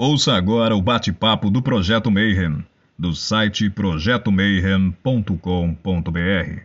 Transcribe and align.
Ouça 0.00 0.34
agora 0.34 0.76
o 0.76 0.80
bate-papo 0.80 1.50
do 1.50 1.60
Projeto 1.60 2.08
Mayhem, 2.08 2.64
do 2.96 3.12
site 3.12 3.68
projetomayhem.com.br. 3.68 6.62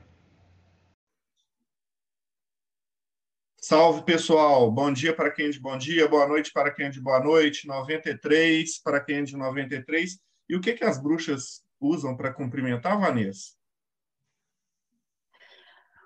Salve 3.59 4.03
pessoal, 4.03 4.71
bom 4.71 4.93
dia 4.93 5.15
para 5.15 5.31
quem 5.31 5.47
é 5.47 5.49
de 5.49 5.59
bom 5.59 5.75
dia, 5.75 6.07
boa 6.07 6.27
noite 6.27 6.51
para 6.53 6.69
quem 6.69 6.85
é 6.85 6.89
de 6.89 7.01
boa 7.01 7.23
noite, 7.23 7.65
93 7.65 8.79
para 8.83 8.99
quem 8.99 9.15
é 9.15 9.23
de 9.23 9.35
93. 9.35 10.19
E 10.47 10.55
o 10.55 10.61
que, 10.61 10.73
que 10.73 10.83
as 10.83 11.01
bruxas 11.01 11.63
usam 11.81 12.15
para 12.15 12.31
cumprimentar, 12.31 12.99
Vanessa? 12.99 13.53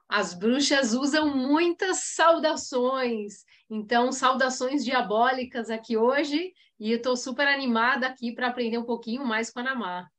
As 0.09 0.33
bruxas 0.33 0.93
usam 0.93 1.35
muitas 1.35 1.97
saudações. 2.15 3.43
Então, 3.69 4.11
saudações 4.11 4.85
diabólicas 4.85 5.69
aqui 5.69 5.97
hoje. 5.97 6.53
E 6.79 6.91
eu 6.91 6.97
estou 6.97 7.17
super 7.17 7.47
animada 7.47 8.07
aqui 8.07 8.31
para 8.34 8.48
aprender 8.48 8.77
um 8.77 8.85
pouquinho 8.85 9.25
mais 9.25 9.49
com 9.49 9.59
a 9.59 9.63
Namar. 9.63 10.12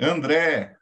André. 0.00 0.76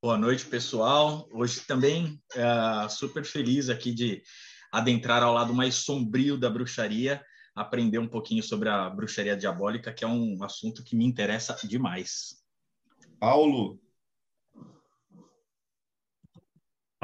Boa 0.00 0.16
noite, 0.16 0.44
pessoal. 0.44 1.26
Hoje 1.32 1.60
também 1.62 2.22
é, 2.34 2.88
super 2.88 3.24
feliz 3.24 3.68
aqui 3.68 3.92
de 3.92 4.22
adentrar 4.70 5.22
ao 5.22 5.34
lado 5.34 5.52
mais 5.52 5.74
sombrio 5.76 6.36
da 6.36 6.48
bruxaria, 6.48 7.24
aprender 7.56 7.98
um 7.98 8.06
pouquinho 8.06 8.42
sobre 8.42 8.68
a 8.68 8.88
bruxaria 8.88 9.36
diabólica, 9.36 9.92
que 9.92 10.04
é 10.04 10.06
um 10.06 10.44
assunto 10.44 10.84
que 10.84 10.94
me 10.94 11.04
interessa 11.04 11.56
demais. 11.66 12.36
Paulo. 13.18 13.80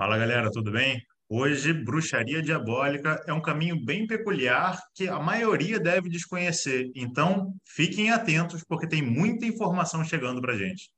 Fala 0.03 0.19
galera, 0.19 0.51
tudo 0.51 0.73
bem? 0.73 1.01
Hoje, 1.29 1.73
bruxaria 1.73 2.43
diabólica 2.43 3.23
é 3.25 3.33
um 3.33 3.41
caminho 3.41 3.81
bem 3.85 4.05
peculiar 4.05 4.83
que 4.97 5.07
a 5.07 5.21
maioria 5.21 5.79
deve 5.79 6.09
desconhecer. 6.09 6.91
Então, 6.93 7.55
fiquem 7.65 8.11
atentos, 8.11 8.65
porque 8.65 8.89
tem 8.89 9.01
muita 9.01 9.47
informação 9.47 10.03
chegando 10.03 10.41
para 10.41 10.59
gente. 10.59 10.91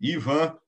Ivan. 0.00 0.58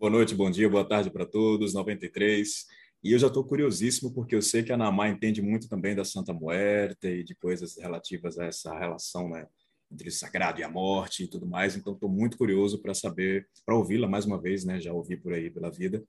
Boa 0.00 0.10
noite, 0.10 0.34
bom 0.34 0.50
dia, 0.50 0.68
boa 0.68 0.84
tarde 0.84 1.12
para 1.12 1.24
todos, 1.24 1.72
93. 1.72 2.66
E 3.04 3.12
eu 3.12 3.20
já 3.20 3.28
estou 3.28 3.44
curiosíssimo, 3.44 4.12
porque 4.12 4.34
eu 4.34 4.42
sei 4.42 4.64
que 4.64 4.72
a 4.72 4.76
Namá 4.76 5.08
entende 5.08 5.40
muito 5.40 5.68
também 5.68 5.94
da 5.94 6.04
Santa 6.04 6.32
Muerte 6.32 7.06
e 7.06 7.22
de 7.22 7.36
coisas 7.36 7.78
relativas 7.78 8.36
a 8.36 8.46
essa 8.46 8.76
relação 8.76 9.28
né, 9.28 9.46
entre 9.90 10.10
sagrado 10.10 10.60
e 10.60 10.64
a 10.64 10.68
morte 10.68 11.24
e 11.24 11.28
tudo 11.28 11.46
mais. 11.46 11.76
Então, 11.76 11.92
estou 11.92 12.08
muito 12.08 12.36
curioso 12.36 12.80
para 12.80 12.94
saber, 12.94 13.48
para 13.64 13.74
ouvi-la 13.74 14.08
mais 14.08 14.24
uma 14.24 14.40
vez, 14.40 14.64
né? 14.64 14.80
Já 14.80 14.92
ouvi 14.92 15.16
por 15.16 15.32
aí 15.32 15.50
pela 15.50 15.70
vida, 15.70 16.04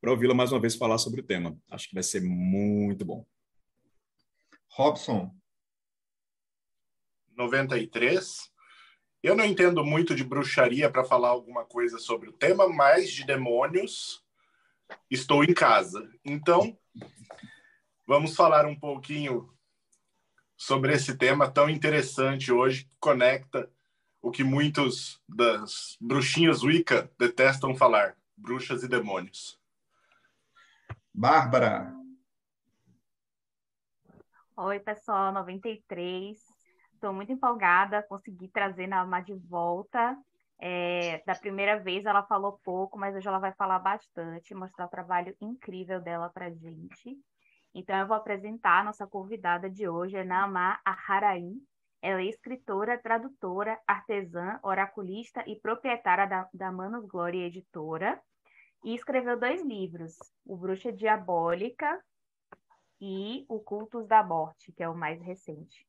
para 0.00 0.10
ouvi-la 0.10 0.34
mais 0.34 0.52
uma 0.52 0.60
vez 0.60 0.74
falar 0.76 0.98
sobre 0.98 1.20
o 1.20 1.24
tema. 1.24 1.56
Acho 1.70 1.88
que 1.88 1.94
vai 1.94 2.02
ser 2.02 2.22
muito 2.22 3.04
bom. 3.04 3.26
Robson. 4.68 5.34
93. 7.34 8.50
Eu 9.22 9.34
não 9.34 9.44
entendo 9.44 9.84
muito 9.84 10.14
de 10.14 10.22
bruxaria 10.22 10.90
para 10.90 11.04
falar 11.04 11.28
alguma 11.30 11.64
coisa 11.64 11.98
sobre 11.98 12.28
o 12.28 12.32
tema, 12.32 12.68
mas 12.68 13.10
de 13.10 13.24
demônios 13.24 14.24
estou 15.10 15.42
em 15.42 15.52
casa. 15.52 16.08
Então, 16.24 16.78
vamos 18.06 18.36
falar 18.36 18.66
um 18.66 18.78
pouquinho 18.78 19.52
sobre 20.56 20.92
esse 20.92 21.16
tema 21.16 21.50
tão 21.50 21.68
interessante 21.68 22.50
hoje, 22.50 22.84
que 22.84 22.96
conecta 22.98 23.70
o 24.22 24.30
que 24.30 24.42
muitos 24.42 25.22
das 25.28 25.96
bruxinhas 26.00 26.62
Wicca 26.62 27.10
detestam 27.18 27.76
falar: 27.76 28.16
bruxas 28.36 28.82
e 28.82 28.88
demônios. 28.88 29.60
Bárbara. 31.14 31.94
Oi, 34.56 34.80
pessoal, 34.80 35.32
93. 35.32 36.38
Estou 36.94 37.12
muito 37.12 37.30
empolgada, 37.30 38.02
consegui 38.02 38.48
trazer 38.48 38.86
na 38.86 39.00
Alma 39.00 39.20
de 39.20 39.34
volta. 39.34 40.16
É, 40.58 41.22
da 41.26 41.34
primeira 41.34 41.78
vez 41.78 42.06
ela 42.06 42.22
falou 42.22 42.58
pouco, 42.64 42.98
mas 42.98 43.14
hoje 43.14 43.28
ela 43.28 43.38
vai 43.38 43.52
falar 43.52 43.78
bastante, 43.78 44.54
mostrar 44.54 44.86
o 44.86 44.90
trabalho 44.90 45.36
incrível 45.40 46.00
dela 46.00 46.30
para 46.30 46.50
gente. 46.50 47.18
Então, 47.78 47.94
eu 47.98 48.06
vou 48.06 48.16
apresentar 48.16 48.80
a 48.80 48.84
nossa 48.84 49.06
convidada 49.06 49.68
de 49.68 49.86
hoje, 49.86 50.16
é 50.16 50.24
Naamá 50.24 50.80
Aharaim. 50.82 51.62
Ela 52.00 52.22
é 52.22 52.24
escritora, 52.24 52.96
tradutora, 52.96 53.78
artesã, 53.86 54.58
oraculista 54.62 55.44
e 55.46 55.60
proprietária 55.60 56.26
da, 56.26 56.48
da 56.54 56.72
Manos 56.72 57.04
Glória 57.04 57.46
Editora. 57.46 58.18
E 58.82 58.94
escreveu 58.94 59.38
dois 59.38 59.62
livros, 59.62 60.16
O 60.46 60.56
Bruxa 60.56 60.90
Diabólica 60.90 62.02
e 62.98 63.44
O 63.46 63.60
Cultos 63.60 64.06
da 64.06 64.22
Morte, 64.22 64.72
que 64.72 64.82
é 64.82 64.88
o 64.88 64.96
mais 64.96 65.20
recente. 65.20 65.86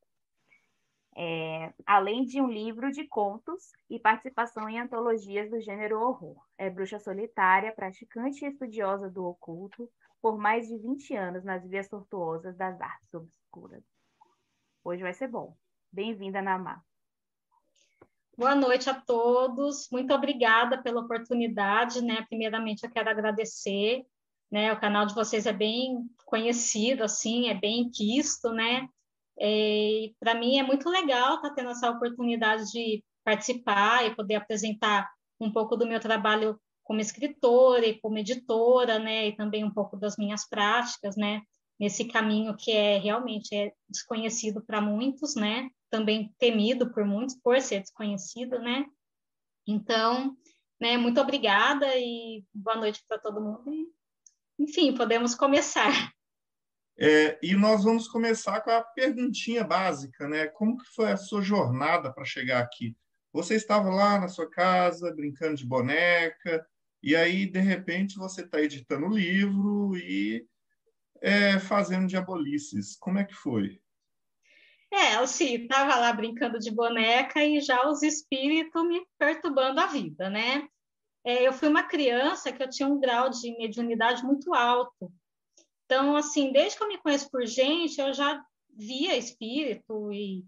É, 1.20 1.74
além 1.84 2.24
de 2.24 2.40
um 2.40 2.48
livro 2.48 2.92
de 2.92 3.08
contos 3.08 3.72
e 3.90 4.00
participação 4.00 4.70
em 4.70 4.80
antologias 4.80 5.50
do 5.50 5.60
gênero 5.60 6.00
horror. 6.00 6.38
É 6.60 6.70
bruxa 6.70 7.00
solitária, 7.00 7.74
praticante 7.74 8.46
e 8.46 8.50
estudiosa 8.50 9.10
do 9.10 9.26
oculto, 9.26 9.90
por 10.22 10.38
mais 10.38 10.68
de 10.68 10.78
20 10.78 11.16
anos 11.16 11.44
nas 11.44 11.68
vias 11.68 11.90
tortuosas 11.90 12.56
das 12.56 12.80
artes 12.80 13.12
obscuras. 13.16 13.84
Hoje 14.84 15.02
vai 15.02 15.14
ser 15.14 15.28
bom. 15.28 15.58
Bem-vinda, 15.92 16.40
Namá. 16.40 16.84
Boa 18.38 18.54
noite 18.54 18.88
a 18.88 18.94
todos. 18.94 19.90
Muito 19.92 20.14
obrigada 20.14 20.80
pela 20.84 21.02
oportunidade, 21.02 22.00
né? 22.04 22.24
Primeiramente, 22.30 22.84
eu 22.84 22.92
quero 22.92 23.10
agradecer, 23.10 24.06
né? 24.52 24.72
O 24.72 24.80
canal 24.80 25.08
de 25.08 25.16
vocês 25.16 25.48
é 25.48 25.54
bem 25.54 26.08
conhecido, 26.26 27.04
assim, 27.04 27.50
é 27.50 27.56
bem 27.56 27.90
quisto, 27.90 28.52
né? 28.52 28.88
É, 29.40 30.12
Para 30.20 30.36
mim 30.36 30.58
é 30.58 30.64
muito 30.64 30.90
legal 30.90 31.36
estar 31.36 31.50
tá 31.50 31.56
tendo 31.56 31.70
essa 31.70 31.90
oportunidade 31.90 32.72
de 32.72 33.04
participar 33.24 34.06
e 34.06 34.16
poder 34.16 34.36
apresentar 34.36 35.10
um 35.40 35.52
pouco 35.52 35.76
do 35.76 35.86
meu 35.86 36.00
trabalho 36.00 36.60
como 36.84 37.02
escritora 37.02 37.86
e 37.86 38.00
como 38.00 38.18
editora, 38.18 38.98
né, 38.98 39.28
e 39.28 39.36
também 39.36 39.64
um 39.64 39.74
pouco 39.74 39.98
das 39.98 40.16
minhas 40.18 40.48
práticas, 40.48 41.18
né, 41.18 41.42
nesse 41.78 42.06
caminho 42.06 42.56
que 42.56 42.72
é 42.72 42.98
realmente 42.98 43.54
é 43.54 43.74
desconhecido 43.90 44.64
para 44.66 44.80
muitos, 44.80 45.36
né, 45.36 45.70
também 45.90 46.34
temido 46.40 46.92
por 46.92 47.06
muitos 47.06 47.36
por 47.36 47.60
ser 47.60 47.82
desconhecido, 47.82 48.58
né. 48.60 48.86
Então, 49.68 50.36
né, 50.80 50.98
muito 50.98 51.20
obrigada 51.20 51.88
e 51.98 52.46
boa 52.54 52.78
noite 52.78 53.04
para 53.08 53.20
todo 53.20 53.42
mundo. 53.42 53.70
E, 53.70 53.86
enfim, 54.58 54.94
podemos 54.96 55.36
começar. 55.36 56.17
É, 57.00 57.38
e 57.44 57.56
nós 57.56 57.84
vamos 57.84 58.08
começar 58.08 58.62
com 58.62 58.72
a 58.72 58.82
perguntinha 58.82 59.64
básica, 59.64 60.28
né? 60.28 60.48
Como 60.48 60.78
que 60.78 60.90
foi 60.96 61.12
a 61.12 61.18
sua 61.18 61.42
jornada 61.42 62.12
para 62.12 62.26
chegar 62.26 62.60
aqui? 62.60 62.96
Você 63.32 63.56
estava 63.56 63.90
lá 63.90 64.20
na 64.20 64.28
sua 64.28 64.50
casa 64.50 65.14
brincando 65.14 65.56
de 65.56 65.66
boneca, 65.66 66.66
e 67.04 67.16
aí, 67.16 67.46
de 67.46 67.60
repente, 67.60 68.18
você 68.18 68.42
está 68.42 68.60
editando 68.60 69.06
o 69.06 69.16
livro 69.16 69.96
e 69.96 70.46
é, 71.22 71.60
fazendo 71.60 72.08
diabolices. 72.08 72.98
Como 72.98 73.20
é 73.20 73.24
que 73.24 73.34
foi? 73.34 73.80
É, 74.92 75.16
assim, 75.16 75.64
estava 75.64 75.96
lá 75.96 76.12
brincando 76.14 76.58
de 76.58 76.72
boneca 76.72 77.44
e 77.44 77.60
já 77.60 77.88
os 77.88 78.02
espíritos 78.02 78.88
me 78.88 79.06
perturbando 79.18 79.80
a 79.80 79.88
vida, 79.88 80.30
né? 80.30 80.68
É, 81.26 81.46
eu 81.46 81.52
fui 81.52 81.68
uma 81.68 81.84
criança 81.84 82.52
que 82.52 82.64
eu 82.64 82.70
tinha 82.70 82.88
um 82.88 83.00
grau 83.00 83.30
de 83.30 83.56
mediunidade 83.58 84.24
muito 84.24 84.54
alto. 84.54 85.12
Então, 85.88 86.16
assim, 86.16 86.52
desde 86.52 86.78
que 86.78 86.84
eu 86.84 86.88
me 86.88 87.00
conheço 87.00 87.32
por 87.32 87.44
gente, 87.48 88.00
eu 88.00 88.14
já 88.14 88.46
via 88.70 89.18
espírito 89.18 90.12
e 90.12 90.46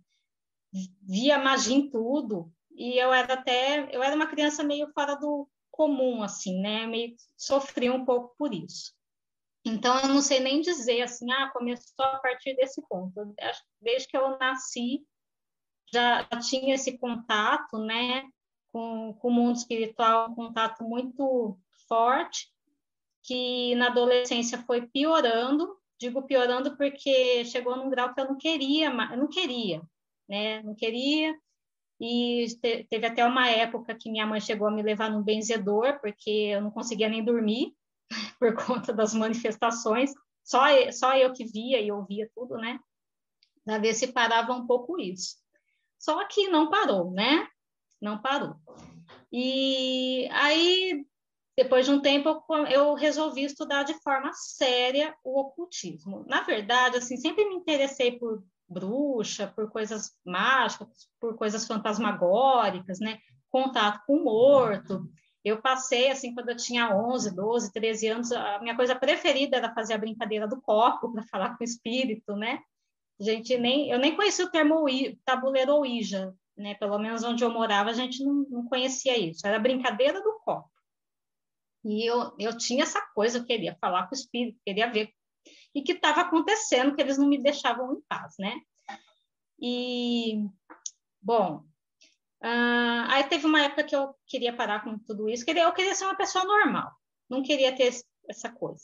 via 1.01 1.39
magia 1.39 1.75
em 1.75 1.89
tudo. 1.89 2.51
E 2.72 2.97
eu 2.97 3.11
era 3.11 3.33
até, 3.33 3.89
eu 3.91 4.03
era 4.03 4.16
uma 4.16 4.27
criança 4.27 4.63
meio 4.63 4.91
fora 4.94 5.16
do, 5.16 5.50
comum, 5.79 6.22
assim, 6.22 6.59
né? 6.59 6.85
Meio 6.85 7.16
sofri 7.38 7.89
um 7.89 8.03
pouco 8.03 8.35
por 8.38 8.53
isso. 8.53 8.94
Então, 9.63 9.97
eu 10.01 10.09
não 10.09 10.22
sei 10.22 10.41
nem 10.41 10.59
dizer 10.59 11.01
assim, 11.01 11.31
ah, 11.31 11.50
começou 11.53 12.06
a 12.06 12.19
partir 12.19 12.53
desse 12.57 12.81
ponto. 12.81 13.33
Desde 13.80 14.09
que 14.09 14.18
eu 14.18 14.38
nasci, 14.38 15.06
já, 15.94 16.25
tinha 16.41 16.75
esse 16.75 16.97
contato, 16.97 17.77
né, 17.77 18.24
com, 18.74 19.13
com 19.13 19.30
o 19.30 19.31
mundo 19.31 19.56
espiritual, 19.56 20.30
um 20.30 20.36
contato 20.36 20.83
muito 20.83 21.57
forte, 21.88 22.51
que 23.29 23.75
na 23.75 23.87
adolescência 23.87 24.57
foi 24.63 24.87
piorando. 24.87 25.77
Digo 25.99 26.23
piorando 26.23 26.75
porque 26.75 27.45
chegou 27.45 27.75
num 27.75 27.89
grau 27.89 28.11
que 28.13 28.19
eu 28.19 28.25
não 28.25 28.37
queria, 28.37 28.87
eu 28.87 29.17
não 29.17 29.27
queria, 29.27 29.83
né? 30.27 30.63
Não 30.63 30.73
queria, 30.73 31.35
e 32.01 32.47
teve 32.89 33.05
até 33.05 33.25
uma 33.25 33.49
época 33.49 33.93
que 33.93 34.09
minha 34.09 34.25
mãe 34.25 34.39
chegou 34.39 34.67
a 34.67 34.71
me 34.71 34.81
levar 34.81 35.11
num 35.11 35.21
benzedor, 35.21 35.99
porque 35.99 36.29
eu 36.29 36.61
não 36.61 36.71
conseguia 36.71 37.09
nem 37.09 37.23
dormir 37.23 37.75
por 38.39 38.55
conta 38.55 38.91
das 38.91 39.13
manifestações. 39.13 40.11
Só, 40.43 40.63
só 40.91 41.15
eu 41.15 41.33
que 41.33 41.45
via 41.45 41.79
e 41.79 41.91
ouvia 41.91 42.29
tudo, 42.33 42.55
né? 42.55 42.79
Para 43.63 43.77
ver 43.77 43.93
se 43.93 44.07
parava 44.13 44.53
um 44.53 44.65
pouco 44.65 44.99
isso. 44.99 45.35
Só 45.99 46.25
que 46.25 46.47
não 46.47 46.69
parou, 46.69 47.11
né? 47.11 47.47
Não 48.01 48.21
parou. 48.21 48.55
E 49.31 50.27
aí 50.31 51.05
depois 51.61 51.85
de 51.85 51.91
um 51.91 52.00
tempo, 52.00 52.41
eu, 52.71 52.94
resolvi 52.94 53.44
estudar 53.44 53.83
de 53.83 53.94
forma 53.95 54.31
séria 54.31 55.13
o 55.25 55.41
ocultismo. 55.41 56.23
Na 56.25 56.41
verdade, 56.41 56.95
assim, 56.95 57.17
sempre 57.17 57.44
me 57.50 57.56
interessei 57.56 58.17
por 58.17 58.41
bruxa, 58.65 59.45
por 59.53 59.69
coisas 59.69 60.13
mágicas, 60.23 60.88
por 61.19 61.35
coisas 61.35 61.67
fantasmagóricas, 61.67 63.01
né? 63.01 63.19
Contato 63.50 64.01
com 64.07 64.15
o 64.15 64.23
morto. 64.23 65.06
Eu 65.44 65.61
passei, 65.61 66.09
assim, 66.09 66.33
quando 66.33 66.47
eu 66.47 66.56
tinha 66.56 66.95
11, 66.95 67.35
12, 67.35 67.73
13 67.73 68.07
anos, 68.07 68.31
a 68.31 68.59
minha 68.59 68.77
coisa 68.77 68.95
preferida 68.95 69.57
era 69.57 69.73
fazer 69.73 69.95
a 69.95 69.97
brincadeira 69.97 70.47
do 70.47 70.62
copo 70.62 71.12
para 71.12 71.23
falar 71.23 71.57
com 71.57 71.62
o 71.62 71.67
espírito, 71.67 72.38
né? 72.38 72.59
Gente, 73.19 73.57
nem, 73.57 73.91
eu 73.91 74.00
nem 74.00 74.15
conhecia 74.15 74.45
o 74.45 74.50
termo 74.50 74.85
tabuleiro 75.25 75.73
Ouija, 75.73 76.33
né? 76.55 76.75
Pelo 76.75 76.97
menos 76.97 77.21
onde 77.25 77.44
eu 77.44 77.50
morava, 77.50 77.89
a 77.89 77.94
gente 77.94 78.23
não, 78.23 78.45
não 78.50 78.65
conhecia 78.65 79.17
isso. 79.17 79.45
Era 79.45 79.59
brincadeira 79.59 80.23
do 80.23 80.39
copo. 80.45 80.78
E 81.85 82.05
eu, 82.05 82.33
eu 82.37 82.57
tinha 82.57 82.83
essa 82.83 83.01
coisa, 83.13 83.37
eu 83.37 83.45
queria 83.45 83.77
falar 83.79 84.07
com 84.07 84.15
o 84.15 84.17
espírito, 84.17 84.59
queria 84.65 84.91
ver 84.91 85.13
e 85.73 85.81
que 85.81 85.93
estava 85.93 86.21
acontecendo, 86.21 86.95
que 86.95 87.01
eles 87.01 87.17
não 87.17 87.27
me 87.27 87.41
deixavam 87.41 87.93
em 87.93 88.01
paz, 88.07 88.35
né? 88.39 88.59
E, 89.61 90.45
bom, 91.21 91.63
uh, 92.43 93.05
aí 93.09 93.23
teve 93.25 93.45
uma 93.45 93.61
época 93.61 93.83
que 93.83 93.95
eu 93.95 94.15
queria 94.25 94.55
parar 94.55 94.83
com 94.83 94.97
tudo 94.97 95.29
isso, 95.29 95.45
queria, 95.45 95.63
eu 95.63 95.73
queria 95.73 95.93
ser 95.93 96.05
uma 96.05 96.17
pessoa 96.17 96.45
normal, 96.45 96.91
não 97.29 97.43
queria 97.43 97.75
ter 97.75 97.93
essa 98.27 98.49
coisa. 98.49 98.83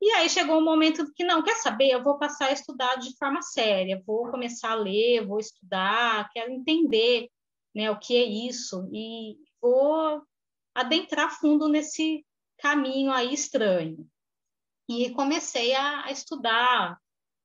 E 0.00 0.10
aí 0.10 0.28
chegou 0.28 0.58
um 0.58 0.64
momento 0.64 1.10
que, 1.14 1.24
não, 1.24 1.42
quer 1.42 1.56
saber, 1.56 1.90
eu 1.90 2.02
vou 2.02 2.18
passar 2.18 2.46
a 2.46 2.52
estudar 2.52 2.96
de 2.96 3.16
forma 3.16 3.40
séria, 3.40 4.02
vou 4.06 4.30
começar 4.30 4.72
a 4.72 4.74
ler, 4.74 5.26
vou 5.26 5.38
estudar, 5.38 6.28
quero 6.32 6.52
entender 6.52 7.30
né, 7.74 7.90
o 7.90 7.98
que 7.98 8.16
é 8.16 8.24
isso, 8.24 8.88
e 8.92 9.36
vou 9.60 10.22
adentrar 10.76 11.30
fundo 11.30 11.68
nesse 11.68 12.24
caminho 12.58 13.10
aí 13.10 13.32
estranho. 13.32 14.06
E 14.88 15.10
comecei 15.10 15.74
a, 15.74 16.04
a 16.04 16.12
estudar 16.12 16.98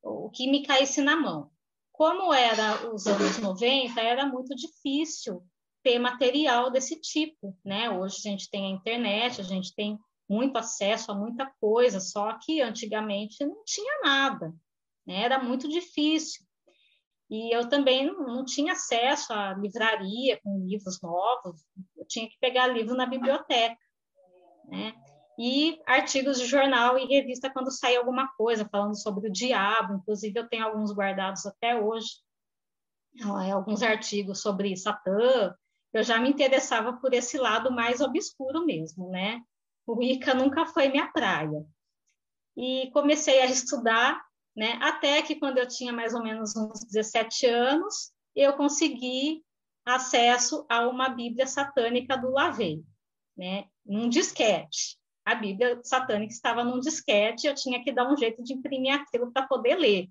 o 0.04 0.30
que 0.30 0.50
me 0.50 0.66
caísse 0.66 1.02
na 1.02 1.16
mão. 1.16 1.50
Como 1.92 2.34
era 2.34 2.94
os 2.94 3.08
anos 3.08 3.38
90, 3.38 4.00
era 4.02 4.28
muito 4.28 4.54
difícil 4.56 5.44
ter 5.82 5.98
material 5.98 6.70
desse 6.70 7.00
tipo, 7.00 7.58
né? 7.64 7.90
Hoje 7.90 8.18
a 8.18 8.30
gente 8.30 8.50
tem 8.50 8.66
a 8.66 8.76
internet, 8.76 9.40
a 9.40 9.44
gente 9.44 9.74
tem 9.74 9.98
muito 10.30 10.58
acesso 10.58 11.12
a 11.12 11.16
muita 11.16 11.52
coisa, 11.60 12.00
só 12.00 12.38
que 12.38 12.62
antigamente 12.62 13.46
não 13.46 13.64
tinha 13.66 14.02
nada, 14.04 14.54
né? 15.06 15.24
Era 15.24 15.42
muito 15.42 15.68
difícil. 15.68 16.46
E 17.30 17.56
eu 17.56 17.70
também 17.70 18.06
não, 18.06 18.26
não, 18.26 18.46
tinha 18.46 18.74
acesso 18.74 19.32
à 19.32 19.54
livraria 19.54 20.38
com 20.44 20.66
livros 20.66 21.02
novos, 21.02 21.62
tinha 22.12 22.30
que 22.30 22.38
pegar 22.40 22.68
livro 22.68 22.96
na 22.96 23.06
biblioteca, 23.06 23.78
né? 24.68 24.94
E 25.40 25.82
artigos 25.88 26.40
de 26.40 26.46
jornal 26.46 27.00
e 27.00 27.06
revista 27.06 27.50
quando 27.50 27.72
saía 27.72 28.00
alguma 28.00 28.28
coisa 28.36 28.68
falando 28.70 28.96
sobre 28.96 29.28
o 29.28 29.32
diabo, 29.32 29.96
inclusive 29.96 30.40
eu 30.40 30.48
tenho 30.48 30.66
alguns 30.66 30.94
guardados 30.94 31.46
até 31.46 31.76
hoje, 31.76 32.10
é, 33.46 33.52
alguns 33.52 33.82
artigos 33.82 34.42
sobre 34.42 34.76
Satã. 34.78 35.56
Eu 35.94 36.04
já 36.04 36.20
me 36.20 36.30
interessava 36.30 36.94
por 36.94 37.14
esse 37.14 37.38
lado 37.38 37.72
mais 37.72 38.02
obscuro 38.02 38.66
mesmo, 38.66 39.10
né? 39.10 39.42
O 39.88 40.02
Ica 40.02 40.34
nunca 40.34 40.66
foi 40.68 40.90
minha 40.90 41.12
praia. 41.12 41.66
E 42.56 42.92
comecei 42.92 43.42
a 43.42 43.46
estudar 43.46 44.22
né? 44.56 44.78
Até 44.82 45.22
que 45.22 45.36
quando 45.36 45.58
eu 45.58 45.68
tinha 45.68 45.94
mais 45.94 46.14
ou 46.14 46.22
menos 46.22 46.56
uns 46.56 46.84
17 46.86 47.46
anos, 47.48 48.12
eu 48.36 48.54
consegui 48.54 49.44
acesso 49.86 50.66
a 50.70 50.88
uma 50.88 51.10
Bíblia 51.10 51.48
satânica 51.48 52.18
do 52.18 52.32
Lavey, 52.32 52.84
né? 53.38 53.66
Num 53.86 54.10
disquete. 54.10 54.98
A 55.26 55.36
Bíblia 55.36 55.80
satânica 55.84 56.34
estava 56.34 56.64
num 56.64 56.80
disquete, 56.80 57.48
eu 57.48 57.56
tinha 57.56 57.84
que 57.84 57.92
dar 57.92 58.12
um 58.12 58.18
jeito 58.18 58.44
de 58.44 58.54
imprimir 58.54 58.94
aquilo 58.94 59.32
para 59.32 59.48
poder 59.48 59.76
ler, 59.76 60.10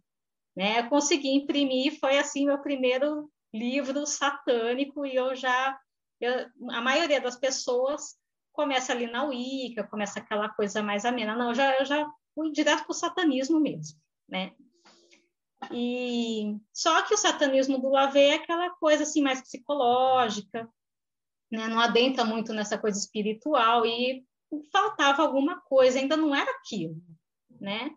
né? 0.57 0.81
Eu 0.81 0.89
consegui 0.89 1.31
imprimir, 1.31 1.99
foi 1.99 2.19
assim 2.19 2.47
meu 2.47 2.59
primeiro 2.59 3.31
livro 3.53 4.07
satânico 4.07 5.05
e 5.05 5.15
eu 5.15 5.35
já 5.35 5.79
eu, 6.21 6.47
a 6.71 6.81
maioria 6.83 7.21
das 7.21 7.37
pessoas 7.37 8.17
começa 8.53 8.93
ali 8.93 9.07
na 9.07 9.25
Wicca, 9.25 9.85
começa 9.85 10.21
aquela 10.21 10.51
coisa 10.51 10.83
mais 10.83 11.05
amena. 11.05 11.35
Não, 11.35 11.49
eu 11.49 11.55
já, 11.55 11.79
eu 11.79 11.85
já 11.85 12.07
fui 12.35 12.53
direto 12.53 12.85
para 12.85 12.93
o 12.93 12.95
satanismo 12.95 13.59
mesmo 13.59 13.99
né? 14.31 14.53
E 15.71 16.57
só 16.73 17.03
que 17.03 17.15
o 17.15 17.19
satanismo 17.19 17.79
do 17.79 17.91
Lavey 17.91 18.31
é 18.31 18.35
aquela 18.35 18.71
coisa 18.71 19.03
assim 19.03 19.23
mais 19.23 19.43
psicológica, 19.43 20.69
né? 21.51 21.69
Não 21.69 21.81
adentra 21.81 22.25
muito 22.25 22.53
nessa 22.53 22.79
coisa 22.79 22.99
espiritual 22.99 23.85
e 23.85 24.25
faltava 24.73 25.23
alguma 25.23 25.61
coisa, 25.61 25.99
ainda 25.99 26.17
não 26.17 26.35
era 26.35 26.51
aquilo, 26.51 26.97
né? 27.61 27.91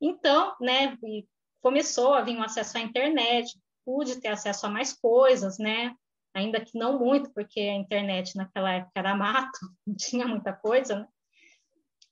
Então, 0.00 0.56
né, 0.60 0.96
começou 1.60 2.14
a 2.14 2.22
vir 2.22 2.36
um 2.36 2.42
acesso 2.42 2.76
à 2.76 2.80
internet, 2.80 3.56
pude 3.84 4.20
ter 4.20 4.28
acesso 4.28 4.66
a 4.66 4.70
mais 4.70 4.92
coisas, 4.92 5.58
né? 5.58 5.94
Ainda 6.34 6.64
que 6.64 6.78
não 6.78 6.98
muito, 6.98 7.30
porque 7.32 7.60
a 7.60 7.74
internet 7.74 8.36
naquela 8.36 8.72
época 8.72 8.92
era 8.96 9.14
mato, 9.14 9.58
não 9.86 9.94
tinha 9.94 10.26
muita 10.26 10.52
coisa, 10.52 11.00
né? 11.00 11.08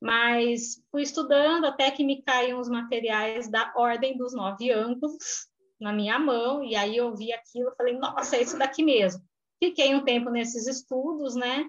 Mas 0.01 0.83
fui 0.91 1.03
estudando 1.03 1.67
até 1.67 1.91
que 1.91 2.03
me 2.03 2.23
caíram 2.23 2.59
os 2.59 2.69
materiais 2.69 3.51
da 3.51 3.73
Ordem 3.77 4.17
dos 4.17 4.33
Nove 4.33 4.71
Ângulos 4.71 5.49
na 5.79 5.93
minha 5.93 6.19
mão, 6.19 6.65
e 6.65 6.75
aí 6.75 6.97
eu 6.97 7.15
vi 7.15 7.33
aquilo, 7.33 7.75
falei, 7.77 7.97
nossa, 7.99 8.37
é 8.37 8.43
isso 8.43 8.59
daqui 8.59 8.83
mesmo. 8.83 9.23
Fiquei 9.63 9.95
um 9.95 10.05
tempo 10.05 10.31
nesses 10.31 10.67
estudos, 10.67 11.35
né, 11.35 11.69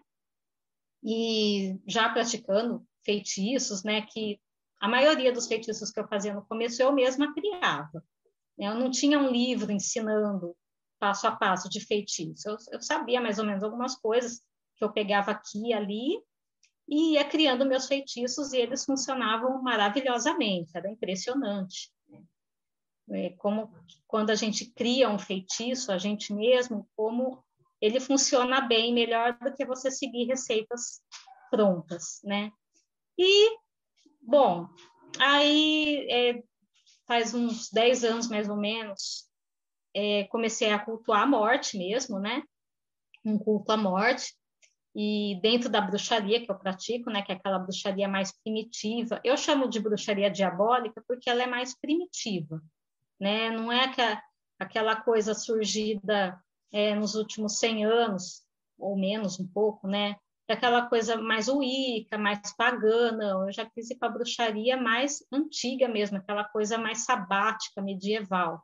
e 1.03 1.79
já 1.87 2.09
praticando 2.09 2.85
feitiços, 3.03 3.83
né, 3.83 4.01
que 4.01 4.39
a 4.79 4.87
maioria 4.87 5.31
dos 5.31 5.47
feitiços 5.47 5.91
que 5.91 5.99
eu 5.99 6.07
fazia 6.07 6.33
no 6.33 6.45
começo 6.45 6.81
eu 6.81 6.91
mesma 6.91 7.33
criava. 7.33 8.03
Né? 8.57 8.67
Eu 8.67 8.75
não 8.75 8.89
tinha 8.89 9.19
um 9.19 9.29
livro 9.29 9.71
ensinando 9.71 10.55
passo 10.99 11.25
a 11.27 11.31
passo 11.31 11.69
de 11.69 11.79
feitiço, 11.79 12.47
eu, 12.47 12.57
eu 12.71 12.81
sabia 12.81 13.19
mais 13.19 13.39
ou 13.39 13.45
menos 13.45 13.63
algumas 13.63 13.95
coisas 13.95 14.41
que 14.77 14.83
eu 14.83 14.91
pegava 14.91 15.31
aqui 15.31 15.69
e 15.69 15.73
ali, 15.73 16.21
e 16.91 17.13
ia 17.13 17.23
criando 17.23 17.65
meus 17.65 17.87
feitiços 17.87 18.51
e 18.51 18.57
eles 18.57 18.83
funcionavam 18.83 19.63
maravilhosamente, 19.63 20.75
era 20.75 20.91
impressionante. 20.91 21.89
Né? 23.07 23.27
É 23.27 23.29
como 23.29 23.73
quando 24.05 24.29
a 24.29 24.35
gente 24.35 24.65
cria 24.73 25.09
um 25.09 25.17
feitiço, 25.17 25.89
a 25.89 25.97
gente 25.97 26.33
mesmo, 26.33 26.85
como 26.93 27.41
ele 27.79 28.01
funciona 28.01 28.59
bem, 28.59 28.93
melhor 28.93 29.37
do 29.39 29.53
que 29.53 29.65
você 29.65 29.89
seguir 29.89 30.25
receitas 30.25 31.01
prontas, 31.49 32.19
né? 32.25 32.51
E, 33.17 33.57
bom, 34.21 34.67
aí 35.17 36.07
é, 36.11 36.43
faz 37.07 37.33
uns 37.33 37.69
10 37.71 38.03
anos 38.03 38.27
mais 38.27 38.49
ou 38.49 38.57
menos, 38.57 39.29
é, 39.95 40.25
comecei 40.25 40.71
a 40.71 40.79
cultuar 40.79 41.23
a 41.23 41.27
morte 41.27 41.77
mesmo, 41.77 42.19
né? 42.19 42.43
Um 43.23 43.39
culto 43.39 43.71
à 43.71 43.77
morte 43.77 44.35
e 44.95 45.39
dentro 45.41 45.69
da 45.69 45.79
bruxaria 45.79 46.43
que 46.43 46.51
eu 46.51 46.57
pratico, 46.57 47.09
né, 47.09 47.21
que 47.21 47.31
é 47.31 47.35
aquela 47.35 47.59
bruxaria 47.59 48.07
mais 48.07 48.31
primitiva, 48.43 49.21
eu 49.23 49.37
chamo 49.37 49.69
de 49.69 49.79
bruxaria 49.79 50.29
diabólica 50.29 51.01
porque 51.07 51.29
ela 51.29 51.43
é 51.43 51.47
mais 51.47 51.77
primitiva, 51.79 52.61
né? 53.19 53.49
Não 53.51 53.71
é 53.71 53.93
aquela 54.59 54.95
coisa 54.97 55.33
surgida 55.33 56.37
é, 56.71 56.93
nos 56.93 57.15
últimos 57.15 57.59
100 57.59 57.85
anos 57.85 58.43
ou 58.77 58.97
menos 58.97 59.39
um 59.39 59.47
pouco, 59.47 59.87
né? 59.87 60.15
É 60.47 60.53
aquela 60.53 60.87
coisa 60.87 61.15
mais 61.15 61.47
uíca, 61.47 62.17
mais 62.17 62.53
pagã, 62.57 63.11
não. 63.11 63.45
Eu 63.45 63.53
já 63.53 63.65
quis 63.65 63.89
ir 63.89 63.95
para 63.95 64.09
a 64.09 64.11
bruxaria 64.11 64.75
mais 64.75 65.25
antiga 65.31 65.87
mesmo, 65.87 66.17
aquela 66.17 66.43
coisa 66.43 66.77
mais 66.77 67.05
sabática, 67.05 67.81
medieval. 67.81 68.61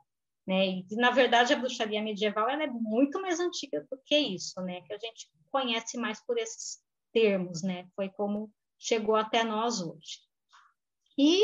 Né? 0.48 0.66
E, 0.66 0.86
na 0.96 1.10
verdade, 1.10 1.52
a 1.52 1.58
bruxaria 1.58 2.00
medieval 2.00 2.48
ela 2.48 2.64
é 2.64 2.66
muito 2.68 3.20
mais 3.20 3.38
antiga 3.38 3.86
do 3.90 4.00
que 4.02 4.16
isso, 4.16 4.58
né? 4.62 4.80
que 4.80 4.94
a 4.94 4.98
gente 4.98 5.30
conhece 5.50 5.98
mais 5.98 6.24
por 6.24 6.38
esses 6.38 6.78
termos. 7.12 7.62
Né? 7.62 7.86
Foi 7.94 8.08
como 8.08 8.50
chegou 8.78 9.14
até 9.14 9.44
nós 9.44 9.82
hoje. 9.82 10.20
E 11.18 11.42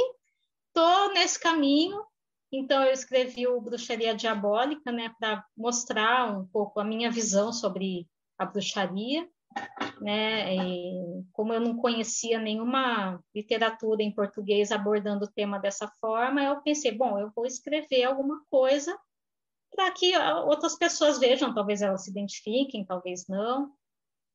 estou 0.69 1.13
nesse 1.13 1.39
caminho, 1.39 2.03
então 2.51 2.83
eu 2.83 2.93
escrevi 2.93 3.47
o 3.47 3.61
Bruxaria 3.61 4.15
Diabólica 4.15 4.91
né? 4.91 5.15
para 5.19 5.45
mostrar 5.55 6.35
um 6.35 6.47
pouco 6.47 6.81
a 6.81 6.85
minha 6.85 7.11
visão 7.11 7.53
sobre 7.53 8.09
a 8.39 8.47
bruxaria, 8.47 9.29
né? 10.01 10.55
E 10.55 11.25
como 11.33 11.53
eu 11.53 11.61
não 11.61 11.77
conhecia 11.77 12.39
nenhuma 12.39 13.21
literatura 13.35 14.03
em 14.03 14.15
português 14.15 14.73
abordando 14.73 15.25
o 15.25 15.31
tema 15.31 15.59
dessa 15.59 15.89
forma, 16.01 16.43
eu 16.43 16.61
pensei, 16.63 16.93
bom, 16.93 17.19
eu 17.19 17.31
vou 17.35 17.47
escrever 17.47 18.05
alguma 18.05 18.43
coisa 18.51 18.97
para 19.75 19.91
que 19.91 20.17
outras 20.47 20.77
pessoas 20.77 21.19
vejam, 21.19 21.53
talvez 21.53 21.83
elas 21.83 22.05
se 22.05 22.11
identifiquem, 22.11 22.85
talvez 22.85 23.27
não, 23.29 23.73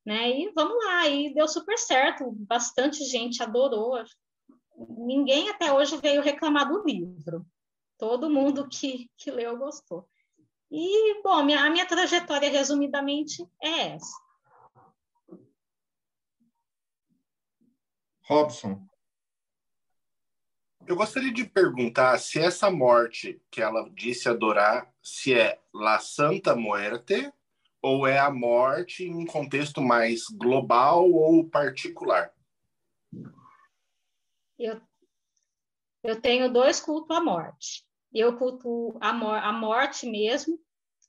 né? 0.04 0.30
E 0.30 0.52
vamos 0.54 0.84
lá, 0.84 1.08
e 1.08 1.32
deu 1.32 1.48
super 1.48 1.78
certo, 1.78 2.30
bastante 2.32 3.04
gente 3.04 3.42
adorou. 3.42 4.02
Ninguém 4.76 5.48
até 5.48 5.72
hoje 5.72 5.96
veio 5.96 6.22
reclamar 6.22 6.68
do 6.68 6.82
livro. 6.84 7.46
Todo 7.98 8.30
mundo 8.30 8.68
que, 8.68 9.10
que 9.16 9.30
leu 9.30 9.58
gostou. 9.58 10.06
E, 10.70 11.22
bom, 11.22 11.42
minha, 11.42 11.64
a 11.64 11.70
minha 11.70 11.86
trajetória, 11.86 12.48
resumidamente, 12.48 13.44
é 13.60 13.94
essa. 13.94 14.19
Robson. 18.30 18.80
Eu 20.86 20.94
gostaria 20.94 21.32
de 21.32 21.44
perguntar 21.44 22.16
se 22.18 22.38
essa 22.38 22.70
morte 22.70 23.42
que 23.50 23.60
ela 23.60 23.90
disse 23.90 24.28
adorar, 24.28 24.88
se 25.02 25.34
é 25.34 25.60
La 25.74 25.98
Santa 25.98 26.54
Muerte 26.54 27.28
ou 27.82 28.06
é 28.06 28.20
a 28.20 28.30
morte 28.30 29.02
em 29.02 29.16
um 29.16 29.26
contexto 29.26 29.82
mais 29.82 30.26
global 30.28 31.10
ou 31.10 31.50
particular? 31.50 32.32
Eu, 34.56 34.80
eu 36.04 36.20
tenho 36.20 36.52
dois 36.52 36.78
cultos 36.78 37.16
à 37.16 37.20
morte. 37.20 37.84
Eu 38.14 38.38
culto 38.38 38.96
a, 39.00 39.12
mor 39.12 39.38
a 39.38 39.52
morte 39.52 40.06
mesmo, 40.06 40.56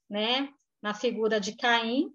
né, 0.09 0.51
na 0.81 0.95
figura 0.95 1.39
de 1.39 1.55
Caim, 1.55 2.11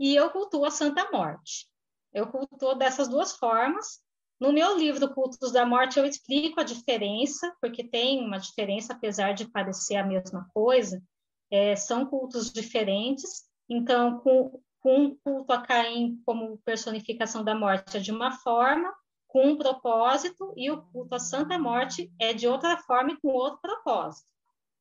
e 0.00 0.16
eu 0.16 0.30
cultuo 0.30 0.64
a 0.64 0.70
Santa 0.70 1.10
Morte. 1.10 1.70
Eu 2.14 2.26
cultuo 2.30 2.74
dessas 2.74 3.08
duas 3.08 3.36
formas. 3.36 4.01
No 4.42 4.52
meu 4.52 4.76
livro 4.76 5.08
Cultos 5.14 5.52
da 5.52 5.64
Morte, 5.64 6.00
eu 6.00 6.04
explico 6.04 6.58
a 6.58 6.64
diferença, 6.64 7.54
porque 7.60 7.84
tem 7.84 8.26
uma 8.26 8.38
diferença, 8.38 8.92
apesar 8.92 9.34
de 9.34 9.48
parecer 9.48 9.94
a 9.94 10.04
mesma 10.04 10.50
coisa, 10.52 11.00
é, 11.48 11.76
são 11.76 12.04
cultos 12.04 12.52
diferentes. 12.52 13.44
Então, 13.68 14.18
com, 14.18 14.60
com 14.80 14.96
um 14.96 15.16
culto 15.22 15.52
a 15.52 15.62
Caim 15.62 16.20
como 16.26 16.58
personificação 16.64 17.44
da 17.44 17.54
morte 17.54 17.98
é 17.98 18.00
de 18.00 18.10
uma 18.10 18.32
forma, 18.32 18.92
com 19.28 19.46
um 19.46 19.56
propósito, 19.56 20.52
e 20.56 20.72
o 20.72 20.82
culto 20.86 21.14
à 21.14 21.20
Santa 21.20 21.56
Morte 21.56 22.12
é 22.18 22.34
de 22.34 22.48
outra 22.48 22.76
forma 22.78 23.12
e 23.12 23.20
com 23.20 23.28
outro 23.28 23.60
propósito. 23.60 24.26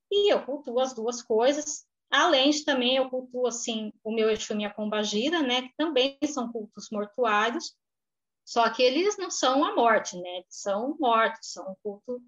E 0.09 0.33
eu 0.33 0.43
cultuo 0.43 0.79
as 0.79 0.95
duas 0.95 1.21
coisas, 1.21 1.85
além 2.09 2.49
de 2.49 2.65
também 2.65 2.95
eu 2.95 3.11
cultuo, 3.11 3.45
assim, 3.45 3.93
o 4.03 4.11
meu 4.11 4.27
Exu 4.31 4.53
e 4.53 4.55
minha 4.55 4.73
Pombagira, 4.73 5.43
né, 5.43 5.61
que 5.61 5.73
também 5.77 6.17
são 6.25 6.51
cultos 6.51 6.89
mortuários, 6.91 7.75
só 8.51 8.69
que 8.69 8.83
eles 8.83 9.17
não 9.17 9.31
são 9.31 9.63
a 9.63 9.73
morte, 9.73 10.19
né, 10.19 10.43
são 10.49 10.97
mortos, 10.99 11.53
são 11.53 11.71
um 11.71 11.75
culto 11.81 12.21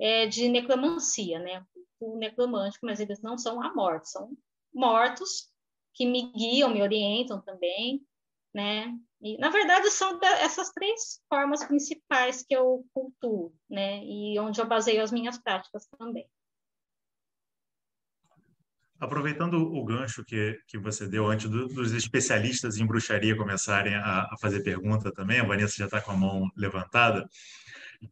é, 0.00 0.26
de 0.26 0.48
necromancia, 0.48 1.38
né, 1.38 1.64
culto 1.96 2.18
necromântico, 2.18 2.84
mas 2.84 2.98
eles 2.98 3.22
não 3.22 3.38
são 3.38 3.62
a 3.62 3.72
morte, 3.72 4.10
são 4.10 4.36
mortos 4.74 5.48
que 5.94 6.04
me 6.04 6.32
guiam, 6.32 6.70
me 6.70 6.82
orientam 6.82 7.40
também, 7.40 8.04
né? 8.52 8.92
E, 9.22 9.38
na 9.38 9.48
verdade, 9.48 9.90
são 9.90 10.18
essas 10.40 10.70
três 10.70 11.20
formas 11.28 11.64
principais 11.64 12.42
que 12.42 12.56
eu 12.56 12.84
cultuo, 12.92 13.54
né? 13.68 14.02
E 14.04 14.36
onde 14.40 14.60
eu 14.60 14.66
baseio 14.66 15.02
as 15.02 15.12
minhas 15.12 15.38
práticas 15.38 15.86
também. 15.98 16.28
Aproveitando 19.00 19.54
o 19.54 19.84
gancho 19.84 20.22
que, 20.24 20.58
que 20.68 20.78
você 20.78 21.08
deu 21.08 21.26
antes 21.26 21.48
do, 21.48 21.66
dos 21.68 21.92
especialistas 21.92 22.76
em 22.76 22.86
bruxaria 22.86 23.36
começarem 23.36 23.94
a, 23.94 24.28
a 24.30 24.36
fazer 24.40 24.62
pergunta 24.62 25.10
também, 25.10 25.40
a 25.40 25.44
Vanessa 25.44 25.74
já 25.78 25.86
está 25.86 26.00
com 26.00 26.12
a 26.12 26.16
mão 26.16 26.48
levantada, 26.54 27.26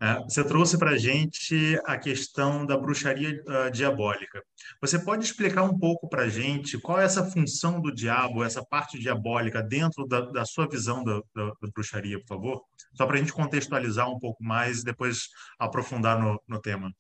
é, 0.01 0.19
você 0.21 0.45
trouxe 0.45 0.77
para 0.77 0.91
a 0.91 0.99
gente 0.99 1.81
a 1.87 1.97
questão 1.97 2.67
da 2.67 2.77
bruxaria 2.77 3.43
uh, 3.47 3.71
diabólica. 3.71 4.43
Você 4.83 4.99
pode 4.99 5.25
explicar 5.25 5.63
um 5.63 5.79
pouco 5.79 6.09
para 6.09 6.25
a 6.25 6.29
gente 6.29 6.79
qual 6.79 7.01
é 7.01 7.05
essa 7.05 7.25
função 7.25 7.81
do 7.81 7.93
diabo, 7.93 8.45
essa 8.45 8.63
parte 8.63 8.99
diabólica 8.99 9.63
dentro 9.63 10.07
da, 10.07 10.21
da 10.21 10.45
sua 10.45 10.69
visão 10.69 11.03
da, 11.03 11.23
da, 11.35 11.47
da, 11.47 11.71
bruxaria, 11.73 12.21
por 12.21 12.27
favor? 12.27 12.63
Só 12.95 13.07
para 13.07 13.17
a 13.17 13.19
gente 13.19 13.33
contextualizar 13.33 14.11
um 14.11 14.19
pouco 14.19 14.45
mais 14.45 14.81
e 14.81 14.85
depois 14.85 15.29
aprofundar 15.59 16.21
no, 16.21 16.39
no 16.47 16.61
tema. 16.61 16.93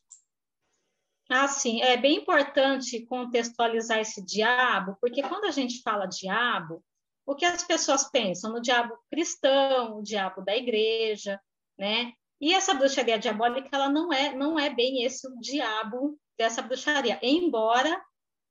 Ah, 1.30 1.47
sim, 1.47 1.82
é 1.82 1.97
bem 1.97 2.16
importante 2.16 3.04
contextualizar 3.04 3.99
esse 3.99 4.25
diabo, 4.25 4.97
porque 5.00 5.23
quando 5.23 5.44
a 5.44 5.50
gente 5.50 5.82
fala 5.82 6.06
diabo, 6.06 6.82
o 7.26 7.35
que 7.35 7.44
as 7.44 7.62
pessoas 7.62 8.11
pensam 8.11 8.50
no 8.50 8.62
diabo 8.62 8.97
cristão, 9.11 9.99
o 9.99 10.02
diabo 10.02 10.42
da 10.42 10.56
igreja, 10.56 11.38
né? 11.78 12.12
E 12.40 12.54
essa 12.54 12.73
bruxaria 12.73 13.18
diabólica, 13.18 13.68
ela 13.73 13.90
não 13.90 14.11
é, 14.11 14.35
não 14.35 14.58
é 14.58 14.70
bem 14.70 15.04
esse 15.04 15.28
o 15.28 15.38
diabo 15.38 16.18
dessa 16.38 16.62
bruxaria, 16.62 17.18
embora 17.23 18.00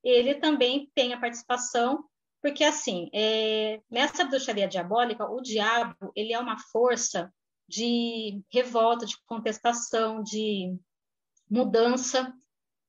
ele 0.03 0.35
também 0.35 0.91
tenha 0.93 1.19
participação, 1.19 2.03
porque 2.41 2.63
assim, 2.63 3.09
é, 3.11 3.81
nessa 3.89 4.23
bruxaria 4.23 4.67
diabólica, 4.67 5.25
o 5.25 5.41
diabo, 5.41 6.11
ele 6.15 6.33
é 6.33 6.39
uma 6.39 6.59
força 6.71 7.33
de 7.67 8.39
revolta, 8.51 9.05
de 9.05 9.17
contestação, 9.25 10.21
de 10.21 10.77
mudança, 11.49 12.31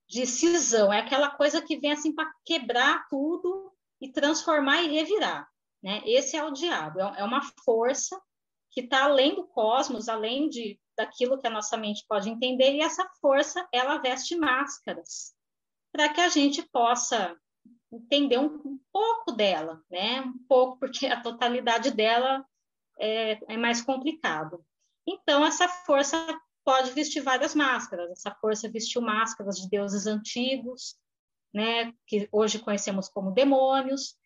de 0.08 0.26
cisão, 0.26 0.92
é 0.92 1.00
aquela 1.00 1.30
coisa 1.30 1.60
que 1.60 1.78
vem 1.78 1.92
assim 1.92 2.14
para 2.14 2.32
quebrar 2.44 3.06
tudo 3.08 3.72
e 4.00 4.10
transformar 4.10 4.82
e 4.82 4.88
revirar, 4.88 5.46
né? 5.82 6.02
Esse 6.06 6.36
é 6.36 6.44
o 6.44 6.50
diabo, 6.50 7.00
é, 7.00 7.20
é 7.20 7.24
uma 7.24 7.42
força 7.64 8.20
que 8.70 8.80
está 8.80 9.04
além 9.04 9.34
do 9.34 9.46
cosmos, 9.46 10.08
além 10.08 10.48
de 10.48 10.80
daquilo 10.96 11.38
que 11.38 11.46
a 11.46 11.50
nossa 11.50 11.76
mente 11.76 12.04
pode 12.08 12.28
entender, 12.28 12.74
e 12.74 12.80
essa 12.80 13.08
força, 13.20 13.66
ela 13.72 13.98
veste 13.98 14.34
máscaras, 14.34 15.32
para 15.92 16.08
que 16.08 16.20
a 16.20 16.28
gente 16.28 16.60
possa 16.72 17.36
entender 17.92 18.36
um, 18.36 18.60
um, 18.64 18.80
pouco 18.92 19.30
dela, 19.30 19.80
né? 19.88 20.20
Um 20.22 20.38
pouco, 20.48 20.78
porque 20.78 21.06
a 21.06 21.20
totalidade 21.20 21.92
dela 21.92 22.44
é, 22.98 23.38
é 23.54 23.56
mais 23.56 23.80
complicado. 23.80 24.64
Então, 25.06 25.46
essa 25.46 25.68
força 25.68 26.16
pode 26.64 26.90
vestir 26.92 27.22
várias 27.22 27.54
máscaras. 27.54 28.10
Essa 28.10 28.30
força 28.40 28.70
vestiu 28.70 29.00
máscaras 29.00 29.56
de 29.56 29.68
deuses 29.68 30.06
antigos, 30.06 30.96
né? 31.52 31.92
Que 32.06 32.28
hoje 32.30 32.58
conhecemos 32.58 33.08
como 33.08 33.32
demônios. 33.32 34.16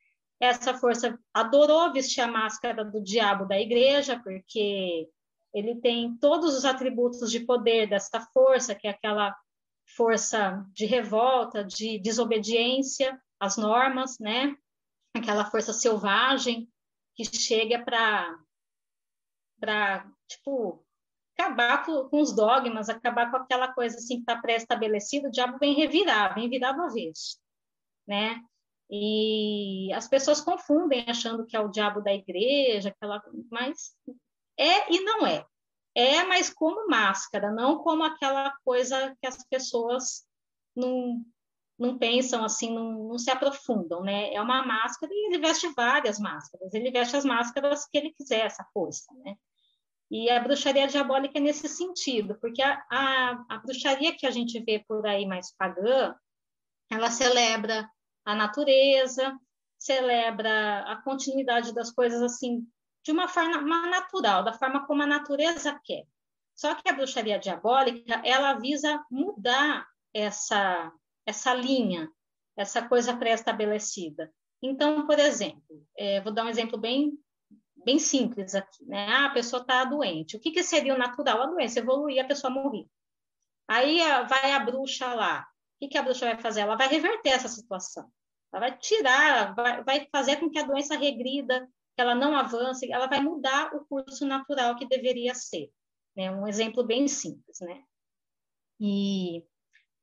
Essa 0.41 0.75
força 0.75 1.19
adorou 1.33 1.93
vestir 1.93 2.21
a 2.21 2.27
máscara 2.27 2.85
do 2.85 3.01
diabo 3.01 3.47
da 3.47 3.61
igreja, 3.61 4.21
porque 4.23 5.09
ele 5.55 5.77
tem 5.77 6.17
todos 6.17 6.57
os 6.57 6.65
atributos 6.65 7.31
de 7.31 7.41
poder 7.41 7.89
dessa 7.89 8.21
força, 8.33 8.75
que 8.75 8.89
é 8.89 8.91
aquela 8.91 9.37
força 9.97 10.67
de 10.73 10.87
revolta, 10.87 11.62
de 11.65 11.99
desobediência 11.99 13.21
às 13.39 13.57
normas, 13.57 14.19
né? 14.19 14.57
Aquela 15.15 15.45
força 15.45 15.73
selvagem 15.73 16.69
que 17.15 17.25
chega 17.25 17.85
para 17.85 18.39
para 19.61 20.05
tipo 20.27 20.85
acabar 21.37 21.85
com, 21.85 22.09
com, 22.09 22.21
os 22.21 22.35
dogmas, 22.35 22.89
acabar 22.89 23.31
com 23.31 23.39
aquela 23.39 23.73
coisa 23.73 23.97
assim 23.97 24.17
que 24.17 24.23
está 24.23 24.37
pré-estabelecida, 24.41 25.29
o 25.29 25.33
diabo 25.33 25.59
vem 25.59 25.75
revirar, 25.75 26.35
vem 26.35 26.49
virar 26.49 26.73
do 26.73 26.83
avesso, 26.83 27.39
né? 28.07 28.41
E 28.91 29.91
as 29.95 30.07
pessoas 30.07 30.41
confundem 30.41 31.05
achando 31.09 31.47
que 31.47 31.57
é 31.57 31.61
o 31.61 31.71
diabo 31.71 32.03
da 32.03 32.12
igreja, 32.12 32.91
aquela, 32.91 33.23
mas 33.51 33.97
é 34.59 34.93
e 34.93 35.01
não 35.01 35.27
é. 35.27 35.47
É, 35.95 36.25
mas 36.25 36.51
como 36.51 36.89
máscara, 36.89 37.51
não 37.51 37.83
como 37.83 38.03
aquela 38.03 38.55
coisa 38.65 39.15
que 39.21 39.27
as 39.27 39.47
pessoas 39.49 40.27
não, 40.75 41.23
não 41.79 41.99
pensam 41.99 42.45
assim, 42.45 42.75
não, 42.75 43.09
não 43.09 43.19
se 43.19 43.31
aprofundam, 43.31 44.03
né? 44.03 44.33
É 44.33 44.41
uma 44.41 44.65
máscara 44.65 45.12
e 45.12 45.27
ele 45.27 45.39
veste 45.39 45.69
várias 45.75 46.19
máscaras. 46.19 46.73
Ele 46.73 46.91
veste 46.91 47.17
as 47.17 47.25
máscaras 47.25 47.87
que 47.87 47.99
ele 47.99 48.12
quiser, 48.12 48.47
essa 48.47 48.65
força, 48.73 49.12
né? 49.25 49.37
E 50.12 50.28
a 50.28 50.38
bruxaria 50.38 50.87
diabólica 50.87 51.38
é 51.38 51.40
nesse 51.40 51.66
sentido, 51.66 52.35
porque 52.38 52.61
a, 52.61 52.85
a, 52.90 53.45
a 53.49 53.57
bruxaria 53.57 54.14
que 54.14 54.26
a 54.26 54.31
gente 54.31 54.62
vê 54.62 54.85
por 54.87 55.07
aí 55.07 55.25
mais 55.25 55.57
pagã, 55.57 56.14
ela 56.90 57.11
celebra 57.11 57.88
a 58.23 58.35
natureza, 58.35 59.35
celebra 59.78 60.81
a 60.83 60.97
continuidade 60.97 61.75
das 61.75 61.90
coisas 61.90 62.23
assim 62.23 62.62
de 63.02 63.11
uma 63.11 63.26
forma 63.26 63.87
natural, 63.87 64.45
da 64.45 64.52
forma 64.52 64.87
como 64.87 65.02
a 65.02 65.07
natureza 65.07 65.81
quer. 65.83 66.04
Só 66.54 66.75
que 66.75 66.90
a 66.90 66.92
bruxaria 66.92 67.38
diabólica, 67.38 68.21
ela 68.23 68.52
visa 68.52 69.02
mudar 69.11 69.88
essa, 70.12 70.92
essa 71.25 71.54
linha, 71.54 72.07
essa 72.54 72.87
coisa 72.87 73.16
pré-estabelecida. 73.16 74.31
Então, 74.62 75.07
por 75.07 75.19
exemplo, 75.19 75.83
é, 75.97 76.21
vou 76.21 76.35
dar 76.35 76.45
um 76.45 76.50
exemplo 76.50 76.78
bem, 76.78 77.19
bem 77.85 77.99
simples 77.99 78.55
aqui. 78.55 78.85
Né? 78.85 79.07
Ah, 79.09 79.27
a 79.27 79.31
pessoa 79.31 79.62
está 79.62 79.85
doente. 79.85 80.37
O 80.37 80.41
que, 80.41 80.51
que 80.51 80.62
seria 80.62 80.95
o 80.95 80.99
natural? 80.99 81.43
A 81.43 81.47
doença 81.47 81.79
evoluir, 81.79 82.23
a 82.23 82.27
pessoa 82.27 82.53
morrer. 82.53 82.87
Aí 83.69 83.99
vai 84.29 84.53
a 84.53 84.61
bruxa 84.61 85.12
lá. 85.15 85.41
O 85.41 85.45
que, 85.81 85.89
que 85.89 85.99
a 85.99 86.03
bruxa 86.03 86.27
vai 86.27 86.39
fazer? 86.39 86.61
Ela 86.61 86.77
vai 86.77 86.89
reverter 86.89 87.31
essa 87.31 87.49
situação. 87.49 88.11
Ela 88.53 88.69
vai 88.69 88.79
tirar, 88.79 89.55
vai, 89.55 89.83
vai 89.83 90.09
fazer 90.12 90.37
com 90.37 90.51
que 90.51 90.59
a 90.59 90.67
doença 90.67 90.97
regrida, 90.97 91.67
que 91.95 92.03
ela 92.03 92.15
não 92.15 92.37
avance, 92.37 92.91
ela 92.93 93.07
vai 93.07 93.21
mudar 93.21 93.75
o 93.75 93.85
curso 93.87 94.27
natural 94.27 94.77
que 94.77 94.87
deveria 94.87 95.35
ser. 95.35 95.71
Né? 96.17 96.31
Um 96.31 96.47
exemplo 96.47 96.85
bem 96.85 97.09
simples, 97.09 97.59
né? 97.61 97.83
E 98.79 99.45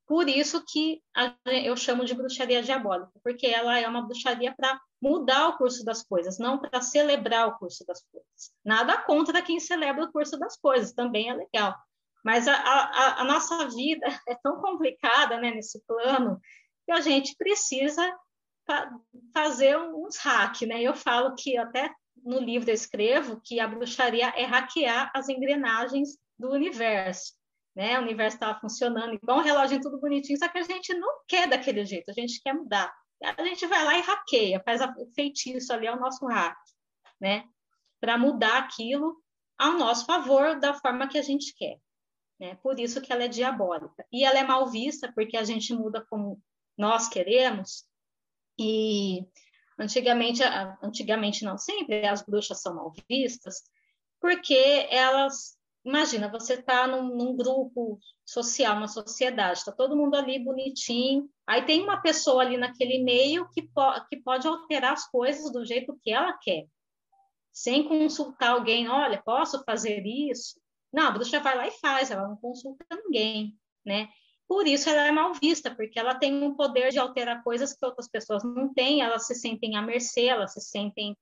por 0.07 0.27
isso 0.27 0.63
que 0.65 1.03
a, 1.15 1.36
eu 1.45 1.77
chamo 1.77 2.03
de 2.03 2.15
bruxaria 2.15 2.63
diabólica, 2.63 3.12
porque 3.24 3.45
ela 3.45 3.77
é 3.77 3.88
uma 3.88 4.01
bruxaria 4.01 4.53
para 4.55 4.81
mudar 5.01 5.50
o 5.50 5.58
curso 5.58 5.84
das 5.84 6.03
coisas, 6.03 6.38
não 6.38 6.60
para 6.60 6.82
celebrar 6.82 7.48
o 7.48 7.58
curso 7.58 7.86
das 7.86 8.03
coisas. 8.12 8.51
Nada 8.63 8.98
contra 8.98 9.41
quem 9.41 9.60
celebra 9.60 10.06
o 10.06 10.12
curso 10.12 10.38
das 10.38 10.58
coisas, 10.58 10.94
também 10.94 11.29
é 11.29 11.34
legal. 11.34 11.75
Mas 12.24 12.48
a, 12.48 12.56
a, 12.56 13.22
a 13.22 13.24
nossa 13.24 13.68
vida 13.70 14.06
é 14.27 14.36
tão 14.44 14.62
complicada 14.62 15.39
né, 15.39 15.51
nesse 15.51 15.82
plano 15.86 16.39
que 16.86 16.91
a 16.91 17.01
gente 17.01 17.36
precisa 17.38 18.18
fazer 19.34 19.77
uns 19.77 20.18
hacks, 20.18 20.68
né? 20.68 20.82
Eu 20.82 20.94
falo 20.94 21.34
que 21.36 21.58
até 21.58 21.91
no 22.24 22.39
livro 22.39 22.70
eu 22.70 22.74
escrevo 22.74 23.41
que 23.44 23.60
a 23.60 23.68
bruxaria 23.68 24.27
é 24.36 24.44
hackear 24.44 25.12
as 25.15 25.29
engrenagens 25.29 26.18
do 26.38 26.51
universo. 26.51 27.34
Né? 27.75 27.98
O 27.98 28.01
universo 28.01 28.36
estava 28.36 28.60
funcionando 28.60 29.13
igual 29.13 29.39
um 29.39 29.44
relógio 29.44 29.82
tudo 29.82 30.00
bonitinho, 30.00 30.38
só 30.38 30.48
que 30.48 30.58
a 30.58 30.63
gente 30.63 30.94
não 30.94 31.22
quer 31.27 31.48
daquele 31.48 31.86
jeito, 31.86 32.10
a 32.10 32.13
gente 32.13 32.41
quer 32.41 32.53
mudar. 32.53 32.94
A 33.23 33.43
gente 33.43 33.65
vai 33.67 33.83
lá 33.83 33.97
e 33.97 34.01
hackeia, 34.01 34.61
faz 34.63 34.81
o 34.81 35.05
feitiço 35.13 35.73
ali, 35.73 35.88
é 35.88 35.93
o 35.93 35.99
nosso 35.99 36.25
hack, 36.25 36.57
né? 37.19 37.45
Para 37.99 38.17
mudar 38.17 38.59
aquilo 38.59 39.21
ao 39.57 39.73
nosso 39.73 40.05
favor, 40.05 40.57
da 40.59 40.73
forma 40.73 41.07
que 41.07 41.17
a 41.17 41.21
gente 41.21 41.53
quer. 41.53 41.77
Né? 42.39 42.55
Por 42.63 42.79
isso 42.79 43.01
que 43.01 43.11
ela 43.11 43.25
é 43.25 43.27
diabólica. 43.27 44.05
E 44.11 44.23
ela 44.23 44.39
é 44.39 44.43
mal 44.43 44.67
vista 44.67 45.11
porque 45.13 45.35
a 45.35 45.43
gente 45.43 45.73
muda 45.73 46.05
como 46.09 46.41
nós 46.77 47.09
queremos. 47.09 47.85
E 48.57 49.27
antigamente, 49.77 50.41
antigamente 50.81 51.43
não 51.43 51.57
sempre, 51.57 52.07
as 52.07 52.21
bruxas 52.21 52.61
são 52.61 52.75
mal 52.75 52.93
vistas, 53.09 53.63
porque 54.21 54.88
elas 54.89 55.58
imagina, 55.83 56.29
você 56.29 56.55
está 56.55 56.88
num, 56.88 57.15
num, 57.15 57.36
grupo 57.36 58.00
social, 58.25 58.77
uma 58.77 58.88
sociedade, 58.88 59.59
está 59.59 59.71
todo 59.71 59.95
mundo 59.95 60.15
ali 60.15 60.43
bonitinho, 60.43 61.29
aí 61.48 61.63
tem 61.65 61.81
uma 61.83 62.01
pessoa 62.01 62.41
ali 62.41 62.57
naquele 62.57 63.03
meio 63.03 63.50
que, 63.50 63.63
po 63.63 64.05
que 64.09 64.17
pode 64.17 64.48
alterar 64.48 64.93
as 64.93 65.09
coisas 65.09 65.51
do 65.51 65.65
jeito 65.65 65.98
que 66.01 66.12
ela 66.12 66.33
quer, 66.33 66.67
sem 67.51 67.88
consultar 67.88 68.51
alguém, 68.51 68.88
olha, 68.88 69.21
posso 69.24 69.63
fazer 69.63 70.05
isso? 70.05 70.59
Não, 70.91 71.07
a 71.07 71.12
bruxa 71.12 71.39
vai 71.39 71.55
lá 71.55 71.67
e 71.67 71.71
faz, 71.71 72.12
ela 72.12 72.27
não 72.27 72.36
consulta 72.36 72.86
ninguém, 72.91 73.57
né? 73.86 74.09
Por 74.48 74.65
isso 74.65 74.89
ela 74.89 75.07
é 75.07 75.12
mal 75.12 75.33
vista, 75.36 75.74
porque 75.74 76.00
ela 76.00 76.15
tem 76.15 76.43
um 76.43 76.55
poder 76.55 76.89
de 76.89 76.98
alterar 76.98 77.43
coisas 77.43 77.74
que 77.74 77.86
outras 77.86 78.07
pessoas 78.07 78.43
não 78.43 78.74
têm, 78.74 79.01
elas 79.01 79.27
se 79.27 79.36
sentem 79.36 79.75
à 79.75 79.81
mercê, 79.81 80.25
elas 80.25 80.53
se 80.53 80.62
sentem 80.62 81.15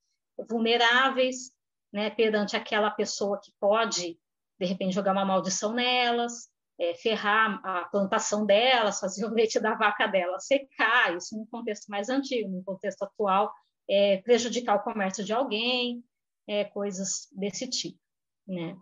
vulneráveis, 0.49 1.51
né, 1.91 2.09
perante 2.09 2.55
aquela 2.55 2.89
pessoa 2.91 3.39
que 3.41 3.51
pode 3.59 4.17
de 4.59 4.65
repente 4.65 4.95
jogar 4.95 5.11
uma 5.11 5.25
maldição 5.25 5.73
nelas, 5.73 6.49
é, 6.79 6.93
ferrar 6.95 7.59
a 7.63 7.85
plantação 7.85 8.45
delas, 8.45 8.99
fazer 8.99 9.25
o 9.25 9.33
leite 9.33 9.59
da 9.59 9.73
vaca 9.75 10.07
delas 10.07 10.45
secar, 10.45 11.15
isso 11.15 11.35
num 11.35 11.45
contexto 11.45 11.87
mais 11.89 12.09
antigo, 12.09 12.49
no 12.49 12.63
contexto 12.63 13.03
atual, 13.03 13.51
é, 13.89 14.17
prejudicar 14.17 14.75
o 14.75 14.83
comércio 14.83 15.23
de 15.23 15.33
alguém, 15.33 16.03
é, 16.47 16.63
coisas 16.65 17.27
desse 17.31 17.67
tipo, 17.67 17.99
né? 18.47 18.77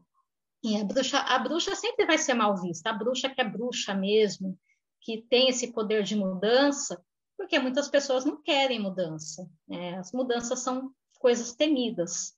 E 0.64 0.82
a 0.82 0.84
bruxa, 0.84 1.20
a 1.20 1.38
bruxa 1.38 1.76
sempre 1.76 2.06
vai 2.06 2.18
ser 2.18 2.34
mal 2.34 2.60
vista, 2.60 2.90
a 2.90 2.94
bruxa 2.94 3.30
que 3.30 3.40
é 3.40 3.44
bruxa 3.44 3.94
mesmo, 3.94 4.58
que 5.02 5.22
tem 5.30 5.48
esse 5.48 5.72
poder 5.72 6.04
de 6.04 6.16
mudança, 6.16 7.04
porque 7.38 7.60
muitas 7.60 7.88
pessoas 7.88 8.26
não 8.26 8.42
querem 8.42 8.80
mudança, 8.80 9.48
né? 9.68 9.98
As 9.98 10.12
mudanças 10.12 10.60
são 10.60 10.92
coisas 11.20 11.54
temidas 11.54 12.34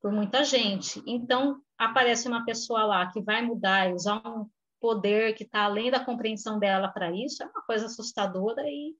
por 0.00 0.10
muita 0.10 0.42
gente. 0.42 1.02
Então, 1.06 1.60
aparece 1.78 2.28
uma 2.28 2.44
pessoa 2.44 2.84
lá 2.84 3.10
que 3.10 3.20
vai 3.20 3.42
mudar 3.42 3.90
e 3.90 3.94
usar 3.94 4.26
um 4.26 4.48
poder 4.80 5.34
que 5.34 5.44
está 5.44 5.64
além 5.64 5.90
da 5.90 6.04
compreensão 6.04 6.58
dela 6.58 6.88
para 6.88 7.10
isso, 7.12 7.42
é 7.42 7.46
uma 7.46 7.62
coisa 7.62 7.86
assustadora 7.86 8.62
e, 8.66 8.96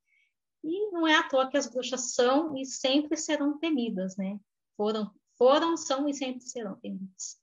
e 0.64 0.90
não 0.90 1.06
é 1.06 1.14
à 1.14 1.22
toa 1.22 1.48
que 1.48 1.56
as 1.56 1.66
bruxas 1.66 2.14
são 2.14 2.56
e 2.56 2.64
sempre 2.64 3.16
serão 3.16 3.58
temidas, 3.58 4.16
né? 4.16 4.38
Foram, 4.76 5.10
foram, 5.36 5.76
são 5.76 6.08
e 6.08 6.14
sempre 6.14 6.42
serão 6.42 6.76
temidas. 6.76 7.38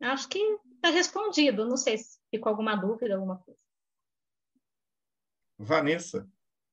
Acho 0.00 0.28
que 0.28 0.38
está 0.76 0.90
respondido. 0.90 1.66
Não 1.66 1.76
sei 1.76 1.98
se 1.98 2.20
ficou 2.30 2.50
alguma 2.50 2.76
dúvida, 2.76 3.14
alguma 3.14 3.38
coisa. 3.38 3.58
Vanessa. 5.58 6.28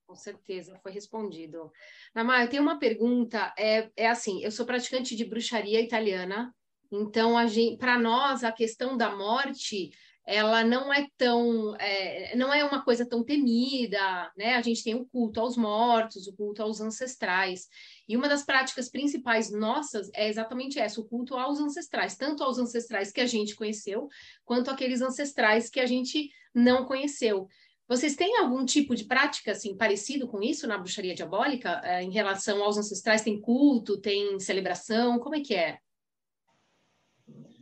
Com 0.08 0.16
certeza, 0.16 0.80
foi 0.84 0.92
respondido. 0.92 1.72
Namá, 2.14 2.44
eu 2.44 2.50
tenho 2.50 2.62
uma 2.62 2.78
pergunta. 2.78 3.54
É, 3.58 3.90
é 3.98 4.08
assim, 4.08 4.44
eu 4.44 4.52
sou 4.52 4.66
praticante 4.66 5.16
de 5.16 5.26
bruxaria 5.26 5.82
italiana, 5.82 6.54
então 6.92 7.34
para 7.80 7.98
nós 7.98 8.44
a 8.44 8.52
questão 8.52 8.96
da 8.96 9.16
morte 9.16 9.90
ela 10.28 10.64
não 10.64 10.92
é 10.92 11.08
tão 11.18 11.76
é, 11.76 12.36
não 12.36 12.52
é 12.52 12.64
uma 12.64 12.84
coisa 12.84 13.08
tão 13.08 13.24
temida, 13.24 14.00
né? 14.36 14.56
A 14.56 14.62
gente 14.62 14.84
tem 14.84 14.96
o 14.96 15.06
culto 15.06 15.40
aos 15.40 15.56
mortos, 15.56 16.28
o 16.28 16.36
culto 16.36 16.64
aos 16.64 16.82
ancestrais. 16.82 17.68
E 18.10 18.18
uma 18.18 18.28
das 18.28 18.44
práticas 18.44 18.90
principais 18.90 19.52
nossas 19.52 20.10
é 20.16 20.28
exatamente 20.28 20.80
essa, 20.80 21.00
o 21.00 21.06
culto 21.06 21.36
aos 21.36 21.60
ancestrais, 21.60 22.16
tanto 22.16 22.44
aos 22.44 22.58
ancestrais 22.58 23.12
que 23.12 23.22
a 23.22 23.28
gente 23.28 23.56
conheceu, 23.56 24.08
quanto 24.44 24.72
aqueles 24.72 25.02
ancestrais 25.02 25.70
que 25.70 25.80
a 25.80 25.86
gente 25.86 26.30
não 26.54 26.86
conheceu. 26.86 27.48
Vocês 27.88 28.16
têm 28.16 28.38
algum 28.38 28.66
tipo 28.66 28.96
de 28.96 29.06
prática 29.06 29.52
assim 29.52 29.78
parecido 29.78 30.28
com 30.28 30.42
isso 30.42 30.68
na 30.68 30.78
bruxaria 30.78 31.14
diabólica 31.14 31.82
é, 31.84 32.02
em 32.02 32.12
relação 32.12 32.64
aos 32.64 32.78
ancestrais? 32.78 33.22
Tem 33.22 33.40
culto, 33.40 34.02
tem 34.02 34.40
celebração? 34.40 35.20
Como 35.20 35.36
é 35.36 35.42
que 35.42 35.54
é? 35.54 35.80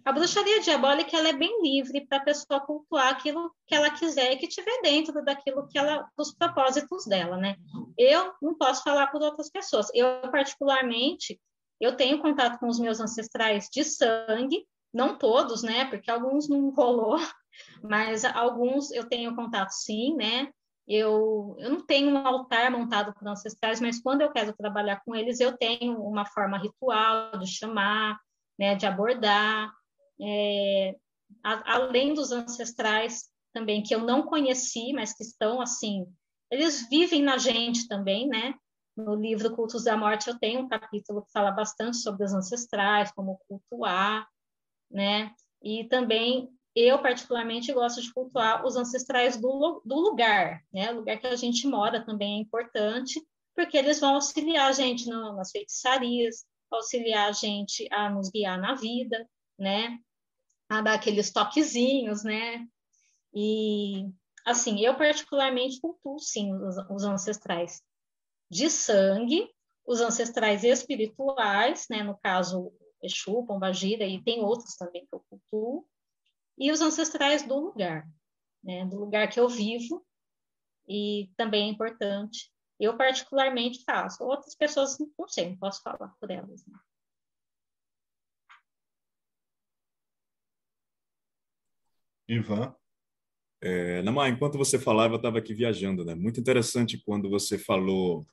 A 0.06 0.12
bruxaria 0.12 0.60
diabólica 0.60 1.16
ela 1.16 1.30
é 1.30 1.34
bem 1.34 1.62
livre 1.62 2.06
para 2.06 2.18
a 2.18 2.24
pessoa 2.24 2.60
cultuar 2.60 3.14
aquilo 3.14 3.54
que 3.66 3.74
ela 3.74 3.90
quiser 3.90 4.34
e 4.34 4.38
que 4.38 4.48
tiver 4.48 4.82
dentro 4.82 5.24
daquilo 5.24 5.68
que 5.68 5.78
ela, 5.78 6.06
dos 6.18 6.34
propósitos 6.34 7.06
dela, 7.06 7.38
né? 7.38 7.56
Eu 7.98 8.34
não 8.42 8.54
posso 8.56 8.84
falar 8.84 9.08
por 9.08 9.22
outras 9.22 9.50
pessoas. 9.50 9.88
Eu 9.94 10.30
particularmente, 10.30 11.40
eu 11.80 11.96
tenho 11.96 12.22
contato 12.22 12.60
com 12.60 12.68
os 12.68 12.80
meus 12.80 13.00
ancestrais 13.00 13.70
de 13.72 13.84
sangue, 13.86 14.66
não 14.94 15.18
todos, 15.18 15.64
né? 15.64 15.86
Porque 15.86 16.12
alguns 16.12 16.48
não 16.48 16.70
rolou, 16.70 17.18
mas 17.84 18.24
alguns 18.24 18.92
eu 18.92 19.08
tenho 19.08 19.36
contato 19.36 19.72
sim, 19.72 20.16
né? 20.16 20.50
Eu, 20.88 21.56
eu 21.60 21.70
não 21.72 21.86
tenho 21.86 22.10
um 22.10 22.28
altar 22.28 22.70
montado 22.70 23.14
para 23.14 23.32
ancestrais, 23.32 23.80
mas 23.80 24.02
quando 24.02 24.22
eu 24.22 24.32
quero 24.32 24.54
trabalhar 24.54 25.02
com 25.06 25.16
eles, 25.16 25.40
eu 25.40 25.58
tenho 25.58 25.98
uma 26.02 26.26
forma 26.26 26.58
ritual 26.58 27.38
de 27.40 27.48
chamar, 27.48 28.20
né, 28.60 28.76
de 28.76 28.86
abordar. 28.86 29.72
É, 30.22 30.96
a, 31.44 31.76
além 31.76 32.14
dos 32.14 32.32
ancestrais 32.32 33.30
também, 33.54 33.82
que 33.82 33.96
eu 33.96 34.00
não 34.00 34.24
conheci, 34.24 34.92
mas 34.94 35.14
que 35.14 35.24
estão 35.24 35.62
assim, 35.62 36.06
eles 36.52 36.88
vivem 36.90 37.22
na 37.22 37.38
gente 37.38 37.88
também, 37.88 38.28
né? 38.28 38.54
No 38.96 39.16
livro 39.16 39.56
Cultos 39.56 39.86
da 39.86 39.98
Morte 39.98 40.28
eu 40.28 40.38
tenho 40.38 40.62
um 40.62 40.68
capítulo 40.68 41.24
que 41.24 41.32
fala 41.32 41.52
bastante 41.52 41.98
sobre 41.98 42.26
os 42.26 42.34
ancestrais, 42.34 43.12
como 43.12 43.40
cultuar, 43.48 44.28
né? 44.94 45.32
E 45.62 45.86
também 45.86 46.50
eu 46.76 47.02
particularmente 47.02 47.74
gosto 47.74 48.02
de 48.02 48.14
cultuar 48.14 48.66
os 48.66 48.76
ancestrais 48.76 49.38
do, 49.38 49.82
do 49.86 49.96
lugar, 49.96 50.64
né? 50.72 50.92
O 50.92 50.98
lugar 50.98 51.20
que 51.20 51.28
a 51.28 51.36
gente 51.36 51.68
mora 51.68 52.06
também 52.06 52.38
é 52.38 52.42
importante, 52.42 53.22
porque 53.56 53.78
eles 53.78 54.00
vão 54.00 54.16
auxiliar 54.16 54.70
a 54.70 54.74
gente 54.74 55.10
no, 55.10 55.36
nas 55.36 55.52
feitiçarias, 55.52 56.46
auxiliar 56.72 57.30
a 57.30 57.32
gente 57.32 57.88
a 57.92 58.10
nos 58.10 58.30
guiar 58.30 58.60
na 58.60 58.76
vida, 58.76 59.28
né? 59.58 60.00
A 60.70 60.82
dar 60.82 60.94
aqueles 60.94 61.32
toquezinhos, 61.32 62.24
né? 62.24 62.66
E 63.34 64.08
assim, 64.46 64.80
eu 64.84 64.96
particularmente 64.96 65.80
cultuo 65.80 66.20
sim 66.20 66.54
os, 66.54 66.76
os 66.90 67.04
ancestrais 67.04 67.82
de 68.50 68.70
sangue, 68.70 69.50
os 69.86 70.02
ancestrais 70.02 70.64
espirituais, 70.64 71.86
né? 71.90 72.04
No 72.04 72.18
caso, 72.18 72.72
Exu, 73.04 73.46
Pombagira, 73.46 74.06
e 74.06 74.24
tem 74.24 74.42
outros 74.42 74.76
também 74.76 75.06
que 75.06 75.14
eu 75.14 75.24
cultuo, 75.30 75.86
e 76.58 76.72
os 76.72 76.82
ancestrais 76.82 77.46
do 77.46 77.60
lugar, 77.60 78.08
né, 78.64 78.86
do 78.86 78.98
lugar 78.98 79.30
que 79.30 79.40
eu 79.40 79.50
vivo, 79.50 80.06
e 80.88 81.30
também 81.38 81.68
é 81.68 81.72
importante. 81.72 82.52
Eu, 82.80 82.98
particularmente, 82.98 83.84
faço. 83.84 84.24
Outras 84.24 84.56
pessoas, 84.56 84.98
não 85.18 85.28
sei, 85.28 85.50
não 85.50 85.58
posso 85.58 85.82
falar 85.82 86.14
por 86.20 86.30
elas. 86.32 86.66
Né? 86.66 86.78
Ivan? 92.28 92.76
É, 93.62 94.02
Namá, 94.02 94.28
enquanto 94.28 94.58
você 94.58 94.78
falava, 94.78 95.14
eu 95.14 95.18
estava 95.18 95.38
aqui 95.38 95.54
viajando, 95.54 96.04
né? 96.04 96.14
Muito 96.16 96.40
interessante 96.40 97.02
quando 97.06 97.30
você 97.30 97.58
falou 97.58 98.26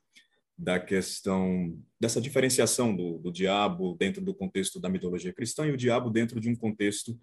da 0.61 0.79
questão 0.79 1.75
dessa 1.99 2.21
diferenciação 2.21 2.95
do, 2.95 3.17
do 3.17 3.31
diabo 3.31 3.95
dentro 3.99 4.23
do 4.23 4.31
contexto 4.31 4.79
da 4.79 4.89
mitologia 4.89 5.33
cristã 5.33 5.65
e 5.65 5.71
o 5.71 5.77
diabo 5.77 6.11
dentro 6.11 6.39
de 6.39 6.49
um 6.49 6.55
contexto 6.55 7.19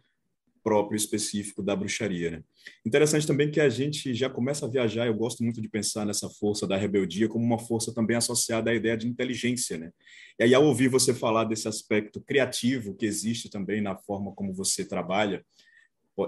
próprio 0.60 0.96
específico 0.96 1.62
da 1.62 1.76
bruxaria. 1.76 2.32
Né? 2.32 2.42
Interessante 2.84 3.28
também 3.28 3.48
que 3.48 3.60
a 3.60 3.68
gente 3.68 4.12
já 4.12 4.28
começa 4.28 4.66
a 4.66 4.68
viajar, 4.68 5.06
eu 5.06 5.14
gosto 5.14 5.44
muito 5.44 5.62
de 5.62 5.68
pensar 5.68 6.04
nessa 6.04 6.28
força 6.28 6.66
da 6.66 6.76
rebeldia 6.76 7.28
como 7.28 7.44
uma 7.44 7.60
força 7.60 7.94
também 7.94 8.16
associada 8.16 8.72
à 8.72 8.74
ideia 8.74 8.96
de 8.96 9.06
inteligência. 9.06 9.78
Né? 9.78 9.92
E 10.36 10.42
aí, 10.42 10.52
ao 10.52 10.64
ouvir 10.64 10.88
você 10.88 11.14
falar 11.14 11.44
desse 11.44 11.68
aspecto 11.68 12.20
criativo 12.20 12.96
que 12.96 13.06
existe 13.06 13.48
também 13.48 13.80
na 13.80 13.96
forma 13.96 14.32
como 14.32 14.52
você 14.52 14.84
trabalha, 14.84 15.46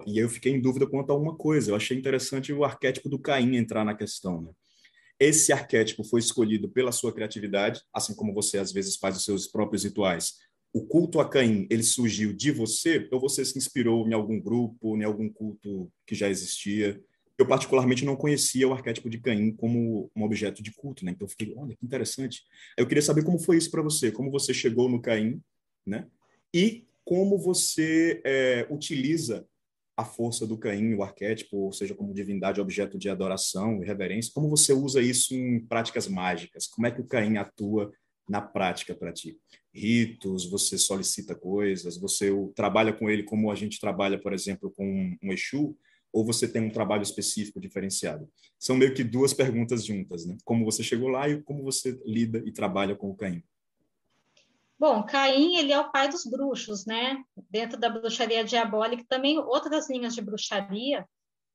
e 0.07 0.17
eu 0.17 0.29
fiquei 0.29 0.53
em 0.53 0.61
dúvida 0.61 0.87
quanto 0.87 1.11
a 1.11 1.17
uma 1.17 1.37
coisa, 1.37 1.73
eu 1.73 1.75
achei 1.75 1.99
interessante 1.99 2.53
o 2.53 2.63
arquétipo 2.63 3.09
do 3.09 3.19
Caim 3.19 3.57
entrar 3.57 3.85
na 3.85 3.97
questão. 3.97 4.43
Né? 4.43 4.53
Esse 5.21 5.53
arquétipo 5.53 6.03
foi 6.03 6.19
escolhido 6.19 6.69
pela 6.69 6.91
sua 6.91 7.13
criatividade, 7.13 7.83
assim 7.93 8.15
como 8.15 8.35
você 8.35 8.59
às 8.59 8.73
vezes 8.73 8.97
faz 8.97 9.17
os 9.17 9.25
seus 9.25 9.47
próprios 9.47 9.85
rituais, 9.85 10.39
o 10.73 10.87
culto 10.87 11.21
a 11.21 11.29
Caim, 11.29 11.67
ele 11.69 11.83
surgiu 11.83 12.33
de 12.33 12.51
você 12.51 13.07
ou 13.13 13.21
você 13.21 13.45
se 13.45 13.59
inspirou 13.59 14.09
em 14.09 14.15
algum 14.15 14.41
grupo, 14.41 14.97
em 14.97 15.05
algum 15.05 15.29
culto 15.29 15.93
que 16.07 16.15
já 16.15 16.29
existia? 16.29 17.01
eu 17.41 17.47
particularmente 17.47 18.05
não 18.05 18.17
conhecia 18.17 18.69
o 18.69 18.73
arquétipo 18.73 19.09
de 19.09 19.19
Caim 19.19 19.53
como 19.53 20.11
um 20.15 20.23
objeto 20.23 20.63
de 20.63 20.71
culto, 20.73 21.07
né? 21.07 21.13
Então 21.13 21.25
eu 21.25 21.31
fiquei, 21.31 21.55
olha, 21.57 21.75
que 21.75 21.87
interessante. 21.87 22.43
Eu 22.77 22.87
queria 22.87 23.01
saber 23.01 23.25
como 23.25 23.39
foi 23.39 23.57
isso 23.57 23.71
para 23.71 23.81
você, 23.81 24.13
como 24.13 24.31
você 24.31 24.53
chegou 24.53 24.91
no 24.91 25.01
Caim, 25.01 25.41
né? 25.87 26.07
E 26.53 26.87
como 27.03 27.39
você 27.39 28.21
é, 28.25 28.67
utiliza 28.71 29.47
a 30.01 30.05
força 30.05 30.47
do 30.47 30.59
Caim, 30.59 30.95
o 30.95 31.03
arquétipo, 31.03 31.57
ou 31.57 31.73
seja, 31.73 31.95
como 31.95 32.15
divindade, 32.15 32.61
objeto 32.61 32.99
de 32.99 33.09
adoração 33.09 33.83
e 33.83 33.87
reverência, 33.87 34.33
como 34.35 34.49
você 34.49 34.73
usa 34.73 35.01
isso 35.01 35.35
em 35.35 35.61
práticas 35.61 36.09
mágicas? 36.09 36.67
Como 36.67 36.87
é 36.87 36.91
que 36.91 37.01
o 37.01 37.07
Caim 37.07 37.37
atua 37.37 37.93
na 38.29 38.41
prática 38.41 38.95
para 38.95 39.13
ti? 39.13 39.39
Ritos, 39.73 40.51
você 40.51 40.77
solicita 40.79 41.35
coisas, 41.35 41.97
você 41.97 42.31
trabalha 42.55 42.93
com 42.93 43.09
ele 43.09 43.23
como 43.23 43.51
a 43.51 43.55
gente 43.55 43.79
trabalha, 43.79 44.19
por 44.19 44.33
exemplo, 44.33 44.73
com 44.77 45.17
um 45.23 45.33
Exu, 45.33 45.77
ou 46.13 46.25
você 46.25 46.49
tem 46.49 46.63
um 46.63 46.71
trabalho 46.71 47.03
específico 47.03 47.61
diferenciado? 47.61 48.29
São 48.59 48.77
meio 48.77 48.95
que 48.95 49.05
duas 49.05 49.33
perguntas 49.33 49.85
juntas, 49.85 50.27
né? 50.27 50.37
Como 50.45 50.65
você 50.65 50.83
chegou 50.83 51.09
lá 51.09 51.29
e 51.29 51.41
como 51.43 51.63
você 51.63 52.01
lida 52.05 52.43
e 52.45 52.53
trabalha 52.53 52.97
com 52.97 53.11
o 53.11 53.17
Caim. 53.17 53.43
Bom, 54.81 55.03
Caim, 55.03 55.57
ele 55.57 55.75
é 55.75 55.79
o 55.79 55.93
pai 55.93 56.09
dos 56.09 56.25
bruxos, 56.25 56.87
né? 56.87 57.23
Dentro 57.51 57.79
da 57.79 57.91
bruxaria 57.91 58.43
diabólica, 58.43 59.05
também 59.07 59.39
outras 59.39 59.91
linhas 59.91 60.15
de 60.15 60.23
bruxaria, 60.23 61.07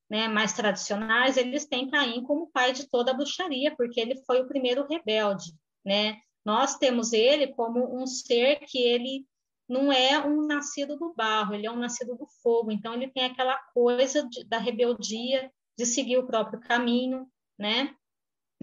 né, 0.07 0.27
mais 0.27 0.53
tradicionais, 0.53 1.35
eles 1.35 1.65
têm 1.65 1.89
Caim 1.89 2.21
como 2.21 2.51
pai 2.51 2.71
de 2.71 2.87
toda 2.87 3.09
a 3.09 3.13
bruxaria, 3.15 3.75
porque 3.75 3.99
ele 3.99 4.23
foi 4.27 4.41
o 4.41 4.47
primeiro 4.47 4.85
rebelde, 4.87 5.51
né? 5.83 6.19
Nós 6.45 6.77
temos 6.77 7.13
ele 7.13 7.47
como 7.47 7.99
um 7.99 8.05
ser 8.05 8.59
que 8.67 8.77
ele 8.77 9.25
não 9.67 9.91
é 9.91 10.23
um 10.23 10.45
nascido 10.45 10.95
do 10.95 11.11
barro, 11.15 11.55
ele 11.55 11.65
é 11.65 11.71
um 11.71 11.79
nascido 11.79 12.15
do 12.15 12.27
fogo. 12.43 12.71
Então 12.71 12.93
ele 12.93 13.07
tem 13.07 13.25
aquela 13.25 13.57
coisa 13.73 14.21
de, 14.29 14.43
da 14.43 14.59
rebeldia, 14.59 15.51
de 15.75 15.87
seguir 15.87 16.19
o 16.19 16.27
próprio 16.27 16.59
caminho, 16.59 17.27
né? 17.57 17.95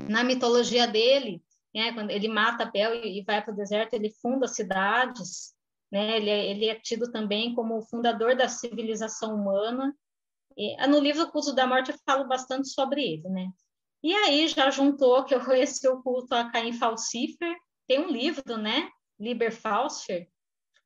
Na 0.08 0.22
mitologia 0.22 0.86
dele, 0.86 1.42
né, 1.74 1.92
quando 1.92 2.10
ele 2.10 2.28
mata 2.28 2.64
Abel 2.64 2.94
e, 2.94 3.22
vai 3.22 3.42
para 3.42 3.52
o 3.52 3.56
deserto, 3.56 3.94
ele 3.94 4.10
funda 4.20 4.46
cidades, 4.46 5.54
né? 5.90 6.16
Ele 6.16 6.30
é, 6.30 6.50
ele 6.50 6.66
é 6.66 6.74
tido 6.74 7.10
também 7.10 7.54
como 7.54 7.78
o 7.78 7.82
fundador 7.82 8.36
da 8.36 8.48
civilização 8.48 9.34
humana. 9.34 9.94
E, 10.56 10.86
no 10.86 10.98
livro 11.00 11.22
O 11.22 11.30
Culto 11.30 11.54
da 11.54 11.66
Morte 11.66 11.90
eu 11.90 11.98
falo 12.04 12.28
bastante 12.28 12.68
sobre 12.68 13.02
ele, 13.02 13.28
né? 13.28 13.48
E 14.02 14.12
aí 14.14 14.48
já 14.48 14.70
juntou 14.70 15.24
que 15.24 15.34
eu 15.34 15.44
conheci 15.44 15.86
o 15.88 16.02
culto 16.02 16.34
a 16.34 16.50
Caim 16.50 16.72
Falcifer, 16.72 17.56
tem 17.86 18.00
um 18.00 18.10
livro, 18.10 18.56
né? 18.56 18.90
Liber 19.18 19.52
Falcifer, 19.52 20.28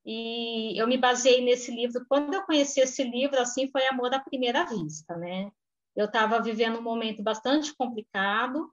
e 0.07 0.81
eu 0.81 0.87
me 0.87 0.97
baseei 0.97 1.45
nesse 1.45 1.75
livro. 1.75 2.07
Quando 2.09 2.33
eu 2.33 2.45
conheci 2.45 2.81
esse 2.81 3.03
livro, 3.03 3.41
assim, 3.41 3.69
foi 3.69 3.85
amor 3.89 4.15
à 4.15 4.21
primeira 4.21 4.65
vista, 4.65 5.17
né? 5.17 5.51
Eu 5.97 6.07
estava 6.07 6.41
vivendo 6.41 6.79
um 6.79 6.83
momento 6.83 7.25
bastante 7.25 7.75
complicado 7.75 8.71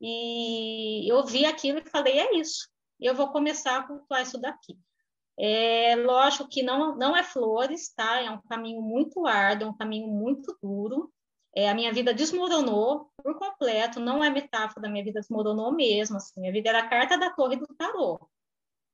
e 0.00 1.10
eu 1.10 1.24
vi 1.24 1.44
aquilo 1.44 1.78
e 1.78 1.90
falei, 1.90 2.18
é 2.18 2.36
isso, 2.36 2.68
eu 3.00 3.14
vou 3.14 3.30
começar 3.30 3.78
a 3.78 3.82
cultuar 3.82 4.22
isso 4.22 4.38
daqui. 4.38 4.78
É 5.38 5.94
lógico 5.96 6.48
que 6.48 6.62
não, 6.62 6.96
não 6.96 7.14
é 7.14 7.22
flores, 7.22 7.92
tá? 7.94 8.20
É 8.22 8.30
um 8.30 8.40
caminho 8.40 8.80
muito 8.80 9.26
árduo, 9.26 9.68
é 9.68 9.70
um 9.70 9.76
caminho 9.76 10.08
muito 10.08 10.56
duro. 10.62 11.12
É, 11.54 11.68
a 11.68 11.74
minha 11.74 11.92
vida 11.92 12.14
desmoronou 12.14 13.10
por 13.22 13.38
completo, 13.38 14.00
não 14.00 14.24
é 14.24 14.30
metáfora, 14.30 14.88
minha 14.88 15.04
vida 15.04 15.20
desmoronou 15.20 15.72
mesmo. 15.72 16.16
Assim, 16.16 16.40
minha 16.40 16.52
vida 16.52 16.70
era 16.70 16.80
a 16.80 16.88
carta 16.88 17.18
da 17.18 17.30
torre 17.30 17.56
do 17.56 17.66
tarô. 17.66 18.18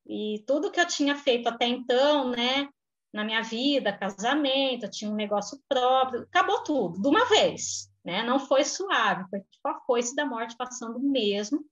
E 0.06 0.42
tudo 0.46 0.70
que 0.70 0.80
eu 0.80 0.86
tinha 0.86 1.16
feito 1.16 1.48
até 1.48 1.66
então, 1.66 2.30
né, 2.30 2.68
na 3.12 3.24
minha 3.24 3.42
vida, 3.42 3.96
casamento, 3.96 4.86
eu 4.86 4.90
tinha 4.90 5.10
um 5.10 5.14
negócio 5.14 5.60
próprio, 5.68 6.22
acabou 6.22 6.62
tudo, 6.64 7.00
de 7.00 7.08
uma 7.08 7.24
vez, 7.26 7.91
né? 8.04 8.22
Não 8.22 8.38
foi 8.38 8.64
suave, 8.64 9.28
foi 9.30 9.40
tipo 9.40 9.68
a 9.68 9.80
foice 9.80 10.14
da 10.14 10.26
morte 10.26 10.56
passando 10.56 10.98
mesmo, 10.98 11.64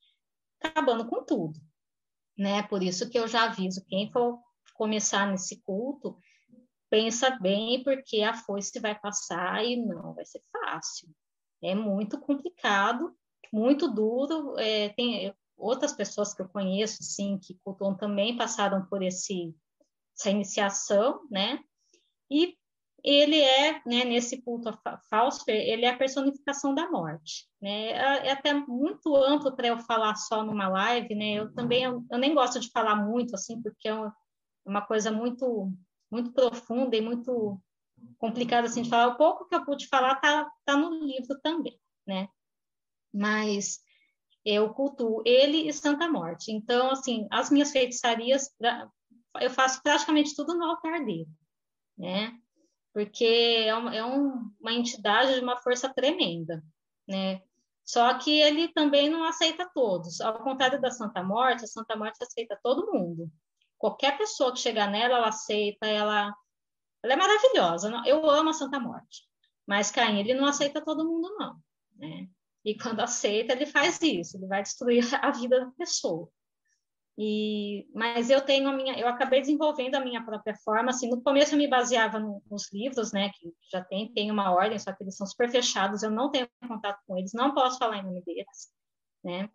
acabando 0.62 1.08
com 1.08 1.24
tudo, 1.24 1.58
né? 2.36 2.62
Por 2.64 2.82
isso 2.82 3.08
que 3.08 3.18
eu 3.18 3.26
já 3.26 3.44
aviso 3.44 3.84
quem 3.86 4.10
for 4.12 4.38
começar 4.74 5.26
nesse 5.26 5.60
culto, 5.62 6.18
pensa 6.88 7.30
bem, 7.38 7.82
porque 7.84 8.22
a 8.22 8.34
foice 8.34 8.78
vai 8.80 8.98
passar 8.98 9.64
e 9.64 9.76
não 9.76 10.14
vai 10.14 10.24
ser 10.24 10.42
fácil. 10.50 11.08
É 11.62 11.74
muito 11.74 12.18
complicado, 12.18 13.14
muito 13.52 13.86
duro. 13.88 14.58
É, 14.58 14.88
tem, 14.90 15.34
outras 15.60 15.92
pessoas 15.92 16.34
que 16.34 16.42
eu 16.42 16.48
conheço, 16.48 17.02
sim, 17.02 17.38
que 17.38 17.58
cultuam 17.62 17.94
também 17.94 18.36
passaram 18.36 18.84
por 18.86 19.02
esse, 19.02 19.54
essa 20.18 20.30
iniciação, 20.30 21.20
né? 21.30 21.62
E 22.30 22.56
ele 23.04 23.40
é, 23.40 23.80
né, 23.86 24.04
nesse 24.04 24.42
culto 24.42 24.68
a 24.68 24.98
Fausper, 25.10 25.54
ele 25.54 25.84
é 25.84 25.90
a 25.90 25.96
personificação 25.96 26.74
da 26.74 26.90
morte, 26.90 27.48
né? 27.60 27.92
É, 27.92 28.26
é 28.28 28.32
até 28.32 28.54
muito 28.54 29.14
amplo 29.16 29.54
para 29.54 29.68
eu 29.68 29.78
falar 29.78 30.14
só 30.16 30.42
numa 30.44 30.68
live, 30.68 31.14
né? 31.14 31.34
Eu 31.34 31.52
também, 31.54 31.84
eu, 31.84 32.04
eu, 32.10 32.18
nem 32.18 32.34
gosto 32.34 32.60
de 32.60 32.70
falar 32.70 32.96
muito, 32.96 33.34
assim, 33.34 33.60
porque 33.62 33.88
é 33.88 33.94
uma, 34.64 34.82
coisa 34.82 35.10
muito, 35.10 35.72
muito 36.10 36.32
profunda 36.32 36.96
e 36.96 37.00
muito 37.00 37.60
complicada, 38.18 38.66
assim, 38.66 38.82
de 38.82 38.90
falar. 38.90 39.08
O 39.08 39.16
pouco 39.16 39.48
que 39.48 39.54
eu 39.54 39.64
pude 39.64 39.86
falar 39.88 40.16
tá, 40.16 40.50
tá 40.64 40.76
no 40.76 41.04
livro 41.04 41.38
também, 41.40 41.78
né? 42.06 42.28
Mas 43.12 43.80
eu 44.44 44.72
cultuo 44.74 45.22
ele 45.24 45.68
e 45.68 45.72
Santa 45.72 46.08
Morte. 46.08 46.52
Então, 46.52 46.90
assim, 46.90 47.26
as 47.30 47.50
minhas 47.50 47.70
feitiçarias, 47.70 48.50
eu 49.40 49.50
faço 49.50 49.82
praticamente 49.82 50.34
tudo 50.34 50.54
no 50.54 50.64
altar 50.64 51.04
dele, 51.04 51.28
né? 51.96 52.38
Porque 52.92 53.64
é 53.66 53.74
uma, 53.74 53.94
é 53.94 54.04
uma 54.04 54.72
entidade 54.72 55.34
de 55.34 55.40
uma 55.40 55.56
força 55.56 55.92
tremenda, 55.92 56.62
né? 57.06 57.40
Só 57.84 58.14
que 58.18 58.30
ele 58.30 58.68
também 58.68 59.08
não 59.08 59.24
aceita 59.24 59.68
todos. 59.74 60.20
Ao 60.20 60.42
contrário 60.42 60.80
da 60.80 60.90
Santa 60.90 61.22
Morte, 61.22 61.64
a 61.64 61.68
Santa 61.68 61.96
Morte 61.96 62.22
aceita 62.22 62.58
todo 62.62 62.92
mundo. 62.92 63.30
Qualquer 63.78 64.16
pessoa 64.16 64.52
que 64.52 64.60
chegar 64.60 64.88
nela, 64.88 65.16
ela 65.16 65.28
aceita, 65.28 65.86
ela, 65.86 66.34
ela 67.02 67.12
é 67.12 67.16
maravilhosa. 67.16 68.02
Eu 68.06 68.28
amo 68.28 68.50
a 68.50 68.52
Santa 68.52 68.78
Morte. 68.78 69.28
Mas 69.66 69.90
Caim, 69.90 70.18
ele 70.18 70.34
não 70.34 70.46
aceita 70.46 70.84
todo 70.84 71.06
mundo, 71.06 71.34
não. 71.38 71.56
Né? 71.96 72.28
E 72.64 72.76
quando 72.76 73.00
aceita, 73.00 73.52
ele 73.54 73.66
faz 73.66 74.00
isso, 74.02 74.36
ele 74.36 74.46
vai 74.46 74.62
destruir 74.62 75.04
a 75.22 75.30
vida 75.30 75.60
da 75.60 75.70
pessoa. 75.72 76.28
E, 77.22 77.86
mas 77.94 78.30
eu 78.30 78.40
tenho 78.40 78.66
a 78.66 78.72
minha, 78.72 78.98
eu 78.98 79.06
acabei 79.06 79.42
desenvolvendo 79.42 79.94
a 79.94 80.00
minha 80.00 80.24
própria 80.24 80.56
forma. 80.64 80.88
Assim, 80.88 81.10
no 81.10 81.20
começo 81.20 81.52
eu 81.52 81.58
me 81.58 81.68
baseava 81.68 82.18
no, 82.18 82.42
nos 82.50 82.72
livros, 82.72 83.12
né, 83.12 83.28
que 83.34 83.52
já 83.70 83.84
tem, 83.84 84.10
tem 84.10 84.30
uma 84.30 84.50
ordem, 84.50 84.78
só 84.78 84.90
que 84.90 85.04
eles 85.04 85.18
são 85.18 85.26
super 85.26 85.50
fechados. 85.50 86.02
Eu 86.02 86.10
não 86.10 86.30
tenho 86.30 86.48
contato 86.66 86.98
com 87.06 87.18
eles, 87.18 87.34
não 87.34 87.52
posso 87.52 87.76
falar 87.78 87.98
em 87.98 88.04
nome 88.04 88.22
deles, 88.22 88.72
né? 89.22 89.50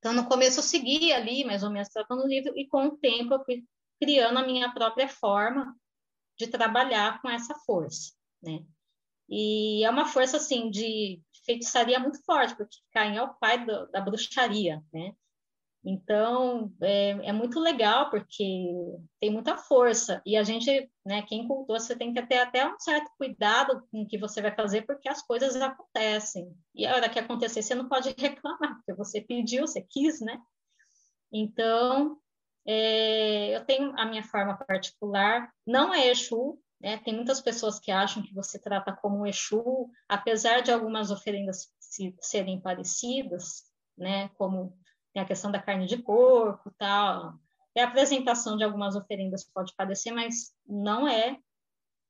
Então 0.00 0.12
no 0.12 0.26
começo 0.26 0.58
eu 0.58 0.64
seguia 0.64 1.18
ali, 1.18 1.44
mais 1.44 1.62
ou 1.62 1.70
menos 1.70 1.88
tratando 1.88 2.24
o 2.24 2.26
livro, 2.26 2.52
e 2.56 2.66
com 2.66 2.86
o 2.86 2.96
tempo 2.96 3.32
eu 3.32 3.44
fui 3.44 3.64
criando 4.00 4.40
a 4.40 4.44
minha 4.44 4.74
própria 4.74 5.08
forma 5.08 5.76
de 6.36 6.48
trabalhar 6.48 7.22
com 7.22 7.30
essa 7.30 7.54
força, 7.64 8.12
né? 8.42 8.58
E 9.28 9.84
é 9.84 9.88
uma 9.88 10.06
força 10.06 10.36
assim 10.36 10.68
de 10.68 11.22
feitiçaria 11.46 12.00
muito 12.00 12.20
forte, 12.24 12.56
porque 12.56 12.76
Caim 12.90 13.14
é 13.18 13.22
o 13.22 13.34
pai 13.34 13.64
do, 13.64 13.86
da 13.92 14.00
bruxaria, 14.00 14.82
né? 14.92 15.14
Então, 15.84 16.72
é, 16.80 17.10
é, 17.10 17.32
muito 17.32 17.58
legal, 17.58 18.08
porque 18.08 18.44
tem 19.20 19.30
muita 19.30 19.56
força. 19.56 20.22
E 20.24 20.36
a 20.36 20.44
gente, 20.44 20.88
né, 21.04 21.22
quem 21.22 21.46
cultua, 21.48 21.80
você 21.80 21.96
tem 21.96 22.12
que 22.14 22.22
ter 22.24 22.38
até 22.38 22.64
um 22.64 22.78
certo 22.78 23.10
cuidado 23.18 23.82
com 23.90 24.02
o 24.02 24.06
que 24.06 24.16
você 24.16 24.40
vai 24.40 24.54
fazer, 24.54 24.82
porque 24.82 25.08
as 25.08 25.22
coisas 25.22 25.56
acontecem. 25.60 26.54
E 26.72 26.86
a 26.86 26.94
hora 26.94 27.08
que 27.08 27.18
acontecer, 27.18 27.62
você 27.62 27.74
não 27.74 27.88
pode 27.88 28.14
reclamar, 28.16 28.76
porque 28.76 28.94
você 28.94 29.20
pediu, 29.20 29.66
você 29.66 29.82
quis, 29.82 30.20
né? 30.20 30.38
Então, 31.32 32.16
é, 32.64 33.56
eu 33.56 33.64
tenho 33.64 33.92
a 33.98 34.06
minha 34.06 34.22
forma 34.22 34.56
particular, 34.56 35.52
não 35.66 35.92
é 35.92 36.08
Exu, 36.08 36.60
né? 36.80 36.98
Tem 36.98 37.14
muitas 37.14 37.40
pessoas 37.40 37.80
que 37.80 37.90
acham 37.90 38.22
que 38.22 38.32
você 38.32 38.56
trata 38.56 38.92
como 38.92 39.18
um 39.18 39.26
Exu, 39.26 39.90
apesar 40.08 40.60
de 40.60 40.70
algumas 40.70 41.10
oferendas 41.10 41.72
serem 42.20 42.60
parecidas, 42.60 43.64
né? 43.96 44.28
como 44.30 44.76
tem 45.12 45.22
a 45.22 45.26
questão 45.26 45.50
da 45.50 45.62
carne 45.62 45.86
de 45.86 45.96
porco 45.96 46.72
tal. 46.78 47.34
E 47.74 47.80
a 47.80 47.86
apresentação 47.86 48.56
de 48.56 48.64
algumas 48.64 48.96
oferendas 48.96 49.44
pode 49.44 49.74
parecer, 49.74 50.10
mas 50.10 50.54
não 50.66 51.08
é 51.08 51.38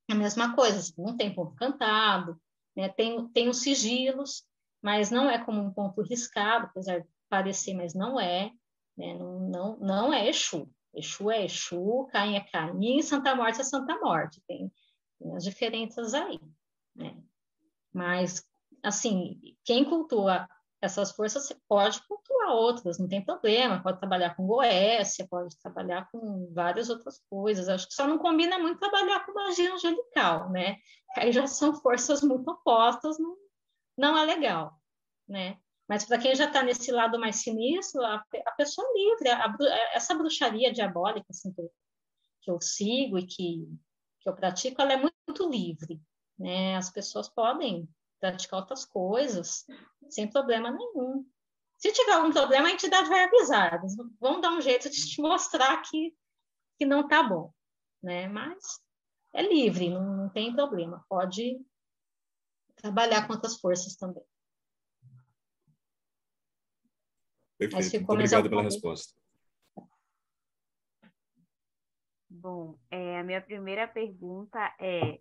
a 0.09 0.15
mesma 0.15 0.55
coisa. 0.55 0.79
Assim, 0.79 0.93
não 0.97 1.15
tem 1.15 1.33
ponto 1.33 1.55
cantado, 1.55 2.39
né? 2.75 2.89
tem, 2.89 3.27
tem 3.29 3.49
os 3.49 3.61
sigilos, 3.61 4.43
mas 4.81 5.09
não 5.09 5.29
é 5.29 5.43
como 5.43 5.61
um 5.61 5.71
ponto 5.71 6.01
riscado, 6.01 6.65
apesar 6.65 6.99
de 6.99 7.07
parecer, 7.29 7.73
mas 7.73 7.93
não 7.93 8.19
é. 8.19 8.51
Né? 8.97 9.13
Não, 9.17 9.39
não, 9.39 9.77
não 9.77 10.13
é 10.13 10.27
Exu. 10.27 10.69
Exu 10.93 11.31
é 11.31 11.45
Exu, 11.45 12.07
Caim 12.11 12.35
é 12.35 12.41
Caim, 12.41 13.01
Santa 13.01 13.35
Morte 13.35 13.61
é 13.61 13.63
Santa 13.63 13.97
Morte. 13.99 14.41
Tem, 14.47 14.71
tem 15.19 15.35
as 15.35 15.43
diferenças 15.43 16.13
aí, 16.13 16.39
né? 16.95 17.17
Mas, 17.91 18.45
assim, 18.81 19.39
quem 19.63 19.85
cultua 19.85 20.47
essas 20.83 21.13
forças 21.13 21.49
pode 21.65 22.05
cultuar 22.05 22.49
outras, 22.49 22.99
não 22.99 23.07
tem 23.07 23.23
problema, 23.23 23.81
pode 23.81 23.99
trabalhar 23.99 24.35
com 24.35 24.45
Goécia, 24.45 25.25
pode 25.29 25.57
trabalhar 25.57 26.09
com 26.11 26.51
várias 26.53 26.89
outras 26.89 27.23
coisas. 27.29 27.69
Acho 27.69 27.87
que 27.87 27.93
só 27.93 28.05
não 28.05 28.17
combina 28.17 28.59
muito 28.59 28.81
trabalhar 28.81 29.25
com 29.25 29.33
magia 29.33 29.73
angelical, 29.73 30.51
né? 30.51 30.75
Aí 31.15 31.31
já 31.31 31.47
são 31.47 31.73
forças 31.73 32.21
muito 32.21 32.51
opostas, 32.51 33.17
não, 33.17 33.37
não 33.97 34.17
é 34.17 34.25
legal, 34.25 34.77
né? 35.25 35.57
Mas 35.87 36.03
para 36.03 36.17
quem 36.17 36.35
já 36.35 36.47
está 36.47 36.61
nesse 36.61 36.91
lado 36.91 37.17
mais 37.17 37.37
sinistro, 37.37 38.03
a, 38.03 38.15
a 38.45 38.51
pessoa 38.51 38.85
livre, 38.93 39.29
a, 39.29 39.45
a, 39.45 39.95
essa 39.95 40.13
bruxaria 40.13 40.73
diabólica 40.73 41.27
assim, 41.29 41.53
que, 41.53 41.61
eu, 41.61 41.71
que 42.41 42.51
eu 42.51 42.59
sigo 42.59 43.17
e 43.17 43.25
que, 43.25 43.69
que 44.19 44.29
eu 44.29 44.35
pratico, 44.35 44.81
ela 44.81 44.93
é 44.93 44.97
muito 44.97 45.49
livre, 45.49 46.01
né? 46.37 46.75
As 46.75 46.91
pessoas 46.91 47.29
podem 47.29 47.87
praticar 48.23 48.61
outras 48.61 48.85
coisas 48.85 49.65
sem 50.09 50.29
problema 50.29 50.71
nenhum. 50.71 51.29
Se 51.77 51.91
tiver 51.91 52.13
algum 52.13 52.31
problema, 52.31 52.69
a 52.69 52.71
entidade 52.71 53.09
vai 53.09 53.25
avisar. 53.25 53.81
vamos 54.17 54.41
dar 54.41 54.51
um 54.51 54.61
jeito 54.61 54.89
de 54.89 54.95
te 54.95 55.21
mostrar 55.21 55.81
que, 55.81 56.15
que 56.77 56.85
não 56.85 57.01
está 57.01 57.21
bom, 57.21 57.53
né? 58.01 58.29
Mas 58.29 58.81
é 59.33 59.41
livre, 59.41 59.89
não, 59.89 60.15
não 60.15 60.29
tem 60.29 60.55
problema. 60.55 61.05
Pode 61.09 61.59
trabalhar 62.75 63.27
com 63.27 63.33
outras 63.33 63.59
forças 63.59 63.97
também. 63.97 64.23
Perfeito. 67.57 67.97
Muito 67.97 68.11
obrigado 68.13 68.49
pela 68.49 68.63
resposta. 68.63 69.13
Bom, 72.29 72.79
é, 72.89 73.19
a 73.19 73.23
minha 73.23 73.41
primeira 73.41 73.85
pergunta 73.85 74.73
é: 74.79 75.19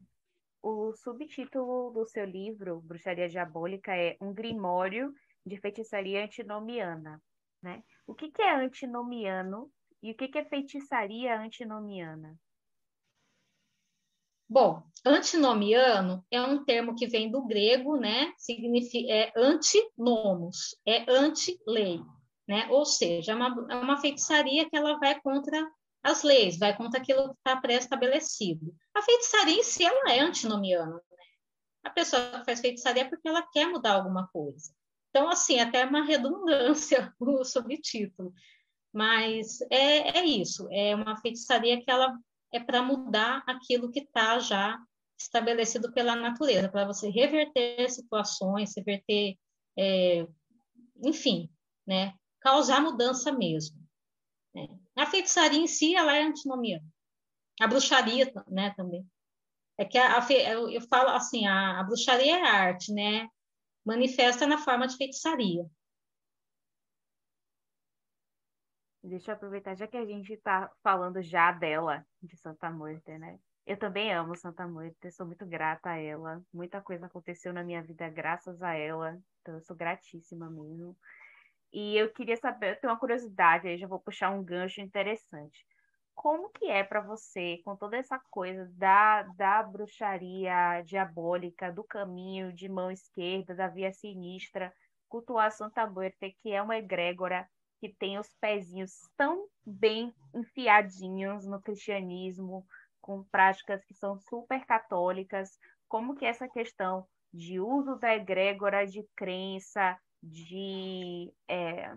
o 0.63 0.95
subtítulo 0.95 1.91
do 1.91 2.07
seu 2.07 2.25
livro, 2.25 2.81
Bruxaria 2.81 3.29
Diabólica, 3.29 3.95
é 3.95 4.17
Um 4.21 4.33
Grimório 4.33 5.13
de 5.45 5.57
Feitiçaria 5.59 6.25
Antinomiana. 6.25 7.21
Né? 7.61 7.83
O 8.07 8.15
que, 8.15 8.31
que 8.31 8.43
é 8.43 8.55
antinomiano 8.55 9.71
e 10.03 10.11
o 10.13 10.15
que, 10.15 10.29
que 10.29 10.39
é 10.39 10.45
feitiçaria 10.45 11.41
antinomiana? 11.41 12.37
Bom, 14.49 14.83
antinomiano 15.07 16.25
é 16.31 16.43
um 16.43 16.65
termo 16.65 16.95
que 16.95 17.07
vem 17.07 17.31
do 17.31 17.47
grego, 17.47 17.97
né? 17.97 18.35
Significa 18.37 19.11
é 19.11 19.33
antinomos, 19.35 20.77
é 20.87 21.11
anti-lei, 21.11 22.01
né? 22.47 22.67
Ou 22.69 22.85
seja, 22.85 23.33
é 23.33 23.35
uma, 23.35 23.67
é 23.71 23.77
uma 23.77 23.97
feitiçaria 23.99 24.69
que 24.69 24.77
ela 24.77 24.99
vai 24.99 25.19
contra 25.21 25.59
as 26.03 26.23
leis, 26.23 26.59
vai 26.59 26.77
contra 26.77 27.01
aquilo 27.01 27.29
que 27.29 27.39
está 27.39 27.57
pré-estabelecido. 27.57 28.75
A 28.95 29.03
feitiçaria 29.03 29.59
em 29.59 29.63
si 29.63 29.85
ela 29.85 30.13
é 30.13 30.21
antinomiana. 30.21 30.95
Né? 30.95 31.25
A 31.85 31.91
pessoa 31.91 32.41
que 32.41 32.45
faz 32.45 32.61
feitiçaria 32.61 33.03
é 33.03 33.09
porque 33.09 33.29
ela 33.29 33.43
quer 33.43 33.67
mudar 33.67 33.93
alguma 33.93 34.27
coisa. 34.29 34.75
Então, 35.11 35.29
assim, 35.29 35.61
até 35.61 35.85
uma 35.85 36.05
redundância 36.05 37.15
o 37.21 37.45
subtítulo. 37.45 38.33
Mas 38.93 39.61
é, 39.71 40.19
é 40.19 40.25
isso, 40.25 40.69
é 40.71 40.95
uma 40.95 41.17
feitiçaria 41.17 41.83
que 41.83 41.91
ela 41.91 42.15
é 42.53 42.61
para 42.61 42.83
mudar 42.83 43.43
aquilo 43.47 43.91
que 43.91 44.01
está 44.01 44.39
já 44.39 44.79
estabelecido 45.19 45.93
pela 45.93 46.15
natureza, 46.15 46.69
para 46.69 46.85
você 46.85 47.09
reverter 47.09 47.89
situações, 47.89 48.75
reverter, 48.77 49.39
é, 49.79 50.27
enfim, 51.03 51.49
né, 51.87 52.13
causar 52.41 52.83
mudança 52.83 53.33
mesmo. 53.33 53.79
Né? 54.55 54.69
A 54.97 55.07
feitiçaria 55.07 55.59
em 55.59 55.67
si, 55.67 55.95
ela 55.95 56.17
é 56.17 56.23
antinomia. 56.23 56.81
A 57.61 57.67
bruxaria, 57.67 58.31
né, 58.49 58.73
também. 58.77 59.07
É 59.79 59.85
que 59.85 59.99
a, 59.99 60.19
a, 60.19 60.33
eu, 60.33 60.71
eu, 60.71 60.81
falo 60.83 61.11
assim, 61.11 61.47
a, 61.47 61.81
a 61.81 61.83
bruxaria 61.83 62.39
é 62.39 62.43
arte, 62.43 62.93
né? 62.93 63.29
Manifesta 63.85 64.47
na 64.47 64.59
forma 64.59 64.87
de 64.87 64.97
feitiçaria. 64.97 65.65
Deixa 69.03 69.33
eu 69.33 69.35
aproveitar, 69.35 69.75
já 69.75 69.89
que 69.89 69.97
a 69.97 70.07
gente 70.07 70.33
está 70.33 70.71
falando 70.83 71.21
já 71.23 71.51
dela, 71.51 72.07
de 72.23 72.37
Santa 72.37 72.71
Muerte, 72.71 73.19
né? 73.19 73.39
Eu 73.67 73.77
também 73.77 74.13
amo 74.13 74.37
Santa 74.37 74.67
Muerte, 74.67 75.11
sou 75.11 75.27
muito 75.27 75.45
grata 75.47 75.91
a 75.91 75.97
ela. 75.97 76.41
Muita 76.53 76.81
coisa 76.81 77.07
aconteceu 77.07 77.53
na 77.53 77.65
minha 77.65 77.83
vida 77.83 78.09
graças 78.09 78.63
a 78.63 78.75
ela, 78.75 79.19
então 79.41 79.55
eu 79.55 79.61
sou 79.63 79.75
gratíssima 79.75 80.49
mesmo. 80.49 80.97
E 81.73 81.97
eu 81.97 82.13
queria 82.13 82.37
saber, 82.37 82.73
eu 82.73 82.81
tenho 82.81 82.93
uma 82.93 82.99
curiosidade, 82.99 83.67
aí 83.67 83.79
já 83.79 83.87
vou 83.87 83.99
puxar 83.99 84.31
um 84.31 84.45
gancho 84.45 84.81
interessante. 84.81 85.65
Como 86.15 86.51
que 86.51 86.67
é 86.67 86.85
para 86.85 87.01
você, 87.01 87.61
com 87.65 87.75
toda 87.75 87.97
essa 87.97 88.21
coisa 88.31 88.71
da, 88.77 89.23
da 89.23 89.63
bruxaria 89.63 90.83
diabólica, 90.85 91.73
do 91.73 91.83
caminho 91.83 92.53
de 92.53 92.69
mão 92.69 92.91
esquerda, 92.91 93.55
da 93.55 93.69
via 93.69 93.91
sinistra, 93.91 94.73
cultuar 95.09 95.51
Santa 95.51 95.87
Muerte, 95.87 96.37
que 96.43 96.53
é 96.53 96.61
uma 96.61 96.77
egrégora 96.77 97.49
que 97.81 97.89
tem 97.89 98.19
os 98.19 98.33
pezinhos 98.41 98.93
tão 99.17 99.49
bem 99.67 100.15
enfiadinhos 100.35 101.47
no 101.47 101.61
cristianismo, 101.61 102.65
com 103.01 103.25
práticas 103.25 103.85
que 103.85 103.95
são 103.95 104.17
super 104.17 104.65
católicas, 104.65 105.59
como 105.89 106.15
que 106.15 106.25
essa 106.25 106.49
questão 106.49 107.07
de 107.33 107.59
uso 107.59 107.97
da 107.97 108.15
egrégora 108.15 108.87
de 108.87 109.03
crença, 109.17 109.99
de 110.23 111.33
é, 111.49 111.93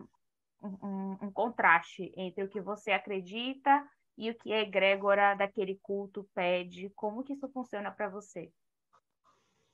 um, 0.62 1.18
um, 1.22 1.32
contraste 1.32 2.12
entre 2.18 2.44
o 2.44 2.50
que 2.50 2.60
você 2.60 2.92
acredita 2.92 3.88
e 4.18 4.32
o 4.32 4.36
que 4.36 4.52
a 4.52 4.62
egrégora 4.62 5.36
daquele 5.36 5.78
culto 5.82 6.28
pede? 6.34 6.90
Como 6.96 7.24
que 7.24 7.34
isso 7.34 7.48
funciona 7.50 7.92
para 7.92 8.10
você? 8.10 8.52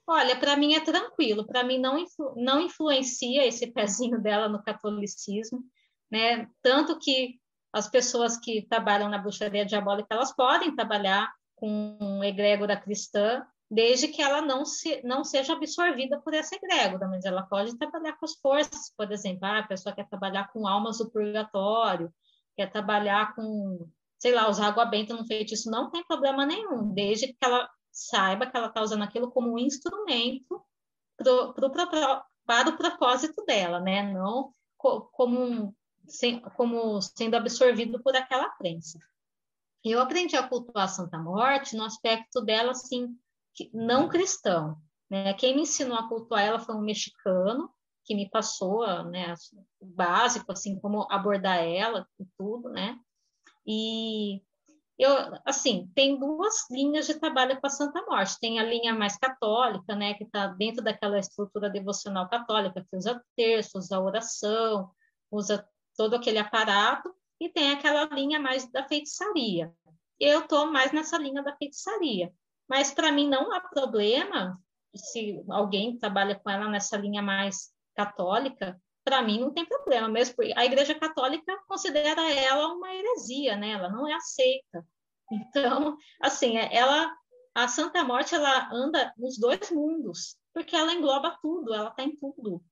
Olha, 0.05 0.37
para 0.37 0.57
mim 0.57 0.73
é 0.73 0.81
tranquilo, 0.81 1.45
para 1.45 1.63
mim 1.63 1.77
não, 1.77 1.97
influ, 1.97 2.33
não 2.35 2.59
influencia 2.59 3.45
esse 3.47 3.67
pezinho 3.67 4.19
dela 4.19 4.49
no 4.49 4.61
catolicismo, 4.61 5.63
né? 6.11 6.49
Tanto 6.61 6.99
que 6.99 7.39
as 7.71 7.87
pessoas 7.87 8.37
que 8.37 8.63
trabalham 8.63 9.07
na 9.07 9.17
bruxaria 9.17 9.65
diabólica, 9.65 10.07
elas 10.11 10.35
podem 10.35 10.75
trabalhar 10.75 11.31
com 11.55 12.21
egrégora 12.23 12.75
cristã, 12.75 13.45
desde 13.71 14.09
que 14.09 14.21
ela 14.21 14.41
não, 14.41 14.65
se, 14.65 15.01
não 15.01 15.23
seja 15.23 15.53
absorvida 15.53 16.19
por 16.19 16.33
essa 16.33 16.53
egrégora, 16.55 17.07
mas 17.07 17.23
ela 17.23 17.43
pode 17.43 17.77
trabalhar 17.77 18.17
com 18.17 18.25
as 18.25 18.35
forças, 18.35 18.93
por 18.97 19.09
exemplo, 19.09 19.45
ah, 19.45 19.59
a 19.59 19.67
pessoa 19.67 19.95
quer 19.95 20.09
trabalhar 20.09 20.51
com 20.51 20.67
almas 20.67 20.97
do 20.97 21.09
purgatório, 21.09 22.13
quer 22.53 22.69
trabalhar 22.69 23.33
com, 23.33 23.89
sei 24.19 24.33
lá, 24.33 24.49
usar 24.49 24.67
água 24.67 24.83
benta 24.83 25.15
no 25.15 25.25
feitiço, 25.25 25.71
não 25.71 25.89
tem 25.89 26.03
problema 26.05 26.45
nenhum, 26.45 26.93
desde 26.93 27.27
que 27.27 27.37
ela 27.41 27.69
saiba 27.89 28.45
que 28.45 28.57
ela 28.57 28.67
está 28.67 28.81
usando 28.81 29.03
aquilo 29.03 29.31
como 29.31 29.53
um 29.53 29.57
instrumento 29.57 30.61
pro, 31.15 31.53
pro, 31.53 31.71
pro, 31.71 31.89
para 32.45 32.69
o 32.69 32.77
propósito 32.77 33.45
dela, 33.45 33.79
né? 33.79 34.11
Não 34.11 34.53
como, 34.77 35.39
um, 35.39 35.73
sem, 36.07 36.41
como 36.57 37.01
sendo 37.01 37.35
absorvido 37.35 38.03
por 38.03 38.17
aquela 38.17 38.49
crença. 38.49 38.99
Eu 39.81 40.01
aprendi 40.01 40.35
a 40.35 40.45
cultuar 40.45 40.85
a 40.85 40.89
Santa 40.89 41.17
Morte 41.17 41.75
no 41.75 41.85
aspecto 41.85 42.41
dela, 42.41 42.71
assim, 42.71 43.17
não 43.73 44.09
cristão. 44.09 44.77
Né? 45.09 45.33
Quem 45.33 45.55
me 45.55 45.63
ensinou 45.63 45.97
a 45.97 46.07
cultuar 46.07 46.41
ela 46.41 46.59
foi 46.59 46.75
um 46.75 46.81
mexicano, 46.81 47.69
que 48.03 48.15
me 48.15 48.29
passou 48.29 48.85
né, 49.05 49.33
o 49.79 49.85
básico, 49.85 50.51
assim, 50.51 50.79
como 50.79 51.07
abordar 51.11 51.59
ela 51.59 52.07
e 52.19 52.25
tudo, 52.37 52.69
né? 52.69 52.97
E 53.65 54.41
eu, 54.97 55.11
assim, 55.45 55.91
tem 55.95 56.19
duas 56.19 56.69
linhas 56.69 57.07
de 57.07 57.19
trabalho 57.19 57.59
com 57.59 57.67
a 57.67 57.69
Santa 57.69 58.03
Morte. 58.05 58.39
Tem 58.39 58.59
a 58.59 58.63
linha 58.63 58.93
mais 58.93 59.17
católica, 59.17 59.95
né, 59.95 60.13
que 60.13 60.23
está 60.23 60.47
dentro 60.47 60.83
daquela 60.83 61.19
estrutura 61.19 61.69
devocional 61.69 62.29
católica, 62.29 62.85
que 62.89 62.95
usa 62.95 63.23
terço, 63.35 63.77
usa 63.77 63.99
oração, 63.99 64.91
usa 65.31 65.67
todo 65.95 66.15
aquele 66.15 66.39
aparato, 66.39 67.13
e 67.39 67.49
tem 67.49 67.71
aquela 67.71 68.05
linha 68.05 68.39
mais 68.39 68.69
da 68.71 68.87
feitiçaria. 68.87 69.73
Eu 70.19 70.41
estou 70.41 70.71
mais 70.71 70.91
nessa 70.91 71.17
linha 71.17 71.41
da 71.41 71.55
feitiçaria. 71.55 72.31
Mas 72.71 72.89
para 72.93 73.11
mim 73.11 73.27
não 73.27 73.51
há 73.51 73.59
problema 73.59 74.57
se 74.95 75.43
alguém 75.49 75.97
trabalha 75.97 76.39
com 76.39 76.49
ela 76.49 76.69
nessa 76.69 76.95
linha 76.95 77.21
mais 77.21 77.69
católica, 77.93 78.81
para 79.03 79.21
mim 79.21 79.41
não 79.41 79.53
tem 79.53 79.65
problema, 79.65 80.07
mesmo 80.07 80.37
porque 80.37 80.53
a 80.55 80.63
Igreja 80.63 80.95
Católica 80.95 81.53
considera 81.67 82.31
ela 82.31 82.73
uma 82.73 82.95
heresia, 82.95 83.57
né? 83.57 83.71
Ela 83.71 83.89
não 83.89 84.07
é 84.07 84.13
aceita. 84.13 84.87
Então, 85.29 85.97
assim, 86.21 86.57
é, 86.57 86.73
ela 86.73 87.13
a 87.53 87.67
Santa 87.67 88.05
Morte 88.05 88.35
ela 88.35 88.69
anda 88.71 89.13
nos 89.17 89.37
dois 89.37 89.69
mundos, 89.69 90.37
porque 90.53 90.73
ela 90.73 90.93
engloba 90.93 91.37
tudo, 91.41 91.73
ela 91.73 91.89
está 91.89 92.03
em 92.03 92.15
tudo. 92.15 92.63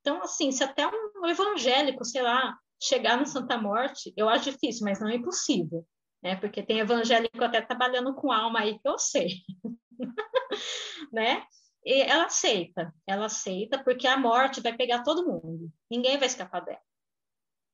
Então, 0.00 0.22
assim, 0.22 0.52
se 0.52 0.64
até 0.64 0.86
um 0.86 1.26
evangélico, 1.26 2.02
sei 2.02 2.22
lá, 2.22 2.56
chegar 2.82 3.18
na 3.18 3.26
Santa 3.26 3.58
Morte, 3.58 4.10
eu 4.16 4.26
acho 4.26 4.50
difícil, 4.50 4.86
mas 4.86 5.00
não 5.00 5.08
é 5.08 5.16
impossível 5.16 5.86
né? 6.24 6.36
Porque 6.36 6.62
tem 6.62 6.78
evangélico 6.78 7.44
até 7.44 7.60
trabalhando 7.60 8.14
com 8.14 8.32
alma 8.32 8.60
aí 8.60 8.78
que 8.78 8.88
eu 8.88 8.98
sei, 8.98 9.42
né? 11.12 11.44
E 11.84 12.00
ela 12.00 12.24
aceita, 12.24 12.94
ela 13.06 13.26
aceita 13.26 13.84
porque 13.84 14.06
a 14.06 14.16
morte 14.16 14.62
vai 14.62 14.74
pegar 14.74 15.02
todo 15.02 15.26
mundo, 15.26 15.70
ninguém 15.90 16.16
vai 16.16 16.26
escapar 16.26 16.64
dela. 16.64 16.80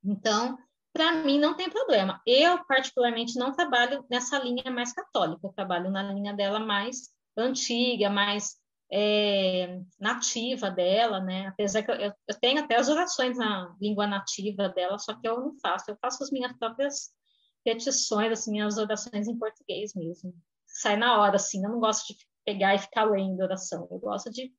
Então, 0.05 0.59
para 0.93 1.13
mim 1.13 1.39
não 1.39 1.55
tem 1.55 1.71
problema. 1.71 2.21
Eu 2.27 2.65
particularmente 2.65 3.39
não 3.39 3.53
trabalho 3.53 4.05
nessa 4.11 4.37
linha 4.41 4.69
mais 4.69 4.93
católica, 4.93 5.47
eu 5.47 5.53
trabalho 5.53 5.89
na 5.89 6.03
linha 6.03 6.35
dela 6.35 6.59
mais 6.59 7.11
antiga, 7.37 8.11
mais 8.11 8.57
é, 8.93 9.81
nativa 10.01 10.69
dela, 10.69 11.21
né? 11.21 11.47
Apesar 11.47 11.85
que 11.85 11.93
eu, 11.93 11.95
eu, 11.97 12.41
tenho 12.41 12.65
até 12.65 12.75
as 12.75 12.89
orações 12.89 13.39
na 13.39 13.73
língua 13.81 14.09
nativa 14.09 14.69
dela, 14.69 14.99
só 14.99 15.15
que 15.15 15.29
eu 15.29 15.39
não 15.39 15.55
faço, 15.61 15.89
eu 15.89 15.97
faço 16.01 16.25
as 16.25 16.33
minhas 16.33 16.53
próprias 16.59 17.13
petições, 17.75 18.33
assim, 18.33 18.53
minhas 18.53 18.79
orações 18.79 19.29
em 19.29 19.39
português 19.39 19.95
mesmo. 19.95 20.35
Sai 20.67 20.97
na 20.97 21.21
hora, 21.21 21.37
assim, 21.37 21.65
eu 21.65 21.71
não 21.71 21.81
gosto 21.81 22.15
de 22.15 22.27
pegar 22.45 22.75
e 22.75 22.79
ficar 22.79 23.05
lendo 23.05 23.41
oração, 23.41 23.87
eu 23.91 23.99
gosto 23.99 24.31
de 24.31 24.53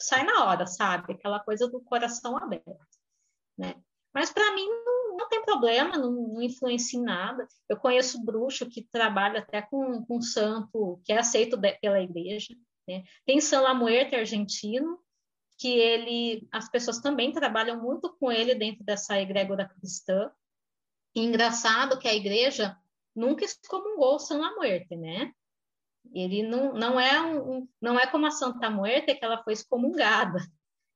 sai 0.00 0.24
na 0.24 0.44
hora, 0.44 0.66
sabe? 0.66 1.12
Aquela 1.12 1.40
coisa 1.40 1.68
do 1.68 1.80
coração 1.80 2.36
aberto, 2.36 2.76
né? 3.56 3.74
Mas 4.12 4.30
para 4.30 4.54
mim 4.54 4.66
não, 4.68 5.16
não, 5.16 5.28
tem 5.28 5.44
problema, 5.44 5.96
não, 5.96 6.10
não, 6.10 6.42
influencia 6.42 6.98
em 6.98 7.02
nada. 7.02 7.46
Eu 7.68 7.76
conheço 7.76 8.24
bruxo 8.24 8.68
que 8.68 8.82
trabalha 8.82 9.40
até 9.40 9.62
com, 9.62 10.04
com 10.04 10.20
santo 10.20 11.00
que 11.04 11.12
é 11.12 11.18
aceito 11.18 11.56
de, 11.56 11.72
pela 11.78 12.00
igreja. 12.00 12.54
Né? 12.86 13.02
Tem 13.26 13.40
San 13.40 13.60
Lamuerte 13.60 14.14
argentino, 14.14 14.98
que 15.58 15.68
ele, 15.68 16.48
as 16.52 16.68
pessoas 16.68 17.00
também 17.00 17.32
trabalham 17.32 17.80
muito 17.80 18.12
com 18.18 18.30
ele 18.30 18.54
dentro 18.54 18.84
dessa 18.84 19.20
egrégora 19.20 19.68
cristã. 19.68 20.30
E 21.14 21.20
engraçado 21.20 21.98
que 21.98 22.08
a 22.08 22.14
igreja 22.14 22.76
nunca 23.14 23.44
excomungou 23.44 24.18
San 24.18 24.38
Lamuerte, 24.38 24.96
né? 24.96 25.32
Ele 26.12 26.42
não, 26.42 26.74
não, 26.74 27.00
é 27.00 27.20
um, 27.20 27.68
não 27.80 27.98
é 27.98 28.06
como 28.06 28.26
a 28.26 28.30
Santa 28.30 28.68
Muerte, 28.68 29.14
que 29.14 29.24
ela 29.24 29.42
foi 29.42 29.52
excomungada 29.52 30.38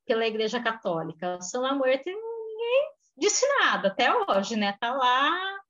pela 0.04 0.26
Igreja 0.26 0.62
Católica. 0.62 1.40
Santa 1.40 1.74
Muerte 1.74 2.06
ninguém 2.06 2.92
disse 3.16 3.46
nada 3.60 3.88
até 3.88 4.12
hoje, 4.12 4.56
né? 4.56 4.76
Tá 4.78 4.92
lá, 4.92 5.60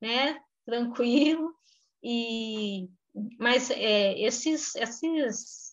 né? 0.00 0.40
Tranquilo. 0.64 1.54
E 2.02 2.88
mas 3.38 3.70
é, 3.70 4.18
esses 4.18 4.74
esses 4.74 5.72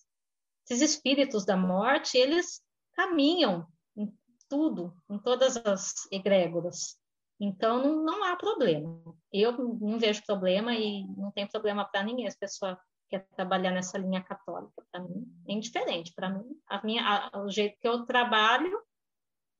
esses 0.69 0.81
espíritos 0.81 1.45
da 1.45 1.57
morte, 1.57 2.17
eles 2.17 2.61
caminham 2.93 3.65
em 3.95 4.13
tudo, 4.47 4.93
em 5.09 5.17
todas 5.17 5.57
as 5.57 6.07
egrégoras. 6.11 6.99
Então 7.39 7.81
não, 7.81 8.03
não 8.03 8.23
há 8.23 8.35
problema. 8.35 9.01
Eu 9.31 9.53
não 9.53 9.97
vejo 9.97 10.25
problema 10.25 10.73
e 10.75 11.05
não 11.15 11.31
tem 11.31 11.47
problema 11.47 11.85
para 11.85 12.03
ninguém. 12.03 12.27
As 12.27 12.35
pessoas 12.35 12.77
quer 13.09 13.25
trabalhar 13.35 13.71
nessa 13.71 13.97
linha 13.97 14.21
católica. 14.21 14.83
Para 14.91 15.01
mim, 15.01 15.25
é 15.47 15.53
indiferente. 15.53 16.13
Para 16.13 16.29
mim, 16.29 16.45
a 16.67 16.83
minha, 16.83 17.03
a, 17.03 17.41
o 17.41 17.49
jeito 17.49 17.77
que 17.79 17.87
eu 17.87 18.05
trabalho 18.05 18.81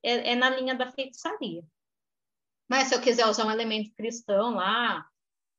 é, 0.03 0.31
é, 0.31 0.35
na 0.35 0.49
linha 0.49 0.75
da 0.75 0.91
feitiçaria. 0.91 1.63
Mas 2.69 2.89
se 2.89 2.95
eu 2.95 3.01
quiser 3.01 3.25
usar 3.25 3.45
um 3.45 3.51
elemento 3.51 3.93
cristão 3.95 4.55
lá, 4.55 5.07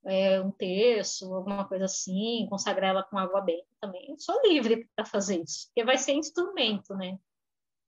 é, 0.05 0.41
um 0.41 0.51
terço, 0.51 1.33
alguma 1.35 1.67
coisa 1.67 1.87
assim, 1.87 2.47
consagrar 2.49 2.91
ela 2.91 3.03
com 3.03 3.19
água 3.19 3.41
benta 3.41 3.67
também, 3.81 4.17
sou 4.19 4.41
livre 4.47 4.89
para 4.95 5.05
fazer 5.05 5.43
isso, 5.43 5.67
porque 5.67 5.85
vai 5.85 5.99
ser 5.99 6.13
instrumento, 6.13 6.95
né? 6.95 7.19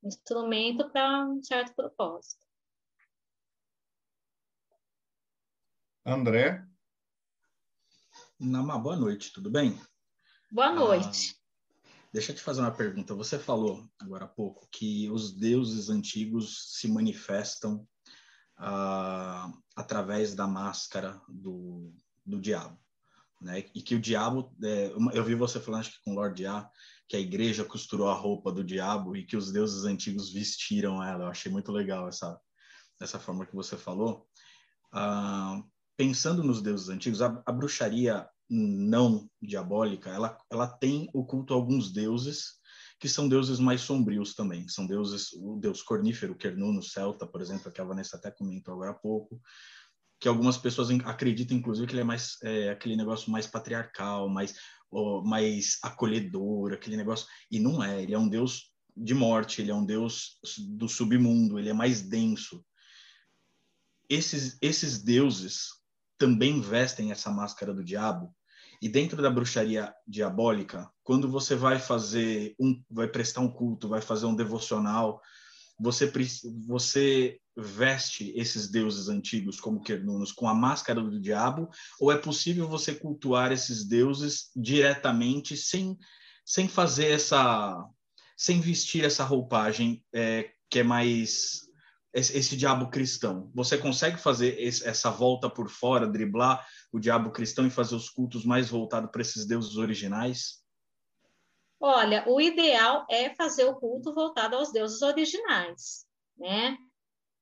Instrumento 0.02 0.90
para 0.90 1.26
um 1.26 1.42
certo 1.42 1.74
propósito. 1.74 2.44
André? 6.04 6.66
Nama, 8.38 8.76
boa 8.76 8.96
noite, 8.96 9.32
tudo 9.32 9.48
bem? 9.48 9.80
Boa 10.50 10.66
ah, 10.66 10.74
noite. 10.74 11.36
Ah, 11.84 11.88
deixa 12.12 12.32
eu 12.32 12.36
te 12.36 12.42
fazer 12.42 12.60
uma 12.60 12.74
pergunta. 12.74 13.14
Você 13.14 13.38
falou 13.38 13.88
agora 14.00 14.24
há 14.24 14.28
pouco 14.28 14.66
que 14.72 15.08
os 15.10 15.32
deuses 15.32 15.90
antigos 15.90 16.72
se 16.72 16.88
manifestam 16.88 17.86
ah, 18.58 19.52
através 19.76 20.34
da 20.34 20.44
máscara 20.44 21.22
do, 21.28 21.94
do 22.26 22.40
diabo. 22.40 22.76
Né? 23.40 23.60
E 23.72 23.80
que 23.80 23.94
o 23.94 24.00
diabo, 24.00 24.52
é, 24.60 24.92
eu 25.14 25.22
vi 25.22 25.36
você 25.36 25.60
falando 25.60 25.82
acho 25.82 25.92
que 25.92 26.04
com 26.04 26.14
Lord 26.14 26.44
A, 26.44 26.68
que 27.08 27.14
a 27.14 27.20
igreja 27.20 27.64
costurou 27.64 28.08
a 28.08 28.14
roupa 28.14 28.50
do 28.50 28.64
diabo 28.64 29.14
e 29.14 29.24
que 29.24 29.36
os 29.36 29.52
deuses 29.52 29.84
antigos 29.84 30.32
vestiram 30.32 31.00
ela. 31.00 31.26
Eu 31.26 31.28
achei 31.28 31.50
muito 31.50 31.70
legal 31.70 32.08
essa, 32.08 32.40
essa 33.00 33.20
forma 33.20 33.46
que 33.46 33.54
você 33.54 33.76
falou. 33.76 34.26
Ah, 34.92 35.62
pensando 35.96 36.42
nos 36.42 36.62
deuses 36.62 36.88
antigos, 36.88 37.22
a, 37.22 37.42
a 37.46 37.52
bruxaria 37.52 38.28
não 38.48 39.28
diabólica, 39.40 40.10
ela, 40.10 40.36
ela 40.50 40.66
tem 40.66 41.08
o 41.14 41.24
culto 41.24 41.54
a 41.54 41.56
alguns 41.56 41.90
deuses 41.90 42.60
que 43.02 43.08
são 43.08 43.28
deuses 43.28 43.58
mais 43.58 43.80
sombrios 43.80 44.32
também. 44.34 44.68
São 44.68 44.86
deuses, 44.86 45.32
o 45.32 45.58
deus 45.58 45.82
cornífero, 45.82 46.36
Kernuno, 46.36 46.80
celta, 46.80 47.26
por 47.26 47.40
exemplo, 47.40 47.72
que 47.72 47.80
a 47.80 47.84
Vanessa 47.84 48.16
até 48.16 48.30
comentou 48.30 48.74
agora 48.74 48.92
há 48.92 48.94
pouco, 48.94 49.40
que 50.20 50.28
algumas 50.28 50.56
pessoas 50.56 50.88
acreditam, 51.04 51.56
inclusive, 51.56 51.88
que 51.88 51.94
ele 51.94 52.02
é 52.02 52.04
mais 52.04 52.36
é, 52.44 52.70
aquele 52.70 52.94
negócio 52.94 53.28
mais 53.28 53.44
patriarcal, 53.44 54.28
mais, 54.28 54.54
mais 55.24 55.78
acolhedor, 55.82 56.72
aquele 56.72 56.96
negócio. 56.96 57.26
E 57.50 57.58
não 57.58 57.82
é, 57.82 58.00
ele 58.00 58.14
é 58.14 58.18
um 58.18 58.28
deus 58.28 58.70
de 58.96 59.14
morte, 59.14 59.60
ele 59.60 59.72
é 59.72 59.74
um 59.74 59.84
deus 59.84 60.38
do 60.76 60.88
submundo, 60.88 61.58
ele 61.58 61.70
é 61.70 61.74
mais 61.74 62.02
denso. 62.02 62.64
Esses, 64.08 64.58
esses 64.62 65.02
deuses 65.02 65.81
também 66.22 66.60
vestem 66.60 67.10
essa 67.10 67.32
máscara 67.32 67.74
do 67.74 67.82
diabo 67.82 68.32
e 68.80 68.88
dentro 68.88 69.20
da 69.20 69.28
bruxaria 69.28 69.92
diabólica, 70.06 70.88
quando 71.02 71.28
você 71.28 71.56
vai 71.56 71.80
fazer 71.80 72.54
um, 72.60 72.80
vai 72.88 73.08
prestar 73.08 73.40
um 73.40 73.50
culto, 73.50 73.88
vai 73.88 74.00
fazer 74.00 74.26
um 74.26 74.36
devocional, 74.36 75.20
você 75.80 76.12
você 76.64 77.40
veste 77.56 78.32
esses 78.36 78.70
deuses 78.70 79.08
antigos 79.08 79.58
como 79.58 79.82
Quernunos 79.82 80.30
com 80.30 80.46
a 80.46 80.54
máscara 80.54 81.00
do 81.00 81.20
diabo, 81.20 81.68
ou 81.98 82.12
é 82.12 82.16
possível 82.16 82.68
você 82.68 82.94
cultuar 82.94 83.50
esses 83.50 83.84
deuses 83.84 84.52
diretamente 84.54 85.56
sem 85.56 85.98
sem 86.46 86.68
fazer 86.68 87.10
essa 87.10 87.84
sem 88.36 88.60
vestir 88.60 89.04
essa 89.04 89.24
roupagem 89.24 90.04
é, 90.14 90.52
que 90.70 90.78
é 90.78 90.82
mais 90.84 91.71
esse, 92.12 92.36
esse, 92.36 92.56
diabo 92.56 92.90
cristão? 92.90 93.50
Você 93.54 93.78
consegue 93.78 94.18
fazer 94.18 94.60
esse, 94.60 94.86
essa 94.86 95.10
volta 95.10 95.48
por 95.48 95.68
fora, 95.68 96.06
driblar 96.06 96.66
o 96.92 96.98
diabo 96.98 97.30
cristão 97.30 97.66
e 97.66 97.70
fazer 97.70 97.94
os 97.94 98.10
cultos 98.10 98.44
mais 98.44 98.68
voltados 98.68 99.10
para 99.10 99.22
esses 99.22 99.46
deuses 99.46 99.76
originais? 99.76 100.62
Olha, 101.80 102.24
o 102.28 102.40
ideal 102.40 103.04
é 103.10 103.34
fazer 103.34 103.64
o 103.64 103.74
culto 103.74 104.14
voltado 104.14 104.56
aos 104.56 104.70
deuses 104.70 105.02
originais, 105.02 106.06
né? 106.36 106.76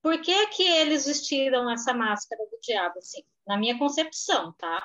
Por 0.02 0.20
que, 0.22 0.46
que 0.46 0.62
eles 0.62 1.04
vestiram 1.04 1.70
essa 1.70 1.92
máscara 1.92 2.42
do 2.50 2.58
diabo, 2.62 2.98
assim? 2.98 3.22
Na 3.46 3.58
minha 3.58 3.78
concepção, 3.78 4.52
tá? 4.54 4.82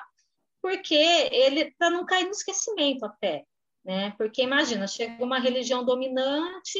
Porque 0.60 0.94
ele, 0.94 1.70
para 1.78 1.88
não 1.88 2.04
cair 2.04 2.24
no 2.24 2.32
esquecimento 2.32 3.06
até, 3.06 3.46
né? 3.82 4.10
Porque 4.18 4.42
imagina, 4.42 4.86
chega 4.86 5.24
uma 5.24 5.38
religião 5.38 5.84
dominante, 5.84 6.78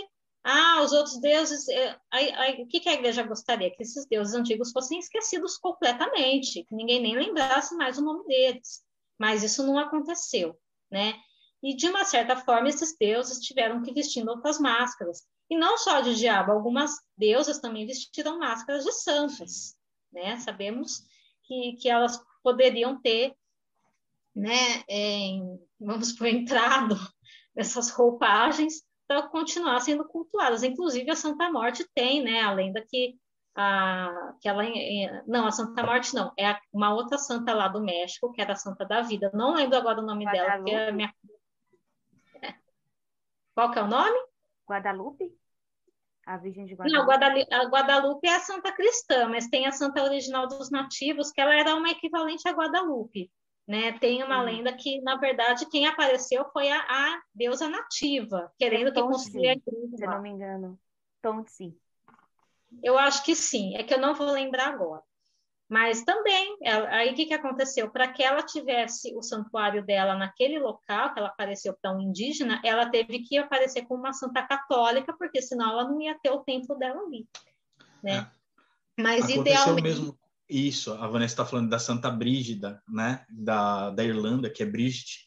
ah, 0.48 0.80
os 0.80 0.92
outros 0.92 1.20
deuses. 1.20 1.68
É, 1.68 1.98
o 2.62 2.68
que, 2.68 2.78
que 2.78 2.88
a 2.88 2.94
igreja 2.94 3.24
gostaria? 3.24 3.68
Que 3.74 3.82
esses 3.82 4.06
deuses 4.06 4.32
antigos 4.32 4.70
fossem 4.70 4.96
esquecidos 5.00 5.58
completamente, 5.58 6.62
que 6.62 6.74
ninguém 6.74 7.02
nem 7.02 7.16
lembrasse 7.16 7.74
mais 7.74 7.98
o 7.98 8.04
nome 8.04 8.24
deles. 8.28 8.80
Mas 9.18 9.42
isso 9.42 9.66
não 9.66 9.76
aconteceu, 9.76 10.56
né? 10.88 11.14
E 11.60 11.74
de 11.74 11.88
uma 11.88 12.04
certa 12.04 12.36
forma, 12.36 12.68
esses 12.68 12.96
deuses 12.96 13.40
tiveram 13.40 13.82
que 13.82 13.92
vestir 13.92 14.24
outras 14.28 14.60
máscaras. 14.60 15.26
E 15.50 15.58
não 15.58 15.76
só 15.78 16.00
de 16.00 16.14
diabo, 16.14 16.52
algumas 16.52 16.92
deusas 17.18 17.58
também 17.58 17.84
vestiram 17.84 18.38
máscaras 18.38 18.84
de 18.84 18.92
santas, 18.92 19.74
né? 20.12 20.38
Sabemos 20.38 21.02
que, 21.42 21.72
que 21.80 21.88
elas 21.88 22.22
poderiam 22.40 23.00
ter, 23.00 23.34
né, 24.32 24.84
em, 24.88 25.58
vamos 25.80 26.12
por 26.12 26.28
entrado 26.28 26.94
nessas 27.52 27.90
roupagens 27.90 28.85
para 29.06 29.22
continuar 29.28 29.80
sendo 29.80 30.04
cultuadas. 30.04 30.62
Inclusive, 30.62 31.10
a 31.10 31.16
Santa 31.16 31.50
Morte 31.50 31.86
tem, 31.94 32.22
né, 32.22 32.40
a 32.42 32.52
lenda 32.52 32.84
que, 32.86 33.16
a, 33.54 34.34
que 34.40 34.48
ela... 34.48 34.64
Não, 35.26 35.46
a 35.46 35.52
Santa 35.52 35.82
Morte 35.82 36.14
não, 36.14 36.32
é 36.38 36.58
uma 36.72 36.94
outra 36.94 37.18
santa 37.18 37.54
lá 37.54 37.68
do 37.68 37.80
México, 37.80 38.32
que 38.32 38.40
era 38.40 38.52
a 38.52 38.56
Santa 38.56 38.84
da 38.84 39.02
Vida. 39.02 39.30
Não 39.32 39.54
lembro 39.54 39.76
agora 39.76 40.00
o 40.00 40.04
nome 40.06 40.24
Guadalupe. 40.24 40.46
dela, 40.46 40.56
porque 40.58 40.70
é 40.74 40.92
minha... 40.92 41.14
É. 42.42 42.54
Qual 43.54 43.70
que 43.70 43.78
é 43.78 43.82
o 43.82 43.88
nome? 43.88 44.18
Guadalupe? 44.68 45.32
A 46.26 46.36
Virgem 46.38 46.66
de 46.66 46.74
Guadalupe. 46.74 46.98
Não, 46.98 47.06
Guadalupe, 47.06 47.54
a 47.54 47.64
Guadalupe 47.66 48.28
é 48.28 48.34
a 48.34 48.40
santa 48.40 48.72
cristã, 48.72 49.28
mas 49.28 49.46
tem 49.46 49.66
a 49.66 49.72
santa 49.72 50.02
original 50.02 50.48
dos 50.48 50.70
nativos, 50.70 51.30
que 51.30 51.40
ela 51.40 51.54
era 51.54 51.76
uma 51.76 51.88
equivalente 51.88 52.48
a 52.48 52.52
Guadalupe. 52.52 53.30
Né? 53.66 53.98
Tem 53.98 54.22
uma 54.22 54.40
hum. 54.40 54.44
lenda 54.44 54.72
que, 54.72 55.00
na 55.00 55.16
verdade, 55.16 55.68
quem 55.68 55.86
apareceu 55.86 56.44
foi 56.52 56.70
a, 56.70 56.78
a 56.78 57.22
deusa 57.34 57.68
nativa, 57.68 58.52
querendo 58.56 58.88
é 58.88 58.92
que 58.92 59.02
construir 59.02 59.48
a 59.48 59.52
igreja. 59.52 59.96
Se 59.96 60.04
eu 60.04 60.10
não 60.10 60.22
me 60.22 60.30
engano. 60.30 60.78
Tonsi. 61.20 61.76
Eu 62.82 62.96
acho 62.96 63.24
que 63.24 63.34
sim, 63.34 63.74
é 63.76 63.82
que 63.82 63.92
eu 63.92 63.98
não 63.98 64.14
vou 64.14 64.30
lembrar 64.30 64.68
agora. 64.68 65.02
Mas 65.68 66.04
também, 66.04 66.56
ela, 66.62 66.88
aí 66.90 67.10
o 67.10 67.14
que, 67.14 67.26
que 67.26 67.34
aconteceu? 67.34 67.90
Para 67.90 68.06
que 68.06 68.22
ela 68.22 68.40
tivesse 68.42 69.12
o 69.16 69.22
santuário 69.22 69.84
dela 69.84 70.14
naquele 70.14 70.60
local, 70.60 71.12
que 71.12 71.18
ela 71.18 71.28
apareceu 71.28 71.74
para 71.74 71.92
um 71.92 72.00
indígena, 72.00 72.60
ela 72.64 72.88
teve 72.88 73.20
que 73.20 73.36
aparecer 73.36 73.84
como 73.86 74.00
uma 74.00 74.12
santa 74.12 74.46
católica, 74.46 75.12
porque 75.18 75.42
senão 75.42 75.70
ela 75.70 75.84
não 75.88 76.00
ia 76.00 76.16
ter 76.22 76.30
o 76.30 76.44
templo 76.44 76.76
dela 76.76 77.00
ali. 77.02 77.26
Né? 78.00 78.18
É. 78.18 79.02
Mas 79.02 79.24
Aconteceu 79.24 79.42
idealmente. 79.42 79.82
Mesmo 79.82 80.18
isso, 80.48 80.92
a 80.92 81.08
Vanessa 81.08 81.34
está 81.34 81.44
falando 81.44 81.68
da 81.68 81.78
Santa 81.78 82.10
Brígida, 82.10 82.82
né? 82.88 83.24
Da, 83.28 83.90
da 83.90 84.04
Irlanda, 84.04 84.50
que 84.50 84.62
é 84.62 84.66
Brígide. 84.66 85.26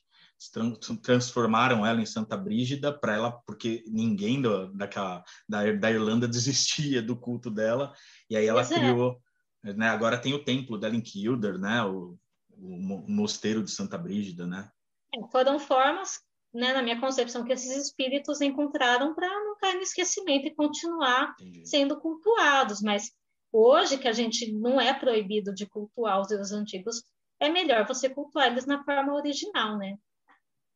Transformaram 1.04 1.86
ela 1.86 2.02
em 2.02 2.06
Santa 2.06 2.38
Brígida 2.38 2.98
para 2.98 3.16
ela, 3.16 3.32
porque 3.46 3.84
ninguém 3.88 4.42
do, 4.42 4.72
daquela, 4.74 5.24
da, 5.48 5.70
da 5.74 5.92
Irlanda 5.92 6.28
desistia 6.30 7.02
do 7.02 7.18
culto 7.18 7.52
dela, 7.52 7.94
e 8.30 8.38
aí 8.38 8.48
ela 8.48 8.64
pois 8.64 8.72
é. 8.72 8.80
criou. 8.80 9.22
É. 9.66 9.74
Né? 9.74 9.90
Agora 9.90 10.18
tem 10.18 10.34
o 10.34 10.44
templo 10.44 10.78
dela 10.78 10.96
em 10.96 11.02
Kildare, 11.02 11.58
né? 11.58 11.84
O, 11.84 12.18
o 12.52 13.12
mosteiro 13.12 13.62
de 13.62 13.72
Santa 13.72 13.98
Brígida, 13.98 14.48
né? 14.48 14.70
É, 15.14 15.28
foram 15.32 15.60
formas, 15.60 16.22
né, 16.54 16.72
na 16.74 16.82
minha 16.82 17.00
concepção, 17.00 17.44
que 17.44 17.52
esses 17.52 17.76
espíritos 17.76 18.40
encontraram 18.42 19.14
para 19.14 19.30
cair 19.60 19.76
no 19.76 19.82
esquecimento 19.82 20.48
e 20.48 20.56
continuar 20.56 21.36
Entendi. 21.40 21.68
sendo 21.68 22.00
cultuados. 22.00 22.82
Mas 22.82 23.12
hoje, 23.52 23.98
que 23.98 24.08
a 24.08 24.14
gente 24.14 24.52
não 24.52 24.80
é 24.80 24.94
proibido 24.94 25.54
de 25.54 25.66
cultuar 25.66 26.22
os 26.22 26.28
deuses 26.28 26.52
antigos, 26.52 27.04
é 27.40 27.50
melhor 27.50 27.88
você 27.88 28.10
cultuar 28.10 28.48
eles 28.48 28.66
na 28.66 28.84
forma 28.84 29.14
original, 29.14 29.78
né? 29.78 29.98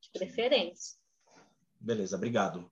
De 0.01 0.09
preferência. 0.11 0.97
Beleza, 1.79 2.15
obrigado. 2.15 2.71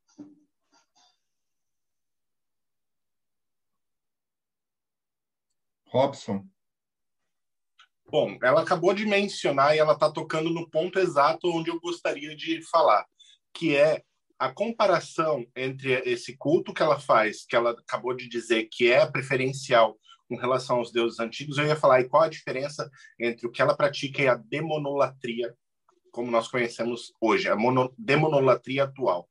Robson. 5.87 6.47
Bom, 8.09 8.37
ela 8.41 8.61
acabou 8.61 8.93
de 8.93 9.05
mencionar 9.05 9.75
e 9.75 9.79
ela 9.79 9.93
está 9.93 10.11
tocando 10.11 10.49
no 10.49 10.69
ponto 10.69 10.99
exato 10.99 11.49
onde 11.49 11.69
eu 11.69 11.79
gostaria 11.79 12.35
de 12.35 12.61
falar, 12.69 13.05
que 13.53 13.75
é 13.75 14.03
a 14.41 14.51
comparação 14.51 15.45
entre 15.55 15.93
esse 16.03 16.35
culto 16.35 16.73
que 16.73 16.81
ela 16.81 16.99
faz, 16.99 17.45
que 17.45 17.55
ela 17.55 17.73
acabou 17.73 18.11
de 18.15 18.27
dizer 18.27 18.67
que 18.71 18.91
é 18.91 19.05
preferencial 19.05 19.99
com 20.27 20.35
relação 20.35 20.77
aos 20.77 20.91
deuses 20.91 21.19
antigos, 21.19 21.59
eu 21.59 21.67
ia 21.67 21.75
falar 21.75 22.01
e 22.01 22.09
qual 22.09 22.23
a 22.23 22.27
diferença 22.27 22.89
entre 23.19 23.45
o 23.45 23.51
que 23.51 23.61
ela 23.61 23.77
pratica 23.77 24.19
e 24.19 24.27
a 24.27 24.33
demonolatria, 24.33 25.55
como 26.11 26.31
nós 26.31 26.47
conhecemos 26.47 27.13
hoje, 27.21 27.49
a 27.49 27.55
mono, 27.55 27.93
demonolatria 27.95 28.85
atual. 28.85 29.29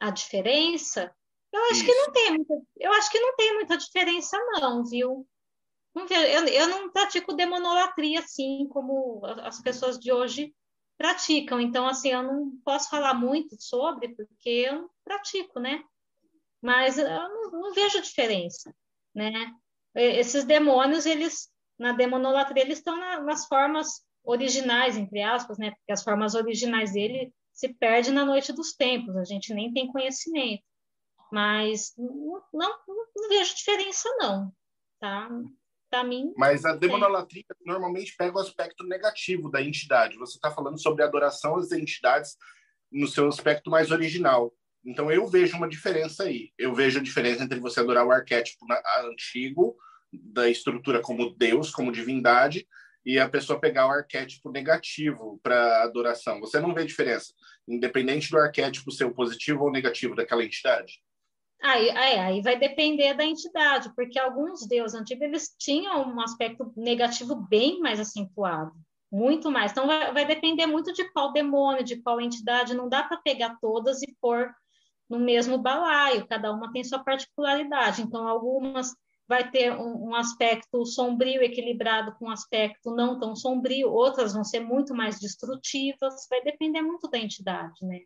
A 0.00 0.10
diferença? 0.10 1.14
Eu 1.52 1.62
acho 1.66 1.74
Isso. 1.74 1.84
que 1.84 1.94
não 1.94 2.10
tem 2.10 2.32
muita, 2.32 2.54
eu 2.76 2.92
acho 2.92 3.08
que 3.12 3.20
não 3.20 3.36
tem 3.36 3.54
muita 3.54 3.78
diferença 3.78 4.36
não, 4.54 4.84
viu? 4.84 5.24
Eu, 5.94 6.44
eu 6.48 6.66
não 6.66 6.90
pratico 6.90 7.36
demonolatria 7.36 8.18
assim 8.18 8.66
como 8.68 9.24
as 9.24 9.62
pessoas 9.62 9.96
de 9.96 10.10
hoje 10.12 10.52
praticam. 10.96 11.60
Então, 11.60 11.86
assim, 11.86 12.08
eu 12.08 12.22
não 12.22 12.52
posso 12.64 12.88
falar 12.90 13.14
muito 13.14 13.56
sobre, 13.60 14.14
porque 14.14 14.48
eu 14.48 14.82
não 14.82 14.90
pratico, 15.04 15.60
né? 15.60 15.82
Mas 16.62 16.98
eu 16.98 17.06
não, 17.08 17.50
não 17.52 17.74
vejo 17.74 18.00
diferença 18.00 18.74
né? 19.16 19.50
Esses 19.94 20.44
demônios, 20.44 21.06
eles 21.06 21.48
na 21.78 21.92
demonolatria, 21.92 22.62
eles 22.62 22.78
estão 22.78 22.96
na, 22.96 23.20
nas 23.22 23.46
formas 23.46 24.04
originais, 24.22 24.96
entre 24.96 25.22
aspas, 25.22 25.56
né? 25.56 25.70
Porque 25.70 25.92
as 25.92 26.02
formas 26.02 26.34
originais 26.34 26.92
dele 26.92 27.32
se 27.54 27.72
perdem 27.72 28.12
na 28.12 28.24
noite 28.24 28.52
dos 28.52 28.74
tempos, 28.74 29.16
a 29.16 29.24
gente 29.24 29.54
nem 29.54 29.72
tem 29.72 29.90
conhecimento. 29.90 30.62
Mas 31.32 31.94
não, 31.96 32.42
não, 32.52 32.78
não 33.16 33.28
vejo 33.30 33.56
diferença, 33.56 34.08
não, 34.18 34.52
tá? 35.00 35.30
Para 35.96 36.04
mim. 36.04 36.30
Mas 36.36 36.66
a 36.66 36.76
demonolatria 36.76 37.42
normalmente 37.64 38.14
pega 38.18 38.36
o 38.36 38.40
aspecto 38.40 38.84
negativo 38.84 39.50
da 39.50 39.62
entidade. 39.62 40.18
Você 40.18 40.36
está 40.36 40.50
falando 40.50 40.78
sobre 40.78 41.02
adoração 41.02 41.56
às 41.56 41.72
entidades 41.72 42.36
no 42.92 43.08
seu 43.08 43.26
aspecto 43.26 43.70
mais 43.70 43.90
original. 43.90 44.52
Então 44.84 45.10
eu 45.10 45.26
vejo 45.26 45.56
uma 45.56 45.66
diferença 45.66 46.24
aí. 46.24 46.50
Eu 46.58 46.74
vejo 46.74 47.00
a 47.00 47.02
diferença 47.02 47.44
entre 47.44 47.58
você 47.58 47.80
adorar 47.80 48.06
o 48.06 48.10
arquétipo 48.10 48.66
antigo 49.08 49.74
da 50.12 50.50
estrutura 50.50 51.00
como 51.00 51.34
Deus, 51.34 51.70
como 51.70 51.90
divindade, 51.90 52.68
e 53.02 53.18
a 53.18 53.26
pessoa 53.26 53.58
pegar 53.58 53.86
o 53.86 53.90
arquétipo 53.90 54.50
negativo 54.50 55.40
para 55.42 55.82
adoração. 55.82 56.40
Você 56.40 56.60
não 56.60 56.74
vê 56.74 56.84
diferença, 56.84 57.32
independente 57.66 58.30
do 58.30 58.36
arquétipo 58.36 58.92
ser 58.92 59.10
positivo 59.14 59.64
ou 59.64 59.72
negativo 59.72 60.14
daquela 60.14 60.44
entidade. 60.44 61.00
Aí, 61.62 61.90
aí, 61.90 62.18
aí, 62.18 62.42
vai 62.42 62.58
depender 62.58 63.14
da 63.14 63.24
entidade, 63.24 63.92
porque 63.94 64.18
alguns 64.18 64.66
deuses 64.66 64.98
antigos 64.98 65.22
eles 65.22 65.54
tinham 65.58 66.02
um 66.02 66.20
aspecto 66.20 66.72
negativo 66.76 67.34
bem 67.34 67.80
mais 67.80 67.98
acentuado, 67.98 68.72
muito 69.10 69.50
mais. 69.50 69.72
Então 69.72 69.86
vai, 69.86 70.12
vai 70.12 70.24
depender 70.26 70.66
muito 70.66 70.92
de 70.92 71.10
qual 71.12 71.32
demônio, 71.32 71.82
de 71.82 72.00
qual 72.02 72.20
entidade. 72.20 72.74
Não 72.74 72.88
dá 72.88 73.02
para 73.02 73.16
pegar 73.18 73.56
todas 73.60 74.02
e 74.02 74.14
pôr 74.20 74.54
no 75.08 75.18
mesmo 75.18 75.56
balaio, 75.58 76.26
cada 76.26 76.52
uma 76.52 76.72
tem 76.72 76.84
sua 76.84 76.98
particularidade. 77.02 78.02
Então, 78.02 78.26
algumas 78.26 78.94
vai 79.28 79.50
ter 79.50 79.72
um, 79.72 80.10
um, 80.10 80.14
aspecto 80.14 80.84
sombrio 80.86 81.42
equilibrado 81.42 82.14
com 82.16 82.26
um 82.26 82.30
aspecto 82.30 82.94
não 82.94 83.18
tão 83.18 83.34
sombrio, 83.34 83.90
outras 83.90 84.34
vão 84.34 84.44
ser 84.44 84.60
muito 84.60 84.94
mais 84.94 85.18
destrutivas, 85.18 86.26
vai 86.30 86.42
depender 86.42 86.80
muito 86.80 87.08
da 87.08 87.18
entidade, 87.18 87.84
né? 87.84 88.00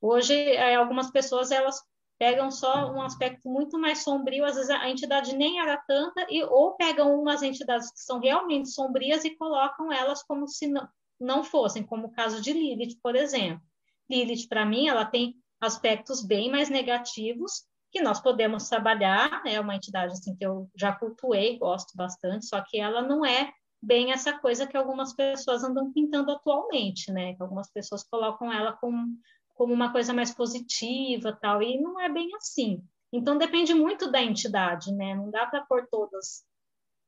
Hoje, 0.00 0.34
é, 0.34 0.76
algumas 0.76 1.10
pessoas, 1.10 1.50
elas 1.50 1.80
pegam 2.22 2.52
só 2.52 2.92
um 2.92 3.02
aspecto 3.02 3.48
muito 3.48 3.76
mais 3.76 4.04
sombrio, 4.04 4.44
às 4.44 4.54
vezes 4.54 4.70
a 4.70 4.88
entidade 4.88 5.34
nem 5.34 5.58
era 5.58 5.76
tanta, 5.76 6.24
e, 6.30 6.40
ou 6.44 6.76
pegam 6.76 7.20
umas 7.20 7.42
entidades 7.42 7.90
que 7.90 7.98
são 7.98 8.20
realmente 8.20 8.70
sombrias 8.70 9.24
e 9.24 9.34
colocam 9.34 9.92
elas 9.92 10.22
como 10.22 10.46
se 10.46 10.68
não, 10.68 10.88
não 11.18 11.42
fossem, 11.42 11.82
como 11.82 12.06
o 12.06 12.12
caso 12.12 12.40
de 12.40 12.52
Lilith, 12.52 12.96
por 13.02 13.16
exemplo. 13.16 13.60
Lilith, 14.08 14.46
para 14.48 14.64
mim, 14.64 14.86
ela 14.86 15.04
tem 15.04 15.34
aspectos 15.60 16.24
bem 16.24 16.48
mais 16.48 16.70
negativos 16.70 17.64
que 17.90 18.00
nós 18.00 18.20
podemos 18.20 18.68
trabalhar, 18.68 19.42
é 19.44 19.58
uma 19.58 19.74
entidade 19.74 20.12
assim 20.12 20.36
que 20.36 20.46
eu 20.46 20.70
já 20.76 20.92
cultuei, 20.92 21.58
gosto 21.58 21.96
bastante, 21.96 22.46
só 22.46 22.60
que 22.60 22.78
ela 22.78 23.02
não 23.02 23.26
é 23.26 23.52
bem 23.82 24.12
essa 24.12 24.32
coisa 24.38 24.64
que 24.64 24.76
algumas 24.76 25.12
pessoas 25.12 25.64
andam 25.64 25.92
pintando 25.92 26.30
atualmente, 26.30 27.10
né? 27.10 27.34
Que 27.34 27.42
algumas 27.42 27.68
pessoas 27.72 28.04
colocam 28.04 28.52
ela 28.52 28.74
como, 28.74 29.08
como 29.54 29.72
uma 29.72 29.92
coisa 29.92 30.12
mais 30.12 30.32
positiva, 30.32 31.36
tal, 31.40 31.62
e 31.62 31.80
não 31.80 32.00
é 32.00 32.08
bem 32.08 32.34
assim. 32.36 32.82
Então 33.12 33.36
depende 33.36 33.74
muito 33.74 34.10
da 34.10 34.22
entidade, 34.22 34.92
né? 34.92 35.14
Não 35.14 35.30
dá 35.30 35.46
para 35.46 35.64
pôr 35.66 35.86
todas 35.90 36.44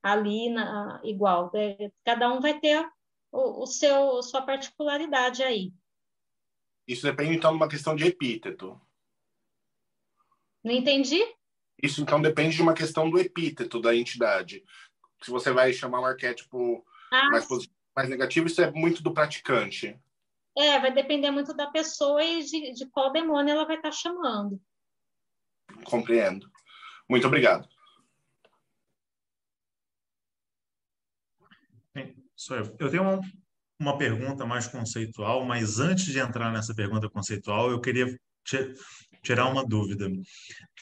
ali 0.02 0.50
na, 0.50 1.00
igual. 1.02 1.50
Né? 1.52 1.90
Cada 2.04 2.30
um 2.30 2.40
vai 2.40 2.60
ter 2.60 2.86
o, 3.32 3.62
o 3.62 3.66
seu 3.66 4.22
sua 4.22 4.42
particularidade 4.42 5.42
aí. 5.42 5.72
Isso 6.86 7.06
depende, 7.06 7.34
então, 7.34 7.52
de 7.52 7.56
uma 7.56 7.68
questão 7.68 7.96
de 7.96 8.04
epíteto. 8.04 8.78
Não 10.62 10.72
entendi? 10.72 11.20
Isso, 11.82 12.02
então, 12.02 12.20
depende 12.20 12.54
de 12.54 12.62
uma 12.62 12.74
questão 12.74 13.08
do 13.08 13.18
epíteto 13.18 13.80
da 13.80 13.96
entidade. 13.96 14.62
Se 15.22 15.30
você 15.30 15.50
vai 15.50 15.72
chamar 15.72 16.00
um 16.00 16.04
arquétipo 16.04 16.84
ah, 17.10 17.30
mais 17.30 17.46
positivo, 17.46 17.74
mais 17.96 18.08
negativo, 18.08 18.46
isso 18.46 18.60
é 18.60 18.70
muito 18.70 19.02
do 19.02 19.14
praticante. 19.14 19.98
É, 20.56 20.78
vai 20.78 20.92
depender 20.92 21.30
muito 21.30 21.54
da 21.54 21.66
pessoa 21.70 22.22
e 22.22 22.42
de, 22.44 22.72
de 22.72 22.86
qual 22.90 23.12
demônio 23.12 23.52
ela 23.52 23.66
vai 23.66 23.76
estar 23.76 23.90
chamando. 23.90 24.60
Compreendo. 25.84 26.48
Muito 27.08 27.26
obrigado. 27.26 27.68
Sou 32.36 32.56
eu. 32.56 32.76
Eu 32.78 32.90
tenho 32.90 33.02
um, 33.02 33.20
uma 33.78 33.96
pergunta 33.96 34.44
mais 34.44 34.66
conceitual, 34.66 35.44
mas 35.44 35.78
antes 35.78 36.06
de 36.06 36.18
entrar 36.18 36.52
nessa 36.52 36.74
pergunta 36.74 37.08
conceitual, 37.08 37.70
eu 37.70 37.80
queria 37.80 38.06
tirar 39.22 39.46
uma 39.46 39.66
dúvida 39.66 40.08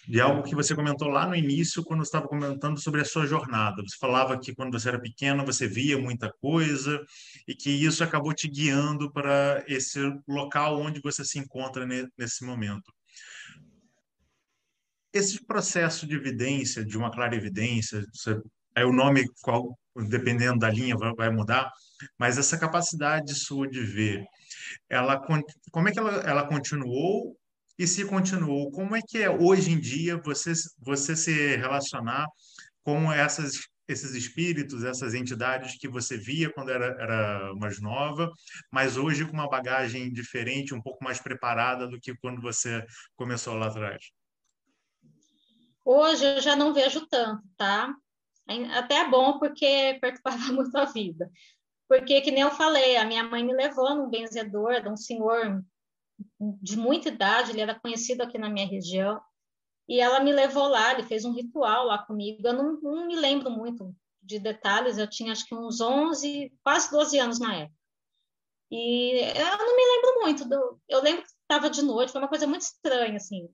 de 0.06 0.20
algo 0.20 0.42
que 0.42 0.54
você 0.54 0.74
comentou 0.74 1.08
lá 1.08 1.26
no 1.26 1.36
início, 1.36 1.84
quando 1.84 2.02
estava 2.02 2.26
comentando 2.26 2.80
sobre 2.80 3.00
a 3.00 3.04
sua 3.04 3.24
jornada. 3.26 3.82
Você 3.82 3.96
falava 3.98 4.38
que 4.38 4.54
quando 4.54 4.78
você 4.78 4.88
era 4.88 5.00
pequeno 5.00 5.46
você 5.46 5.66
via 5.66 5.96
muita 5.98 6.32
coisa 6.40 7.00
e 7.46 7.54
que 7.54 7.70
isso 7.70 8.02
acabou 8.02 8.34
te 8.34 8.48
guiando 8.48 9.12
para 9.12 9.64
esse 9.68 10.00
local 10.26 10.80
onde 10.80 11.00
você 11.00 11.24
se 11.24 11.38
encontra 11.38 11.86
nesse 12.18 12.44
momento. 12.44 12.92
Esse 15.12 15.44
processo 15.44 16.06
de 16.06 16.16
evidência, 16.16 16.84
de 16.84 16.96
uma 16.96 17.10
clara 17.10 17.36
evidência, 17.36 18.02
é 18.74 18.84
o 18.84 18.92
nome 18.92 19.24
qual, 19.42 19.78
dependendo 20.08 20.58
da 20.58 20.70
linha 20.70 20.96
vai 20.96 21.30
mudar, 21.30 21.70
mas 22.18 22.38
essa 22.38 22.58
capacidade 22.58 23.34
sua 23.34 23.68
de 23.68 23.82
ver, 23.82 24.24
ela 24.88 25.20
como 25.70 25.88
é 25.88 25.92
que 25.92 25.98
ela, 25.98 26.12
ela 26.22 26.48
continuou 26.48 27.36
e 27.78 27.86
se 27.86 28.04
continuou, 28.04 28.70
como 28.70 28.94
é 28.94 29.00
que 29.00 29.18
é 29.18 29.30
hoje 29.30 29.72
em 29.72 29.80
dia 29.80 30.20
você 30.22 30.52
você 30.78 31.16
se 31.16 31.56
relacionar 31.56 32.26
com 32.84 33.12
essas 33.12 33.60
esses 33.88 34.14
espíritos, 34.14 34.84
essas 34.84 35.12
entidades 35.12 35.76
que 35.76 35.88
você 35.88 36.16
via 36.16 36.52
quando 36.52 36.70
era, 36.70 36.86
era 37.00 37.54
mais 37.56 37.80
nova, 37.80 38.30
mas 38.70 38.96
hoje 38.96 39.26
com 39.26 39.32
uma 39.32 39.48
bagagem 39.48 40.12
diferente, 40.12 40.74
um 40.74 40.80
pouco 40.80 41.02
mais 41.04 41.20
preparada 41.20 41.86
do 41.86 42.00
que 42.00 42.16
quando 42.16 42.40
você 42.40 42.84
começou 43.16 43.54
lá 43.54 43.66
atrás? 43.66 44.10
Hoje 45.84 46.24
eu 46.24 46.40
já 46.40 46.54
não 46.54 46.72
vejo 46.72 47.06
tanto, 47.08 47.42
tá? 47.56 47.92
Até 48.74 49.00
é 49.00 49.08
bom 49.08 49.38
porque 49.38 49.98
perturbava 50.00 50.36
muito 50.52 50.76
a 50.76 50.84
vida. 50.84 51.30
Porque, 51.88 52.20
que 52.22 52.30
nem 52.30 52.42
eu 52.42 52.50
falei, 52.50 52.96
a 52.96 53.04
minha 53.04 53.24
mãe 53.24 53.44
me 53.44 53.52
levou 53.52 53.94
num 53.94 54.08
benzedor 54.08 54.80
de 54.80 54.88
um 54.88 54.96
senhor 54.96 55.62
de 56.60 56.76
muita 56.76 57.08
idade, 57.08 57.50
ele 57.50 57.60
era 57.60 57.78
conhecido 57.78 58.22
aqui 58.22 58.38
na 58.38 58.48
minha 58.48 58.66
região, 58.66 59.20
e 59.88 60.00
ela 60.00 60.20
me 60.20 60.32
levou 60.32 60.68
lá, 60.68 60.92
ele 60.92 61.02
fez 61.02 61.24
um 61.24 61.32
ritual 61.32 61.86
lá 61.86 61.98
comigo. 61.98 62.40
Eu 62.46 62.52
não, 62.52 62.80
não 62.80 63.06
me 63.06 63.16
lembro 63.16 63.50
muito 63.50 63.94
de 64.22 64.38
detalhes, 64.38 64.98
eu 64.98 65.08
tinha 65.08 65.32
acho 65.32 65.44
que 65.44 65.54
uns 65.54 65.80
11, 65.80 66.52
quase 66.62 66.90
12 66.90 67.18
anos 67.18 67.38
na 67.38 67.54
época. 67.56 67.76
E 68.70 69.20
eu 69.36 69.58
não 69.58 69.76
me 69.76 69.84
lembro 69.84 70.20
muito, 70.22 70.48
do, 70.48 70.80
eu 70.88 71.02
lembro 71.02 71.22
que 71.22 71.28
estava 71.28 71.68
de 71.68 71.82
noite, 71.82 72.10
foi 72.10 72.20
uma 72.20 72.28
coisa 72.28 72.46
muito 72.46 72.62
estranha, 72.62 73.16
assim, 73.16 73.48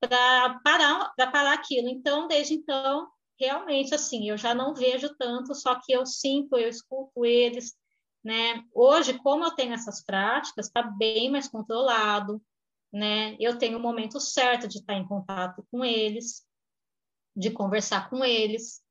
para 0.00 0.60
parar, 0.62 1.14
parar 1.16 1.54
aquilo. 1.54 1.88
Então, 1.88 2.28
desde 2.28 2.54
então, 2.54 3.08
realmente 3.40 3.94
assim, 3.94 4.28
eu 4.28 4.36
já 4.36 4.54
não 4.54 4.74
vejo 4.74 5.14
tanto, 5.16 5.54
só 5.54 5.80
que 5.80 5.92
eu 5.92 6.04
sinto, 6.04 6.58
eu 6.58 6.68
escuto 6.68 7.24
eles, 7.24 7.74
né? 8.28 8.62
Hoje, 8.74 9.18
como 9.20 9.42
eu 9.42 9.52
tenho 9.52 9.72
essas 9.72 10.04
práticas, 10.04 10.66
está 10.66 10.82
bem 10.82 11.30
mais 11.30 11.48
controlado, 11.48 12.42
né? 12.92 13.34
Eu 13.40 13.56
tenho 13.56 13.78
o 13.78 13.80
momento 13.80 14.20
certo 14.20 14.68
de 14.68 14.80
estar 14.80 14.92
em 14.92 15.08
contato 15.08 15.66
com 15.70 15.82
eles, 15.82 16.46
de 17.34 17.50
conversar 17.50 18.10
com 18.10 18.22
eles, 18.22 18.82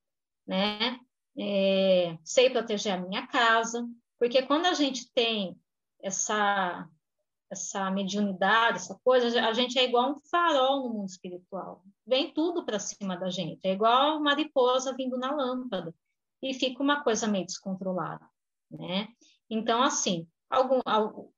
né? 0.48 1.00
É, 1.38 2.18
sei 2.24 2.50
proteger 2.50 2.94
a 2.94 2.98
minha 2.98 3.28
casa, 3.28 3.88
porque 4.18 4.42
quando 4.42 4.66
a 4.66 4.74
gente 4.74 5.14
tem 5.14 5.56
essa 6.02 6.90
essa 7.50 7.90
mediunidade, 7.92 8.78
essa 8.80 9.00
coisa, 9.06 9.48
a 9.48 9.54
gente 9.54 9.80
é 9.80 9.86
igual 9.86 10.12
um 10.12 10.20
farol 10.20 10.84
no 10.84 10.96
mundo 10.96 11.08
espiritual. 11.08 11.82
Vem 12.06 12.34
tudo 12.34 12.66
para 12.66 12.78
cima 12.78 13.16
da 13.16 13.30
gente, 13.30 13.66
é 13.66 13.72
igual 13.72 14.20
mariposa 14.20 14.94
vindo 14.94 15.16
na 15.18 15.32
lâmpada 15.32 15.96
e 16.42 16.56
fica 16.56 16.82
uma 16.82 17.04
coisa 17.04 17.28
meio 17.28 17.46
descontrolada, 17.46 18.28
né? 18.72 19.08
Então, 19.50 19.82
assim, 19.82 20.28
algum, 20.50 20.80
algum 20.86 21.30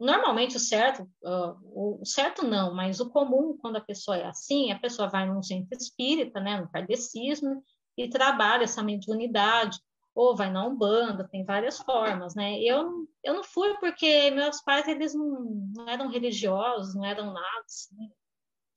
normalmente 0.00 0.56
o 0.56 0.60
certo, 0.60 1.02
uh, 1.22 2.00
o 2.00 2.04
certo 2.04 2.46
não, 2.46 2.74
mas 2.74 3.00
o 3.00 3.10
comum 3.10 3.56
quando 3.60 3.76
a 3.76 3.80
pessoa 3.80 4.16
é 4.16 4.26
assim, 4.26 4.70
a 4.70 4.78
pessoa 4.78 5.08
vai 5.08 5.26
num 5.26 5.42
centro 5.42 5.76
espírita, 5.76 6.40
né, 6.40 6.60
no 6.60 6.70
kardecismo, 6.70 7.62
e 7.96 8.08
trabalha 8.08 8.64
essa 8.64 8.82
mediunidade, 8.82 9.80
ou 10.14 10.36
vai 10.36 10.50
na 10.50 10.66
Umbanda, 10.66 11.28
tem 11.28 11.44
várias 11.44 11.78
formas, 11.78 12.34
né? 12.34 12.60
Eu, 12.60 13.08
eu 13.22 13.34
não 13.34 13.44
fui 13.44 13.76
porque 13.78 14.30
meus 14.30 14.60
pais, 14.62 14.86
eles 14.88 15.14
não, 15.14 15.70
não 15.74 15.88
eram 15.88 16.08
religiosos, 16.08 16.94
não 16.94 17.04
eram 17.04 17.32
nada, 17.32 17.64
assim. 17.64 17.96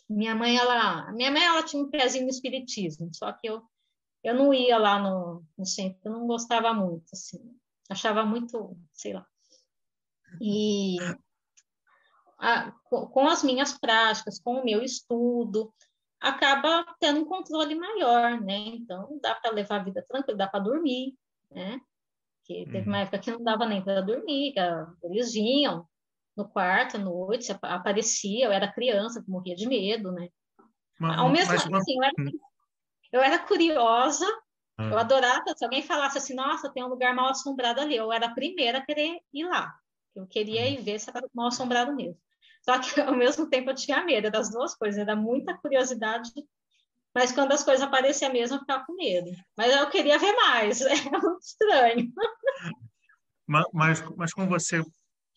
Minha 0.09 0.35
mãe, 0.35 0.57
ela, 0.57 1.11
minha 1.13 1.31
mãe, 1.31 1.43
ela 1.43 1.63
tinha 1.63 1.81
um 1.81 1.89
pezinho 1.89 2.25
no 2.25 2.29
espiritismo, 2.29 3.09
só 3.13 3.31
que 3.31 3.47
eu, 3.47 3.61
eu 4.23 4.35
não 4.35 4.53
ia 4.53 4.77
lá 4.77 4.99
no, 4.99 5.43
no 5.57 5.65
centro, 5.65 5.99
eu 6.03 6.11
não 6.11 6.27
gostava 6.27 6.73
muito, 6.73 7.05
assim, 7.13 7.39
achava 7.91 8.25
muito, 8.25 8.77
sei 8.93 9.13
lá. 9.13 9.25
E 10.39 10.97
a, 12.39 12.71
com 12.89 13.27
as 13.27 13.43
minhas 13.43 13.77
práticas, 13.77 14.39
com 14.39 14.61
o 14.61 14.63
meu 14.63 14.81
estudo, 14.81 15.73
acaba 16.19 16.85
tendo 16.99 17.21
um 17.21 17.25
controle 17.25 17.75
maior, 17.75 18.39
né? 18.39 18.57
Então, 18.67 19.19
dá 19.21 19.35
para 19.35 19.51
levar 19.51 19.81
a 19.81 19.83
vida 19.83 20.05
tranquila, 20.07 20.37
dá 20.37 20.47
para 20.47 20.63
dormir, 20.63 21.15
né? 21.49 21.79
Que 22.45 22.65
teve 22.65 22.87
uma 22.87 22.97
uhum. 22.97 23.03
época 23.03 23.19
que 23.19 23.31
não 23.31 23.43
dava 23.43 23.65
nem 23.65 23.83
para 23.83 24.01
dormir, 24.01 24.53
eles 25.03 25.33
vinham 25.33 25.87
no 26.35 26.47
quarto 26.47 26.95
à 26.95 26.99
noite, 26.99 27.51
aparecia, 27.61 28.45
eu 28.45 28.51
era 28.51 28.71
criança, 28.71 29.23
morria 29.27 29.55
de 29.55 29.67
medo, 29.67 30.11
né? 30.11 30.29
Mas, 30.99 31.17
Ao 31.17 31.29
mesmo 31.29 31.57
tempo, 31.57 31.75
assim, 31.75 31.97
eu 31.97 32.03
era, 32.03 32.13
hum. 32.19 32.31
eu 33.11 33.21
era 33.21 33.39
curiosa, 33.39 34.25
ah. 34.25 34.40
Eu 34.89 34.97
adorava, 34.97 35.55
se 35.55 35.63
alguém 35.63 35.83
falasse 35.83 36.17
assim, 36.17 36.33
nossa, 36.33 36.71
tem 36.71 36.83
um 36.83 36.87
lugar 36.87 37.13
mal 37.13 37.29
assombrado 37.29 37.81
ali, 37.81 37.95
eu 37.95 38.11
era 38.11 38.27
a 38.27 38.33
primeira 38.33 38.79
a 38.79 38.85
querer 38.85 39.19
ir 39.33 39.45
lá. 39.45 39.73
Eu 40.15 40.27
queria 40.27 40.67
ir 40.67 40.81
ver 40.81 40.99
se 40.99 41.09
era 41.09 41.21
mal 41.33 41.47
assombrado 41.47 41.95
mesmo. 41.95 42.17
Só 42.63 42.77
que 42.79 42.99
ao 43.01 43.15
mesmo 43.15 43.49
tempo 43.49 43.69
eu 43.69 43.75
tinha 43.75 44.03
medo 44.03 44.29
das 44.29 44.51
duas 44.51 44.75
coisas, 44.75 44.99
era 44.99 45.15
muita 45.15 45.57
curiosidade, 45.57 46.31
mas 47.13 47.31
quando 47.31 47.51
as 47.51 47.63
coisas 47.63 47.85
apareciam 47.85 48.31
mesmo 48.31 48.55
eu 48.55 48.59
ficava 48.61 48.85
com 48.85 48.95
medo. 48.95 49.29
Mas 49.57 49.75
eu 49.75 49.89
queria 49.89 50.17
ver 50.17 50.33
mais, 50.33 50.81
é 50.81 50.95
muito 51.09 51.39
estranho. 51.41 52.11
Mas, 53.47 53.65
mas, 53.73 54.15
mas 54.15 54.33
com 54.33 54.47
você, 54.47 54.81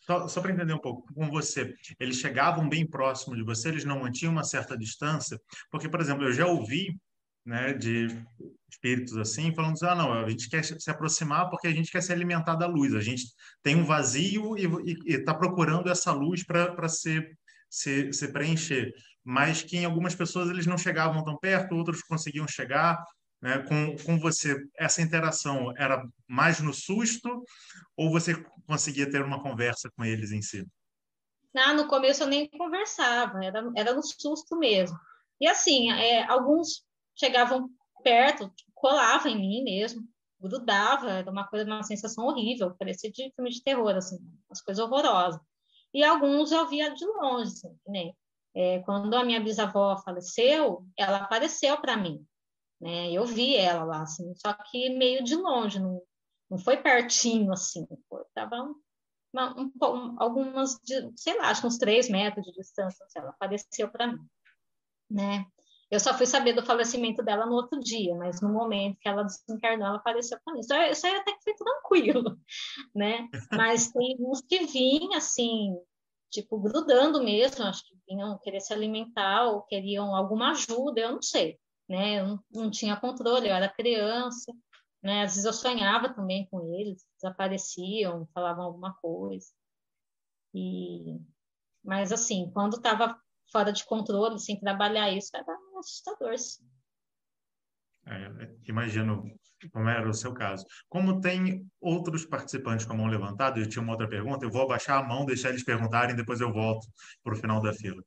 só, 0.07 0.29
só 0.29 0.41
para 0.41 0.53
entender 0.53 0.75
um 0.75 0.79
pouco, 0.79 1.13
com 1.15 1.29
você, 1.31 1.75
eles 1.99 2.17
chegavam 2.17 2.69
bem 2.69 2.87
próximo 2.87 3.35
de 3.35 3.43
você, 3.43 3.69
eles 3.69 3.85
não 3.85 4.01
mantinham 4.01 4.33
uma 4.33 4.45
certa 4.45 4.77
distância? 4.77 5.41
Porque, 5.71 5.89
por 5.89 6.01
exemplo, 6.01 6.25
eu 6.25 6.33
já 6.33 6.47
ouvi 6.47 6.97
né, 7.45 7.73
de 7.73 8.09
espíritos 8.71 9.17
assim, 9.17 9.55
falando 9.55 9.75
assim, 9.75 9.87
ah, 9.87 9.95
não, 9.95 10.13
a 10.13 10.29
gente 10.29 10.49
quer 10.49 10.65
se 10.65 10.91
aproximar 10.91 11.51
porque 11.51 11.67
a 11.67 11.73
gente 11.73 11.91
quer 11.91 12.03
se 12.03 12.13
alimentar 12.13 12.57
da 12.57 12.67
luz, 12.67 12.95
a 12.95 13.01
gente 13.01 13.25
tem 13.63 13.77
um 13.77 13.85
vazio 13.85 14.57
e 14.57 14.97
está 15.07 15.35
procurando 15.35 15.91
essa 15.91 16.13
luz 16.13 16.45
para 16.45 16.89
se, 16.89 17.23
se, 17.69 18.13
se 18.13 18.33
preencher, 18.33 18.93
mas 19.23 19.63
que 19.63 19.77
em 19.77 19.85
algumas 19.85 20.15
pessoas 20.15 20.49
eles 20.51 20.67
não 20.67 20.79
chegavam 20.79 21.23
tão 21.23 21.39
perto, 21.39 21.75
outros 21.75 22.03
conseguiam 22.03 22.49
chegar, 22.49 23.03
né, 23.41 23.59
com, 23.59 23.97
com 24.05 24.19
você, 24.19 24.57
essa 24.79 25.03
interação 25.03 25.73
era 25.77 26.03
mais 26.27 26.61
no 26.61 26.73
susto 26.73 27.45
ou 27.97 28.11
você 28.11 28.35
conseguia 28.67 29.11
ter 29.11 29.23
uma 29.23 29.43
conversa 29.43 29.91
com 29.97 30.05
eles 30.05 30.33
em 30.33 30.41
si? 30.41 30.67
Não, 31.55 31.77
no 31.77 31.87
começo 31.87 32.23
eu 32.23 32.27
nem 32.27 32.49
conversava, 32.49 33.45
era, 33.45 33.63
era 33.77 33.95
no 33.95 34.03
susto 34.03 34.59
mesmo. 34.59 34.99
E 35.41 35.47
assim, 35.47 35.91
é, 35.93 36.25
alguns 36.25 36.85
chegavam 37.17 37.71
perto, 38.03 38.53
colava 38.75 39.29
em 39.29 39.39
mim 39.39 39.63
mesmo, 39.63 40.07
grudava, 40.41 41.11
era 41.11 41.31
uma 41.31 41.47
coisa, 41.47 41.65
uma 41.65 41.83
sensação 41.83 42.27
horrível, 42.27 42.75
parecia 42.77 43.11
de 43.11 43.33
filme 43.35 43.51
de 43.51 43.63
terror, 43.63 43.97
assim, 43.97 44.19
umas 44.49 44.61
coisas 44.61 44.85
horrorosas. 44.85 45.41
E 45.93 46.03
alguns 46.05 46.53
eu 46.53 46.69
via 46.69 46.93
de 46.93 47.05
longe, 47.07 47.53
assim, 47.53 47.79
né? 47.87 48.13
É, 48.55 48.81
quando 48.81 49.15
a 49.15 49.25
minha 49.25 49.41
bisavó 49.41 49.97
faleceu, 49.99 50.87
ela 50.97 51.19
apareceu 51.19 51.81
para 51.81 51.97
mim, 51.97 52.25
né? 52.81 53.11
Eu 53.11 53.25
vi 53.25 53.57
ela 53.57 53.85
lá, 53.85 54.03
assim, 54.03 54.35
só 54.37 54.53
que 54.53 54.91
meio 54.91 55.25
de 55.25 55.35
longe, 55.35 55.79
não, 55.81 56.03
não 56.51 56.59
foi 56.59 56.77
pertinho, 56.77 57.53
assim, 57.53 57.87
foi, 58.09 58.23
tava 58.35 58.75
uma, 59.33 59.59
um, 59.59 59.73
um, 59.83 60.17
algumas, 60.23 60.79
de, 60.85 61.11
sei 61.17 61.37
lá, 61.39 61.49
acho 61.49 61.63
que 61.63 61.67
uns 61.67 61.79
três 61.79 62.09
metros 62.09 62.45
de 62.45 62.53
distância, 62.53 63.05
assim, 63.05 63.19
ela 63.19 63.31
apareceu 63.31 63.91
para 63.91 64.07
mim, 64.09 64.25
né? 65.11 65.47
Eu 65.95 66.01
só 66.01 66.13
fui 66.13 66.27
saber 66.27 66.55
do 66.55 66.67
falecimento 66.67 67.23
dela 67.23 67.47
no 67.47 67.55
outro 67.55 67.79
dia, 67.79 68.17
mas 68.17 68.41
no 68.41 68.53
momento 68.53 68.99
que 68.99 69.09
ela 69.09 69.23
desencarnou, 69.23 69.87
ela 69.87 69.99
apareceu 69.99 70.37
para 70.45 70.53
mim. 70.53 70.59
Isso, 70.59 70.75
isso 70.75 71.07
aí 71.07 71.15
até 71.15 71.33
que 71.33 71.45
foi 71.45 71.55
tranquilo, 71.55 72.37
né? 72.93 73.29
Mas 73.53 73.93
tem 73.93 74.17
uns 74.19 74.41
que 74.41 74.67
vinham, 74.67 75.15
assim, 75.15 75.79
tipo, 76.33 76.59
grudando 76.59 77.23
mesmo, 77.23 77.63
acho 77.65 77.87
que 77.87 77.95
vinham 78.09 78.37
querer 78.41 78.59
se 78.59 78.73
alimentar 78.73 79.45
ou 79.45 79.63
queriam 79.63 80.17
alguma 80.17 80.51
ajuda, 80.51 81.01
eu 81.01 81.13
não 81.13 81.23
sei, 81.23 81.61
né? 81.89 82.19
Eu 82.19 82.27
não, 82.27 82.45
não 82.53 82.71
tinha 82.73 82.97
controle, 82.97 83.49
eu 83.49 83.55
era 83.55 83.69
criança, 83.69 84.53
né? 85.01 85.23
Às 85.23 85.37
vezes 85.37 85.45
eu 85.45 85.53
sonhava 85.53 86.13
também 86.13 86.49
com 86.51 86.75
eles, 86.75 87.07
desapareciam, 87.23 88.27
falavam 88.35 88.65
alguma 88.65 88.95
coisa. 88.95 89.47
E... 90.53 91.21
Mas, 91.85 92.11
assim, 92.11 92.51
quando 92.53 92.79
estava 92.79 93.17
fora 93.53 93.73
de 93.73 93.85
controle, 93.85 94.41
sem 94.41 94.59
trabalhar 94.59 95.13
isso, 95.13 95.31
era 95.37 95.57
assustador. 95.85 96.39
Sim. 96.39 96.65
É, 98.07 98.55
imagino 98.69 99.25
como 99.73 99.89
era 99.89 100.09
o 100.09 100.15
seu 100.15 100.35
caso. 100.35 100.67
Como 100.89 101.21
tem 101.21 101.67
outros 101.81 102.27
participantes 102.27 102.85
com 102.85 102.93
a 102.93 102.97
mão 102.97 103.07
levantada, 103.07 103.59
eu 103.59 103.69
tinha 103.69 103.83
uma 103.83 103.93
outra 103.93 104.09
pergunta, 104.09 104.45
eu 104.45 104.51
vou 104.51 104.63
abaixar 104.63 105.03
a 105.03 105.07
mão, 105.07 105.25
deixar 105.25 105.51
eles 105.51 105.65
perguntarem, 105.65 106.15
depois 106.15 106.41
eu 106.41 106.53
volto 106.53 106.87
para 107.23 107.33
o 107.33 107.37
final 107.37 107.63
da 107.63 107.73
fila. 107.73 108.03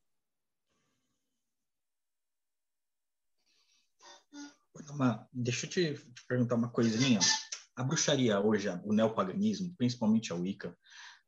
deixa 5.33 5.65
eu 5.65 5.69
te, 5.69 5.93
te 5.93 6.25
perguntar 6.27 6.55
uma 6.55 6.69
coisinha. 6.69 7.19
A 7.75 7.83
bruxaria 7.83 8.39
hoje, 8.39 8.69
o 8.83 8.93
neopaganismo, 8.93 9.73
principalmente 9.77 10.31
a 10.31 10.35
Wicca, 10.35 10.75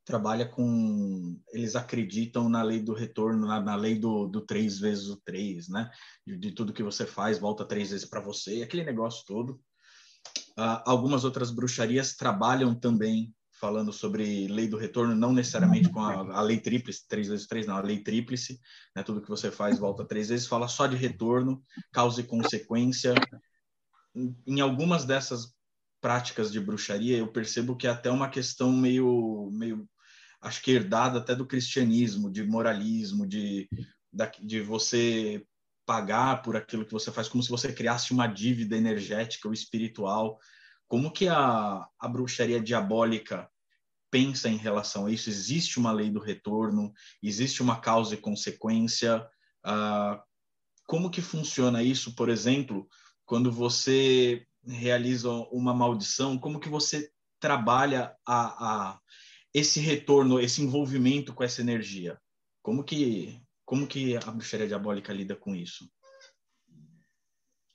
trabalha 0.10 0.48
com. 0.48 1.40
Eles 1.54 1.76
acreditam 1.76 2.50
na 2.50 2.64
lei 2.64 2.82
do 2.82 2.96
retorno, 2.96 3.46
na, 3.46 3.62
na 3.62 3.76
lei 3.76 4.00
do, 4.00 4.26
do 4.26 4.42
três 4.42 4.80
vezes 4.80 5.08
o 5.08 5.22
três, 5.24 5.70
né? 5.70 5.88
De, 6.26 6.36
de 6.36 6.52
tudo 6.52 6.74
que 6.74 6.82
você 6.82 7.06
faz, 7.06 7.38
volta 7.38 7.64
três 7.64 7.92
vezes 7.92 8.10
para 8.10 8.20
você, 8.20 8.64
aquele 8.64 8.84
negócio 8.84 9.24
todo. 9.28 9.62
Uh, 10.58 10.82
algumas 10.84 11.24
outras 11.24 11.52
bruxarias 11.52 12.16
trabalham 12.16 12.74
também 12.74 13.32
falando 13.62 13.94
sobre 13.94 14.48
lei 14.48 14.68
do 14.68 14.78
retorno, 14.78 15.14
não 15.14 15.32
necessariamente 15.32 15.90
com 15.90 16.00
a, 16.00 16.38
a 16.38 16.42
lei 16.42 16.60
tríplice, 16.60 17.08
três 17.08 17.28
vezes 17.28 17.46
três, 17.46 17.68
não, 17.68 17.78
a 17.78 17.82
lei 17.82 18.02
tríplice, 18.02 18.60
né? 18.96 19.04
Tudo 19.04 19.22
que 19.22 19.30
você 19.30 19.52
faz 19.52 19.78
volta 19.78 20.04
três 20.04 20.30
vezes, 20.30 20.48
fala 20.48 20.68
só 20.68 20.88
de 20.88 20.96
retorno, 20.96 21.62
causa 21.94 22.20
e 22.22 22.24
consequência. 22.24 23.14
Em 24.48 24.60
algumas 24.60 25.06
dessas 25.06 25.54
práticas 26.02 26.52
de 26.52 26.60
bruxaria, 26.60 27.18
eu 27.18 27.28
percebo 27.28 27.76
que 27.76 27.86
é 27.86 27.92
até 27.92 28.10
uma 28.10 28.28
questão 28.28 28.72
meio, 28.72 29.52
meio 29.54 29.88
acho 30.42 30.62
que 30.62 30.72
herdada 30.72 31.20
até 31.20 31.36
do 31.36 31.46
cristianismo, 31.46 32.32
de 32.32 32.44
moralismo, 32.44 33.28
de, 33.28 33.70
de 34.42 34.62
você 34.62 35.46
pagar 35.86 36.42
por 36.42 36.56
aquilo 36.56 36.86
que 36.86 36.94
você 36.94 37.12
faz, 37.12 37.28
como 37.28 37.42
se 37.44 37.50
você 37.50 37.74
criasse 37.74 38.12
uma 38.12 38.28
dívida 38.28 38.78
energética 38.78 39.48
ou 39.48 39.54
espiritual. 39.54 40.40
Como 40.88 41.12
que 41.12 41.28
a, 41.28 41.88
a 42.00 42.08
bruxaria 42.08 42.60
diabólica 42.60 43.50
pensa 44.12 44.50
em 44.50 44.58
relação 44.58 45.06
a 45.06 45.12
isso? 45.12 45.30
Existe 45.30 45.80
uma 45.80 45.92
lei 45.92 46.10
do 46.10 46.20
retorno? 46.20 46.94
Existe 47.22 47.62
uma 47.62 47.80
causa 47.80 48.14
e 48.14 48.18
consequência? 48.18 49.28
Uh, 49.66 50.22
como 50.86 51.10
que 51.10 51.22
funciona 51.22 51.84
isso, 51.84 52.16
por 52.16 52.30
exemplo, 52.30 52.88
quando 53.26 53.52
você 53.52 54.46
realiza 54.64 55.30
uma 55.52 55.74
maldição? 55.74 56.38
Como 56.38 56.60
que 56.60 56.70
você 56.70 57.12
trabalha 57.40 58.16
a, 58.26 58.92
a 58.92 59.00
esse 59.54 59.80
retorno, 59.80 60.40
esse 60.40 60.62
envolvimento 60.62 61.34
com 61.34 61.44
essa 61.44 61.62
energia? 61.62 62.20
Como 62.62 62.84
que 62.84 63.42
como 63.66 63.88
que 63.88 64.18
a 64.18 64.32
bruxaria 64.32 64.68
diabólica 64.68 65.14
lida 65.14 65.36
com 65.36 65.56
isso? 65.56 65.88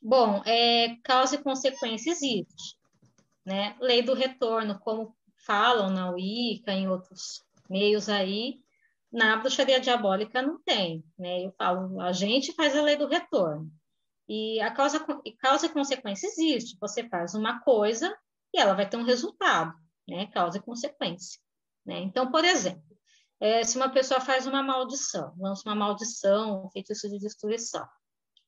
Bom, 0.03 0.43
é, 0.45 0.97
causa 1.05 1.37
e 1.37 1.43
consequência 1.43 2.11
existe, 2.11 2.77
né? 3.47 3.77
Lei 3.81 4.03
do 4.03 4.13
retorno, 4.13 4.79
como 4.81 5.17
falam 5.47 5.91
na 5.91 6.11
Wicca, 6.11 6.73
em 6.73 6.89
outros 6.89 7.43
meios 7.71 8.09
aí, 8.09 8.61
Na 9.13 9.37
bruxaria 9.37 9.79
diabólica 9.81 10.43
não 10.43 10.61
tem, 10.61 11.05
né? 11.17 11.47
Eu 11.47 11.53
falo, 11.53 12.01
a 12.01 12.13
gente 12.13 12.53
faz 12.55 12.77
a 12.77 12.83
lei 12.83 12.97
do 12.97 13.07
retorno. 13.07 13.71
E 14.29 14.61
a 14.61 14.73
causa, 14.73 14.99
causa 15.39 15.67
e 15.67 15.69
consequência 15.69 16.27
existe. 16.27 16.77
Você 16.81 17.09
faz 17.09 17.35
uma 17.35 17.61
coisa 17.61 18.13
e 18.53 18.59
ela 18.59 18.75
vai 18.75 18.89
ter 18.89 18.97
um 18.97 19.05
resultado, 19.05 19.73
né? 20.09 20.27
Causa 20.33 20.59
e 20.59 20.63
consequência. 20.63 21.41
Né? 21.85 22.01
Então, 22.01 22.31
por 22.31 22.45
exemplo, 22.45 22.83
é, 23.41 23.63
se 23.63 23.77
uma 23.77 23.91
pessoa 23.91 24.21
faz 24.21 24.47
uma 24.47 24.63
maldição, 24.63 25.35
lança 25.39 25.69
uma 25.69 25.75
maldição, 25.75 26.65
um 26.65 26.71
feitiço 26.71 27.09
de 27.09 27.19
destruição, 27.19 27.87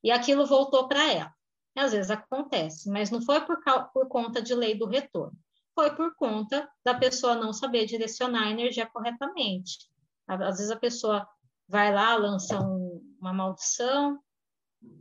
e 0.02 0.10
aquilo 0.10 0.46
voltou 0.46 0.88
para 0.88 1.12
ela. 1.12 1.34
Às 1.76 1.92
vezes 1.92 2.10
acontece, 2.10 2.88
mas 2.88 3.10
não 3.10 3.20
foi 3.20 3.44
por, 3.44 3.58
por 3.92 4.08
conta 4.08 4.40
de 4.40 4.54
lei 4.54 4.78
do 4.78 4.86
retorno, 4.86 5.36
foi 5.74 5.94
por 5.94 6.14
conta 6.16 6.66
da 6.82 6.94
pessoa 6.94 7.34
não 7.34 7.52
saber 7.52 7.84
direcionar 7.84 8.44
a 8.44 8.50
energia 8.50 8.86
corretamente. 8.86 9.90
Às 10.26 10.56
vezes 10.56 10.70
a 10.70 10.76
pessoa 10.76 11.28
vai 11.68 11.92
lá, 11.92 12.16
lança 12.16 12.58
um, 12.58 13.16
uma 13.20 13.34
maldição, 13.34 14.18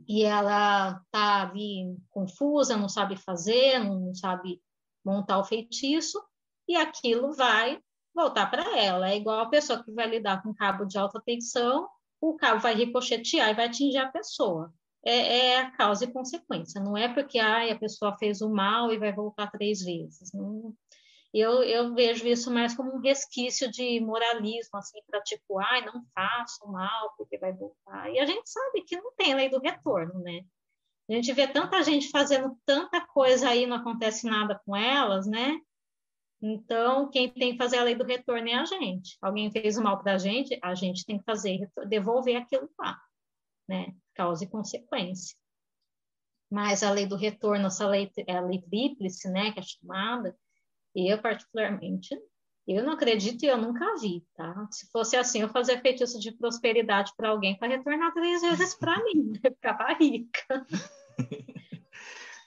e 0.06 0.24
ela 0.24 1.00
está 1.04 1.42
ali 1.42 1.96
confusa, 2.10 2.76
não 2.76 2.88
sabe 2.88 3.16
fazer, 3.16 3.78
não 3.78 4.14
sabe 4.14 4.60
montar 5.04 5.38
o 5.38 5.44
feitiço, 5.44 6.22
e 6.68 6.76
aquilo 6.76 7.32
vai 7.32 7.80
voltar 8.16 8.50
para 8.50 8.76
ela. 8.76 9.10
É 9.10 9.16
igual 9.16 9.40
a 9.40 9.48
pessoa 9.48 9.84
que 9.84 9.92
vai 9.92 10.08
lidar 10.08 10.42
com 10.42 10.54
cabo 10.54 10.84
de 10.84 10.98
alta 10.98 11.22
tensão, 11.24 11.88
o 12.20 12.34
cabo 12.34 12.60
vai 12.60 12.74
ricochetear 12.74 13.50
e 13.50 13.54
vai 13.54 13.66
atingir 13.66 13.98
a 13.98 14.10
pessoa. 14.10 14.72
É, 15.04 15.50
é 15.50 15.60
a 15.60 15.70
causa 15.70 16.04
e 16.04 16.12
consequência, 16.12 16.80
não 16.80 16.96
é 16.96 17.06
porque 17.06 17.38
ai, 17.38 17.70
a 17.70 17.78
pessoa 17.78 18.18
fez 18.18 18.40
o 18.40 18.50
mal 18.50 18.92
e 18.92 18.98
vai 18.98 19.12
voltar 19.12 19.48
três 19.52 19.80
vezes. 19.80 20.32
Não, 20.32 20.74
eu, 21.32 21.62
eu 21.62 21.94
vejo 21.94 22.26
isso 22.26 22.50
mais 22.50 22.74
como 22.74 22.96
um 22.96 23.00
resquício 23.00 23.70
de 23.70 24.00
moralismo, 24.00 24.78
assim, 24.78 24.98
para 25.06 25.20
tipo, 25.20 25.60
ai, 25.60 25.84
não 25.84 26.02
faço 26.12 26.66
mal 26.66 27.14
porque 27.16 27.38
vai 27.38 27.52
voltar. 27.52 28.10
E 28.10 28.18
a 28.18 28.26
gente 28.26 28.50
sabe 28.50 28.82
que 28.82 28.96
não 28.96 29.12
tem 29.14 29.34
lei 29.34 29.48
do 29.48 29.60
retorno, 29.60 30.18
né? 30.20 30.40
A 31.08 31.12
gente 31.12 31.32
vê 31.32 31.46
tanta 31.46 31.82
gente 31.84 32.08
fazendo 32.10 32.58
tanta 32.64 33.00
coisa 33.06 33.50
aí, 33.50 33.64
não 33.64 33.76
acontece 33.76 34.26
nada 34.26 34.60
com 34.64 34.74
elas, 34.74 35.26
né? 35.26 35.60
Então, 36.48 37.10
quem 37.10 37.28
tem 37.28 37.52
que 37.52 37.58
fazer 37.58 37.78
a 37.78 37.82
lei 37.82 37.96
do 37.96 38.04
retorno 38.04 38.48
é 38.48 38.54
a 38.54 38.64
gente. 38.64 39.18
Alguém 39.20 39.50
fez 39.50 39.76
o 39.76 39.82
mal 39.82 40.00
para 40.00 40.14
a 40.14 40.18
gente, 40.18 40.56
a 40.62 40.74
gente 40.76 41.04
tem 41.04 41.18
que 41.18 41.24
fazer, 41.24 41.68
devolver 41.88 42.36
aquilo 42.36 42.70
lá, 42.78 42.96
né? 43.68 43.92
Causa 44.14 44.44
e 44.44 44.48
consequência. 44.48 45.36
Mas 46.48 46.84
a 46.84 46.92
lei 46.92 47.04
do 47.04 47.16
retorno, 47.16 47.66
essa 47.66 47.88
lei, 47.88 48.12
é 48.28 48.36
a 48.36 48.40
lei 48.40 48.62
tríplice, 48.62 49.28
né, 49.28 49.50
que 49.50 49.58
é 49.58 49.62
chamada, 49.62 50.38
eu, 50.94 51.20
particularmente, 51.20 52.16
eu 52.68 52.84
não 52.84 52.92
acredito 52.92 53.42
e 53.42 53.48
eu 53.48 53.58
nunca 53.58 53.96
vi, 54.00 54.24
tá? 54.36 54.68
Se 54.70 54.88
fosse 54.92 55.16
assim, 55.16 55.42
eu 55.42 55.48
fazia 55.48 55.80
feitiço 55.80 56.20
de 56.20 56.30
prosperidade 56.30 57.12
para 57.16 57.30
alguém 57.30 57.58
para 57.58 57.68
retornar 57.68 58.12
três 58.12 58.40
vezes 58.40 58.74
para 58.76 59.02
mim, 59.02 59.32
eu 59.42 59.52
ficava 59.52 59.92
rica. 59.94 60.66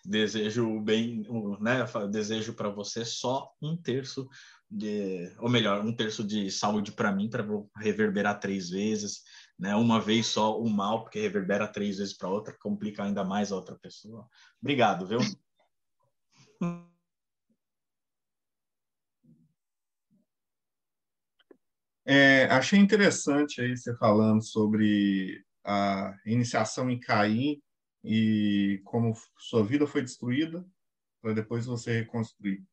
desejo 0.10 0.80
bem, 0.82 1.24
né? 1.62 1.86
Desejo 2.10 2.54
para 2.54 2.68
você 2.68 3.06
só 3.06 3.54
um 3.62 3.78
terço 3.78 4.28
de, 4.70 5.32
ou 5.38 5.48
melhor, 5.48 5.86
um 5.86 5.96
terço 5.96 6.24
de 6.24 6.50
saúde 6.50 6.92
para 6.92 7.12
mim 7.12 7.30
para 7.30 7.46
reverberar 7.78 8.40
três 8.40 8.72
vezes, 8.72 9.22
né? 9.58 9.76
Uma 9.76 10.02
vez 10.02 10.26
só 10.26 10.60
o 10.60 10.68
mal, 10.68 11.04
porque 11.04 11.20
reverbera 11.20 11.68
três 11.68 12.00
vezes 12.00 12.18
para 12.18 12.28
outra, 12.28 12.58
complica 12.60 13.04
ainda 13.04 13.24
mais 13.24 13.52
a 13.52 13.56
outra 13.56 13.78
pessoa. 13.78 14.28
Obrigado, 14.60 15.06
viu? 15.06 15.20
É, 22.04 22.46
achei 22.46 22.80
interessante 22.80 23.62
aí 23.62 23.78
você 23.78 23.96
falando 23.96 24.42
sobre 24.42 25.46
a 25.64 26.16
iniciação 26.26 26.90
em 26.90 27.00
Caim 27.00 27.62
e 28.04 28.82
como 28.86 29.14
sua 29.38 29.64
vida 29.64 29.86
foi 29.86 30.02
destruída 30.02 30.66
para 31.22 31.34
depois 31.34 31.66
você 31.66 32.00
reconstruir. 32.00 32.64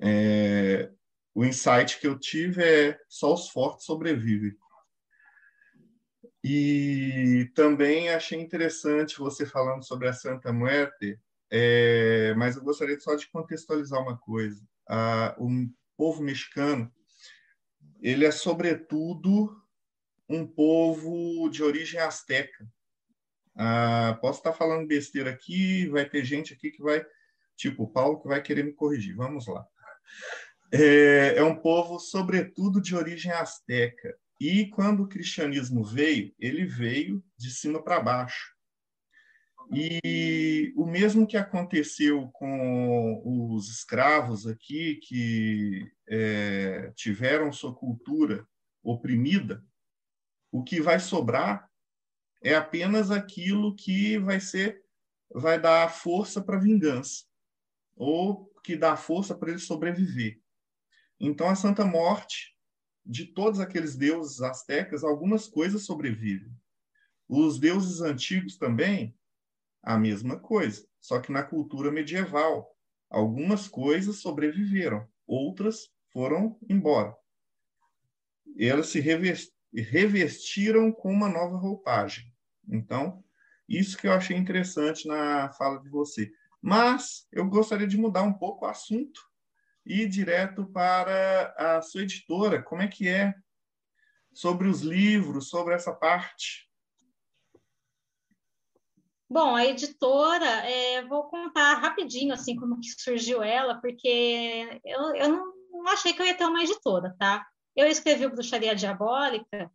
É, 0.00 0.90
o 1.34 1.44
insight 1.44 2.00
que 2.00 2.06
eu 2.06 2.18
tive 2.18 2.62
é 2.62 2.98
só 3.08 3.34
os 3.34 3.48
fortes 3.48 3.84
sobrevivem. 3.86 4.56
E 6.44 7.50
também 7.54 8.08
achei 8.08 8.40
interessante 8.40 9.18
você 9.18 9.46
falando 9.46 9.84
sobre 9.84 10.08
a 10.08 10.12
Santa 10.12 10.52
Muerte, 10.52 11.20
é, 11.50 12.34
mas 12.34 12.56
eu 12.56 12.64
gostaria 12.64 12.98
só 12.98 13.14
de 13.14 13.28
contextualizar 13.28 14.00
uma 14.00 14.18
coisa. 14.18 14.60
Ah, 14.88 15.36
o 15.38 15.48
povo 15.96 16.22
mexicano 16.22 16.92
ele 18.02 18.26
é, 18.26 18.32
sobretudo, 18.32 19.56
um 20.28 20.44
povo 20.44 21.48
de 21.48 21.62
origem 21.62 22.00
asteca. 22.00 22.66
Ah, 23.54 24.18
posso 24.20 24.38
estar 24.38 24.52
falando 24.52 24.86
besteira 24.86 25.30
aqui, 25.30 25.86
vai 25.88 26.08
ter 26.08 26.24
gente 26.24 26.54
aqui 26.54 26.70
que 26.70 26.82
vai, 26.82 27.04
tipo 27.56 27.84
o 27.84 27.90
Paulo, 27.90 28.20
que 28.20 28.28
vai 28.28 28.42
querer 28.42 28.64
me 28.64 28.72
corrigir. 28.72 29.14
Vamos 29.14 29.46
lá. 29.46 29.66
É, 30.72 31.36
é 31.36 31.42
um 31.42 31.56
povo, 31.56 31.98
sobretudo, 31.98 32.80
de 32.80 32.94
origem 32.96 33.30
asteca. 33.30 34.16
E 34.40 34.66
quando 34.68 35.02
o 35.02 35.08
cristianismo 35.08 35.84
veio, 35.84 36.34
ele 36.38 36.64
veio 36.64 37.22
de 37.36 37.50
cima 37.50 37.82
para 37.82 38.00
baixo. 38.00 38.52
E 39.74 40.72
o 40.76 40.84
mesmo 40.84 41.26
que 41.26 41.36
aconteceu 41.36 42.28
com 42.32 43.22
os 43.24 43.70
escravos 43.70 44.46
aqui, 44.46 44.96
que 44.96 45.90
é, 46.08 46.92
tiveram 46.94 47.52
sua 47.52 47.74
cultura 47.74 48.46
oprimida, 48.82 49.64
o 50.50 50.62
que 50.62 50.80
vai 50.80 50.98
sobrar 50.98 51.70
é 52.42 52.54
apenas 52.54 53.10
aquilo 53.10 53.74
que 53.74 54.18
vai 54.18 54.40
ser, 54.40 54.84
vai 55.32 55.60
dar 55.60 55.88
força 55.90 56.42
para 56.42 56.58
vingança, 56.58 57.24
ou 57.96 58.52
que 58.62 58.76
dá 58.76 58.96
força 58.96 59.34
para 59.34 59.50
ele 59.50 59.58
sobreviver. 59.58 60.40
Então, 61.18 61.48
a 61.48 61.54
Santa 61.54 61.84
Morte, 61.84 62.56
de 63.04 63.26
todos 63.26 63.60
aqueles 63.60 63.96
deuses 63.96 64.40
astecas, 64.40 65.04
algumas 65.04 65.46
coisas 65.46 65.84
sobrevivem. 65.84 66.52
Os 67.28 67.58
deuses 67.58 68.00
antigos 68.00 68.56
também, 68.56 69.16
a 69.82 69.98
mesma 69.98 70.38
coisa, 70.38 70.86
só 71.00 71.20
que 71.20 71.32
na 71.32 71.42
cultura 71.42 71.90
medieval. 71.90 72.76
Algumas 73.08 73.68
coisas 73.68 74.16
sobreviveram, 74.16 75.06
outras 75.26 75.92
foram 76.12 76.58
embora. 76.68 77.16
Elas 78.58 78.88
se 78.88 79.00
revestiram 79.74 80.92
com 80.92 81.12
uma 81.12 81.28
nova 81.28 81.56
roupagem. 81.56 82.31
Então, 82.68 83.22
isso 83.68 83.96
que 83.96 84.06
eu 84.06 84.12
achei 84.12 84.36
interessante 84.36 85.06
na 85.06 85.52
fala 85.52 85.80
de 85.80 85.88
você. 85.88 86.32
Mas 86.60 87.26
eu 87.32 87.48
gostaria 87.48 87.86
de 87.86 87.96
mudar 87.96 88.22
um 88.22 88.32
pouco 88.32 88.64
o 88.64 88.68
assunto 88.68 89.20
e 89.84 90.02
ir 90.02 90.08
direto 90.08 90.66
para 90.66 91.54
a 91.56 91.82
sua 91.82 92.02
editora. 92.02 92.62
Como 92.62 92.82
é 92.82 92.88
que 92.88 93.08
é 93.08 93.34
sobre 94.32 94.68
os 94.68 94.80
livros, 94.80 95.48
sobre 95.48 95.74
essa 95.74 95.92
parte? 95.92 96.70
Bom, 99.28 99.56
a 99.56 99.64
editora, 99.64 100.46
é, 100.46 101.02
vou 101.06 101.24
contar 101.24 101.74
rapidinho 101.78 102.34
assim 102.34 102.54
como 102.54 102.78
que 102.78 102.88
surgiu 103.00 103.42
ela, 103.42 103.80
porque 103.80 104.78
eu, 104.84 105.14
eu 105.14 105.28
não, 105.30 105.54
não, 105.70 105.88
achei 105.88 106.12
que 106.12 106.20
eu 106.20 106.26
ia 106.26 106.36
ter 106.36 106.44
uma 106.44 106.62
editora, 106.62 107.16
tá? 107.18 107.46
Eu 107.74 107.86
escrevi 107.86 108.26
o 108.26 108.30
Bruxaria 108.30 108.76
Diabólica 108.76 109.72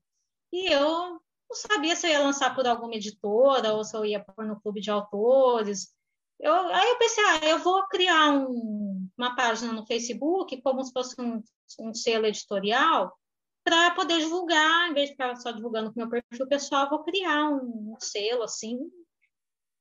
e 0.54 0.72
eu 0.72 1.20
não 1.50 1.56
sabia 1.56 1.96
se 1.96 2.08
eu 2.08 2.12
ia 2.12 2.20
lançar 2.20 2.54
por 2.56 2.68
alguma 2.68 2.96
editora 2.96 3.74
ou 3.74 3.84
se 3.84 3.96
eu 3.96 4.06
ia 4.06 4.24
pôr 4.24 4.46
no 4.46 4.60
clube 4.60 4.82
de 4.82 4.92
autores. 4.92 5.94
Eu, 6.40 6.54
aí 6.54 6.90
eu 6.90 6.98
pensei, 6.98 7.24
ah, 7.24 7.46
eu 7.48 7.60
vou 7.60 7.88
criar 7.88 8.32
um, 8.32 9.10
uma 9.18 9.36
página 9.36 9.74
no 9.74 9.86
Facebook, 9.86 10.62
como 10.62 10.84
se 10.84 10.92
fosse 10.92 11.20
um, 11.20 11.42
um 11.80 11.94
selo 11.94 12.26
editorial, 12.26 13.18
para 13.64 13.92
poder 13.92 14.20
divulgar, 14.20 14.90
em 14.90 14.94
vez 14.94 15.08
de 15.08 15.14
ficar 15.14 15.36
só 15.36 15.52
divulgando 15.52 15.92
com 15.92 16.00
meu 16.00 16.10
perfil 16.10 16.48
pessoal, 16.48 16.90
vou 16.90 17.04
criar 17.04 17.50
um, 17.50 17.94
um 17.94 18.00
selo 18.00 18.44
assim, 18.44 18.80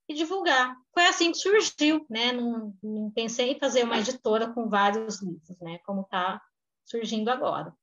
e 0.08 0.14
divulgar. 0.14 0.76
Foi 0.94 1.06
assim 1.06 1.32
que 1.32 1.38
surgiu, 1.38 2.06
né? 2.08 2.32
Não, 2.32 2.76
não 2.82 3.10
pensei 3.10 3.52
em 3.52 3.58
fazer 3.58 3.84
uma 3.84 3.98
editora 3.98 4.52
com 4.52 4.68
vários 4.68 5.20
livros, 5.20 5.58
né? 5.60 5.78
Como 5.84 6.02
está 6.02 6.40
surgindo 6.84 7.28
agora. 7.28 7.74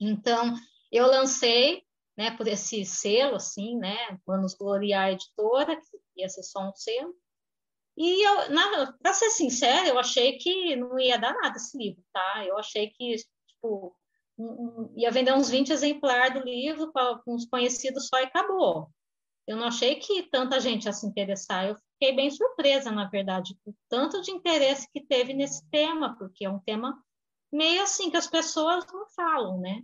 Então, 0.00 0.54
eu 0.90 1.06
lancei, 1.06 1.82
né, 2.18 2.32
por 2.36 2.48
esse 2.48 2.84
selo, 2.84 3.36
assim, 3.36 3.76
né, 3.76 3.96
Manos 4.26 4.54
Gloriar 4.54 5.12
Editora, 5.12 5.76
que 5.76 6.00
ia 6.16 6.28
ser 6.28 6.42
só 6.42 6.68
um 6.68 6.74
selo, 6.74 7.14
e 7.96 8.22
para 9.00 9.12
ser 9.12 9.30
sincera, 9.30 9.88
eu 9.88 9.98
achei 9.98 10.36
que 10.36 10.74
não 10.74 10.98
ia 10.98 11.16
dar 11.16 11.32
nada 11.34 11.56
esse 11.56 11.76
livro, 11.78 12.02
tá? 12.12 12.44
Eu 12.44 12.56
achei 12.56 12.90
que, 12.90 13.16
tipo, 13.46 13.92
ia 14.96 15.10
vender 15.10 15.32
uns 15.32 15.48
20 15.48 15.72
exemplares 15.72 16.40
do 16.40 16.44
livro 16.44 16.92
para 16.92 17.20
uns 17.26 17.44
conhecidos 17.46 18.06
só 18.06 18.20
e 18.20 18.24
acabou. 18.24 18.88
Eu 19.48 19.56
não 19.56 19.66
achei 19.66 19.96
que 19.96 20.22
tanta 20.30 20.60
gente 20.60 20.84
ia 20.84 20.92
se 20.92 21.06
interessar. 21.06 21.66
Eu 21.66 21.76
fiquei 21.76 22.14
bem 22.14 22.30
surpresa, 22.30 22.92
na 22.92 23.08
verdade, 23.08 23.58
por 23.64 23.74
tanto 23.88 24.22
de 24.22 24.30
interesse 24.30 24.88
que 24.92 25.00
teve 25.00 25.34
nesse 25.34 25.68
tema, 25.68 26.16
porque 26.16 26.44
é 26.44 26.50
um 26.50 26.60
tema 26.60 26.96
meio 27.50 27.82
assim 27.82 28.10
que 28.10 28.16
as 28.16 28.28
pessoas 28.28 28.86
não 28.92 29.08
falam, 29.08 29.58
né? 29.58 29.82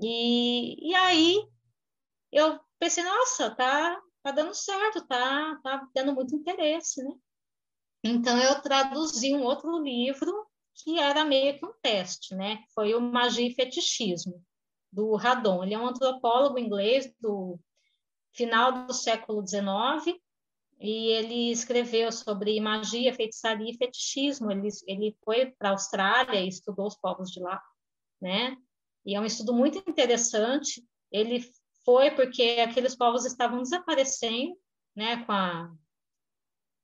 E, 0.00 0.90
e 0.90 0.94
aí 0.94 1.46
eu 2.32 2.58
pensei, 2.78 3.04
nossa, 3.04 3.54
tá, 3.54 4.00
tá 4.22 4.30
dando 4.32 4.54
certo, 4.54 5.06
tá, 5.06 5.58
tá 5.62 5.88
tendo 5.94 6.14
muito 6.14 6.34
interesse, 6.34 7.02
né? 7.02 7.14
Então 8.02 8.38
eu 8.38 8.60
traduzi 8.60 9.34
um 9.34 9.42
outro 9.42 9.82
livro 9.82 10.46
que 10.74 10.98
era 10.98 11.24
meio 11.24 11.58
que 11.58 11.64
um 11.64 11.72
teste, 11.80 12.34
né? 12.34 12.62
Foi 12.74 12.94
o 12.94 13.00
Magia 13.00 13.46
e 13.46 13.54
Fetichismo 13.54 14.44
do 14.92 15.14
Radon. 15.16 15.64
Ele 15.64 15.74
é 15.74 15.78
um 15.78 15.86
antropólogo 15.86 16.58
inglês 16.58 17.12
do 17.20 17.58
final 18.32 18.86
do 18.86 18.92
século 18.92 19.46
XIX 19.46 20.18
e 20.78 21.08
ele 21.12 21.50
escreveu 21.50 22.10
sobre 22.12 22.60
magia, 22.60 23.14
feitiçaria 23.14 23.70
e 23.70 23.76
fetichismo. 23.76 24.50
Ele, 24.50 24.68
ele 24.86 25.16
foi 25.24 25.52
para 25.52 25.70
a 25.70 25.72
Austrália 25.72 26.40
e 26.40 26.48
estudou 26.48 26.86
os 26.86 26.96
povos 26.96 27.30
de 27.30 27.40
lá, 27.40 27.62
né? 28.20 28.56
E 29.04 29.14
é 29.14 29.20
um 29.20 29.24
estudo 29.24 29.52
muito 29.52 29.78
interessante. 29.78 30.84
Ele 31.10 31.44
foi 31.84 32.10
porque 32.10 32.64
aqueles 32.66 32.96
povos 32.96 33.24
estavam 33.24 33.62
desaparecendo, 33.62 34.56
né, 34.96 35.24
com 35.24 35.32
a, 35.32 35.70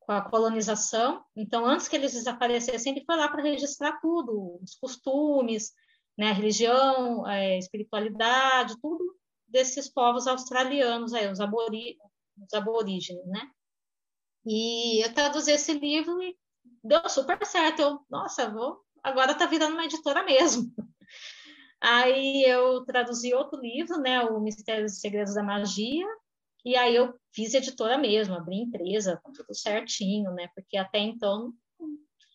com 0.00 0.12
a 0.12 0.20
colonização. 0.20 1.24
Então, 1.34 1.64
antes 1.64 1.88
que 1.88 1.96
eles 1.96 2.12
desaparecessem, 2.12 2.92
ele 2.92 3.04
foi 3.04 3.16
lá 3.16 3.28
para 3.28 3.42
registrar 3.42 3.98
tudo, 4.00 4.58
os 4.62 4.74
costumes, 4.74 5.72
né, 6.18 6.32
religião, 6.32 7.24
a 7.24 7.56
espiritualidade, 7.56 8.78
tudo 8.80 9.16
desses 9.48 9.88
povos 9.88 10.26
australianos, 10.26 11.12
aí, 11.12 11.30
os, 11.30 11.40
abori 11.40 11.98
os 12.36 12.54
aborígenes, 12.54 13.26
né? 13.26 13.50
E 14.46 15.04
eu 15.04 15.12
traduzi 15.12 15.52
esse 15.52 15.72
livro 15.74 16.22
e 16.22 16.36
deu 16.82 17.06
super 17.08 17.44
certo. 17.44 17.80
Eu, 17.82 18.00
nossa, 18.08 18.48
vou, 18.48 18.80
agora 19.02 19.32
está 19.32 19.46
virando 19.46 19.74
uma 19.74 19.84
editora 19.84 20.22
mesmo. 20.22 20.72
Aí 21.80 22.44
eu 22.44 22.84
traduzi 22.84 23.32
outro 23.32 23.58
livro, 23.58 23.98
né, 23.98 24.22
o 24.22 24.38
Mistérios 24.38 24.92
e 24.92 25.00
Segredos 25.00 25.34
da 25.34 25.42
Magia, 25.42 26.06
e 26.62 26.76
aí 26.76 26.94
eu 26.94 27.18
fiz 27.32 27.54
editora 27.54 27.96
mesmo, 27.96 28.34
abri 28.34 28.56
empresa, 28.56 29.18
com 29.22 29.32
tudo 29.32 29.54
certinho, 29.54 30.30
né, 30.32 30.48
porque 30.54 30.76
até 30.76 30.98
então 30.98 31.54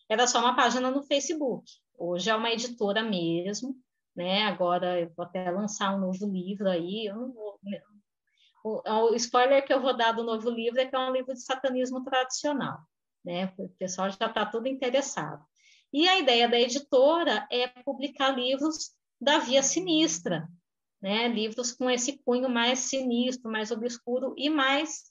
era 0.08 0.26
só 0.26 0.40
uma 0.40 0.56
página 0.56 0.90
no 0.90 1.04
Facebook. 1.04 1.64
Hoje 1.96 2.28
é 2.28 2.34
uma 2.34 2.50
editora 2.50 3.04
mesmo, 3.04 3.76
né, 4.16 4.42
agora 4.42 5.00
eu 5.00 5.12
vou 5.16 5.24
até 5.24 5.48
lançar 5.48 5.94
um 5.94 6.00
novo 6.00 6.26
livro 6.26 6.68
aí, 6.68 7.06
eu 7.06 7.14
não 7.14 7.32
vou... 7.32 7.60
Né, 7.62 7.80
o, 8.64 9.12
o 9.12 9.14
spoiler 9.14 9.64
que 9.64 9.72
eu 9.72 9.80
vou 9.80 9.96
dar 9.96 10.10
do 10.10 10.24
novo 10.24 10.50
livro 10.50 10.80
é 10.80 10.86
que 10.86 10.96
é 10.96 10.98
um 10.98 11.12
livro 11.12 11.32
de 11.32 11.40
satanismo 11.40 12.02
tradicional, 12.02 12.80
né, 13.24 13.52
o 13.56 13.68
pessoal 13.78 14.10
já 14.10 14.26
está 14.26 14.44
tudo 14.44 14.66
interessado. 14.66 15.44
E 15.92 16.08
a 16.08 16.18
ideia 16.18 16.48
da 16.48 16.58
editora 16.58 17.46
é 17.48 17.68
publicar 17.68 18.30
livros 18.30 18.96
da 19.20 19.38
Via 19.38 19.62
Sinistra, 19.62 20.48
né? 21.00 21.28
livros 21.28 21.72
com 21.72 21.90
esse 21.90 22.18
cunho 22.18 22.48
mais 22.48 22.80
sinistro, 22.80 23.50
mais 23.50 23.70
obscuro 23.70 24.34
e 24.36 24.48
mais 24.50 25.10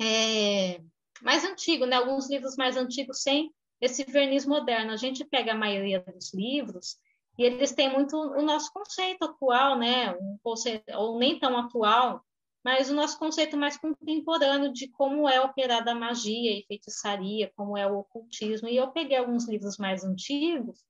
é, 0.00 0.80
mais 1.22 1.44
antigo, 1.44 1.86
né? 1.86 1.96
alguns 1.96 2.28
livros 2.28 2.56
mais 2.56 2.76
antigos 2.76 3.22
sem 3.22 3.52
esse 3.80 4.04
verniz 4.04 4.44
moderno. 4.44 4.92
A 4.92 4.96
gente 4.96 5.24
pega 5.24 5.52
a 5.52 5.56
maioria 5.56 6.00
dos 6.00 6.32
livros 6.34 6.98
e 7.38 7.44
eles 7.44 7.72
têm 7.72 7.92
muito 7.92 8.16
o 8.16 8.42
nosso 8.42 8.72
conceito 8.72 9.24
atual, 9.24 9.78
né? 9.78 10.12
um 10.14 10.38
conceito, 10.42 10.90
ou 10.94 11.18
nem 11.18 11.38
tão 11.38 11.56
atual, 11.56 12.22
mas 12.64 12.90
o 12.90 12.94
nosso 12.94 13.18
conceito 13.18 13.56
mais 13.56 13.76
contemporâneo 13.76 14.72
de 14.72 14.88
como 14.88 15.28
é 15.28 15.40
operada 15.40 15.92
a 15.92 15.94
magia 15.94 16.50
e 16.52 16.64
feitiçaria, 16.66 17.52
como 17.54 17.78
é 17.78 17.86
o 17.86 17.98
ocultismo. 17.98 18.68
E 18.68 18.76
eu 18.76 18.90
peguei 18.90 19.16
alguns 19.16 19.48
livros 19.48 19.78
mais 19.78 20.04
antigos 20.04 20.84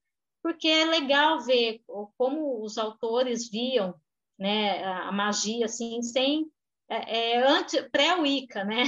porque 0.47 0.68
é 0.68 0.84
legal 0.84 1.40
ver 1.40 1.82
como 2.16 2.62
os 2.62 2.78
autores 2.78 3.51
viam 3.51 3.97
né, 4.38 4.84
a 4.84 5.11
magia 5.11 5.64
assim, 5.66 6.01
sem 6.03 6.49
é, 6.88 7.38
é 7.38 7.82
pré-Wicca, 7.90 8.62
né? 8.62 8.84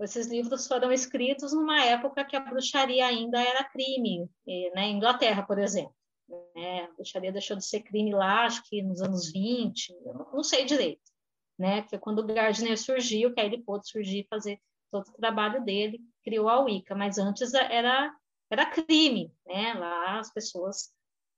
Esses 0.00 0.28
livros 0.28 0.66
foram 0.66 0.90
escritos 0.90 1.52
numa 1.52 1.84
época 1.84 2.24
que 2.24 2.34
a 2.34 2.40
bruxaria 2.40 3.04
ainda 3.04 3.38
era 3.38 3.64
crime, 3.64 4.30
né? 4.74 4.88
Inglaterra, 4.88 5.42
por 5.42 5.58
exemplo. 5.58 5.94
Né? 6.56 6.84
A 6.84 6.92
bruxaria 6.94 7.32
deixou 7.32 7.58
de 7.58 7.66
ser 7.66 7.80
crime 7.80 8.14
lá, 8.14 8.46
acho 8.46 8.62
que 8.64 8.80
nos 8.80 9.02
anos 9.02 9.30
20, 9.30 9.94
não 10.32 10.42
sei 10.42 10.64
direito, 10.64 11.02
né? 11.58 11.82
Foi 11.90 11.98
quando 11.98 12.20
o 12.20 12.26
Gardner 12.26 12.78
surgiu, 12.78 13.34
que 13.34 13.40
aí 13.42 13.48
ele 13.48 13.62
pôde 13.62 13.86
surgir 13.86 14.26
fazer 14.30 14.58
todo 14.90 15.06
o 15.06 15.18
trabalho 15.18 15.62
dele, 15.62 16.00
criou 16.24 16.48
a 16.48 16.60
Wicca, 16.60 16.94
mas 16.94 17.18
antes 17.18 17.52
era 17.52 18.10
era 18.50 18.66
crime, 18.66 19.32
né? 19.46 19.74
Lá 19.74 20.18
as 20.20 20.32
pessoas 20.32 20.92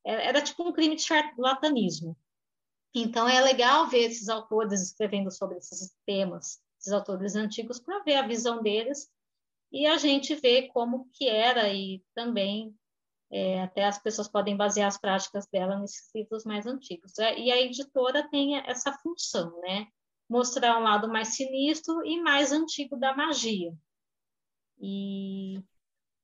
era, 0.04 0.22
era 0.22 0.42
tipo 0.42 0.66
um 0.66 0.72
crime 0.72 0.96
de 0.96 1.02
charlatanismo. 1.02 2.16
Então 2.94 3.28
é 3.28 3.40
legal 3.40 3.88
ver 3.88 4.10
esses 4.10 4.28
autores 4.28 4.82
escrevendo 4.82 5.30
sobre 5.30 5.58
esses 5.58 5.94
temas, 6.04 6.60
esses 6.78 6.92
autores 6.92 7.36
antigos, 7.36 7.78
para 7.78 8.02
ver 8.02 8.16
a 8.16 8.26
visão 8.26 8.62
deles 8.62 9.08
e 9.72 9.86
a 9.86 9.96
gente 9.96 10.34
ver 10.34 10.68
como 10.68 11.08
que 11.12 11.28
era 11.28 11.72
e 11.72 12.02
também 12.14 12.74
é, 13.30 13.62
até 13.62 13.84
as 13.84 13.98
pessoas 13.98 14.26
podem 14.26 14.56
basear 14.56 14.88
as 14.88 14.98
práticas 14.98 15.46
dela 15.46 15.78
nesses 15.78 16.12
livros 16.12 16.44
mais 16.44 16.66
antigos. 16.66 17.16
É, 17.18 17.38
e 17.38 17.52
a 17.52 17.60
editora 17.60 18.28
tem 18.28 18.56
essa 18.56 18.92
função, 18.92 19.60
né? 19.60 19.86
Mostrar 20.28 20.78
um 20.78 20.82
lado 20.82 21.08
mais 21.08 21.36
sinistro 21.36 22.04
e 22.04 22.20
mais 22.20 22.50
antigo 22.50 22.96
da 22.96 23.14
magia. 23.16 23.72
E 24.80 25.62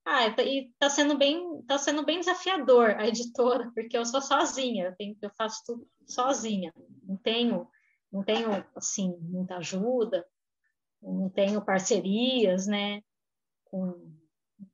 ah, 0.09 0.29
e 0.41 0.71
tá 0.79 0.89
sendo 0.89 1.19
bem, 1.19 1.63
tá 1.67 1.77
sendo 1.77 2.05
bem 2.05 2.21
desafiador 2.21 2.91
a 2.91 3.09
editora, 3.09 3.73
porque 3.75 3.99
eu 3.99 4.05
sou 4.07 4.23
sozinha, 4.23 4.85
eu, 4.85 4.97
tenho, 4.97 5.17
eu 5.21 5.31
faço 5.37 5.65
tudo 5.67 5.85
sozinha. 6.07 6.73
Não 7.03 7.17
tenho, 7.17 7.69
não 8.13 8.23
tenho 8.23 8.65
assim 8.77 9.17
muita 9.21 9.57
ajuda, 9.57 10.25
não 11.03 11.29
tenho 11.29 11.61
parcerias, 11.65 12.69
né? 12.69 13.03
Com, 13.65 14.15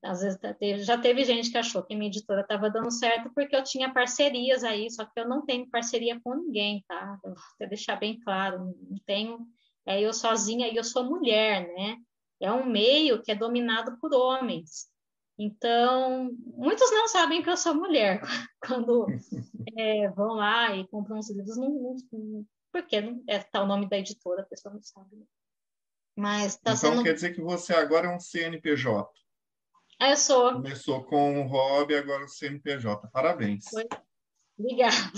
às 0.03 0.21
vezes 0.21 0.85
já 0.85 0.99
teve 0.99 1.25
gente 1.25 1.51
que 1.51 1.57
achou 1.57 1.83
que 1.83 1.97
minha 1.97 2.11
editora 2.11 2.43
estava 2.43 2.69
dando 2.69 2.91
certo 2.91 3.31
porque 3.35 3.57
eu 3.57 3.65
tinha 3.65 3.91
parcerias 3.91 4.63
aí, 4.63 4.91
só 4.91 5.07
que 5.07 5.19
eu 5.19 5.27
não 5.27 5.47
tenho 5.47 5.71
parceria 5.71 6.21
com 6.23 6.35
ninguém, 6.35 6.85
tá? 6.87 7.19
Eu 7.25 7.35
vou 7.59 7.69
deixar 7.71 7.97
bem 7.97 8.21
claro, 8.21 8.59
não 8.59 8.99
tenho, 9.07 9.39
é 9.87 9.99
eu 9.99 10.13
sozinha 10.13 10.69
e 10.69 10.77
eu 10.77 10.85
sou 10.85 11.05
mulher, 11.05 11.67
né? 11.75 11.97
É 12.39 12.53
um 12.53 12.67
meio 12.67 13.23
que 13.23 13.33
é 13.33 13.35
dominado 13.35 13.97
por 13.99 14.13
homens. 14.13 14.93
Então, 15.39 16.31
muitos 16.45 16.91
não 16.91 17.09
sabem 17.09 17.43
que 17.43 17.51
eu 17.51 17.57
sou 17.57 17.75
mulher 17.75 18.21
quando 18.61 19.07
é, 19.77 20.09
vão 20.11 20.35
lá 20.35 20.75
e 20.77 20.87
compram 20.89 21.19
os 21.19 21.31
livros, 21.31 21.57
não, 21.57 21.97
não, 22.13 22.47
porque 22.71 23.01
não 23.01 23.23
é 23.27 23.39
tá 23.39 23.63
o 23.63 23.67
nome 23.67 23.89
da 23.89 23.99
editora, 23.99 24.43
a 24.43 24.47
pessoa 24.47 24.75
não 24.75 24.83
sabe. 24.83 25.25
Mas 26.17 26.57
tá 26.57 26.73
então 26.73 26.93
sendo... 26.93 27.03
quer 27.03 27.15
dizer 27.15 27.35
que 27.35 27.41
você 27.41 27.75
agora 27.75 28.07
é 28.07 28.15
um 28.15 28.21
CNPJ? 28.21 29.11
Ah, 29.99 30.11
eu 30.11 30.17
sou. 30.17 30.53
Começou 30.55 31.05
com 31.05 31.41
um 31.41 31.47
hobby, 31.47 31.95
agora 31.95 32.25
o 32.25 32.29
CNPJ. 32.29 33.09
Parabéns. 33.13 33.65
Foi. 33.71 33.87
Obrigada. 34.59 35.13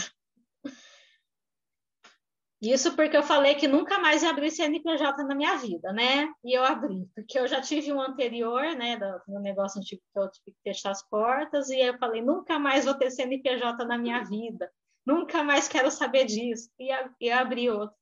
Isso 2.65 2.97
porque 2.97 3.15
eu 3.15 3.23
falei 3.23 3.55
que 3.57 3.69
nunca 3.69 3.99
mais 3.99 4.23
ia 4.23 4.31
abrir 4.31 4.51
CNPJ 4.51 5.23
na 5.25 5.35
minha 5.35 5.57
vida, 5.57 5.93
né? 5.93 6.33
E 6.43 6.57
eu 6.57 6.65
abri, 6.65 7.07
porque 7.15 7.39
eu 7.39 7.47
já 7.47 7.61
tive 7.61 7.93
um 7.93 8.01
anterior, 8.01 8.75
né, 8.75 8.97
do, 8.97 9.35
do 9.35 9.41
negócio 9.41 9.79
antigo 9.81 10.01
que 10.13 10.19
eu 10.19 10.31
tive 10.31 10.53
que 10.53 10.63
fechar 10.63 10.91
as 10.91 11.03
portas, 11.07 11.69
e 11.69 11.79
eu 11.79 11.99
falei, 11.99 12.23
nunca 12.23 12.59
mais 12.59 12.87
vou 12.87 12.95
ter 12.95 13.11
CNPJ 13.11 13.85
na 13.85 13.99
minha 13.99 14.25
vida, 14.25 14.73
nunca 15.05 15.43
mais 15.43 15.69
quero 15.69 15.91
saber 15.91 16.25
disso, 16.25 16.71
e, 16.79 16.89
e 17.21 17.31
abri 17.31 17.69
outro. 17.69 17.97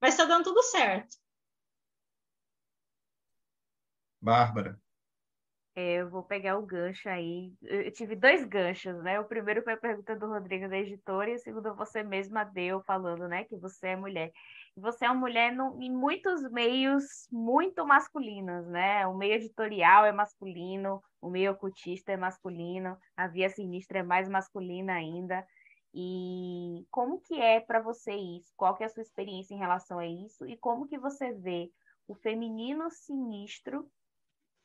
Mas 0.00 0.14
está 0.14 0.24
dando 0.24 0.44
tudo 0.44 0.62
certo. 0.62 1.16
Bárbara. 4.20 4.80
É, 5.80 6.00
eu 6.00 6.10
vou 6.10 6.24
pegar 6.24 6.58
o 6.58 6.66
gancho 6.66 7.08
aí. 7.08 7.52
Eu 7.62 7.88
tive 7.92 8.16
dois 8.16 8.44
ganchos, 8.44 9.00
né? 9.00 9.20
O 9.20 9.24
primeiro 9.24 9.62
foi 9.62 9.74
a 9.74 9.76
pergunta 9.76 10.16
do 10.16 10.26
Rodrigo 10.26 10.68
da 10.68 10.76
editora, 10.76 11.30
e 11.30 11.36
o 11.36 11.38
segundo 11.38 11.72
você 11.76 12.02
mesma 12.02 12.42
deu, 12.42 12.82
falando, 12.82 13.28
né, 13.28 13.44
que 13.44 13.56
você 13.56 13.90
é 13.90 13.96
mulher. 13.96 14.32
Você 14.76 15.04
é 15.04 15.08
uma 15.08 15.20
mulher 15.20 15.52
no, 15.54 15.80
em 15.80 15.88
muitos 15.88 16.42
meios 16.50 17.28
muito 17.30 17.86
masculinos, 17.86 18.66
né? 18.66 19.06
O 19.06 19.16
meio 19.16 19.34
editorial 19.34 20.04
é 20.04 20.10
masculino, 20.10 21.00
o 21.20 21.30
meio 21.30 21.52
ocultista 21.52 22.10
é 22.10 22.16
masculino, 22.16 22.98
a 23.16 23.28
via 23.28 23.48
sinistra 23.48 24.00
é 24.00 24.02
mais 24.02 24.28
masculina 24.28 24.94
ainda. 24.94 25.46
E 25.94 26.84
como 26.90 27.20
que 27.20 27.40
é 27.40 27.60
para 27.60 27.80
você 27.80 28.16
isso? 28.16 28.52
Qual 28.56 28.76
que 28.76 28.82
é 28.82 28.86
a 28.86 28.90
sua 28.90 29.02
experiência 29.04 29.54
em 29.54 29.58
relação 29.58 30.00
a 30.00 30.06
isso? 30.08 30.44
E 30.44 30.56
como 30.56 30.88
que 30.88 30.98
você 30.98 31.32
vê 31.32 31.70
o 32.08 32.16
feminino 32.16 32.90
sinistro 32.90 33.88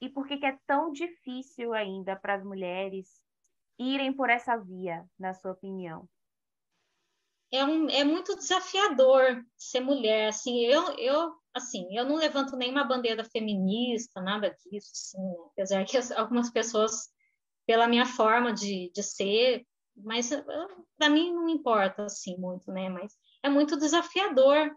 e 0.04 0.10
por 0.10 0.28
que, 0.28 0.36
que 0.38 0.45
é 0.45 0.58
tão 0.68 0.91
difícil 0.91 1.74
ainda 1.74 2.14
para 2.14 2.36
as 2.36 2.43
mulheres 2.43 3.08
irem 3.80 4.12
por 4.12 4.30
essa 4.30 4.58
via, 4.58 5.06
na 5.18 5.34
sua 5.34 5.54
opinião? 5.54 6.10
É, 7.49 7.64
um, 7.64 7.89
é 7.89 8.04
muito 8.04 8.36
desafiador 8.36 9.45
ser 9.56 9.80
mulher. 9.80 10.28
Assim, 10.28 10.66
eu, 10.66 10.93
eu, 10.97 11.34
assim, 11.54 11.88
eu 11.95 12.04
não 12.04 12.18
levanto 12.18 12.58
nenhuma 12.58 12.84
bandeira 12.84 13.24
feminista, 13.24 14.20
nada 14.20 14.49
disso. 14.49 14.91
Assim? 14.91 15.36
Apesar 15.51 15.86
que 15.86 15.97
algumas 16.16 16.49
pessoas, 16.49 17.10
pela 17.66 17.88
minha 17.88 18.06
forma 18.06 18.51
de, 18.51 18.91
de 18.93 19.01
ser, 19.01 19.66
mas 19.95 20.32
para 20.97 21.10
mim 21.10 21.32
não 21.32 21.47
importa 21.47 22.04
assim 22.04 22.36
muito, 22.38 22.74
né? 22.74 22.89
Mas 22.89 23.14
é 23.41 23.49
muito 23.49 23.78
desafiador, 23.78 24.76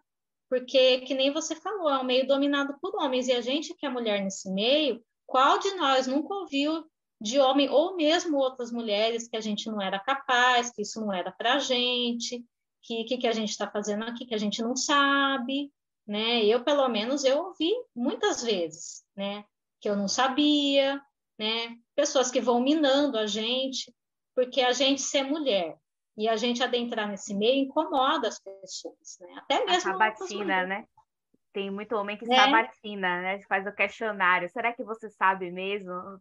porque, 0.49 1.01
que 1.01 1.15
nem 1.15 1.33
você 1.33 1.57
falou, 1.57 1.91
é 1.91 1.99
um 1.99 2.05
meio 2.05 2.29
dominado 2.29 2.79
por 2.81 2.95
homens, 2.95 3.27
e 3.27 3.33
a 3.33 3.41
gente 3.41 3.75
que 3.75 3.85
é 3.85 3.89
mulher 3.89 4.23
nesse 4.23 4.49
meio, 4.53 5.03
qual 5.27 5.59
de 5.59 5.75
nós 5.75 6.07
nunca 6.07 6.35
ouviu 6.35 6.85
de 7.21 7.39
homem, 7.41 7.69
ou 7.69 7.97
mesmo 7.97 8.37
outras 8.37 8.71
mulheres, 8.71 9.29
que 9.29 9.37
a 9.37 9.41
gente 9.41 9.71
não 9.71 9.81
era 9.81 9.99
capaz, 9.99 10.71
que 10.71 10.83
isso 10.83 11.01
não 11.01 11.13
era 11.13 11.33
para 11.33 11.55
a 11.55 11.59
gente, 11.59 12.45
que 12.83 13.03
o 13.03 13.07
que, 13.07 13.19
que 13.19 13.27
a 13.27 13.33
gente 13.33 13.51
está 13.51 13.69
fazendo 13.69 14.05
aqui, 14.05 14.27
que 14.27 14.35
a 14.35 14.39
gente 14.39 14.63
não 14.63 14.77
sabe, 14.77 15.73
né? 16.07 16.45
Eu, 16.45 16.63
pelo 16.63 16.89
menos, 16.89 17.25
eu 17.25 17.39
ouvi 17.39 17.73
muitas 17.95 18.45
vezes, 18.45 19.05
né? 19.17 19.45
Que 19.81 19.89
eu 19.89 19.97
não 19.97 20.07
sabia, 20.07 21.01
né? 21.39 21.77
Pessoas 21.95 22.31
que 22.31 22.41
vão 22.41 22.61
minando 22.61 23.19
a 23.19 23.27
gente, 23.27 23.93
porque 24.35 24.61
a 24.61 24.73
gente 24.73 25.01
ser 25.01 25.23
mulher 25.23 25.77
e 26.17 26.29
a 26.29 26.37
gente 26.37 26.63
adentrar 26.63 27.09
nesse 27.09 27.35
meio 27.35 27.65
incomoda 27.65 28.29
as 28.29 28.39
pessoas, 28.39 29.19
né? 29.21 29.35
Até 29.39 29.65
mesmo 29.65 29.91
a 29.91 29.93
sabatina, 29.93 30.67
né? 30.67 30.87
Tem 31.57 31.71
muito 31.71 31.97
homem 31.97 32.19
que 32.19 32.31
é. 32.31 32.37
sabatina, 32.37 33.23
né? 33.23 33.41
Faz 33.49 33.67
o 33.67 33.73
questionário. 33.73 34.47
Será 34.51 34.75
que 34.75 34.85
você 34.85 35.09
sabe 35.09 35.51
mesmo? 35.51 36.21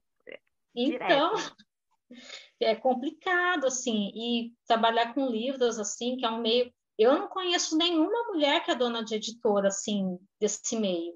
Então, 0.74 1.34
é 2.58 2.74
complicado, 2.74 3.68
assim, 3.68 4.14
e 4.16 4.54
trabalhar 4.66 5.14
com 5.14 5.28
livros, 5.28 5.78
assim, 5.78 6.16
que 6.16 6.26
é 6.26 6.30
um 6.30 6.40
meio... 6.40 6.74
Eu 6.98 7.20
não 7.20 7.28
conheço 7.28 7.78
nenhuma 7.78 8.28
mulher 8.28 8.64
que 8.64 8.72
é 8.72 8.76
dona 8.76 9.04
de 9.04 9.16
editora, 9.16 9.68
assim, 9.68 10.18
desse 10.40 10.80
meio. 10.80 11.14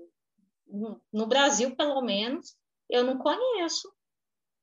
No 1.14 1.26
Brasil, 1.26 1.74
pelo 1.78 2.02
menos, 2.02 2.58
eu 2.90 3.06
não 3.06 3.18
conheço. 3.18 3.90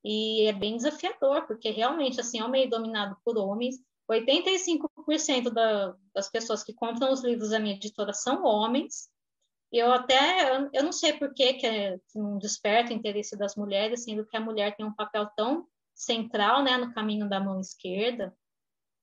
E 0.04 0.48
é 0.48 0.52
bem 0.52 0.76
desafiador, 0.76 1.46
porque 1.46 1.70
realmente, 1.70 2.20
assim, 2.20 2.40
é 2.40 2.44
um 2.44 2.50
meio 2.50 2.68
dominado 2.68 3.16
por 3.24 3.38
homens. 3.38 3.76
85% 4.10 5.48
da, 5.50 5.96
das 6.14 6.28
pessoas 6.28 6.62
que 6.62 6.74
compram 6.74 7.10
os 7.10 7.24
livros 7.24 7.48
da 7.48 7.58
minha 7.58 7.76
editora 7.76 8.12
são 8.12 8.44
homens, 8.44 9.08
eu 9.76 9.92
até, 9.92 10.68
eu 10.72 10.82
não 10.82 10.92
sei 10.92 11.12
por 11.12 11.32
que, 11.34 11.44
é, 11.66 11.98
que 11.98 12.18
não 12.18 12.38
desperta 12.38 12.92
o 12.92 12.96
interesse 12.96 13.36
das 13.36 13.56
mulheres, 13.56 14.04
sendo 14.04 14.26
que 14.26 14.36
a 14.36 14.40
mulher 14.40 14.76
tem 14.76 14.86
um 14.86 14.94
papel 14.94 15.26
tão 15.36 15.66
central, 15.94 16.62
né, 16.62 16.76
no 16.76 16.92
caminho 16.92 17.28
da 17.28 17.40
mão 17.40 17.58
esquerda, 17.60 18.36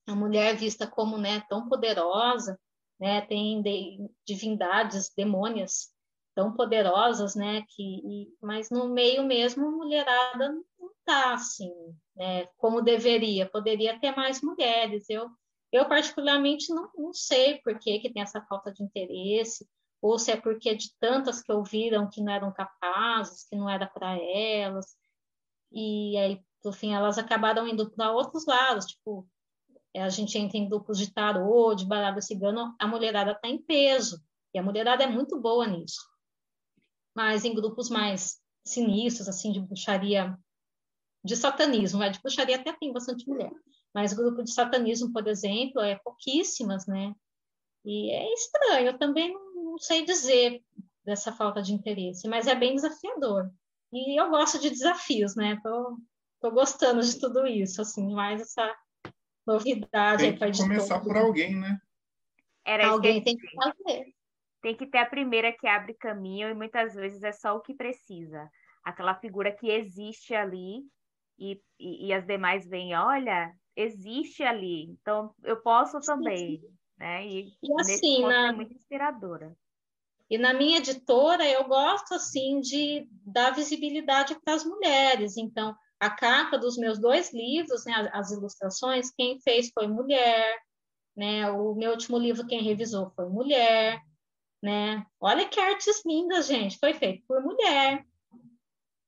a 0.06 0.14
mulher 0.14 0.56
vista 0.56 0.86
como, 0.86 1.18
né, 1.18 1.42
tão 1.48 1.68
poderosa, 1.68 2.58
né, 3.00 3.22
tem 3.22 3.60
de, 3.62 3.98
divindades, 4.26 5.12
demônias 5.16 5.92
tão 6.34 6.52
poderosas, 6.52 7.34
né, 7.34 7.64
que, 7.68 7.82
e, 7.82 8.28
mas 8.40 8.70
no 8.70 8.88
meio 8.88 9.24
mesmo, 9.24 9.70
mulherada 9.70 10.52
não 10.78 10.90
tá 11.04 11.34
assim, 11.34 11.72
né, 12.16 12.46
como 12.56 12.82
deveria, 12.82 13.48
poderia 13.48 13.98
ter 13.98 14.14
mais 14.14 14.40
mulheres, 14.40 15.08
eu, 15.08 15.28
eu 15.72 15.86
particularmente 15.86 16.72
não, 16.72 16.90
não 16.96 17.12
sei 17.12 17.60
por 17.62 17.78
que, 17.78 17.98
que 18.00 18.12
tem 18.12 18.22
essa 18.22 18.40
falta 18.42 18.72
de 18.72 18.82
interesse, 18.82 19.68
ou 20.04 20.18
se 20.18 20.30
é 20.30 20.36
porque 20.36 20.74
de 20.74 20.94
tantas 21.00 21.40
que 21.40 21.50
ouviram 21.50 22.10
que 22.10 22.22
não 22.22 22.30
eram 22.30 22.52
capazes, 22.52 23.48
que 23.48 23.56
não 23.56 23.70
era 23.70 23.86
para 23.86 24.18
elas, 24.18 24.94
e 25.72 26.14
aí, 26.18 26.44
no 26.62 26.74
fim, 26.74 26.92
elas 26.92 27.16
acabaram 27.16 27.66
indo 27.66 27.90
para 27.90 28.12
outros 28.12 28.44
lados, 28.44 28.84
tipo, 28.84 29.26
a 29.96 30.10
gente 30.10 30.36
entra 30.36 30.58
em 30.58 30.68
grupos 30.68 30.98
de 30.98 31.10
tarô, 31.10 31.74
de 31.74 31.86
baralho 31.86 32.20
cigano, 32.20 32.76
a 32.78 32.86
mulherada 32.86 33.32
está 33.32 33.48
em 33.48 33.56
peso, 33.56 34.22
e 34.52 34.58
a 34.58 34.62
mulherada 34.62 35.04
é 35.04 35.06
muito 35.06 35.40
boa 35.40 35.66
nisso. 35.66 36.02
Mas 37.16 37.46
em 37.46 37.54
grupos 37.54 37.88
mais 37.88 38.42
sinistros, 38.62 39.26
assim, 39.26 39.52
de 39.52 39.60
bruxaria, 39.60 40.38
de 41.24 41.34
satanismo, 41.34 42.00
né? 42.00 42.10
de 42.10 42.20
bruxaria 42.20 42.56
até 42.56 42.74
tem 42.74 42.92
bastante 42.92 43.26
mulher, 43.26 43.52
mas 43.94 44.12
grupo 44.12 44.42
de 44.42 44.52
satanismo, 44.52 45.10
por 45.14 45.26
exemplo, 45.26 45.80
é 45.80 45.96
pouquíssimas, 45.96 46.86
né? 46.86 47.14
E 47.86 48.10
é 48.10 48.30
estranho, 48.34 48.88
eu 48.88 48.98
também 48.98 49.32
não 49.32 49.43
não 49.74 49.78
sei 49.78 50.04
dizer 50.04 50.62
dessa 51.04 51.32
falta 51.32 51.60
de 51.60 51.74
interesse, 51.74 52.28
mas 52.28 52.46
é 52.46 52.54
bem 52.54 52.76
desafiador. 52.76 53.50
E 53.92 54.18
eu 54.18 54.30
gosto 54.30 54.60
de 54.60 54.70
desafios, 54.70 55.34
né? 55.34 55.58
Tô, 55.62 55.98
tô 56.40 56.50
gostando 56.52 57.02
de 57.02 57.18
tudo 57.18 57.44
isso, 57.46 57.82
assim, 57.82 58.14
mais 58.14 58.40
essa 58.40 58.72
novidade. 59.44 60.32
Tem 60.38 60.52
que 60.52 60.58
começar 60.58 61.00
por 61.00 61.16
alguém, 61.16 61.56
né? 61.56 61.78
Era 62.64 62.88
alguém 62.88 63.22
tem 63.22 63.36
que 63.36 63.46
fazer. 63.54 64.14
Tem 64.62 64.76
que 64.76 64.86
ter 64.86 64.98
a 64.98 65.06
primeira 65.06 65.52
que 65.52 65.66
abre 65.66 65.92
caminho 65.94 66.48
e 66.48 66.54
muitas 66.54 66.94
vezes 66.94 67.22
é 67.22 67.32
só 67.32 67.56
o 67.56 67.60
que 67.60 67.74
precisa. 67.74 68.48
Aquela 68.82 69.14
figura 69.16 69.52
que 69.52 69.68
existe 69.68 70.34
ali 70.34 70.82
e, 71.38 71.60
e, 71.78 72.06
e 72.06 72.12
as 72.12 72.24
demais 72.24 72.66
vêm, 72.66 72.94
olha, 72.94 73.52
existe 73.76 74.42
ali, 74.42 74.84
então 74.84 75.34
eu 75.42 75.60
posso 75.60 76.00
também. 76.00 76.60
Sim. 76.60 76.68
Né? 76.96 77.26
E, 77.26 77.48
e 77.62 77.80
assim, 77.80 78.22
na... 78.22 78.48
é 78.48 78.52
muito 78.52 78.72
inspiradora. 78.72 79.54
E 80.34 80.38
na 80.38 80.52
minha 80.52 80.78
editora, 80.78 81.48
eu 81.48 81.62
gosto, 81.68 82.12
assim, 82.12 82.58
de 82.58 83.08
dar 83.24 83.54
visibilidade 83.54 84.36
para 84.40 84.54
as 84.54 84.64
mulheres. 84.64 85.36
Então, 85.36 85.76
a 86.00 86.10
capa 86.10 86.58
dos 86.58 86.76
meus 86.76 86.98
dois 86.98 87.32
livros, 87.32 87.84
né, 87.84 88.10
as 88.12 88.32
ilustrações, 88.32 89.12
quem 89.12 89.40
fez 89.42 89.70
foi 89.72 89.86
mulher, 89.86 90.60
né? 91.16 91.48
O 91.52 91.76
meu 91.76 91.92
último 91.92 92.18
livro, 92.18 92.48
quem 92.48 92.64
revisou 92.64 93.12
foi 93.14 93.28
mulher, 93.28 94.02
né? 94.60 95.06
Olha 95.20 95.48
que 95.48 95.60
artes 95.60 96.04
lindas, 96.04 96.48
gente, 96.48 96.80
foi 96.80 96.94
feito 96.94 97.24
por 97.28 97.40
mulher. 97.40 98.04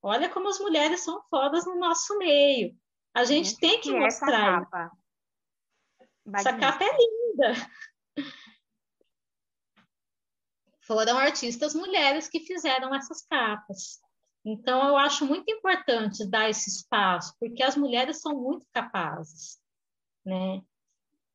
Olha 0.01 0.29
como 0.29 0.49
as 0.49 0.61
mulheres 0.61 1.01
são 1.01 1.21
fodas 1.29 1.67
no 1.67 1.77
nosso 1.77 2.17
meio. 2.19 2.73
A 3.13 3.25
gente 3.25 3.59
tem 3.59 3.81
que 3.81 3.91
mostrar. 3.91 4.63
Essa 4.63 4.71
capa? 4.71 4.93
essa 6.37 6.53
capa 6.57 6.85
é 6.85 6.97
linda 6.97 7.71
foram 10.87 11.19
artistas 11.19 11.75
mulheres 11.75 12.29
que 12.29 12.41
fizeram 12.41 12.95
essas 12.95 13.23
capas. 13.27 14.01
Então, 14.45 14.87
eu 14.87 14.97
acho 14.97 15.27
muito 15.27 15.51
importante 15.51 16.25
dar 16.25 16.49
esse 16.49 16.71
espaço, 16.71 17.35
porque 17.41 17.63
as 17.63 17.77
mulheres 17.77 18.21
são 18.21 18.41
muito 18.41 18.65
capazes, 18.73 19.59
né? 20.25 20.63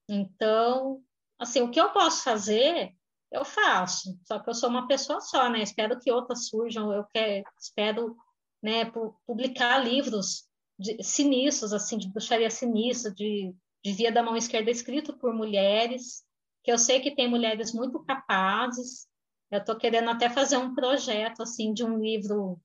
Então, 0.07 1.03
assim, 1.37 1.61
o 1.61 1.69
que 1.69 1.79
eu 1.79 1.91
posso 1.91 2.23
fazer, 2.23 2.93
eu 3.29 3.43
faço. 3.43 4.17
Só 4.23 4.39
que 4.39 4.49
eu 4.49 4.53
sou 4.53 4.69
uma 4.69 4.87
pessoa 4.87 5.19
só, 5.19 5.49
né? 5.49 5.61
Espero 5.61 5.99
que 5.99 6.11
outras 6.11 6.47
surjam. 6.47 6.93
Eu 6.93 7.03
quero, 7.05 7.43
espero, 7.59 8.15
né, 8.63 8.89
publicar 9.25 9.77
livros 9.77 10.47
de, 10.79 11.03
sinistros, 11.03 11.73
assim, 11.73 11.97
de 11.97 12.09
bruxaria 12.09 12.49
sinistra, 12.49 13.11
de, 13.13 13.53
de 13.83 13.91
via 13.91 14.11
da 14.11 14.23
mão 14.23 14.37
esquerda 14.37 14.71
escrito 14.71 15.17
por 15.17 15.33
mulheres, 15.33 16.23
que 16.63 16.71
eu 16.71 16.77
sei 16.77 17.01
que 17.01 17.13
tem 17.13 17.29
mulheres 17.29 17.73
muito 17.73 18.03
capazes, 18.03 19.07
eu 19.51 19.59
estou 19.59 19.75
querendo 19.75 20.09
até 20.09 20.29
fazer 20.29 20.57
um 20.57 20.73
projeto 20.73 21.43
assim 21.43 21.73
de 21.73 21.83
um 21.83 21.99
livro 21.99 22.59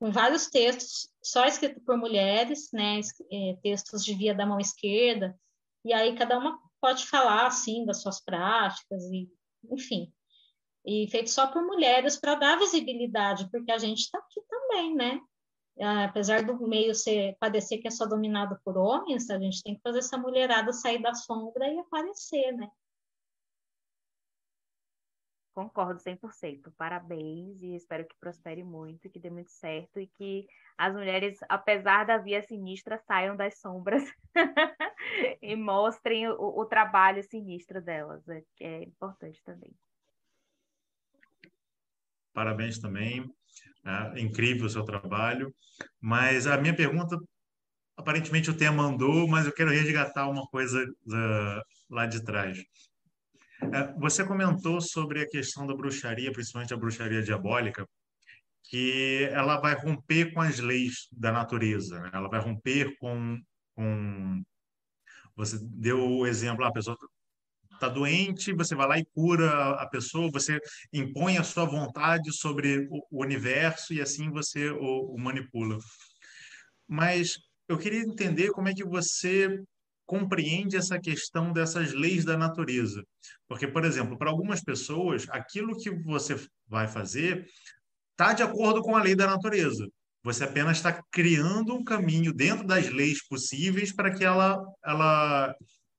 com 0.00 0.10
vários 0.10 0.48
textos 0.48 1.10
só 1.22 1.44
escrito 1.44 1.80
por 1.82 1.98
mulheres, 1.98 2.70
né, 2.72 3.00
é, 3.30 3.56
textos 3.62 4.02
de 4.02 4.14
via 4.14 4.34
da 4.34 4.46
mão 4.46 4.58
esquerda, 4.58 5.38
e 5.84 5.92
aí 5.92 6.16
cada 6.16 6.38
uma 6.38 6.58
pode 6.80 7.06
falar 7.06 7.46
assim 7.46 7.84
das 7.84 8.00
suas 8.00 8.18
práticas 8.18 9.04
e, 9.12 9.30
enfim, 9.70 10.10
e 10.86 11.06
feito 11.10 11.28
só 11.28 11.46
por 11.46 11.62
mulheres 11.62 12.16
para 12.16 12.34
dar 12.34 12.58
visibilidade, 12.58 13.50
porque 13.50 13.70
a 13.70 13.78
gente 13.78 13.98
está 13.98 14.18
aqui 14.18 14.40
também, 14.48 14.94
né? 14.94 15.20
Apesar 16.04 16.42
do 16.42 16.58
meio 16.66 16.94
ser 16.94 17.36
parecer 17.38 17.78
que 17.78 17.88
é 17.88 17.90
só 17.90 18.06
dominado 18.06 18.58
por 18.64 18.76
homens, 18.76 19.30
a 19.30 19.38
gente 19.38 19.62
tem 19.62 19.74
que 19.74 19.80
fazer 19.82 20.00
essa 20.00 20.18
mulherada 20.18 20.72
sair 20.72 21.00
da 21.00 21.14
sombra 21.14 21.68
e 21.68 21.78
aparecer, 21.78 22.52
né? 22.52 22.68
Concordo 25.60 26.00
100%. 26.00 26.72
Parabéns 26.74 27.60
e 27.60 27.76
espero 27.76 28.06
que 28.06 28.16
prospere 28.18 28.64
muito, 28.64 29.10
que 29.10 29.18
dê 29.18 29.28
muito 29.28 29.50
certo 29.50 30.00
e 30.00 30.06
que 30.06 30.46
as 30.78 30.94
mulheres, 30.94 31.38
apesar 31.50 32.06
da 32.06 32.16
via 32.16 32.40
sinistra, 32.40 32.96
saiam 33.06 33.36
das 33.36 33.58
sombras 33.58 34.02
e 35.42 35.54
mostrem 35.54 36.26
o, 36.28 36.34
o, 36.38 36.64
trabalho 36.64 37.22
sinistro 37.22 37.82
delas, 37.82 38.26
é, 38.30 38.42
que 38.56 38.64
é 38.64 38.84
importante 38.84 39.42
também. 39.44 39.70
Parabéns 42.32 42.78
também. 42.78 43.30
É 43.84 44.18
incrível 44.18 44.64
o 44.64 44.70
seu 44.70 44.82
trabalho. 44.82 45.54
Mas 46.00 46.46
a 46.46 46.56
minha 46.56 46.74
pergunta, 46.74 47.18
aparentemente 47.98 48.48
o 48.48 48.56
tema 48.56 48.84
andou, 48.84 49.28
mas 49.28 49.44
eu 49.44 49.52
quero 49.52 49.68
resgatar 49.68 50.26
uma 50.26 50.46
coisa 50.46 50.82
uh, 50.82 51.94
lá 51.94 52.06
de 52.06 52.24
trás. 52.24 52.64
É, 53.72 53.92
você 53.98 54.24
comentou 54.24 54.80
sobre 54.80 55.22
a 55.22 55.28
questão 55.28 55.66
da 55.66 55.74
bruxaria, 55.74 56.32
principalmente 56.32 56.72
a 56.72 56.76
bruxaria 56.76 57.22
diabólica, 57.22 57.86
que 58.64 59.28
ela 59.32 59.60
vai 59.60 59.74
romper 59.74 60.32
com 60.32 60.40
as 60.40 60.58
leis 60.58 61.08
da 61.12 61.32
natureza, 61.32 62.00
né? 62.00 62.10
ela 62.12 62.28
vai 62.28 62.40
romper 62.40 62.96
com, 62.98 63.38
com... 63.74 64.42
Você 65.36 65.58
deu 65.60 65.98
o 65.98 66.26
exemplo, 66.26 66.64
a 66.64 66.72
pessoa 66.72 66.96
está 67.72 67.88
doente, 67.88 68.52
você 68.52 68.74
vai 68.74 68.86
lá 68.86 68.98
e 68.98 69.04
cura 69.06 69.70
a 69.74 69.86
pessoa, 69.88 70.30
você 70.30 70.60
impõe 70.92 71.38
a 71.38 71.42
sua 71.42 71.64
vontade 71.64 72.32
sobre 72.32 72.86
o 72.90 73.22
universo 73.22 73.94
e 73.94 74.00
assim 74.00 74.30
você 74.30 74.70
o, 74.70 75.14
o 75.14 75.18
manipula. 75.18 75.78
Mas 76.86 77.38
eu 77.68 77.78
queria 77.78 78.00
entender 78.00 78.50
como 78.50 78.68
é 78.68 78.74
que 78.74 78.84
você 78.84 79.62
compreende 80.10 80.76
essa 80.76 80.98
questão 80.98 81.52
dessas 81.52 81.92
leis 81.92 82.24
da 82.24 82.36
natureza. 82.36 83.04
Porque, 83.46 83.64
por 83.68 83.84
exemplo, 83.84 84.18
para 84.18 84.28
algumas 84.28 84.60
pessoas, 84.60 85.24
aquilo 85.30 85.76
que 85.76 85.88
você 85.88 86.34
vai 86.66 86.88
fazer 86.88 87.46
está 88.10 88.32
de 88.32 88.42
acordo 88.42 88.82
com 88.82 88.96
a 88.96 89.02
lei 89.04 89.14
da 89.14 89.28
natureza. 89.28 89.88
Você 90.24 90.42
apenas 90.42 90.78
está 90.78 91.00
criando 91.12 91.76
um 91.76 91.84
caminho 91.84 92.32
dentro 92.32 92.66
das 92.66 92.88
leis 92.88 93.24
possíveis 93.28 93.92
para 93.94 94.12
que 94.12 94.24
ela, 94.24 94.60
ela, 94.84 95.54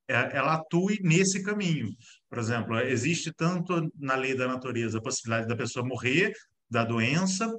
é, 0.09 0.37
ela 0.37 0.55
atue 0.55 0.99
nesse 1.01 1.41
caminho. 1.41 1.87
Por 2.29 2.37
exemplo, 2.37 2.77
existe 2.81 3.31
tanto 3.31 3.89
na 3.97 4.15
lei 4.15 4.35
da 4.35 4.45
natureza 4.45 4.97
a 4.97 5.01
possibilidade 5.01 5.47
da 5.47 5.55
pessoa 5.55 5.87
morrer 5.87 6.33
da 6.69 6.83
doença, 6.83 7.49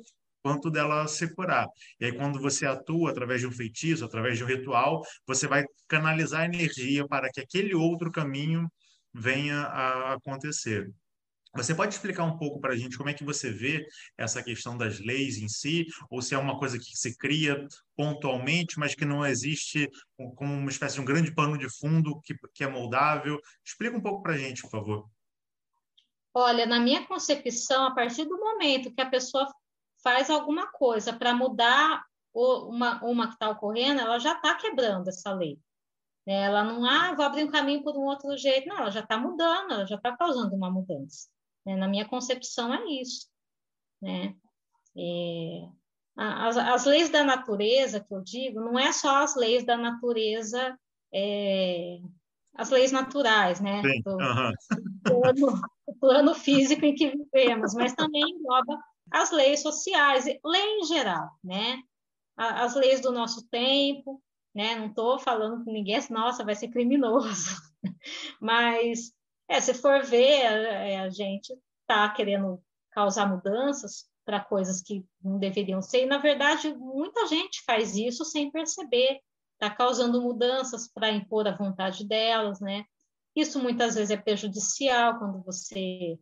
quanto 0.42 0.70
dela 0.70 1.06
se 1.06 1.34
curar. 1.34 1.66
E 2.00 2.06
aí, 2.06 2.12
quando 2.12 2.40
você 2.40 2.66
atua 2.66 3.10
através 3.10 3.40
de 3.40 3.46
um 3.46 3.52
feitiço, 3.52 4.04
através 4.04 4.36
de 4.36 4.44
um 4.44 4.46
ritual, 4.46 5.02
você 5.26 5.46
vai 5.46 5.64
canalizar 5.88 6.44
energia 6.44 7.06
para 7.06 7.30
que 7.30 7.40
aquele 7.40 7.74
outro 7.74 8.10
caminho 8.10 8.68
venha 9.14 9.60
a 9.62 10.14
acontecer. 10.14 10.90
Você 11.54 11.74
pode 11.74 11.94
explicar 11.94 12.24
um 12.24 12.38
pouco 12.38 12.58
para 12.60 12.72
a 12.72 12.76
gente 12.76 12.96
como 12.96 13.10
é 13.10 13.14
que 13.14 13.24
você 13.24 13.50
vê 13.50 13.86
essa 14.16 14.42
questão 14.42 14.76
das 14.76 14.98
leis 14.98 15.36
em 15.36 15.48
si, 15.48 15.84
ou 16.08 16.22
se 16.22 16.34
é 16.34 16.38
uma 16.38 16.58
coisa 16.58 16.78
que 16.78 16.96
se 16.96 17.16
cria 17.18 17.66
pontualmente, 17.94 18.78
mas 18.78 18.94
que 18.94 19.04
não 19.04 19.24
existe 19.24 19.86
como 20.16 20.54
uma 20.54 20.70
espécie 20.70 20.94
de 20.94 21.02
um 21.02 21.04
grande 21.04 21.34
pano 21.34 21.58
de 21.58 21.68
fundo 21.78 22.22
que, 22.22 22.34
que 22.54 22.64
é 22.64 22.66
moldável? 22.66 23.38
Explica 23.62 23.94
um 23.94 24.00
pouco 24.00 24.22
para 24.22 24.32
a 24.32 24.38
gente, 24.38 24.62
por 24.62 24.70
favor. 24.70 25.10
Olha, 26.34 26.64
na 26.64 26.80
minha 26.80 27.06
concepção, 27.06 27.84
a 27.84 27.94
partir 27.94 28.24
do 28.24 28.38
momento 28.38 28.90
que 28.90 29.02
a 29.02 29.10
pessoa 29.10 29.46
faz 30.02 30.28
alguma 30.28 30.70
coisa 30.72 31.12
para 31.12 31.34
mudar 31.34 32.04
uma, 32.34 33.02
uma 33.04 33.28
que 33.28 33.34
está 33.34 33.50
ocorrendo, 33.50 34.00
ela 34.00 34.18
já 34.18 34.32
está 34.32 34.54
quebrando 34.54 35.08
essa 35.08 35.32
lei. 35.32 35.58
Né? 36.26 36.44
Ela 36.44 36.64
não, 36.64 36.84
ah, 36.84 37.14
vou 37.14 37.24
abrir 37.24 37.44
um 37.44 37.50
caminho 37.50 37.82
por 37.82 37.96
um 37.96 38.04
outro 38.04 38.36
jeito. 38.36 38.68
Não, 38.68 38.78
ela 38.78 38.90
já 38.90 39.00
está 39.00 39.18
mudando, 39.18 39.72
ela 39.72 39.86
já 39.86 39.96
está 39.96 40.16
causando 40.16 40.54
uma 40.54 40.70
mudança. 40.70 41.28
Né? 41.64 41.76
Na 41.76 41.88
minha 41.88 42.08
concepção, 42.08 42.72
é 42.72 42.84
isso. 42.86 43.28
Né? 44.00 44.34
É, 44.96 45.68
as, 46.16 46.56
as, 46.56 46.84
leis 46.84 47.10
da 47.10 47.24
natureza, 47.24 48.00
que 48.00 48.12
eu 48.12 48.20
digo, 48.22 48.60
não 48.60 48.78
é 48.78 48.92
só 48.92 49.22
as 49.22 49.36
leis 49.36 49.64
da 49.64 49.76
natureza, 49.76 50.78
é, 51.12 51.98
as 52.54 52.70
leis 52.70 52.92
naturais, 52.92 53.60
né? 53.60 53.80
Sim, 53.82 54.02
do, 54.02 54.16
plano, 55.02 55.62
do 55.86 55.94
plano 55.98 56.34
físico 56.34 56.84
em 56.84 56.94
que 56.94 57.10
vivemos, 57.10 57.74
mas 57.74 57.94
também 57.94 58.22
engloba 58.22 58.78
as 59.12 59.30
leis 59.30 59.62
sociais, 59.62 60.24
lei 60.24 60.78
em 60.78 60.84
geral, 60.84 61.30
né? 61.42 61.78
As 62.36 62.74
leis 62.74 63.00
do 63.00 63.12
nosso 63.12 63.46
tempo, 63.48 64.22
né? 64.54 64.74
Não 64.74 64.86
estou 64.86 65.18
falando 65.18 65.64
com 65.64 65.72
ninguém, 65.72 66.00
nossa, 66.10 66.44
vai 66.44 66.54
ser 66.54 66.68
criminoso, 66.68 67.50
mas 68.40 69.12
é, 69.48 69.60
se 69.60 69.74
for 69.74 70.02
ver, 70.02 70.46
a, 70.46 70.52
é, 71.06 71.10
gente 71.10 71.52
está 71.82 72.08
querendo 72.10 72.62
causar 72.90 73.26
mudanças 73.26 74.10
para 74.24 74.40
coisas 74.40 74.80
que 74.80 75.04
não 75.22 75.38
deveriam 75.38 75.82
ser, 75.82 76.04
e 76.04 76.06
na 76.06 76.18
verdade 76.18 76.72
muita 76.74 77.26
gente 77.26 77.62
faz 77.64 77.96
isso 77.96 78.24
sem 78.24 78.50
perceber, 78.50 79.20
está 79.54 79.68
causando 79.68 80.22
mudanças 80.22 80.88
para 80.88 81.10
impor 81.10 81.46
a 81.46 81.56
vontade 81.56 82.06
delas, 82.06 82.60
né? 82.60 82.84
Isso 83.34 83.60
muitas 83.62 83.94
vezes 83.94 84.10
é 84.10 84.16
prejudicial 84.16 85.18
quando 85.18 85.42
você 85.42 86.18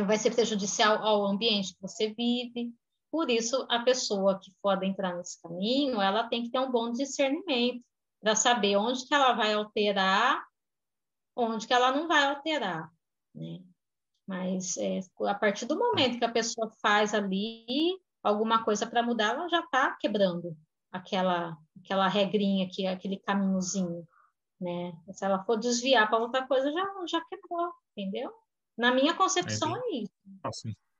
vai 0.00 0.16
ser 0.16 0.34
prejudicial 0.34 1.04
ao 1.04 1.26
ambiente 1.26 1.74
que 1.74 1.82
você 1.82 2.14
vive. 2.14 2.72
Por 3.10 3.28
isso, 3.28 3.66
a 3.68 3.80
pessoa 3.80 4.40
que 4.40 4.50
for 4.62 4.70
adentrar 4.70 5.14
nesse 5.16 5.40
caminho, 5.42 6.00
ela 6.00 6.28
tem 6.28 6.44
que 6.44 6.50
ter 6.50 6.58
um 6.58 6.70
bom 6.70 6.90
discernimento 6.90 7.84
para 8.22 8.34
saber 8.34 8.76
onde 8.76 9.06
que 9.06 9.14
ela 9.14 9.34
vai 9.34 9.52
alterar, 9.52 10.42
onde 11.36 11.66
que 11.66 11.74
ela 11.74 11.92
não 11.92 12.08
vai 12.08 12.24
alterar, 12.24 12.90
né? 13.34 13.60
Mas 14.26 14.76
é, 14.78 15.00
a 15.26 15.34
partir 15.34 15.66
do 15.66 15.78
momento 15.78 16.18
que 16.18 16.24
a 16.24 16.32
pessoa 16.32 16.70
faz 16.80 17.12
ali 17.12 17.98
alguma 18.22 18.64
coisa 18.64 18.86
para 18.86 19.02
mudar, 19.02 19.34
ela 19.34 19.48
já 19.48 19.60
está 19.60 19.96
quebrando 20.00 20.56
aquela 20.90 21.58
aquela 21.78 22.06
regrinha 22.06 22.66
aqui, 22.66 22.86
aquele 22.86 23.18
caminhozinho, 23.18 24.06
né? 24.60 24.92
Se 25.12 25.24
ela 25.24 25.44
for 25.44 25.58
desviar 25.58 26.08
para 26.08 26.18
outra 26.18 26.46
coisa, 26.46 26.72
já 26.72 26.86
já 27.06 27.20
quebrou, 27.24 27.72
entendeu? 27.96 28.32
Na 28.76 28.94
minha 28.94 29.14
concepção 29.14 29.76
é 29.76 29.96
isso. 29.96 30.12
Ah, 30.42 30.50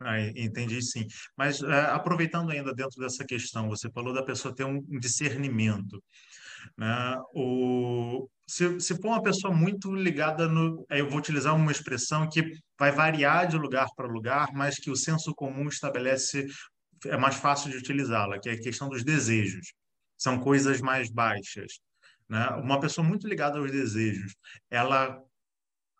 ah, 0.05 0.21
entendi 0.21 0.83
sim. 0.83 1.07
Mas 1.37 1.63
é, 1.63 1.81
aproveitando 1.87 2.51
ainda 2.51 2.75
dentro 2.75 3.01
dessa 3.01 3.25
questão, 3.25 3.69
você 3.69 3.91
falou 3.91 4.13
da 4.13 4.23
pessoa 4.23 4.55
ter 4.55 4.65
um 4.65 4.81
discernimento. 4.99 6.03
Né? 6.77 7.17
O, 7.35 8.29
se, 8.47 8.81
se 8.81 8.95
for 8.97 9.09
uma 9.09 9.23
pessoa 9.23 9.55
muito 9.55 9.93
ligada 9.95 10.49
no. 10.49 10.85
Eu 10.91 11.09
vou 11.09 11.19
utilizar 11.19 11.55
uma 11.55 11.73
expressão 11.73 12.29
que 12.29 12.53
vai 12.79 12.93
variar 12.93 13.47
de 13.49 13.57
lugar 13.57 13.89
para 13.97 14.07
lugar, 14.07 14.49
mas 14.53 14.77
que 14.77 14.91
o 14.91 14.97
senso 14.97 15.35
comum 15.35 15.69
estabelece, 15.69 16.47
é 17.07 17.17
mais 17.17 17.37
fácil 17.37 17.71
de 17.71 17.77
utilizá-la, 17.77 18.39
que 18.39 18.49
é 18.49 18.53
a 18.53 18.61
questão 18.61 18.89
dos 18.89 19.05
desejos. 19.05 19.73
São 20.19 20.39
coisas 20.39 20.81
mais 20.81 21.11
baixas. 21.11 21.81
Né? 22.29 22.47
Uma 22.63 22.81
pessoa 22.81 23.07
muito 23.07 23.29
ligada 23.29 23.59
aos 23.59 23.71
desejos, 23.71 24.35
ela 24.71 25.23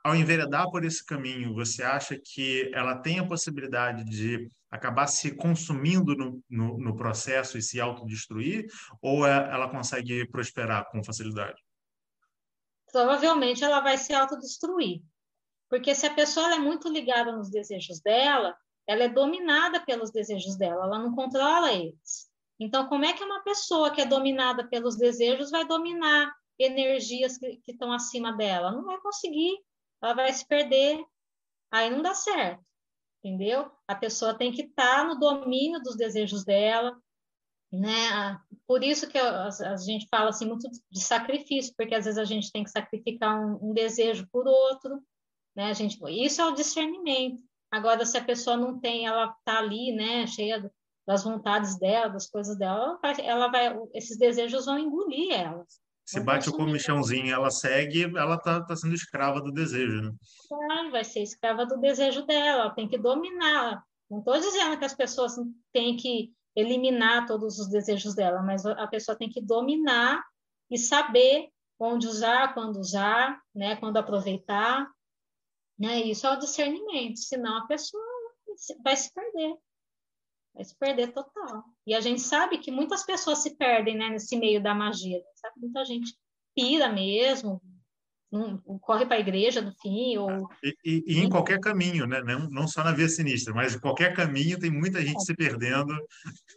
ao 0.05 0.17
enveredar 0.17 0.71
por 0.71 0.85
esse 0.85 1.05
caminho, 1.05 1.55
você 1.55 1.83
acha 1.83 2.19
que 2.19 2.71
ela 2.75 2.97
tem 2.97 3.19
a 3.19 3.27
possibilidade 3.27 4.05
de 4.05 4.49
acabar 4.71 5.07
se 5.07 5.35
consumindo 5.37 6.17
no, 6.17 6.43
no, 6.51 6.79
no 6.79 6.97
processo 6.97 7.57
e 7.57 7.63
se 7.63 7.81
autodestruir? 7.81 8.67
Ou 9.01 9.27
é, 9.27 9.51
ela 9.53 9.69
consegue 9.69 10.27
prosperar 10.29 10.91
com 10.91 11.05
facilidade? 11.05 11.63
Provavelmente 12.91 13.63
ela 13.63 13.81
vai 13.81 13.97
se 13.97 14.13
autodestruir. 14.13 15.03
Porque 15.69 15.95
se 15.95 16.07
a 16.07 16.15
pessoa 16.15 16.55
é 16.55 16.59
muito 16.59 16.89
ligada 16.89 17.33
nos 17.33 17.49
desejos 17.49 18.01
dela, 18.01 18.55
ela 18.87 19.05
é 19.05 19.09
dominada 19.09 19.81
pelos 19.85 20.11
desejos 20.11 20.57
dela, 20.57 20.85
ela 20.85 20.99
não 20.99 21.15
controla 21.15 21.73
eles. 21.73 22.31
Então, 22.59 22.87
como 22.89 23.05
é 23.05 23.13
que 23.13 23.25
uma 23.25 23.43
pessoa 23.43 23.91
que 23.91 24.01
é 24.01 24.05
dominada 24.05 24.67
pelos 24.69 24.97
desejos 24.97 25.51
vai 25.51 25.67
dominar 25.67 26.33
energias 26.59 27.39
que, 27.39 27.57
que 27.65 27.73
estão 27.73 27.93
acima 27.93 28.33
dela? 28.33 28.71
Não 28.71 28.85
vai 28.85 28.99
conseguir 29.01 29.57
ela 30.03 30.15
vai 30.15 30.33
se 30.33 30.47
perder, 30.47 31.05
aí 31.71 31.91
não 31.91 32.03
dá 32.03 32.15
certo, 32.15 32.63
entendeu? 33.23 33.71
A 33.87 33.95
pessoa 33.95 34.37
tem 34.37 34.53
que 34.53 34.63
estar 34.63 34.97
tá 34.97 35.05
no 35.05 35.19
domínio 35.19 35.81
dos 35.81 35.97
desejos 35.97 36.45
dela, 36.45 36.99
né? 37.73 38.39
Por 38.67 38.83
isso 38.83 39.09
que 39.09 39.17
a, 39.17 39.47
a, 39.47 39.77
gente 39.77 40.07
fala 40.09 40.31
assim 40.31 40.47
muito 40.47 40.69
de 40.91 41.01
sacrifício, 41.01 41.73
porque 41.77 41.95
às 41.95 42.05
vezes 42.05 42.19
a 42.19 42.25
gente 42.25 42.53
tem 42.53 42.65
que 42.65 42.71
sacrificar 42.71 43.41
um, 43.41 43.71
um 43.71 43.73
desejo 43.73 44.29
por 44.31 44.47
outro, 44.47 45.03
né? 45.57 45.71
A 45.71 45.73
gente, 45.73 45.99
isso 46.11 46.43
é 46.43 46.47
o 46.47 46.55
discernimento. 46.55 47.41
Agora, 47.71 48.05
se 48.05 48.19
a 48.19 48.25
pessoa 48.25 48.57
não 48.57 48.79
tem, 48.79 49.07
ela 49.07 49.35
tá 49.47 49.59
ali, 49.59 49.93
né, 49.93 50.27
cheia 50.27 50.71
das 51.07 51.25
vontades 51.25 51.79
dela, 51.79 52.09
das 52.09 52.29
coisas 52.29 52.57
dela, 52.57 53.01
ela 53.19 53.49
vai, 53.49 53.75
esses 53.95 54.19
desejos 54.19 54.67
vão 54.67 54.79
engolir 54.79 55.33
ela. 55.33 55.65
Se 56.05 56.21
bate 56.21 56.49
o 56.49 56.53
comichãozinho 56.53 57.33
ela 57.33 57.51
segue, 57.51 58.05
ela 58.05 58.37
tá, 58.39 58.63
tá 58.65 58.77
sendo 58.77 58.95
escrava 58.95 59.41
do 59.41 59.53
desejo, 59.53 60.03
né? 60.03 60.13
Vai, 60.51 60.91
vai 60.91 61.05
ser 61.05 61.23
escrava 61.23 61.65
do 61.65 61.79
desejo 61.79 62.27
dela, 62.27 62.65
ela 62.65 62.75
tem 62.75 62.89
que 62.89 62.99
dominar. 62.99 63.83
Não 64.11 64.19
estou 64.19 64.39
dizendo 64.39 64.79
que 64.79 64.85
as 64.85 64.95
pessoas 64.95 65.37
têm 65.73 65.97
que 65.97 66.33
eliminar 66.55 67.27
todos 67.27 67.59
os 67.59 67.69
desejos 67.69 68.15
dela, 68.15 68.43
mas 68.43 68.67
a 68.67 68.87
pessoa 68.87 69.17
tem 69.17 69.31
que 69.31 69.41
dominar 69.41 70.23
e 70.71 70.77
saber 70.77 71.49
onde 71.79 72.07
usar, 72.07 72.53
quando 72.55 72.77
usar, 72.77 73.41
né, 73.55 73.77
quando 73.77 73.97
aproveitar, 73.97 74.87
né? 75.79 76.01
Isso 76.01 76.27
é 76.27 76.33
o 76.33 76.39
discernimento, 76.39 77.19
senão 77.19 77.57
a 77.57 77.67
pessoa 77.67 78.03
vai 78.85 78.97
se 78.97 79.13
perder. 79.13 79.57
Vai 80.55 80.65
se 80.65 80.77
perder 80.79 81.13
total. 81.13 81.65
E 81.87 81.95
a 81.95 82.01
gente 82.01 82.21
sabe 82.21 82.59
que 82.59 82.71
muitas 82.71 83.05
pessoas 83.05 83.39
se 83.39 83.57
perdem 83.57 83.97
né, 83.97 84.11
nesse 84.11 84.37
meio 84.37 84.63
da 84.63 84.75
magia. 84.75 85.21
Sabe? 85.37 85.55
Muita 85.61 85.85
gente 85.85 86.15
pira 86.55 86.93
mesmo, 86.93 87.61
um, 88.33 88.79
corre 88.79 89.05
para 89.05 89.17
a 89.17 89.21
igreja 89.21 89.61
no 89.61 89.73
fim. 89.75 90.17
Ou... 90.17 90.49
E, 90.63 90.75
e, 90.85 91.05
e, 91.07 91.19
em 91.21 91.29
qualquer 91.29 91.61
caminho, 91.61 92.07
né? 92.07 92.23
Não, 92.23 92.49
não 92.49 92.67
só 92.67 92.83
na 92.83 92.93
via 92.93 93.09
sinistra, 93.09 93.53
mas 93.53 93.75
em 93.75 93.81
qualquer 93.81 94.15
caminho 94.15 94.59
tem 94.59 94.71
muita 94.71 95.03
gente 95.03 95.19
é. 95.19 95.21
se 95.21 95.35
perdendo. 95.35 95.93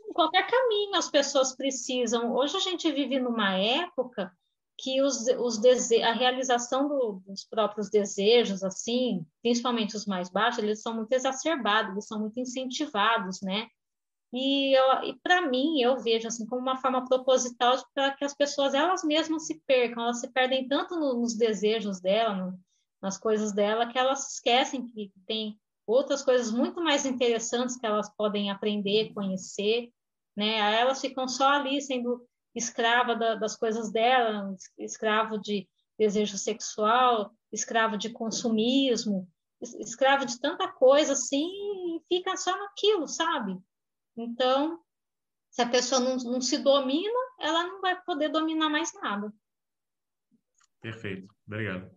Em 0.09 0.13
qualquer 0.13 0.47
caminho 0.49 0.95
as 0.95 1.09
pessoas 1.09 1.55
precisam. 1.55 2.33
Hoje 2.33 2.55
a 2.55 2.61
gente 2.61 2.89
vive 2.91 3.19
numa 3.19 3.57
época 3.57 4.31
que 4.77 5.01
os, 5.01 5.25
os 5.39 5.57
dese... 5.59 6.01
a 6.01 6.13
realização 6.13 6.87
do, 6.87 7.21
dos 7.25 7.45
próprios 7.45 7.89
desejos, 7.89 8.63
assim, 8.63 9.25
principalmente 9.41 9.95
os 9.95 10.05
mais 10.05 10.29
baixos, 10.29 10.63
eles 10.63 10.81
são 10.81 10.95
muito 10.95 11.11
exacerbados, 11.11 11.91
eles 11.91 12.07
são 12.07 12.19
muito 12.19 12.39
incentivados, 12.39 13.41
né? 13.41 13.67
E, 14.33 14.75
e 14.75 15.13
para 15.23 15.47
mim, 15.47 15.81
eu 15.81 15.97
vejo 15.97 16.27
assim 16.27 16.45
como 16.45 16.61
uma 16.61 16.77
forma 16.77 17.05
proposital 17.05 17.77
para 17.93 18.11
que 18.15 18.25
as 18.25 18.33
pessoas 18.33 18.73
elas 18.73 19.03
mesmas 19.03 19.45
se 19.47 19.61
percam, 19.65 20.03
elas 20.03 20.19
se 20.19 20.31
perdem 20.31 20.67
tanto 20.67 20.95
no, 20.99 21.21
nos 21.21 21.35
desejos 21.35 22.01
dela, 22.01 22.35
no, 22.35 22.59
nas 23.01 23.17
coisas 23.17 23.53
dela, 23.53 23.87
que 23.87 23.97
elas 23.97 24.33
esquecem 24.33 24.87
que 24.87 25.11
tem 25.25 25.57
outras 25.87 26.23
coisas 26.23 26.51
muito 26.51 26.81
mais 26.81 27.05
interessantes 27.05 27.77
que 27.77 27.85
elas 27.85 28.09
podem 28.15 28.49
aprender, 28.49 29.13
conhecer, 29.13 29.89
né? 30.35 30.79
Elas 30.79 30.99
ficam 30.99 31.27
só 31.27 31.47
ali 31.47 31.81
sendo 31.81 32.27
escrava 32.53 33.15
da, 33.15 33.35
das 33.35 33.55
coisas 33.55 33.91
dela, 33.91 34.55
escravo 34.77 35.37
de, 35.37 35.67
desejo 35.97 36.37
sexual, 36.37 37.31
escravo 37.51 37.97
de 37.97 38.09
consumismo, 38.09 39.27
escravo 39.61 40.25
de 40.25 40.39
tanta 40.39 40.67
coisa 40.67 41.13
assim, 41.13 41.47
e 41.47 42.01
fica 42.07 42.35
só 42.35 42.57
naquilo, 42.57 43.07
sabe? 43.07 43.57
Então, 44.17 44.79
se 45.49 45.61
a 45.61 45.69
pessoa 45.69 46.01
não, 46.01 46.17
não 46.17 46.41
se 46.41 46.57
domina, 46.57 47.19
ela 47.39 47.63
não 47.63 47.81
vai 47.81 48.01
poder 48.03 48.29
dominar 48.29 48.69
mais 48.69 48.93
nada. 48.93 49.33
Perfeito, 50.81 51.33
obrigado. 51.47 51.89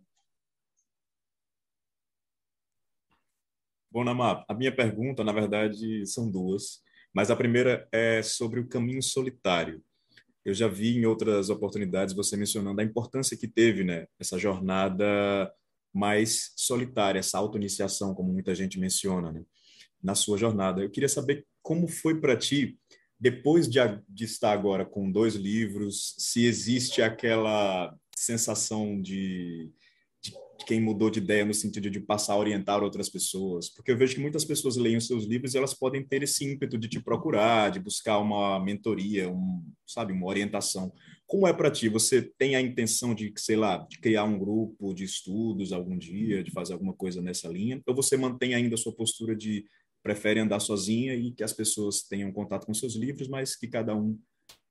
Bom, 3.91 4.03
Namá, 4.03 4.45
a 4.47 4.53
minha 4.53 4.75
pergunta, 4.75 5.23
na 5.23 5.31
verdade, 5.31 6.05
são 6.05 6.29
duas, 6.29 6.81
mas 7.13 7.31
a 7.31 7.35
primeira 7.35 7.87
é 7.91 8.21
sobre 8.21 8.59
o 8.59 8.67
caminho 8.67 9.01
solitário. 9.01 9.83
Eu 10.45 10.53
já 10.53 10.67
vi 10.67 10.95
em 10.95 11.05
outras 11.05 11.49
oportunidades 11.49 12.13
você 12.13 12.37
mencionando 12.37 12.81
a 12.81 12.83
importância 12.83 13.35
que 13.35 13.47
teve, 13.47 13.83
né, 13.83 14.07
essa 14.19 14.37
jornada 14.37 15.51
mais 15.93 16.53
solitária, 16.55 17.19
essa 17.19 17.37
auto-iniciação, 17.39 18.13
como 18.13 18.31
muita 18.31 18.53
gente 18.53 18.79
menciona, 18.79 19.31
né, 19.31 19.43
na 20.01 20.15
sua 20.15 20.37
jornada. 20.37 20.81
Eu 20.81 20.89
queria 20.91 21.09
saber 21.09 21.45
como 21.61 21.87
foi 21.87 22.19
para 22.19 22.37
ti, 22.37 22.77
depois 23.19 23.67
de, 23.67 23.79
de 24.07 24.23
estar 24.23 24.51
agora 24.51 24.85
com 24.85 25.11
dois 25.11 25.35
livros, 25.35 26.15
se 26.17 26.45
existe 26.45 27.01
aquela 27.01 27.93
sensação 28.15 29.01
de 29.01 29.71
quem 30.65 30.81
mudou 30.81 31.09
de 31.09 31.19
ideia 31.19 31.45
no 31.45 31.53
sentido 31.53 31.89
de 31.89 31.99
passar 31.99 32.33
a 32.33 32.37
orientar 32.37 32.83
outras 32.83 33.09
pessoas, 33.09 33.69
porque 33.69 33.91
eu 33.91 33.97
vejo 33.97 34.15
que 34.15 34.21
muitas 34.21 34.45
pessoas 34.45 34.75
leem 34.75 34.97
os 34.97 35.07
seus 35.07 35.25
livros 35.25 35.53
e 35.53 35.57
elas 35.57 35.73
podem 35.73 36.05
ter 36.05 36.21
esse 36.21 36.45
ímpeto 36.45 36.77
de 36.77 36.87
te 36.87 36.99
procurar, 36.99 37.71
de 37.71 37.79
buscar 37.79 38.19
uma 38.19 38.59
mentoria, 38.59 39.29
um, 39.29 39.63
sabe, 39.87 40.13
uma 40.13 40.27
orientação. 40.27 40.91
Como 41.25 41.47
é 41.47 41.53
para 41.53 41.71
ti? 41.71 41.89
Você 41.89 42.21
tem 42.21 42.55
a 42.55 42.61
intenção 42.61 43.15
de, 43.15 43.33
sei 43.37 43.55
lá, 43.55 43.77
de 43.89 43.99
criar 43.99 44.25
um 44.25 44.37
grupo 44.37 44.93
de 44.93 45.03
estudos 45.03 45.71
algum 45.71 45.97
dia, 45.97 46.43
de 46.43 46.51
fazer 46.51 46.73
alguma 46.73 46.93
coisa 46.93 47.21
nessa 47.21 47.47
linha? 47.47 47.81
Ou 47.87 47.95
você 47.95 48.17
mantém 48.17 48.53
ainda 48.53 48.75
a 48.75 48.77
sua 48.77 48.93
postura 48.93 49.35
de 49.35 49.65
prefere 50.01 50.39
andar 50.39 50.59
sozinha 50.59 51.13
e 51.13 51.31
que 51.31 51.43
as 51.43 51.53
pessoas 51.53 52.01
tenham 52.03 52.31
contato 52.31 52.65
com 52.65 52.73
seus 52.73 52.95
livros, 52.95 53.27
mas 53.27 53.55
que 53.55 53.67
cada 53.67 53.95
um 53.95 54.19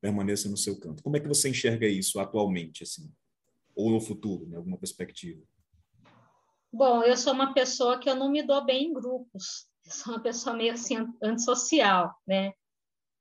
permaneça 0.00 0.48
no 0.48 0.56
seu 0.56 0.78
canto? 0.78 1.02
Como 1.02 1.16
é 1.16 1.20
que 1.20 1.28
você 1.28 1.48
enxerga 1.48 1.86
isso 1.86 2.18
atualmente, 2.18 2.82
assim? 2.82 3.10
Ou 3.74 3.90
no 3.90 4.00
futuro, 4.00 4.46
né? 4.46 4.56
alguma 4.56 4.78
perspectiva? 4.78 5.42
Bom, 6.72 7.02
eu 7.02 7.16
sou 7.16 7.32
uma 7.32 7.54
pessoa 7.54 7.98
que 7.98 8.08
eu 8.08 8.14
não 8.14 8.30
me 8.30 8.42
dou 8.42 8.64
bem 8.64 8.88
em 8.88 8.92
grupos. 8.92 9.66
Eu 9.84 9.92
sou 9.92 10.12
uma 10.14 10.22
pessoa 10.22 10.54
meio 10.54 10.74
assim 10.74 10.96
antissocial, 11.22 12.14
né? 12.26 12.52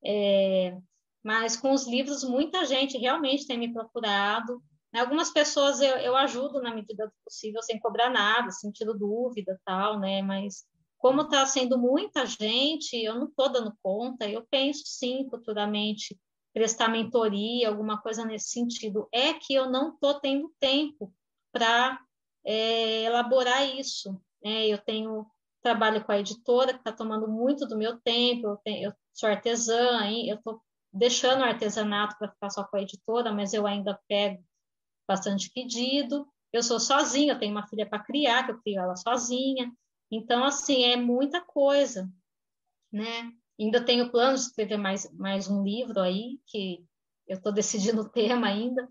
É, 0.04 0.78
mas 1.24 1.56
com 1.58 1.72
os 1.72 1.88
livros, 1.88 2.24
muita 2.24 2.66
gente 2.66 2.98
realmente 2.98 3.48
tem 3.48 3.58
me 3.58 3.72
procurado. 3.72 4.62
Algumas 4.94 5.32
pessoas 5.32 5.80
eu, 5.80 5.96
eu 5.98 6.16
ajudo 6.16 6.62
na 6.62 6.74
medida 6.74 7.06
do 7.06 7.14
possível, 7.24 7.62
sem 7.62 7.80
cobrar 7.80 8.10
nada, 8.10 8.50
sentindo 8.52 8.98
dúvida 8.98 9.60
tal, 9.64 10.00
né? 10.00 10.22
Mas 10.22 10.66
como 10.98 11.22
está 11.22 11.46
sendo 11.46 11.78
muita 11.78 12.26
gente, 12.26 12.96
eu 12.96 13.16
não 13.16 13.28
estou 13.28 13.52
dando 13.52 13.76
conta. 13.82 14.28
Eu 14.28 14.46
penso 14.50 14.84
sim, 14.86 15.28
futuramente, 15.30 16.20
prestar 16.54 16.90
mentoria, 16.90 17.70
alguma 17.70 18.02
coisa 18.02 18.26
nesse 18.26 18.50
sentido. 18.50 19.08
É 19.12 19.34
que 19.34 19.54
eu 19.54 19.70
não 19.70 19.94
estou 19.94 20.20
tendo 20.20 20.52
tempo 20.60 21.14
para 21.52 22.00
é, 22.44 23.04
elaborar 23.04 23.64
isso. 23.78 24.20
Né? 24.44 24.68
Eu 24.68 24.78
tenho 24.80 25.26
trabalho 25.62 26.04
com 26.04 26.12
a 26.12 26.20
editora 26.20 26.74
que 26.74 26.80
está 26.80 26.92
tomando 26.92 27.28
muito 27.28 27.68
do 27.68 27.78
meu 27.78 28.00
tempo. 28.00 28.48
Eu, 28.48 28.58
tenho, 28.58 28.90
eu 28.90 28.94
sou 29.14 29.30
artesã, 29.30 30.02
hein? 30.04 30.30
eu 30.30 30.38
estou 30.38 30.62
deixando 30.92 31.42
o 31.42 31.46
artesanato 31.46 32.18
para 32.18 32.32
ficar 32.32 32.50
só 32.50 32.64
com 32.64 32.78
a 32.78 32.82
editora, 32.82 33.32
mas 33.32 33.54
eu 33.54 33.68
ainda 33.68 34.00
pego 34.08 34.44
bastante 35.08 35.52
pedido. 35.52 36.28
Eu 36.52 36.64
sou 36.64 36.80
sozinha, 36.80 37.34
eu 37.34 37.40
tenho 37.40 37.52
uma 37.52 37.68
filha 37.68 37.88
para 37.88 38.04
criar, 38.04 38.46
que 38.46 38.52
eu 38.52 38.62
crio 38.62 38.80
ela 38.80 38.96
sozinha. 38.96 39.72
Então, 40.12 40.44
assim, 40.44 40.84
é 40.84 40.96
muita 40.96 41.42
coisa, 41.42 42.10
né? 42.92 43.32
Ainda 43.60 43.84
tenho 43.84 44.12
planos 44.12 44.42
de 44.42 44.48
escrever 44.48 44.78
mais, 44.78 45.12
mais 45.14 45.50
um 45.50 45.64
livro 45.64 46.00
aí, 46.00 46.40
que 46.46 46.86
eu 47.28 47.38
estou 47.38 47.52
decidindo 47.54 48.02
o 48.02 48.10
tema 48.10 48.48
ainda, 48.48 48.88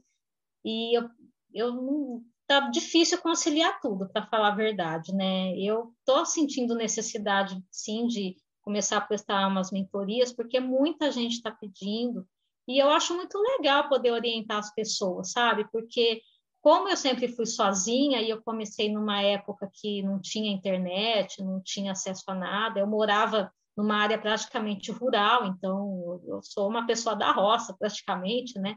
e 0.65 0.97
eu, 0.99 1.09
eu 1.55 2.23
tá 2.47 2.69
difícil 2.71 3.21
conciliar 3.21 3.81
tudo, 3.81 4.09
para 4.09 4.27
falar 4.27 4.49
a 4.49 4.57
verdade, 4.57 5.15
né? 5.15 5.57
Eu 5.59 5.93
tô 6.05 6.25
sentindo 6.25 6.75
necessidade, 6.75 7.61
sim, 7.71 8.07
de 8.07 8.37
começar 8.63 8.99
a 8.99 9.01
prestar 9.01 9.49
umas 9.49 9.71
mentorias, 9.71 10.33
porque 10.33 10.61
muita 10.61 11.11
gente 11.11 11.35
está 11.35 11.51
pedindo, 11.51 12.27
e 12.69 12.83
eu 12.83 12.91
acho 12.91 13.15
muito 13.15 13.39
legal 13.39 13.89
poder 13.89 14.11
orientar 14.11 14.59
as 14.59 14.75
pessoas, 14.75 15.31
sabe? 15.31 15.71
Porque 15.71 16.21
como 16.67 16.89
eu 16.89 16.97
sempre 16.97 17.29
fui 17.29 17.47
sozinha 17.47 18.21
e 18.21 18.29
eu 18.29 18.43
comecei 18.43 18.93
numa 18.93 19.23
época 19.23 19.71
que 19.73 20.03
não 20.03 20.21
tinha 20.21 20.51
internet, 20.51 21.41
não 21.41 21.61
tinha 21.63 21.93
acesso 21.93 22.25
a 22.27 22.35
nada, 22.35 22.81
eu 22.81 22.89
morava 22.89 23.53
numa 23.77 23.95
área 23.95 24.19
praticamente 24.19 24.91
rural, 24.91 25.47
então 25.47 26.21
eu 26.27 26.43
sou 26.43 26.69
uma 26.69 26.85
pessoa 26.85 27.15
da 27.15 27.31
roça 27.31 27.73
praticamente, 27.79 28.59
né? 28.59 28.75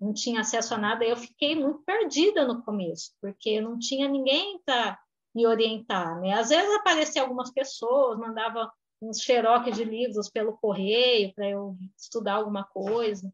não 0.00 0.12
tinha 0.12 0.42
acesso 0.42 0.74
a 0.74 0.78
nada, 0.78 1.04
eu 1.04 1.16
fiquei 1.16 1.56
muito 1.56 1.82
perdida 1.82 2.46
no 2.46 2.62
começo, 2.62 3.10
porque 3.20 3.60
não 3.60 3.80
tinha 3.80 4.06
ninguém 4.06 4.60
para 4.64 4.96
me 5.34 5.44
orientar, 5.44 6.20
né? 6.20 6.34
Às 6.34 6.50
vezes 6.50 6.72
apareciam 6.76 7.24
algumas 7.24 7.50
pessoas, 7.50 8.16
mandava 8.16 8.70
uns 9.02 9.20
xerox 9.20 9.74
de 9.74 9.82
livros 9.82 10.30
pelo 10.30 10.56
correio 10.58 11.34
para 11.34 11.50
eu 11.50 11.76
estudar 11.98 12.34
alguma 12.34 12.62
coisa, 12.62 13.28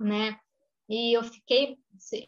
né? 0.00 0.36
E 0.88 1.16
eu 1.16 1.22
fiquei, 1.22 1.78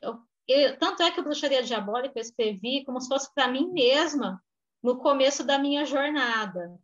eu, 0.00 0.22
eu, 0.46 0.78
tanto 0.78 1.02
é 1.02 1.10
que 1.10 1.20
o 1.20 1.24
Bruxaria 1.24 1.62
Diabólica 1.62 2.18
eu 2.18 2.22
escrevi 2.22 2.84
como 2.84 3.00
se 3.00 3.08
fosse 3.08 3.32
para 3.34 3.48
mim 3.48 3.70
mesma 3.72 4.42
no 4.82 4.98
começo 4.98 5.44
da 5.44 5.58
minha 5.58 5.84
jornada, 5.84 6.78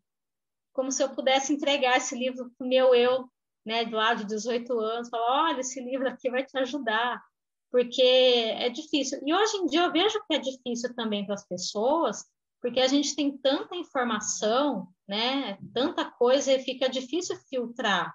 como 0.73 0.91
se 0.91 1.03
eu 1.03 1.11
pudesse 1.11 1.53
entregar 1.53 1.97
esse 1.97 2.17
livro 2.17 2.51
para 2.57 2.65
o 2.65 2.69
meu 2.69 2.95
eu 2.95 3.29
né, 3.65 3.85
do 3.85 3.97
lado 3.97 4.21
de 4.21 4.27
18 4.27 4.79
anos, 4.79 5.09
falar, 5.09 5.51
olha, 5.51 5.61
esse 5.61 5.81
livro 5.81 6.09
aqui 6.09 6.31
vai 6.31 6.45
te 6.45 6.57
ajudar, 6.59 7.23
porque 7.71 8.03
é 8.03 8.69
difícil. 8.69 9.21
E 9.25 9.35
hoje 9.35 9.57
em 9.59 9.67
dia 9.67 9.83
eu 9.83 9.93
vejo 9.93 10.19
que 10.27 10.35
é 10.35 10.39
difícil 10.39 10.95
também 10.95 11.25
para 11.25 11.35
as 11.35 11.47
pessoas, 11.47 12.25
porque 12.61 12.81
a 12.81 12.89
gente 12.89 13.15
tem 13.15 13.37
tanta 13.39 13.77
informação, 13.77 14.89
né, 15.09 15.59
tanta 15.73 16.05
coisa, 16.05 16.53
e 16.53 16.63
fica 16.63 16.89
difícil 16.89 17.37
filtrar. 17.49 18.15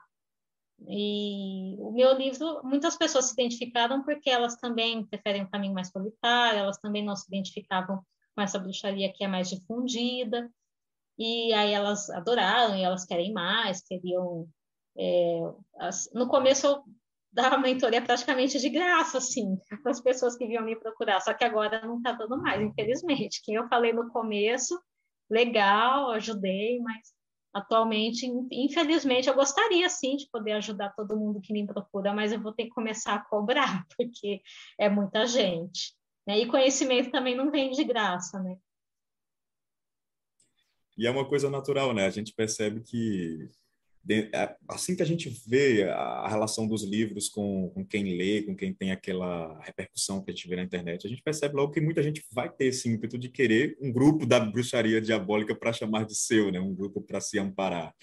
E 0.88 1.76
o 1.80 1.92
meu 1.92 2.14
livro, 2.18 2.62
muitas 2.64 2.98
pessoas 2.98 3.26
se 3.26 3.34
identificaram 3.34 4.04
porque 4.04 4.30
elas 4.30 4.56
também 4.58 5.06
preferem 5.06 5.44
um 5.44 5.50
caminho 5.50 5.74
mais 5.74 5.90
solitário, 5.90 6.60
elas 6.60 6.78
também 6.78 7.04
não 7.04 7.16
se 7.16 7.28
identificavam 7.28 8.02
com 8.36 8.42
essa 8.42 8.60
bruxaria 8.60 9.12
que 9.14 9.24
é 9.24 9.28
mais 9.28 9.50
difundida, 9.50 10.50
e 11.18 11.54
aí 11.54 11.72
elas 11.72 12.10
adoraram, 12.10 12.76
e 12.76 12.84
elas 12.84 13.06
querem 13.06 13.32
mais, 13.32 13.82
queriam 13.82 14.48
é, 14.98 15.40
as, 15.80 16.10
no 16.14 16.28
começo 16.28 16.68
eu 16.68 16.84
dava 17.32 17.58
mentoria 17.58 18.02
praticamente 18.02 18.60
de 18.60 18.70
graça, 18.70 19.18
assim, 19.18 19.58
para 19.82 19.92
as 19.92 20.02
pessoas 20.02 20.38
que 20.38 20.48
vinham 20.48 20.64
me 20.64 20.76
procurar, 20.76 21.20
só 21.20 21.34
que 21.34 21.44
agora 21.44 21.86
não 21.86 21.98
está 21.98 22.14
dando 22.14 22.38
mais, 22.38 22.62
infelizmente. 22.62 23.42
Quem 23.44 23.56
eu 23.56 23.68
falei 23.68 23.92
no 23.92 24.10
começo, 24.10 24.80
legal, 25.30 26.12
ajudei, 26.12 26.80
mas 26.80 27.14
atualmente, 27.56 28.26
infelizmente, 28.52 29.30
eu 29.30 29.34
gostaria 29.34 29.88
sim 29.88 30.18
de 30.18 30.30
poder 30.30 30.52
ajudar 30.54 30.94
todo 30.94 31.16
mundo 31.16 31.40
que 31.40 31.54
me 31.54 31.66
procura, 31.66 32.14
mas 32.14 32.34
eu 32.34 32.42
vou 32.42 32.52
ter 32.52 32.66
que 32.66 32.72
começar 32.72 33.16
a 33.16 33.24
cobrar, 33.24 33.88
porque 33.96 34.42
é 34.78 34.90
muita 34.90 35.26
gente. 35.26 35.96
Né? 36.28 36.40
E 36.40 36.48
conhecimento 36.48 37.12
também 37.12 37.34
não 37.34 37.50
vem 37.50 37.72
de 37.72 37.86
graça, 37.86 38.42
né? 38.42 38.58
E 40.98 41.08
é 41.08 41.12
uma 41.12 41.26
coisa 41.26 41.50
natural, 41.50 41.94
né? 41.94 42.06
A 42.06 42.10
gente 42.10 42.34
percebe 42.34 42.82
que 42.82 43.50
assim 44.68 44.96
que 44.96 45.02
a 45.02 45.06
gente 45.06 45.30
vê 45.48 45.84
a 45.84 46.28
relação 46.28 46.68
dos 46.68 46.84
livros 46.84 47.28
com, 47.28 47.70
com, 47.70 47.86
quem 47.86 48.16
lê, 48.16 48.44
com 48.44 48.56
quem 48.56 48.74
tem 48.74 48.92
aquela 48.92 49.60
repercussão 49.64 50.24
que 50.24 50.32
a 50.32 50.34
gente 50.34 50.48
vê 50.48 50.56
na 50.56 50.64
internet, 50.64 51.06
a 51.06 51.10
gente 51.10 51.24
percebe 51.24 51.56
logo 51.56 51.72
que 51.72 51.82
muita 51.82 52.04
gente 52.04 52.24
vai 52.32 52.50
ter 52.50 52.66
esse 52.66 52.88
ímpeto 52.88 53.18
de 53.18 53.30
querer 53.30 53.78
um 53.82 53.92
grupo 53.92 54.26
da 54.26 54.40
bruxaria 54.40 55.02
diabólica 55.02 55.56
para 55.56 55.74
chamar 55.74 56.06
de 56.06 56.16
seu, 56.16 56.52
né? 56.52 56.60
um 56.60 56.74
grupo 56.74 57.02
para 57.02 57.20
se 57.20 57.40
amparar. 57.40 57.94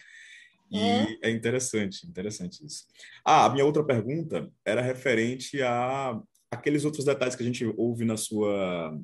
E 0.71 0.79
é. 0.79 1.19
é 1.25 1.31
interessante, 1.31 2.07
interessante 2.07 2.65
isso. 2.65 2.85
Ah, 3.25 3.45
a 3.45 3.51
minha 3.51 3.65
outra 3.65 3.85
pergunta 3.85 4.51
era 4.65 4.81
referente 4.81 5.63
a 5.63 6.19
aqueles 6.51 6.85
outros 6.85 7.05
detalhes 7.05 7.37
que 7.37 7.43
a 7.43 7.47
gente 7.47 7.65
ouve 7.77 8.05
na 8.05 8.17
sua 8.17 8.99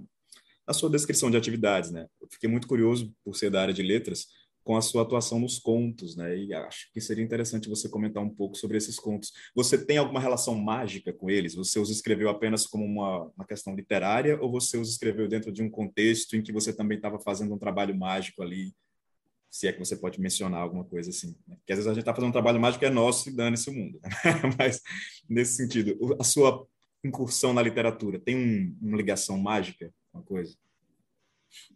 na 0.67 0.75
sua 0.75 0.91
descrição 0.91 1.31
de 1.31 1.37
atividades, 1.39 1.91
né? 1.91 2.07
Eu 2.21 2.29
fiquei 2.31 2.47
muito 2.49 2.69
curioso 2.69 3.11
por 3.25 3.35
ser 3.35 3.51
da 3.51 3.63
área 3.63 3.73
de 3.73 3.83
letras, 3.83 4.27
com 4.69 4.77
a 4.77 4.83
sua 4.83 5.01
atuação 5.01 5.41
nos 5.41 5.59
contos, 5.59 6.15
né? 6.15 6.37
E 6.37 6.53
acho 6.53 6.93
que 6.93 7.01
seria 7.01 7.25
interessante 7.25 7.71
você 7.71 7.89
comentar 7.89 8.23
um 8.23 8.29
pouco 8.29 8.55
sobre 8.55 8.77
esses 8.77 9.01
contos. 9.01 9.33
Você 9.55 9.83
tem 9.83 9.97
alguma 9.97 10.21
relação 10.21 10.55
mágica 10.55 11.11
com 11.11 11.31
eles? 11.31 11.55
Você 11.55 11.79
os 11.79 11.89
escreveu 11.89 12.29
apenas 12.29 12.67
como 12.67 12.85
uma, 12.85 13.33
uma 13.35 13.47
questão 13.47 13.75
literária 13.75 14.39
ou 14.39 14.53
você 14.53 14.77
os 14.77 14.91
escreveu 14.91 15.27
dentro 15.27 15.51
de 15.51 15.63
um 15.63 15.71
contexto 15.71 16.37
em 16.37 16.43
que 16.43 16.53
você 16.53 16.71
também 16.71 16.99
estava 16.99 17.19
fazendo 17.19 17.55
um 17.55 17.59
trabalho 17.59 17.97
mágico 17.97 18.43
ali? 18.43 18.75
Se 19.51 19.67
é 19.67 19.73
que 19.73 19.79
você 19.79 19.97
pode 19.97 20.21
mencionar 20.21 20.61
alguma 20.61 20.85
coisa 20.85 21.09
assim. 21.09 21.35
Né? 21.47 21.57
Porque 21.57 21.73
às 21.73 21.79
vezes 21.79 21.91
a 21.91 21.95
gente 21.95 22.03
está 22.03 22.13
fazendo 22.13 22.29
um 22.29 22.33
trabalho 22.33 22.61
mágico 22.61 22.81
que 22.81 22.87
é 22.87 22.91
nosso 22.91 23.31
e 23.31 23.33
dane-se 23.33 23.71
o 23.71 23.73
mundo. 23.73 23.99
Né? 24.03 24.11
Mas, 24.59 24.83
nesse 25.27 25.57
sentido, 25.57 26.15
a 26.21 26.25
sua 26.25 26.69
incursão 27.03 27.55
na 27.55 27.63
literatura? 27.63 28.21
Tem 28.21 28.37
um, 28.37 28.77
uma 28.83 28.99
ligação 28.99 29.39
mágica, 29.39 29.91
uma 30.13 30.23
coisa? 30.23 30.55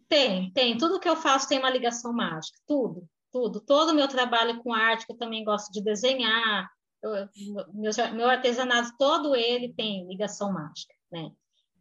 Tem, 0.07 0.51
tem. 0.51 0.77
Tudo 0.77 0.99
que 0.99 1.09
eu 1.09 1.15
faço 1.15 1.47
tem 1.47 1.59
uma 1.59 1.69
ligação 1.69 2.13
mágica. 2.13 2.57
Tudo, 2.67 3.07
tudo. 3.31 3.59
Todo 3.61 3.89
o 3.89 3.95
meu 3.95 4.07
trabalho 4.07 4.61
com 4.61 4.73
arte, 4.73 5.05
que 5.05 5.13
eu 5.13 5.17
também 5.17 5.43
gosto 5.43 5.71
de 5.71 5.83
desenhar, 5.83 6.69
eu, 7.01 7.11
meu, 7.73 7.91
meu 8.13 8.29
artesanato, 8.29 8.95
todo 8.97 9.35
ele 9.35 9.73
tem 9.73 10.07
ligação 10.07 10.53
mágica, 10.53 10.93
né? 11.11 11.31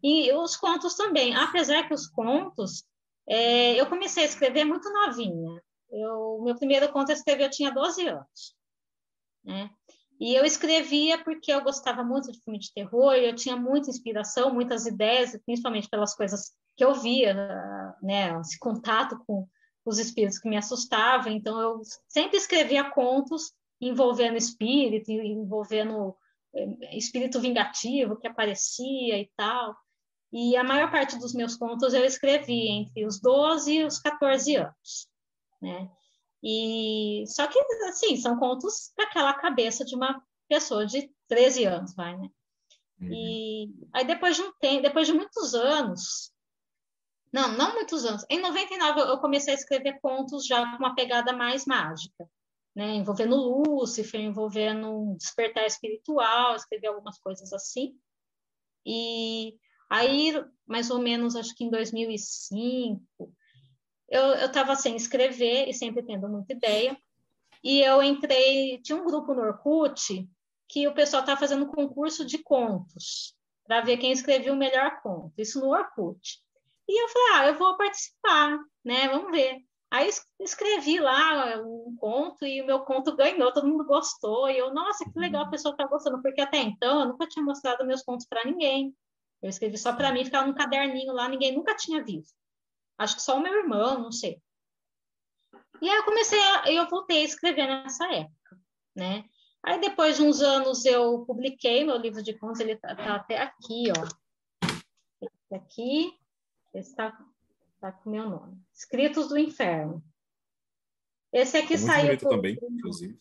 E 0.02 0.32
os 0.32 0.56
contos 0.56 0.94
também. 0.94 1.35
Apesar 1.36 1.86
que 1.86 1.94
os 1.94 2.09
contos, 2.09 2.85
é, 3.28 3.81
eu 3.81 3.86
comecei 3.86 4.24
a 4.24 4.27
escrever 4.27 4.64
muito 4.64 4.90
novinha. 4.90 5.62
Eu, 5.90 6.40
meu 6.43 6.56
primeiro 6.56 6.90
conto 6.90 7.10
eu 7.10 7.16
escrevi, 7.16 7.44
eu 7.44 7.51
tinha 7.51 7.70
12 7.70 8.09
anos. 8.09 8.56
Né? 9.44 9.70
E 10.19 10.35
eu 10.35 10.44
escrevia 10.44 11.23
porque 11.23 11.52
eu 11.52 11.62
gostava 11.62 12.02
muito 12.02 12.32
de 12.32 12.40
filme 12.43 12.59
de 12.59 12.73
terror, 12.73 13.14
eu 13.14 13.35
tinha 13.35 13.56
muita 13.56 13.90
inspiração, 13.90 14.52
muitas 14.52 14.86
ideias, 14.86 15.39
principalmente 15.44 15.89
pelas 15.89 16.14
coisas 16.14 16.52
que 16.76 16.84
eu 16.84 16.94
via, 16.94 17.34
né, 18.02 18.38
esse 18.40 18.58
contato 18.58 19.22
com 19.26 19.46
os 19.84 19.98
espíritos 19.98 20.38
que 20.38 20.48
me 20.48 20.56
assustavam. 20.56 21.32
Então, 21.32 21.60
eu 21.60 21.80
sempre 22.08 22.36
escrevia 22.36 22.90
contos 22.90 23.52
envolvendo 23.80 24.36
espírito, 24.36 25.10
envolvendo 25.10 26.16
eh, 26.54 26.96
espírito 26.96 27.40
vingativo 27.40 28.16
que 28.16 28.28
aparecia 28.28 29.18
e 29.18 29.30
tal. 29.36 29.76
E 30.32 30.56
a 30.56 30.64
maior 30.64 30.90
parte 30.90 31.18
dos 31.18 31.34
meus 31.34 31.56
contos 31.56 31.92
eu 31.92 32.04
escrevi 32.04 32.68
entre 32.68 33.04
os 33.04 33.20
12 33.20 33.72
e 33.72 33.84
os 33.84 33.98
14 33.98 34.56
anos, 34.56 35.08
né? 35.60 35.90
E 36.42 37.24
só 37.26 37.46
que 37.46 37.58
assim, 37.88 38.16
são 38.16 38.38
contos 38.38 38.92
daquela 38.96 39.34
cabeça 39.34 39.84
de 39.84 39.94
uma 39.94 40.22
pessoa 40.48 40.86
de 40.86 41.10
13 41.28 41.64
anos, 41.64 41.94
vai, 41.94 42.16
né? 42.16 42.28
Uhum. 43.00 43.12
E 43.12 43.74
aí 43.92 44.06
depois 44.06 44.36
de 44.36 44.42
um 44.42 44.52
tempo, 44.58 44.82
depois 44.82 45.06
de 45.06 45.12
muitos 45.12 45.54
anos, 45.54 46.31
não, 47.32 47.56
não 47.56 47.74
muitos 47.74 48.04
anos. 48.04 48.24
Em 48.28 48.40
99 48.40 49.00
eu 49.00 49.18
comecei 49.18 49.54
a 49.54 49.56
escrever 49.56 50.00
contos 50.00 50.46
já 50.46 50.70
com 50.70 50.78
uma 50.78 50.94
pegada 50.94 51.32
mais 51.32 51.64
mágica, 51.64 52.28
né? 52.74 52.94
Envolvendo 52.94 53.36
Lúcifer, 53.36 54.20
envolvendo 54.20 54.88
um 54.88 55.16
despertar 55.16 55.66
espiritual, 55.66 56.56
escrevi 56.56 56.86
algumas 56.86 57.18
coisas 57.18 57.52
assim. 57.52 57.96
E 58.84 59.54
Aí, 59.92 60.32
mais 60.66 60.90
ou 60.90 60.98
menos, 60.98 61.36
acho 61.36 61.54
que 61.54 61.64
em 61.64 61.70
2005, 61.70 63.02
eu 64.09 64.46
estava 64.46 64.74
sem 64.74 64.96
escrever 64.96 65.68
e 65.68 65.74
sempre 65.74 66.02
tendo 66.02 66.30
muita 66.30 66.54
ideia. 66.54 66.96
E 67.62 67.82
eu 67.82 68.02
entrei, 68.02 68.80
tinha 68.80 68.96
um 68.96 69.04
grupo 69.04 69.34
no 69.34 69.42
Orkut 69.42 70.26
que 70.66 70.88
o 70.88 70.94
pessoal 70.94 71.20
estava 71.20 71.38
fazendo 71.38 71.66
um 71.66 71.70
concurso 71.70 72.24
de 72.24 72.38
contos 72.38 73.36
para 73.66 73.82
ver 73.82 73.98
quem 73.98 74.10
escrevia 74.10 74.54
o 74.54 74.56
melhor 74.56 75.02
conto, 75.02 75.34
isso 75.36 75.60
no 75.60 75.68
Orkut. 75.68 76.41
E 76.88 77.02
eu 77.02 77.09
falei, 77.09 77.28
ah, 77.34 77.46
eu 77.48 77.59
vou 77.59 77.76
participar, 77.76 78.59
né? 78.84 79.09
Vamos 79.09 79.30
ver. 79.30 79.64
Aí 79.90 80.09
escrevi 80.40 80.98
lá 80.98 81.60
um 81.60 81.94
conto 81.98 82.46
e 82.46 82.62
o 82.62 82.66
meu 82.66 82.80
conto 82.80 83.14
ganhou, 83.14 83.52
todo 83.52 83.68
mundo 83.68 83.84
gostou. 83.84 84.48
E 84.48 84.56
eu, 84.56 84.72
nossa, 84.72 85.04
que 85.04 85.18
legal, 85.18 85.44
a 85.44 85.50
pessoa 85.50 85.72
está 85.72 85.86
gostando, 85.86 86.22
porque 86.22 86.40
até 86.40 86.59
então 86.59 87.00
eu 87.00 87.09
nunca 87.09 87.26
tinha 87.26 87.44
mostrado 87.44 87.86
meus 87.86 88.02
contos 88.02 88.26
para 88.26 88.44
ninguém. 88.44 88.96
Eu 89.42 89.50
escrevi 89.50 89.76
só 89.76 89.92
para 89.94 90.12
mim, 90.12 90.24
ficava 90.24 90.46
num 90.46 90.54
caderninho 90.54 91.12
lá, 91.12 91.28
ninguém 91.28 91.54
nunca 91.54 91.76
tinha 91.76 92.02
visto. 92.02 92.34
Acho 92.96 93.16
que 93.16 93.22
só 93.22 93.36
o 93.36 93.42
meu 93.42 93.52
irmão, 93.52 93.98
não 93.98 94.12
sei. 94.12 94.40
E 95.82 95.90
aí 95.90 95.96
eu 95.96 96.04
comecei, 96.04 96.40
a, 96.40 96.72
eu 96.72 96.88
voltei 96.88 97.22
a 97.22 97.24
escrever 97.24 97.66
nessa 97.66 98.06
época, 98.12 98.59
né? 98.96 99.24
Aí 99.62 99.80
depois 99.80 100.16
de 100.16 100.22
uns 100.22 100.40
anos 100.40 100.84
eu 100.84 101.24
publiquei 101.26 101.84
meu 101.84 101.96
livro 101.96 102.22
de 102.22 102.32
contos, 102.38 102.60
ele 102.60 102.76
tá, 102.76 102.94
tá 102.94 103.16
até 103.16 103.38
aqui, 103.38 103.84
ó. 103.90 104.68
Esse 105.20 105.54
aqui, 105.54 106.12
esse 106.74 106.94
tá, 106.94 107.18
tá 107.80 107.92
com 107.92 108.10
meu 108.10 108.28
nome. 108.28 108.60
Escritos 108.72 109.28
do 109.28 109.38
Inferno. 109.38 110.02
Esse 111.32 111.56
aqui 111.58 111.74
é 111.74 111.78
saiu 111.78 112.18
por... 112.18 112.30
também, 112.30 112.58
inclusive. 112.62 113.18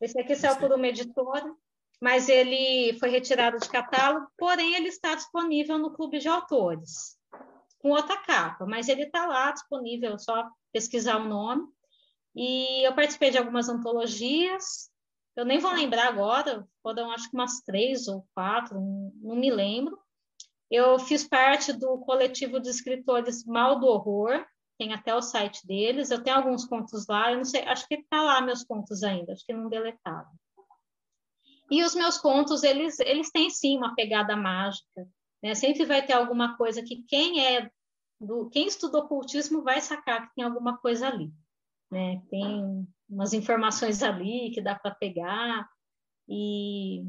Esse 0.00 0.18
aqui 0.18 0.34
saiu 0.34 0.56
por 0.56 0.72
uma 0.72 0.86
editora 0.86 1.54
mas 2.00 2.28
ele 2.28 2.98
foi 2.98 3.10
retirado 3.10 3.58
de 3.58 3.68
catálogo, 3.68 4.26
porém 4.38 4.74
ele 4.74 4.88
está 4.88 5.14
disponível 5.14 5.78
no 5.78 5.92
Clube 5.92 6.18
de 6.18 6.28
Autores, 6.28 7.18
com 7.78 7.90
outra 7.90 8.16
capa, 8.16 8.64
mas 8.64 8.88
ele 8.88 9.02
está 9.02 9.26
lá 9.26 9.52
disponível, 9.52 10.14
é 10.14 10.18
só 10.18 10.48
pesquisar 10.72 11.18
o 11.18 11.28
nome. 11.28 11.68
E 12.34 12.86
eu 12.86 12.94
participei 12.94 13.30
de 13.30 13.38
algumas 13.38 13.68
antologias, 13.68 14.90
eu 15.36 15.44
nem 15.44 15.58
vou 15.58 15.72
lembrar 15.72 16.08
agora, 16.08 16.66
foram 16.82 17.10
acho 17.10 17.28
que 17.28 17.36
umas 17.36 17.60
três 17.60 18.08
ou 18.08 18.26
quatro, 18.34 18.80
não, 18.80 19.12
não 19.16 19.36
me 19.36 19.50
lembro. 19.50 19.98
Eu 20.70 20.98
fiz 20.98 21.26
parte 21.26 21.72
do 21.72 21.98
coletivo 21.98 22.60
de 22.60 22.68
escritores 22.68 23.44
Mal 23.44 23.80
do 23.80 23.86
Horror, 23.86 24.44
tem 24.78 24.94
até 24.94 25.14
o 25.14 25.20
site 25.20 25.66
deles, 25.66 26.10
eu 26.10 26.22
tenho 26.22 26.36
alguns 26.36 26.64
contos 26.64 27.06
lá, 27.06 27.32
eu 27.32 27.38
não 27.38 27.44
sei, 27.44 27.62
acho 27.64 27.86
que 27.86 27.96
está 27.96 28.22
lá 28.22 28.40
meus 28.40 28.64
contos 28.64 29.02
ainda, 29.02 29.32
acho 29.32 29.44
que 29.44 29.52
não 29.52 29.68
deletaram. 29.68 30.30
E 31.70 31.84
os 31.84 31.94
meus 31.94 32.18
contos, 32.18 32.62
eles, 32.62 32.98
eles 33.00 33.30
têm 33.30 33.48
sim 33.48 33.76
uma 33.76 33.94
pegada 33.94 34.34
mágica. 34.34 35.08
Né? 35.42 35.54
Sempre 35.54 35.84
vai 35.84 36.04
ter 36.04 36.14
alguma 36.14 36.56
coisa 36.56 36.82
que 36.82 37.04
quem 37.04 37.44
é 37.44 37.70
do, 38.20 38.50
quem 38.50 38.66
estuda 38.66 38.98
ocultismo 38.98 39.62
vai 39.62 39.80
sacar 39.80 40.28
que 40.28 40.34
tem 40.34 40.44
alguma 40.44 40.78
coisa 40.78 41.06
ali. 41.06 41.32
Né? 41.90 42.20
Tem 42.28 42.86
umas 43.08 43.32
informações 43.32 44.02
ali 44.02 44.50
que 44.52 44.60
dá 44.60 44.74
para 44.74 44.94
pegar. 44.94 45.68
E 46.28 47.04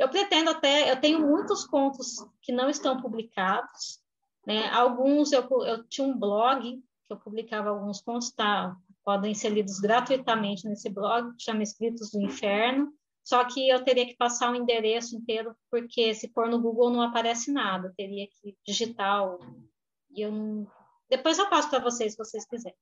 eu 0.00 0.08
pretendo 0.08 0.50
até, 0.50 0.90
eu 0.90 0.98
tenho 0.98 1.20
muitos 1.20 1.66
contos 1.66 2.16
que 2.40 2.52
não 2.52 2.70
estão 2.70 3.00
publicados. 3.00 4.00
Né? 4.46 4.66
Alguns 4.70 5.30
eu, 5.30 5.46
eu 5.64 5.86
tinha 5.86 6.06
um 6.06 6.18
blog 6.18 6.82
que 7.06 7.12
eu 7.12 7.18
publicava 7.18 7.68
alguns 7.68 8.00
contos, 8.00 8.30
tá? 8.30 8.74
podem 9.04 9.34
ser 9.34 9.50
lidos 9.50 9.78
gratuitamente 9.78 10.66
nesse 10.66 10.88
blog, 10.88 11.36
que 11.36 11.42
chama 11.42 11.62
Escritos 11.62 12.10
do 12.10 12.22
Inferno. 12.22 12.92
Só 13.22 13.44
que 13.44 13.68
eu 13.68 13.84
teria 13.84 14.06
que 14.06 14.16
passar 14.16 14.50
o 14.50 14.56
endereço 14.56 15.14
inteiro, 15.14 15.54
porque 15.70 16.14
se 16.14 16.28
for 16.32 16.48
no 16.48 16.60
Google 16.60 16.90
não 16.90 17.02
aparece 17.02 17.52
nada, 17.52 17.88
eu 17.88 17.94
teria 17.94 18.26
que 18.26 18.56
digitar. 18.66 19.22
E 20.10 20.22
eu 20.22 20.32
não... 20.32 20.66
Depois 21.10 21.38
eu 21.38 21.50
passo 21.50 21.68
para 21.68 21.80
vocês, 21.80 22.12
se 22.12 22.18
vocês 22.18 22.46
quiserem. 22.46 22.78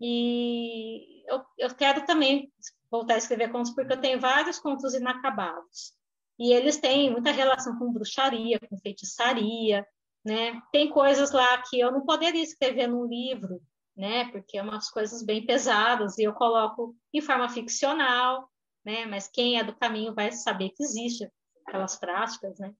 E 0.00 1.24
eu, 1.26 1.44
eu 1.58 1.74
quero 1.74 2.06
também 2.06 2.50
voltar 2.90 3.14
a 3.14 3.18
escrever 3.18 3.50
contos, 3.50 3.72
porque 3.72 3.92
eu 3.92 4.00
tenho 4.00 4.20
vários 4.20 4.58
contos 4.58 4.94
inacabados. 4.94 5.92
E 6.38 6.52
eles 6.52 6.76
têm 6.76 7.10
muita 7.10 7.30
relação 7.30 7.78
com 7.78 7.92
bruxaria, 7.92 8.60
com 8.60 8.78
feitiçaria, 8.78 9.86
né? 10.24 10.60
Tem 10.72 10.88
coisas 10.90 11.32
lá 11.32 11.60
que 11.62 11.78
eu 11.80 11.90
não 11.90 12.04
poderia 12.04 12.42
escrever 12.42 12.86
num 12.86 13.06
livro, 13.06 13.60
né? 13.96 14.30
Porque 14.30 14.56
é 14.56 14.62
umas 14.62 14.90
coisas 14.90 15.24
bem 15.24 15.44
pesadas, 15.44 16.16
e 16.18 16.22
eu 16.22 16.32
coloco 16.32 16.94
em 17.12 17.20
forma 17.20 17.48
ficcional, 17.48 18.48
né? 18.84 19.04
Mas 19.06 19.28
quem 19.28 19.58
é 19.58 19.64
do 19.64 19.74
caminho 19.74 20.14
vai 20.14 20.30
saber 20.30 20.70
que 20.70 20.82
existe 20.82 21.30
aquelas 21.66 21.96
práticas, 21.96 22.58
né? 22.58 22.72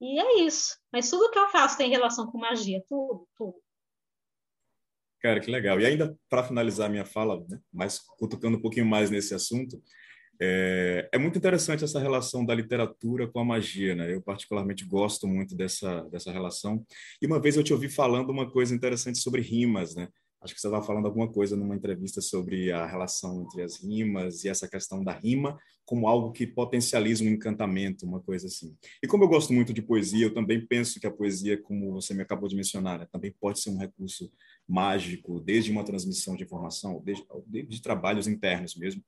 E 0.00 0.20
é 0.20 0.40
isso. 0.40 0.78
Mas 0.92 1.08
tudo 1.08 1.30
que 1.30 1.38
eu 1.38 1.48
faço 1.48 1.78
tem 1.78 1.90
relação 1.90 2.30
com 2.30 2.38
magia, 2.38 2.84
tudo, 2.86 3.26
tudo. 3.36 3.65
Cara, 5.26 5.40
que 5.40 5.50
legal. 5.50 5.80
E 5.80 5.84
ainda 5.84 6.16
para 6.30 6.44
finalizar 6.44 6.88
minha 6.88 7.04
fala, 7.04 7.44
né, 7.48 7.58
mais 7.72 7.98
cutucando 8.16 8.58
um 8.58 8.60
pouquinho 8.60 8.86
mais 8.86 9.10
nesse 9.10 9.34
assunto, 9.34 9.82
é, 10.40 11.08
é, 11.12 11.18
muito 11.18 11.36
interessante 11.36 11.82
essa 11.82 11.98
relação 11.98 12.46
da 12.46 12.54
literatura 12.54 13.26
com 13.26 13.40
a 13.40 13.44
magia, 13.44 13.96
né? 13.96 14.14
Eu 14.14 14.22
particularmente 14.22 14.84
gosto 14.84 15.26
muito 15.26 15.56
dessa 15.56 16.02
dessa 16.12 16.30
relação. 16.30 16.86
E 17.20 17.26
uma 17.26 17.40
vez 17.40 17.56
eu 17.56 17.64
te 17.64 17.72
ouvi 17.72 17.88
falando 17.88 18.30
uma 18.30 18.48
coisa 18.48 18.72
interessante 18.72 19.18
sobre 19.18 19.40
rimas, 19.42 19.96
né? 19.96 20.06
Acho 20.40 20.54
que 20.54 20.60
você 20.60 20.68
estava 20.68 20.86
falando 20.86 21.06
alguma 21.06 21.28
coisa 21.28 21.56
numa 21.56 21.74
entrevista 21.74 22.20
sobre 22.20 22.70
a 22.70 22.86
relação 22.86 23.42
entre 23.42 23.62
as 23.62 23.82
rimas 23.82 24.44
e 24.44 24.48
essa 24.48 24.68
questão 24.68 25.02
da 25.02 25.12
rima 25.12 25.58
como 25.86 26.08
algo 26.08 26.32
que 26.32 26.46
potencializa 26.46 27.22
um 27.22 27.28
encantamento, 27.28 28.04
uma 28.04 28.20
coisa 28.20 28.48
assim. 28.48 28.76
E 29.02 29.06
como 29.06 29.22
eu 29.22 29.28
gosto 29.28 29.52
muito 29.52 29.72
de 29.72 29.80
poesia, 29.80 30.26
eu 30.26 30.34
também 30.34 30.66
penso 30.66 30.98
que 30.98 31.06
a 31.06 31.10
poesia, 31.10 31.62
como 31.62 31.92
você 31.92 32.12
me 32.12 32.22
acabou 32.22 32.48
de 32.48 32.56
mencionar, 32.56 32.98
né, 32.98 33.06
também 33.10 33.32
pode 33.40 33.60
ser 33.60 33.70
um 33.70 33.78
recurso 33.78 34.30
mágico, 34.68 35.40
desde 35.40 35.70
uma 35.70 35.84
transmissão 35.84 36.34
de 36.36 36.44
informação, 36.44 37.02
desde, 37.04 37.24
de 37.66 37.82
trabalhos 37.82 38.26
internos 38.26 38.74
mesmo. 38.76 39.02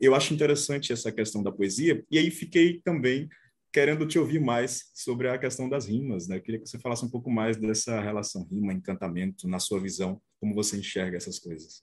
Eu 0.00 0.14
acho 0.14 0.34
interessante 0.34 0.92
essa 0.92 1.12
questão 1.12 1.42
da 1.42 1.52
poesia, 1.52 2.04
e 2.10 2.18
aí 2.18 2.30
fiquei 2.30 2.80
também 2.82 3.28
querendo 3.72 4.06
te 4.06 4.18
ouvir 4.18 4.40
mais 4.40 4.90
sobre 4.94 5.28
a 5.28 5.36
questão 5.36 5.68
das 5.68 5.86
rimas, 5.86 6.28
né? 6.28 6.36
Eu 6.36 6.42
queria 6.42 6.60
que 6.60 6.68
você 6.68 6.78
falasse 6.78 7.04
um 7.04 7.10
pouco 7.10 7.28
mais 7.28 7.56
dessa 7.56 8.00
relação 8.00 8.46
rima, 8.48 8.72
encantamento, 8.72 9.48
na 9.48 9.58
sua 9.58 9.80
visão, 9.80 10.20
como 10.40 10.54
você 10.54 10.76
enxerga 10.76 11.16
essas 11.16 11.40
coisas. 11.40 11.82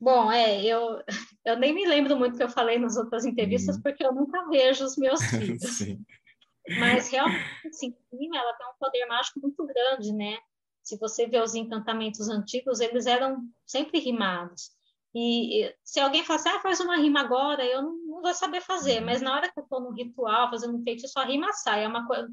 Bom, 0.00 0.30
é, 0.30 0.64
eu, 0.64 1.02
eu 1.44 1.58
nem 1.58 1.74
me 1.74 1.86
lembro 1.86 2.16
muito 2.16 2.36
que 2.36 2.42
eu 2.42 2.48
falei 2.48 2.78
nas 2.78 2.96
outras 2.96 3.26
entrevistas, 3.26 3.76
uhum. 3.76 3.82
porque 3.82 4.04
eu 4.04 4.14
nunca 4.14 4.48
vejo 4.48 4.84
os 4.84 4.96
meus 4.96 5.20
filhos. 5.28 5.80
Mas 6.78 7.10
realmente, 7.10 7.68
assim, 7.68 7.94
rima, 8.12 8.38
ela 8.38 8.54
tem 8.54 8.66
um 8.68 8.78
poder 8.78 9.04
mágico 9.06 9.40
muito 9.40 9.66
grande, 9.66 10.12
né? 10.12 10.38
Se 10.88 10.96
você 10.98 11.26
vê 11.26 11.38
os 11.38 11.54
encantamentos 11.54 12.28
antigos, 12.30 12.80
eles 12.80 13.06
eram 13.06 13.42
sempre 13.66 13.98
rimados. 13.98 14.70
E 15.14 15.74
se 15.84 16.00
alguém 16.00 16.24
fala 16.24 16.40
assim, 16.40 16.48
ah, 16.48 16.60
faz 16.60 16.80
uma 16.80 16.96
rima 16.96 17.20
agora, 17.20 17.64
eu 17.64 17.82
não, 17.82 17.96
não 18.06 18.22
vai 18.22 18.32
saber 18.32 18.60
fazer, 18.62 19.00
mas 19.00 19.20
na 19.20 19.34
hora 19.34 19.50
que 19.50 19.58
eu 19.58 19.64
estou 19.64 19.80
no 19.80 19.90
ritual, 19.90 20.48
fazendo 20.48 20.76
um 20.76 20.82
feitiço, 20.82 21.18
a 21.18 21.24
rima 21.24 21.52
sai, 21.52 21.84
é 21.84 21.88
uma, 21.88 22.06
coisa, 22.06 22.28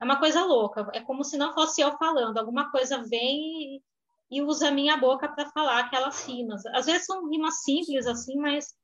é 0.00 0.04
uma 0.04 0.18
coisa 0.18 0.44
louca, 0.44 0.88
é 0.92 1.00
como 1.00 1.22
se 1.22 1.36
não 1.36 1.52
fosse 1.52 1.80
eu 1.80 1.96
falando, 1.98 2.38
alguma 2.38 2.70
coisa 2.70 3.02
vem 3.04 3.76
e, 3.76 3.82
e 4.30 4.42
usa 4.42 4.68
a 4.68 4.72
minha 4.72 4.96
boca 4.96 5.28
para 5.28 5.50
falar 5.50 5.80
aquelas 5.80 6.26
rimas. 6.26 6.64
Às 6.66 6.86
vezes 6.86 7.06
são 7.06 7.28
rimas 7.28 7.62
simples, 7.62 8.06
assim, 8.06 8.36
mas 8.36 8.74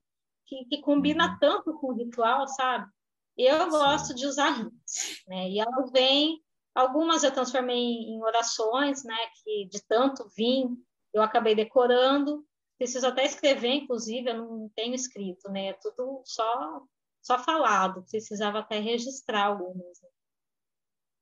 que, 0.47 0.65
que 0.67 0.81
combina 0.81 1.33
uhum. 1.33 1.39
tanto 1.41 1.75
com 1.75 1.89
o 1.89 1.97
ritual, 1.97 2.47
sabe? 2.47 2.89
Eu 3.37 3.69
gosto 3.71 4.15
de 4.15 4.27
usar 4.27 4.51
rimas, 4.51 5.23
né? 5.27 5.51
E 5.51 5.61
elas 5.61 5.91
vêm, 5.91 6.43
algumas 6.77 7.25
eu 7.25 7.33
transformei 7.33 7.77
em 7.77 8.23
orações, 8.23 9.03
né? 9.03 9.17
Que 9.43 9.67
de 9.69 9.83
tanto 9.87 10.29
vim, 10.37 10.77
eu 11.13 11.23
acabei 11.23 11.55
decorando, 11.55 12.47
preciso 12.77 13.07
até 13.07 13.25
escrever, 13.25 13.73
inclusive, 13.73 14.29
eu 14.29 14.37
não 14.37 14.69
tenho 14.75 14.95
escrito, 14.95 15.49
né? 15.51 15.69
É 15.69 15.73
tudo 15.73 16.23
só, 16.25 16.83
só 17.23 17.39
falado, 17.39 18.05
precisava 18.11 18.59
até 18.59 18.79
registrar 18.79 19.47
algumas. 19.47 20.01
Né? 20.03 20.09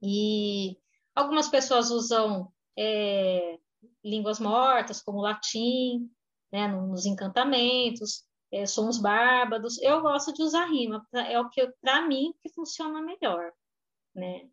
E 0.03 0.77
algumas 1.15 1.49
pessoas 1.49 1.91
usam 1.91 2.53
é, 2.77 3.59
línguas 4.05 4.41
mortas, 4.41 5.01
como 5.01 5.21
latim, 5.21 6.11
né? 6.53 6.67
nos 6.67 7.07
encantamentos, 7.07 8.25
é, 8.53 8.67
sons 8.67 8.99
bárbaros. 8.99 9.81
Eu 9.81 10.01
gosto 10.03 10.33
de 10.33 10.43
usar 10.43 10.67
rima, 10.67 11.07
é 11.13 11.39
o 11.39 11.49
que, 11.49 11.67
para 11.81 12.03
mim, 12.07 12.35
que 12.43 12.53
funciona 12.53 13.01
melhor, 13.01 13.53
né? 14.13 14.49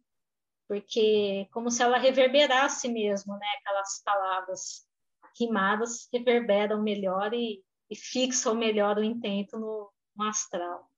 Porque 0.72 1.49
como 1.52 1.69
se 1.69 1.84
ela 1.84 1.98
reverberasse 1.98 2.88
mesmo, 2.88 3.38
né? 3.38 3.45
Aquelas 3.60 4.02
palavras 4.06 4.88
rimadas 5.38 6.07
reverberam 6.14 6.81
melhor 6.81 7.34
e, 7.34 7.61
e 7.89 7.95
fixam 7.98 8.56
melhor 8.56 8.98
o 8.98 9.03
intento 9.03 9.60
no, 9.60 9.91
no 10.15 10.23
astral. 10.30 10.89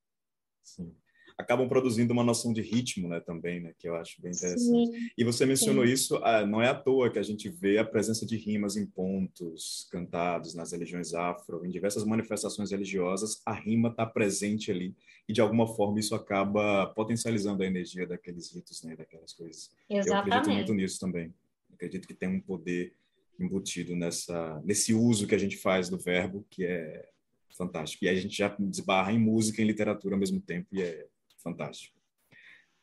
Sim 0.61 0.95
acabam 1.43 1.67
produzindo 1.67 2.13
uma 2.13 2.23
noção 2.23 2.51
de 2.51 2.61
ritmo, 2.61 3.07
né, 3.07 3.19
também, 3.19 3.59
né, 3.59 3.73
que 3.77 3.87
eu 3.87 3.95
acho 3.95 4.21
bem 4.21 4.31
interessante. 4.31 4.91
Sim, 4.91 5.09
e 5.17 5.23
você 5.23 5.45
mencionou 5.45 5.85
sim. 5.85 5.93
isso, 5.93 6.15
ah, 6.23 6.45
não 6.45 6.61
é 6.61 6.69
à 6.69 6.75
toa 6.75 7.11
que 7.11 7.19
a 7.19 7.23
gente 7.23 7.49
vê 7.49 7.77
a 7.77 7.85
presença 7.85 8.25
de 8.25 8.35
rimas 8.37 8.75
em 8.75 8.85
pontos 8.85 9.87
cantados 9.91 10.53
nas 10.53 10.71
religiões 10.71 11.13
afro, 11.13 11.65
em 11.65 11.69
diversas 11.69 12.03
manifestações 12.03 12.71
religiosas, 12.71 13.41
a 13.45 13.53
rima 13.53 13.89
está 13.89 14.05
presente 14.05 14.71
ali 14.71 14.95
e 15.27 15.33
de 15.33 15.41
alguma 15.41 15.67
forma 15.67 15.99
isso 15.99 16.15
acaba 16.15 16.87
potencializando 16.87 17.63
a 17.63 17.65
energia 17.65 18.07
daqueles 18.07 18.53
ritos, 18.53 18.83
né, 18.83 18.95
daquelas 18.95 19.33
coisas. 19.33 19.69
Exatamente. 19.89 20.09
Eu 20.09 20.15
acredito 20.17 20.55
muito 20.55 20.73
nisso 20.73 20.99
também. 20.99 21.25
Eu 21.69 21.75
acredito 21.75 22.07
que 22.07 22.13
tem 22.13 22.29
um 22.29 22.39
poder 22.39 22.93
embutido 23.39 23.95
nessa 23.95 24.61
nesse 24.63 24.93
uso 24.93 25.27
que 25.27 25.35
a 25.35 25.39
gente 25.39 25.57
faz 25.57 25.89
do 25.89 25.97
verbo, 25.97 26.45
que 26.49 26.65
é 26.65 27.09
fantástico. 27.57 28.05
E 28.05 28.09
a 28.09 28.15
gente 28.15 28.37
já 28.37 28.55
desbarra 28.59 29.11
em 29.11 29.19
música 29.19 29.61
e 29.61 29.63
em 29.63 29.67
literatura 29.67 30.15
ao 30.15 30.19
mesmo 30.19 30.39
tempo, 30.39 30.67
e 30.71 30.81
é 30.81 31.07
fantástico. 31.43 31.99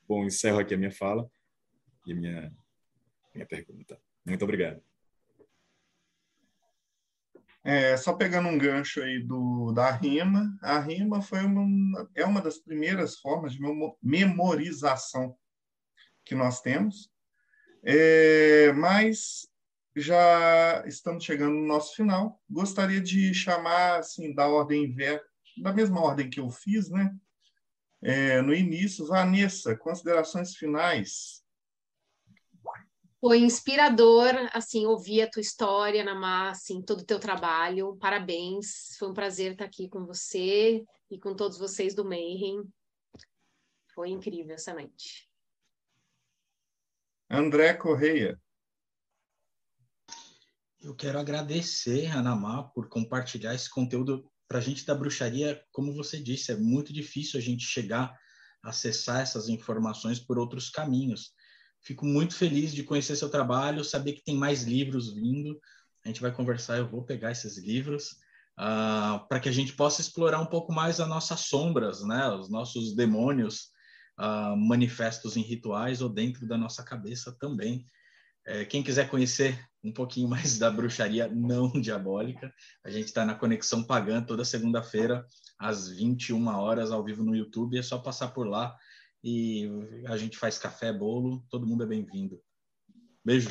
Bom, 0.07 0.24
encerro 0.24 0.59
aqui 0.59 0.74
a 0.74 0.78
minha 0.78 0.93
fala 0.93 1.31
e 2.07 2.12
a 2.12 2.16
minha, 2.16 2.53
minha 3.35 3.47
pergunta. 3.47 3.99
Muito 4.24 4.43
obrigado. 4.45 4.82
É, 7.62 7.97
só 7.97 8.15
pegando 8.15 8.49
um 8.49 8.57
gancho 8.57 9.03
aí 9.03 9.23
do, 9.23 9.70
da 9.73 9.91
rima, 9.91 10.57
a 10.62 10.78
rima 10.78 11.20
foi 11.20 11.41
uma, 11.41 12.09
é 12.15 12.24
uma 12.24 12.41
das 12.41 12.59
primeiras 12.59 13.19
formas 13.19 13.53
de 13.53 13.61
memorização 14.03 15.37
que 16.24 16.35
nós 16.35 16.62
temos, 16.62 17.11
é, 17.82 18.73
mas 18.73 19.47
já 19.95 20.82
estamos 20.87 21.24
chegando 21.24 21.55
no 21.55 21.66
nosso 21.66 21.95
final. 21.95 22.41
Gostaria 22.49 23.01
de 23.01 23.35
chamar, 23.35 23.99
assim, 23.99 24.35
da 24.35 24.49
ordem 24.49 24.95
da 25.59 25.73
mesma 25.73 26.01
ordem 26.01 26.31
que 26.31 26.41
eu 26.41 26.49
fiz, 26.49 26.89
né? 26.89 27.15
É, 28.02 28.40
no 28.40 28.55
início, 28.55 29.06
Vanessa, 29.06 29.77
considerações 29.77 30.56
finais. 30.56 31.40
Foi 33.20 33.39
inspirador, 33.39 34.32
assim, 34.55 34.86
ouvir 34.86 35.20
a 35.20 35.31
tua 35.31 35.43
história, 35.43 36.02
Namá, 36.02 36.51
assim, 36.51 36.81
todo 36.81 37.01
o 37.01 37.05
teu 37.05 37.20
trabalho. 37.20 37.97
Parabéns, 37.97 38.97
foi 38.98 39.10
um 39.10 39.14
prazer 39.14 39.52
estar 39.52 39.66
aqui 39.66 39.90
com 39.90 40.06
você 40.06 40.82
e 41.10 41.20
com 41.20 41.36
todos 41.36 41.59
vocês 41.59 41.94
do 41.94 42.02
Mayhem. 42.02 42.62
Foi 43.94 44.09
incrível 44.09 44.55
essa 44.55 44.72
noite. 44.72 45.28
André 47.28 47.74
Correia. 47.74 48.40
Eu 50.81 50.97
quero 50.97 51.18
agradecer 51.18 52.06
a 52.06 52.22
Namá 52.22 52.62
por 52.62 52.89
compartilhar 52.89 53.55
esse 53.55 53.68
conteúdo 53.68 54.30
para 54.51 54.59
a 54.59 54.60
gente 54.60 54.85
da 54.85 54.97
bruxaria, 54.97 55.62
como 55.70 55.94
você 55.94 56.20
disse, 56.20 56.51
é 56.51 56.56
muito 56.56 56.93
difícil 56.93 57.39
a 57.39 57.43
gente 57.43 57.64
chegar 57.64 58.18
a 58.60 58.70
acessar 58.70 59.20
essas 59.20 59.48
informações 59.48 60.18
por 60.18 60.40
outros 60.40 60.68
caminhos. 60.68 61.31
Fico 61.81 62.05
muito 62.05 62.35
feliz 62.35 62.74
de 62.74 62.82
conhecer 62.82 63.14
seu 63.14 63.31
trabalho, 63.31 63.85
saber 63.85 64.14
que 64.14 64.24
tem 64.24 64.36
mais 64.36 64.64
livros 64.64 65.14
vindo. 65.14 65.56
A 66.05 66.09
gente 66.09 66.20
vai 66.20 66.32
conversar, 66.32 66.78
eu 66.78 66.89
vou 66.89 67.05
pegar 67.05 67.31
esses 67.31 67.59
livros 67.59 68.16
uh, 68.59 69.24
para 69.28 69.39
que 69.39 69.48
a 69.48 69.52
gente 69.52 69.72
possa 69.74 70.01
explorar 70.01 70.40
um 70.40 70.47
pouco 70.47 70.72
mais 70.72 70.98
as 70.98 71.09
nossas 71.09 71.43
sombras, 71.43 72.02
né? 72.02 72.28
os 72.31 72.51
nossos 72.51 72.97
demônios 72.97 73.68
uh, 74.18 74.56
manifestos 74.56 75.36
em 75.36 75.43
rituais 75.43 76.02
ou 76.02 76.09
dentro 76.09 76.44
da 76.48 76.59
nossa 76.59 76.82
cabeça 76.82 77.31
também. 77.39 77.86
É, 78.46 78.64
quem 78.64 78.82
quiser 78.82 79.08
conhecer 79.08 79.58
um 79.82 79.92
pouquinho 79.92 80.28
mais 80.30 80.58
da 80.58 80.70
bruxaria 80.70 81.28
não 81.28 81.70
diabólica, 81.80 82.52
a 82.84 82.90
gente 82.90 83.06
está 83.06 83.24
na 83.24 83.34
Conexão 83.34 83.84
Pagã 83.84 84.22
toda 84.22 84.44
segunda-feira, 84.44 85.26
às 85.58 85.88
21 85.88 86.46
horas, 86.48 86.90
ao 86.90 87.04
vivo 87.04 87.22
no 87.22 87.36
YouTube. 87.36 87.78
É 87.78 87.82
só 87.82 87.98
passar 87.98 88.28
por 88.28 88.46
lá 88.46 88.76
e 89.22 89.68
a 90.06 90.16
gente 90.16 90.38
faz 90.38 90.58
café, 90.58 90.92
bolo, 90.92 91.44
todo 91.50 91.66
mundo 91.66 91.84
é 91.84 91.86
bem-vindo. 91.86 92.40
Beijo. 93.24 93.50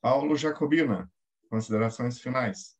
Paulo 0.00 0.36
Jacobina, 0.36 1.10
considerações 1.48 2.18
finais. 2.20 2.76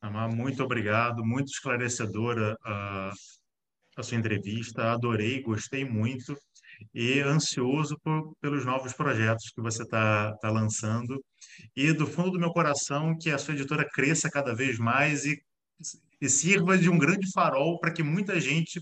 Amar, 0.00 0.30
muito 0.30 0.62
obrigado, 0.62 1.24
muito 1.24 1.48
esclarecedora 1.48 2.56
a, 2.64 3.12
a 3.96 4.02
sua 4.02 4.16
entrevista, 4.16 4.92
adorei, 4.92 5.42
gostei 5.42 5.84
muito 5.84 6.34
e 6.94 7.20
ansioso 7.20 7.98
por, 8.02 8.34
pelos 8.40 8.64
novos 8.64 8.92
projetos 8.92 9.50
que 9.50 9.60
você 9.60 9.82
está 9.82 10.32
tá 10.36 10.50
lançando. 10.50 11.22
E 11.76 11.92
do 11.92 12.06
fundo 12.06 12.32
do 12.32 12.38
meu 12.38 12.50
coração, 12.50 13.16
que 13.18 13.30
a 13.30 13.38
sua 13.38 13.54
editora 13.54 13.88
cresça 13.88 14.30
cada 14.30 14.54
vez 14.54 14.78
mais 14.78 15.24
e, 15.24 15.40
e 16.20 16.28
sirva 16.28 16.76
de 16.78 16.88
um 16.88 16.98
grande 16.98 17.30
farol 17.32 17.78
para 17.78 17.92
que 17.92 18.02
muita 18.02 18.40
gente 18.40 18.80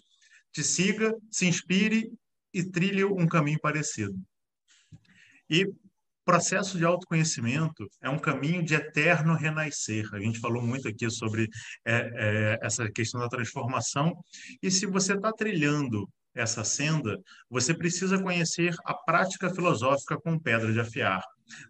te 0.53 0.63
siga, 0.63 1.15
se 1.31 1.47
inspire 1.47 2.11
e 2.53 2.65
trilhe 2.65 3.05
um 3.05 3.27
caminho 3.27 3.61
parecido. 3.61 4.19
E 5.49 5.67
processo 6.29 6.77
de 6.77 6.85
autoconhecimento 6.85 7.89
é 8.03 8.11
um 8.11 8.19
caminho 8.19 8.63
de 8.63 8.75
eterno 8.75 9.35
renascer. 9.35 10.07
A 10.13 10.21
gente 10.21 10.39
falou 10.39 10.63
muito 10.63 10.87
aqui 10.87 11.09
sobre 11.09 11.49
é, 11.87 11.95
é, 11.97 12.59
essa 12.61 12.87
questão 12.91 13.19
da 13.19 13.31
transformação. 13.31 14.13
E 14.63 14.71
se 14.71 14.85
você 14.85 15.15
está 15.15 15.33
trilhando 15.33 16.07
essa 16.35 16.65
senda, 16.65 17.21
você 17.49 17.75
precisa 17.75 18.23
conhecer 18.23 18.75
a 18.85 18.95
prática 18.95 19.51
filosófica 19.51 20.19
com 20.21 20.39
pedra 20.39 20.73
de 20.73 20.81
afiar. 20.81 21.23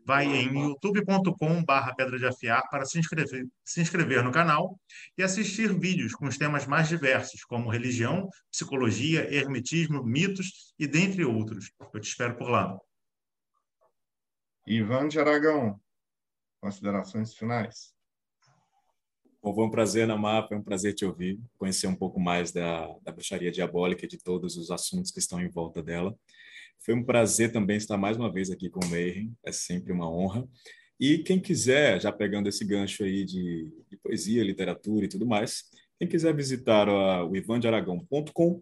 Vai 0.05 0.27
em 0.27 0.59
youtube.com/barra 0.59 1.95
pedra 1.95 2.19
de 2.19 2.27
afiar 2.27 2.69
para 2.69 2.85
se 2.85 2.99
inscrever, 2.99 3.47
se 3.65 3.81
inscrever 3.81 4.25
no 4.25 4.33
canal 4.33 4.79
e 5.17 5.23
assistir 5.23 5.73
vídeos 5.79 6.13
com 6.13 6.27
os 6.27 6.37
temas 6.37 6.67
mais 6.67 6.89
diversos, 6.89 7.45
como 7.45 7.71
religião, 7.71 8.29
psicologia, 8.51 9.33
hermetismo, 9.33 10.03
mitos 10.03 10.75
e 10.79 10.87
dentre 10.87 11.25
outros. 11.25 11.73
Eu 11.95 12.01
te 12.01 12.09
espero 12.09 12.37
por 12.37 12.51
lá. 12.51 12.77
Ivan 14.67 15.09
de 15.09 15.19
Aragão, 15.19 15.81
considerações 16.61 17.35
finais. 17.35 17.98
Bom, 19.41 19.55
foi 19.55 19.65
um 19.65 19.71
prazer, 19.71 20.05
Namá, 20.05 20.47
foi 20.49 20.57
um 20.57 20.63
prazer 20.63 20.95
te 20.95 21.05
ouvir, 21.05 21.39
conhecer 21.57 21.87
um 21.87 21.95
pouco 21.95 22.19
mais 22.19 22.51
da, 22.51 22.89
da 23.05 23.13
bruxaria 23.13 23.53
diabólica 23.53 24.05
e 24.05 24.09
de 24.09 24.19
todos 24.19 24.57
os 24.57 24.69
assuntos 24.71 25.13
que 25.13 25.21
estão 25.21 25.41
em 25.41 25.49
volta 25.49 25.81
dela. 25.81 26.19
Foi 26.81 26.93
um 26.93 27.05
prazer 27.05 27.53
também 27.53 27.77
estar 27.77 27.97
mais 27.97 28.17
uma 28.17 28.33
vez 28.33 28.51
aqui 28.51 28.69
com 28.69 28.85
o 28.85 28.89
Mayhem, 28.91 29.33
é 29.45 29.53
sempre 29.53 29.93
uma 29.93 30.11
honra. 30.11 30.47
E 30.99 31.19
quem 31.19 31.39
quiser, 31.39 32.01
já 32.01 32.11
pegando 32.11 32.49
esse 32.49 32.65
gancho 32.65 33.05
aí 33.05 33.25
de, 33.25 33.73
de 33.89 33.97
poesia, 33.99 34.43
literatura 34.43 35.05
e 35.05 35.09
tudo 35.09 35.25
mais, 35.25 35.71
quem 36.01 36.09
quiser 36.09 36.35
visitar 36.35 36.89
o 36.89 37.37
ivandearagão.com, 37.37 38.61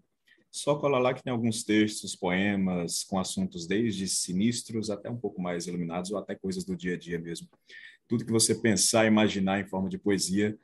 só 0.50 0.74
colar 0.76 0.98
lá 0.98 1.14
que 1.14 1.22
tem 1.22 1.32
alguns 1.32 1.64
textos, 1.64 2.14
poemas 2.14 3.02
com 3.02 3.18
assuntos 3.18 3.66
desde 3.66 4.06
sinistros 4.08 4.90
até 4.90 5.08
um 5.08 5.16
pouco 5.16 5.40
mais 5.40 5.66
iluminados 5.66 6.10
ou 6.10 6.18
até 6.18 6.34
coisas 6.34 6.64
do 6.64 6.76
dia 6.76 6.94
a 6.94 6.98
dia 6.98 7.18
mesmo 7.18 7.48
tudo 8.08 8.24
que 8.24 8.32
você 8.32 8.54
pensar, 8.54 9.06
imaginar 9.06 9.60
em 9.60 9.66
forma 9.66 9.88
de 9.88 9.98
poesia. 9.98 10.58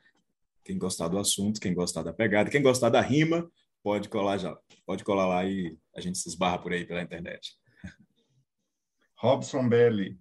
Quem 0.63 0.77
gostar 0.77 1.09
do 1.09 1.19
assunto, 1.19 1.59
quem 1.59 1.73
gostar 1.73 2.03
da 2.03 2.13
pegada, 2.13 2.49
quem 2.49 2.61
gostar 2.61 2.89
da 2.89 3.01
rima, 3.01 3.49
pode 3.81 4.07
colar 4.07 4.37
já. 4.37 4.57
Pode 4.85 5.03
colar 5.03 5.27
lá 5.27 5.45
e 5.45 5.77
a 5.95 6.01
gente 6.01 6.17
se 6.17 6.29
esbarra 6.29 6.57
por 6.57 6.71
aí 6.71 6.85
pela 6.85 7.01
internet. 7.01 7.57
Robson 9.17 9.67
Belli, 9.67 10.17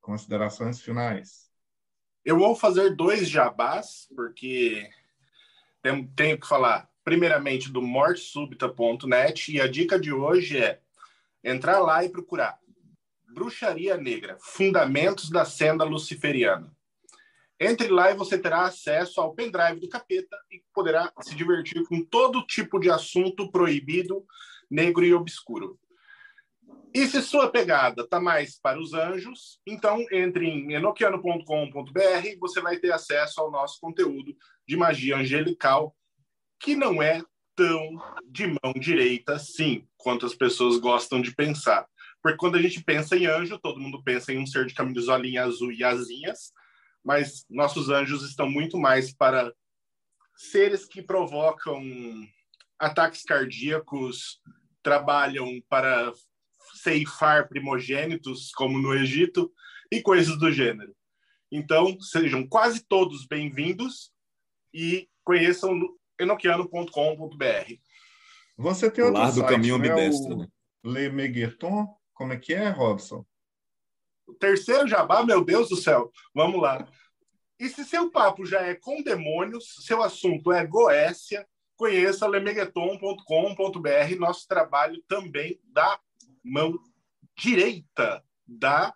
considerações 0.00 0.80
finais. 0.80 1.50
Eu 2.24 2.38
vou 2.38 2.54
fazer 2.54 2.96
dois 2.96 3.28
jabás, 3.28 4.08
porque 4.16 4.88
tenho, 5.82 6.08
tenho 6.16 6.40
que 6.40 6.46
falar 6.46 6.88
primeiramente 7.04 7.70
do 7.70 7.82
mortesubita.net 7.82 9.52
e 9.52 9.60
a 9.60 9.68
dica 9.68 10.00
de 10.00 10.10
hoje 10.10 10.56
é 10.56 10.80
entrar 11.42 11.78
lá 11.80 12.02
e 12.02 12.08
procurar 12.08 12.58
Bruxaria 13.34 13.96
Negra, 13.96 14.38
Fundamentos 14.40 15.28
da 15.28 15.44
Senda 15.44 15.84
Luciferiana. 15.84 16.72
Entre 17.58 17.88
lá 17.88 18.12
e 18.12 18.14
você 18.14 18.38
terá 18.38 18.62
acesso 18.62 19.20
ao 19.20 19.34
pendrive 19.34 19.80
do 19.80 19.88
capeta 19.88 20.36
e 20.50 20.62
poderá 20.72 21.12
se 21.20 21.34
divertir 21.34 21.84
com 21.88 22.02
todo 22.04 22.46
tipo 22.46 22.78
de 22.78 22.90
assunto 22.90 23.50
proibido, 23.50 24.24
negro 24.70 25.04
e 25.04 25.12
obscuro. 25.12 25.78
E 26.94 27.08
se 27.08 27.20
sua 27.22 27.50
pegada 27.50 28.02
está 28.02 28.20
mais 28.20 28.56
para 28.60 28.80
os 28.80 28.94
anjos, 28.94 29.60
então 29.66 30.04
entre 30.12 30.46
em 30.46 30.72
enoquiano.com.br 30.74 32.38
você 32.38 32.60
vai 32.60 32.78
ter 32.78 32.92
acesso 32.92 33.40
ao 33.40 33.50
nosso 33.50 33.80
conteúdo 33.80 34.36
de 34.66 34.76
magia 34.76 35.16
angelical, 35.16 35.94
que 36.60 36.76
não 36.76 37.02
é 37.02 37.20
tão 37.56 38.00
de 38.26 38.46
mão 38.46 38.72
direita 38.78 39.34
assim, 39.34 39.86
quanto 39.96 40.24
as 40.24 40.34
pessoas 40.34 40.76
gostam 40.78 41.20
de 41.20 41.34
pensar. 41.34 41.84
Porque 42.24 42.38
quando 42.38 42.56
a 42.56 42.62
gente 42.62 42.82
pensa 42.82 43.14
em 43.18 43.26
anjo, 43.26 43.58
todo 43.58 43.78
mundo 43.78 44.02
pensa 44.02 44.32
em 44.32 44.38
um 44.38 44.46
ser 44.46 44.64
de 44.64 44.72
camisolinha 44.72 45.44
azul 45.44 45.70
e 45.70 45.84
asinhas, 45.84 46.54
mas 47.04 47.44
nossos 47.50 47.90
anjos 47.90 48.22
estão 48.22 48.50
muito 48.50 48.78
mais 48.78 49.12
para 49.14 49.52
seres 50.34 50.86
que 50.86 51.02
provocam 51.02 51.84
ataques 52.78 53.24
cardíacos, 53.24 54.40
trabalham 54.82 55.62
para 55.68 56.14
ceifar 56.76 57.46
primogênitos, 57.46 58.50
como 58.52 58.78
no 58.78 58.94
Egito, 58.94 59.52
e 59.92 60.00
coisas 60.00 60.38
do 60.38 60.50
gênero. 60.50 60.96
Então, 61.52 62.00
sejam 62.00 62.48
quase 62.48 62.82
todos 62.88 63.26
bem-vindos 63.26 64.10
e 64.72 65.10
conheçam 65.22 65.78
enoquiano.com.br. 66.18 67.74
Você 68.56 68.90
tem 68.90 69.04
outro 69.04 69.20
Lar 69.20 69.30
do 69.30 69.40
site, 69.40 69.50
caminho 69.50 69.76
não 69.76 69.84
é 69.84 69.90
ambidestro, 69.90 70.38
né? 70.38 70.48
Le 70.82 71.10
Megueton? 71.10 72.02
Como 72.14 72.32
é 72.32 72.38
que 72.38 72.54
é, 72.54 72.68
Robson? 72.70 73.26
O 74.26 74.32
terceiro 74.34 74.88
jabá, 74.88 75.22
meu 75.24 75.44
Deus 75.44 75.68
do 75.68 75.76
céu. 75.76 76.10
Vamos 76.34 76.60
lá. 76.62 76.88
E 77.58 77.68
se 77.68 77.84
seu 77.84 78.10
papo 78.10 78.46
já 78.46 78.62
é 78.62 78.74
com 78.74 79.02
demônios, 79.02 79.74
seu 79.84 80.02
assunto 80.02 80.50
é 80.52 80.66
Goécia, 80.66 81.46
conheça 81.76 82.26
lemegueton.com.br, 82.26 84.16
nosso 84.18 84.46
trabalho 84.46 85.02
também 85.06 85.60
da 85.64 86.00
mão 86.42 86.78
direita 87.36 88.24
da, 88.46 88.94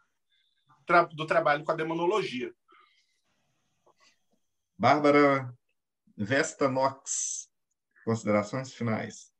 tra- 0.86 1.04
do 1.04 1.26
trabalho 1.26 1.64
com 1.64 1.72
a 1.72 1.76
demonologia. 1.76 2.54
Bárbara 4.76 5.52
Vestanox, 6.16 7.50
considerações 8.04 8.72
finais. 8.72 9.32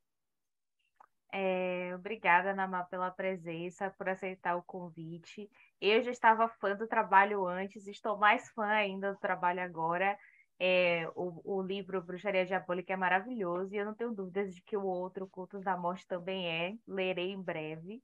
Obrigada, 1.99 2.53
Namá, 2.53 2.83
pela 2.85 3.11
presença, 3.11 3.89
por 3.97 4.07
aceitar 4.07 4.55
o 4.55 4.63
convite. 4.63 5.49
Eu 5.81 6.01
já 6.01 6.11
estava 6.11 6.47
fã 6.47 6.75
do 6.75 6.87
trabalho 6.87 7.45
antes, 7.45 7.87
estou 7.87 8.17
mais 8.17 8.49
fã 8.51 8.65
ainda 8.65 9.13
do 9.13 9.19
trabalho 9.19 9.61
agora. 9.61 10.17
É, 10.57 11.09
o, 11.15 11.57
o 11.59 11.61
livro 11.61 12.01
Bruxaria 12.01 12.45
Diabólica 12.45 12.93
é 12.93 12.97
maravilhoso 12.97 13.73
e 13.73 13.77
eu 13.77 13.85
não 13.85 13.93
tenho 13.93 14.13
dúvidas 14.13 14.53
de 14.53 14.61
que 14.61 14.75
o 14.75 14.85
outro, 14.85 15.27
Cultos 15.27 15.63
da 15.63 15.77
Morte, 15.77 16.07
também 16.07 16.47
é. 16.47 16.75
Lerei 16.87 17.31
em 17.31 17.41
breve. 17.41 18.01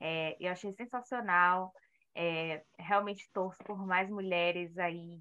É, 0.00 0.36
eu 0.40 0.50
achei 0.50 0.72
sensacional. 0.72 1.72
É, 2.14 2.64
realmente 2.78 3.30
torço 3.32 3.62
por 3.64 3.78
mais 3.86 4.08
mulheres 4.08 4.78
aí 4.78 5.20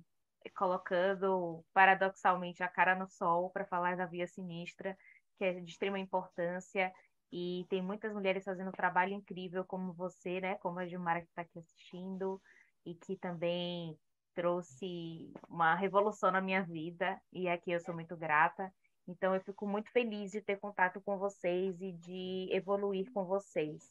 colocando 0.55 1.63
paradoxalmente 1.73 2.63
a 2.63 2.67
cara 2.67 2.95
no 2.95 3.07
sol 3.07 3.49
para 3.49 3.65
falar 3.65 3.97
da 3.97 4.05
via 4.05 4.27
sinistra, 4.27 4.97
que 5.37 5.43
é 5.43 5.53
de 5.53 5.69
extrema 5.69 5.99
importância. 5.99 6.93
E 7.37 7.65
tem 7.67 7.81
muitas 7.81 8.13
mulheres 8.13 8.45
fazendo 8.45 8.69
um 8.69 8.71
trabalho 8.71 9.11
incrível, 9.11 9.65
como 9.65 9.91
você, 9.91 10.39
né? 10.39 10.55
Como 10.59 10.79
a 10.79 10.87
Gilmara 10.87 11.19
que 11.19 11.27
está 11.27 11.41
aqui 11.41 11.59
assistindo, 11.59 12.41
e 12.85 12.95
que 12.95 13.17
também 13.17 13.99
trouxe 14.33 15.33
uma 15.49 15.75
revolução 15.75 16.31
na 16.31 16.39
minha 16.39 16.63
vida, 16.63 17.21
e 17.33 17.49
aqui 17.49 17.71
eu 17.71 17.79
sou 17.81 17.93
muito 17.93 18.15
grata. 18.15 18.73
Então, 19.05 19.35
eu 19.35 19.41
fico 19.41 19.67
muito 19.67 19.91
feliz 19.91 20.31
de 20.31 20.39
ter 20.39 20.57
contato 20.61 21.01
com 21.01 21.17
vocês 21.17 21.81
e 21.81 21.91
de 21.91 22.47
evoluir 22.51 23.11
com 23.11 23.25
vocês. 23.25 23.83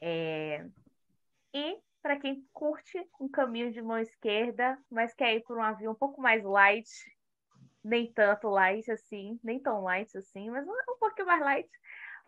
É, 0.00 0.64
E 1.52 1.80
para 2.00 2.20
quem 2.20 2.46
curte 2.52 3.04
um 3.20 3.28
caminho 3.28 3.72
de 3.72 3.82
mão 3.82 3.98
esquerda, 3.98 4.78
mas 4.88 5.12
quer 5.12 5.34
ir 5.34 5.42
por 5.42 5.58
um 5.58 5.62
avião 5.62 5.92
um 5.92 5.96
pouco 5.96 6.22
mais 6.22 6.44
light, 6.44 6.88
nem 7.82 8.12
tanto 8.12 8.48
light 8.48 8.88
assim, 8.92 9.40
nem 9.42 9.60
tão 9.60 9.82
light 9.82 10.16
assim, 10.16 10.50
mas 10.50 10.64
um 10.68 10.98
pouquinho 11.00 11.26
mais 11.26 11.40
light, 11.40 11.68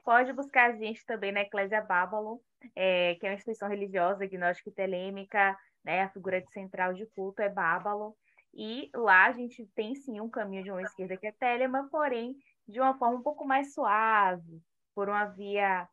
pode 0.08 0.32
buscar 0.32 0.70
a 0.70 0.72
gente 0.72 1.04
também 1.04 1.30
na 1.30 1.42
Eclésia 1.42 1.82
Babylon, 1.82 2.38
é, 2.74 3.16
que 3.16 3.26
é 3.26 3.28
uma 3.28 3.34
instituição 3.34 3.68
religiosa, 3.68 4.24
agnóstica 4.24 4.70
e 4.70 4.72
telêmica, 4.72 5.54
né? 5.84 6.04
A 6.04 6.08
figura 6.08 6.40
de 6.40 6.50
central 6.50 6.94
de 6.94 7.04
culto 7.08 7.42
é 7.42 7.50
Babylon. 7.50 8.12
E 8.54 8.88
lá 8.94 9.26
a 9.26 9.32
gente 9.32 9.66
tem 9.74 9.94
sim 9.94 10.18
um 10.18 10.30
caminho 10.30 10.64
de 10.64 10.70
mão 10.70 10.80
esquerda 10.80 11.14
que 11.14 11.26
é 11.26 11.32
Telema, 11.32 11.90
porém 11.90 12.34
de 12.66 12.80
uma 12.80 12.96
forma 12.96 13.18
um 13.18 13.22
pouco 13.22 13.46
mais 13.46 13.74
suave, 13.74 14.62
por 14.94 15.10
uma 15.10 15.26
via 15.26 15.86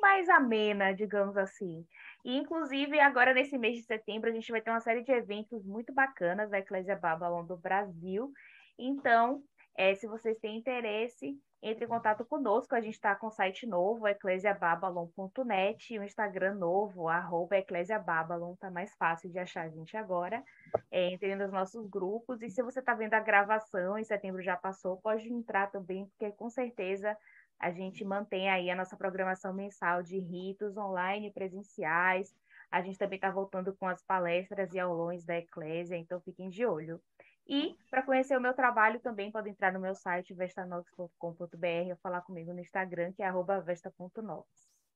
mais 0.00 0.26
amena, 0.30 0.94
digamos 0.94 1.36
assim. 1.36 1.86
E, 2.24 2.34
inclusive, 2.34 2.98
agora 2.98 3.34
nesse 3.34 3.58
mês 3.58 3.76
de 3.76 3.82
setembro, 3.82 4.30
a 4.30 4.32
gente 4.32 4.50
vai 4.50 4.62
ter 4.62 4.70
uma 4.70 4.80
série 4.80 5.02
de 5.02 5.12
eventos 5.12 5.66
muito 5.66 5.92
bacanas 5.92 6.48
da 6.48 6.60
Eclésia 6.60 6.96
Babylon 6.96 7.44
do 7.44 7.58
Brasil. 7.58 8.32
Então, 8.78 9.42
é, 9.76 9.94
se 9.94 10.06
vocês 10.06 10.38
têm 10.38 10.56
interesse, 10.56 11.38
entre 11.62 11.84
em 11.84 11.88
contato 11.88 12.24
conosco. 12.24 12.74
A 12.74 12.80
gente 12.80 12.94
está 12.94 13.14
com 13.14 13.26
o 13.26 13.30
site 13.30 13.66
novo, 13.66 14.06
eclesiababalon.net, 14.06 15.94
e 15.94 15.98
o 15.98 16.04
Instagram 16.04 16.54
novo, 16.54 17.08
arroba 17.08 17.56
eclesiababalon. 17.56 18.54
Está 18.54 18.70
mais 18.70 18.94
fácil 18.94 19.30
de 19.30 19.38
achar 19.38 19.66
a 19.66 19.68
gente 19.68 19.96
agora. 19.96 20.42
É, 20.90 21.12
entre 21.12 21.34
nos 21.34 21.50
nossos 21.52 21.86
grupos. 21.88 22.42
E 22.42 22.50
se 22.50 22.62
você 22.62 22.80
está 22.80 22.94
vendo 22.94 23.14
a 23.14 23.20
gravação, 23.20 23.98
em 23.98 24.04
setembro 24.04 24.42
já 24.42 24.56
passou, 24.56 24.96
pode 24.98 25.32
entrar 25.32 25.70
também, 25.70 26.06
porque 26.06 26.30
com 26.32 26.48
certeza 26.48 27.16
a 27.58 27.70
gente 27.72 28.04
mantém 28.04 28.48
aí 28.48 28.70
a 28.70 28.76
nossa 28.76 28.96
programação 28.96 29.52
mensal 29.52 30.02
de 30.02 30.18
ritos 30.18 30.76
online, 30.76 31.32
presenciais. 31.32 32.32
A 32.70 32.82
gente 32.82 32.98
também 32.98 33.16
está 33.16 33.30
voltando 33.30 33.74
com 33.74 33.86
as 33.86 34.02
palestras 34.02 34.72
e 34.72 34.78
aulões 34.78 35.24
da 35.24 35.38
Eclésia, 35.38 35.96
então 35.96 36.20
fiquem 36.20 36.48
de 36.50 36.64
olho. 36.64 37.00
E 37.48 37.78
para 37.90 38.02
conhecer 38.02 38.36
o 38.36 38.40
meu 38.40 38.52
trabalho 38.52 39.00
também 39.00 39.32
pode 39.32 39.48
entrar 39.48 39.72
no 39.72 39.80
meu 39.80 39.94
site 39.94 40.34
vestanox.com.br 40.34 41.90
ou 41.90 41.96
falar 42.02 42.20
comigo 42.20 42.52
no 42.52 42.60
Instagram, 42.60 43.12
que 43.14 43.22
é 43.22 43.26
arroba 43.26 43.60
vesta.nox, 43.60 44.46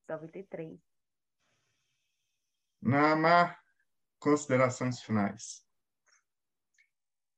93. 0.07 0.79
Namar, 2.79 3.59
considerações 4.19 5.01
finais. 5.01 5.65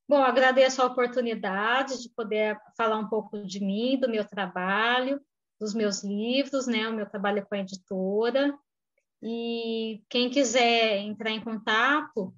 Bom, 0.07 0.21
agradeço 0.21 0.81
a 0.81 0.85
oportunidade 0.85 2.01
de 2.01 2.09
poder 2.09 2.59
falar 2.75 2.97
um 2.97 3.07
pouco 3.07 3.43
de 3.43 3.59
mim, 3.59 3.97
do 3.97 4.09
meu 4.09 4.25
trabalho, 4.25 5.19
dos 5.59 5.73
meus 5.73 6.03
livros, 6.03 6.67
né? 6.67 6.87
O 6.89 6.93
meu 6.93 7.09
trabalho 7.09 7.45
com 7.45 7.55
a 7.55 7.59
editora. 7.59 8.53
E 9.21 10.03
quem 10.09 10.29
quiser 10.29 10.97
entrar 10.97 11.31
em 11.31 11.43
contato, 11.43 12.35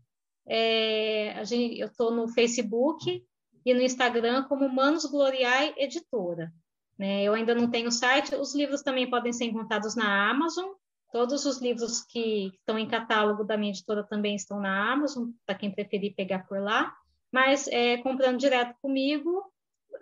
é, 0.48 1.34
a 1.34 1.44
gente, 1.44 1.80
eu 1.80 1.88
estou 1.88 2.12
no 2.12 2.28
Facebook 2.28 3.24
e 3.66 3.74
no 3.74 3.82
Instagram 3.82 4.44
como 4.44 4.70
Manos 4.70 5.06
Gloriae 5.06 5.74
Editora. 5.78 6.52
Né? 6.98 7.24
Eu 7.24 7.34
ainda 7.34 7.54
não 7.54 7.70
tenho 7.70 7.92
site. 7.92 8.36
Os 8.36 8.56
livros 8.56 8.82
também 8.82 9.10
podem 9.10 9.34
ser 9.34 9.46
encontrados 9.46 9.96
na 9.96 10.30
Amazon. 10.30 10.70
Todos 11.12 11.46
os 11.46 11.62
livros 11.62 12.02
que 12.02 12.48
estão 12.48 12.78
em 12.80 12.88
catálogo 12.88 13.44
da 13.44 13.58
minha 13.58 13.72
editora 13.72 14.04
também 14.04 14.36
estão 14.36 14.60
na 14.60 14.92
Amazon, 14.92 15.30
para 15.46 15.56
quem 15.56 15.72
preferir 15.72 16.16
pegar 16.16 16.48
por 16.48 16.60
lá 16.60 16.94
mas 17.32 17.68
é, 17.68 17.98
comprando 17.98 18.40
direto 18.40 18.76
comigo 18.82 19.44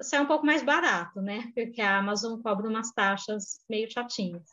sai 0.02 0.22
um 0.22 0.28
pouco 0.28 0.46
mais 0.46 0.64
barato, 0.64 1.22
né? 1.22 1.52
Porque 1.54 1.82
a 1.82 2.00
Amazon 2.00 2.42
cobra 2.42 2.68
umas 2.68 2.92
taxas 2.92 3.62
meio 3.70 3.90
chatinhas. 3.92 4.44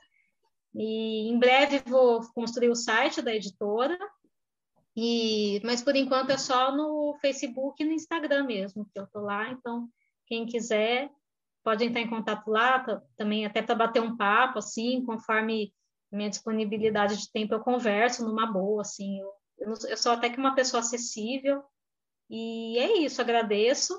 E 0.74 1.28
em 1.28 1.39
breve 1.39 1.82
vou 1.86 2.23
construir 2.32 2.70
o 2.70 2.77
site 2.77 3.20
da 3.20 3.35
editora, 3.35 3.98
e 4.97 5.60
mas 5.64 5.82
por 5.82 5.97
enquanto 5.97 6.31
é 6.31 6.39
só 6.39 6.74
no 6.74 7.16
Facebook 7.20 7.82
e 7.82 7.86
no 7.86 7.93
Instagram 7.93 8.44
mesmo 8.44 8.86
que 8.93 8.98
eu 8.98 9.06
tô 9.06 9.20
lá. 9.20 9.51
Então 9.51 9.89
quem 10.27 10.47
quiser 10.47 11.10
pode 11.62 11.85
entrar 11.85 12.01
em 12.01 12.10
contato 12.10 12.48
lá, 12.48 12.85
também 13.16 13.47
até 13.47 13.62
para 13.62 13.74
bater 13.74 14.02
um 14.02 14.16
papo 14.16 14.59
assim, 14.59 15.05
conforme 15.05 15.73
minha 16.10 16.28
disponibilidade 16.28 17.16
de 17.16 17.31
tempo 17.31 17.55
eu 17.55 17.60
converso 17.60 18.24
numa 18.24 18.47
boa, 18.47 18.82
assim. 18.82 19.19
Eu, 19.59 19.74
eu 19.89 19.97
sou 19.97 20.12
até 20.12 20.28
que 20.28 20.39
uma 20.39 20.55
pessoa 20.55 20.81
acessível 20.81 21.62
e 22.28 22.78
é 22.78 22.98
isso, 22.98 23.20
agradeço 23.20 23.98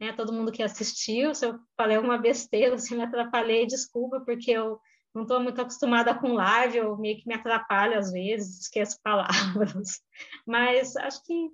né, 0.00 0.10
a 0.10 0.16
todo 0.16 0.32
mundo 0.32 0.52
que 0.52 0.62
assistiu. 0.62 1.34
Se 1.34 1.46
eu 1.46 1.58
falei 1.76 1.96
alguma 1.96 2.18
besteira, 2.18 2.76
se 2.78 2.94
me 2.94 3.02
atrapalhei, 3.02 3.66
desculpa, 3.66 4.20
porque 4.20 4.50
eu 4.50 4.80
não 5.14 5.22
estou 5.22 5.40
muito 5.40 5.60
acostumada 5.60 6.14
com 6.14 6.32
live, 6.32 6.78
eu 6.78 6.96
meio 6.96 7.18
que 7.18 7.28
me 7.28 7.34
atrapalho 7.34 7.98
às 7.98 8.10
vezes, 8.10 8.62
esqueço 8.62 8.98
palavras. 9.02 10.00
Mas 10.46 10.96
acho 10.96 11.22
que 11.24 11.50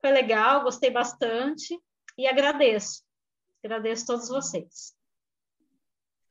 foi 0.00 0.10
legal, 0.10 0.62
gostei 0.62 0.90
bastante 0.90 1.78
e 2.16 2.26
agradeço. 2.26 3.02
Agradeço 3.64 4.04
a 4.04 4.06
todos 4.06 4.28
vocês. 4.28 4.94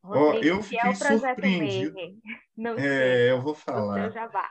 Ó, 0.04 0.34
eu 0.36 0.64
fiquei 0.64 0.90
é 0.90 0.94
surpreendido. 0.94 1.96
Não 2.56 2.78
é, 2.78 3.32
eu 3.32 3.42
vou 3.42 3.54
falar. 3.54 4.10
jabá. 4.12 4.50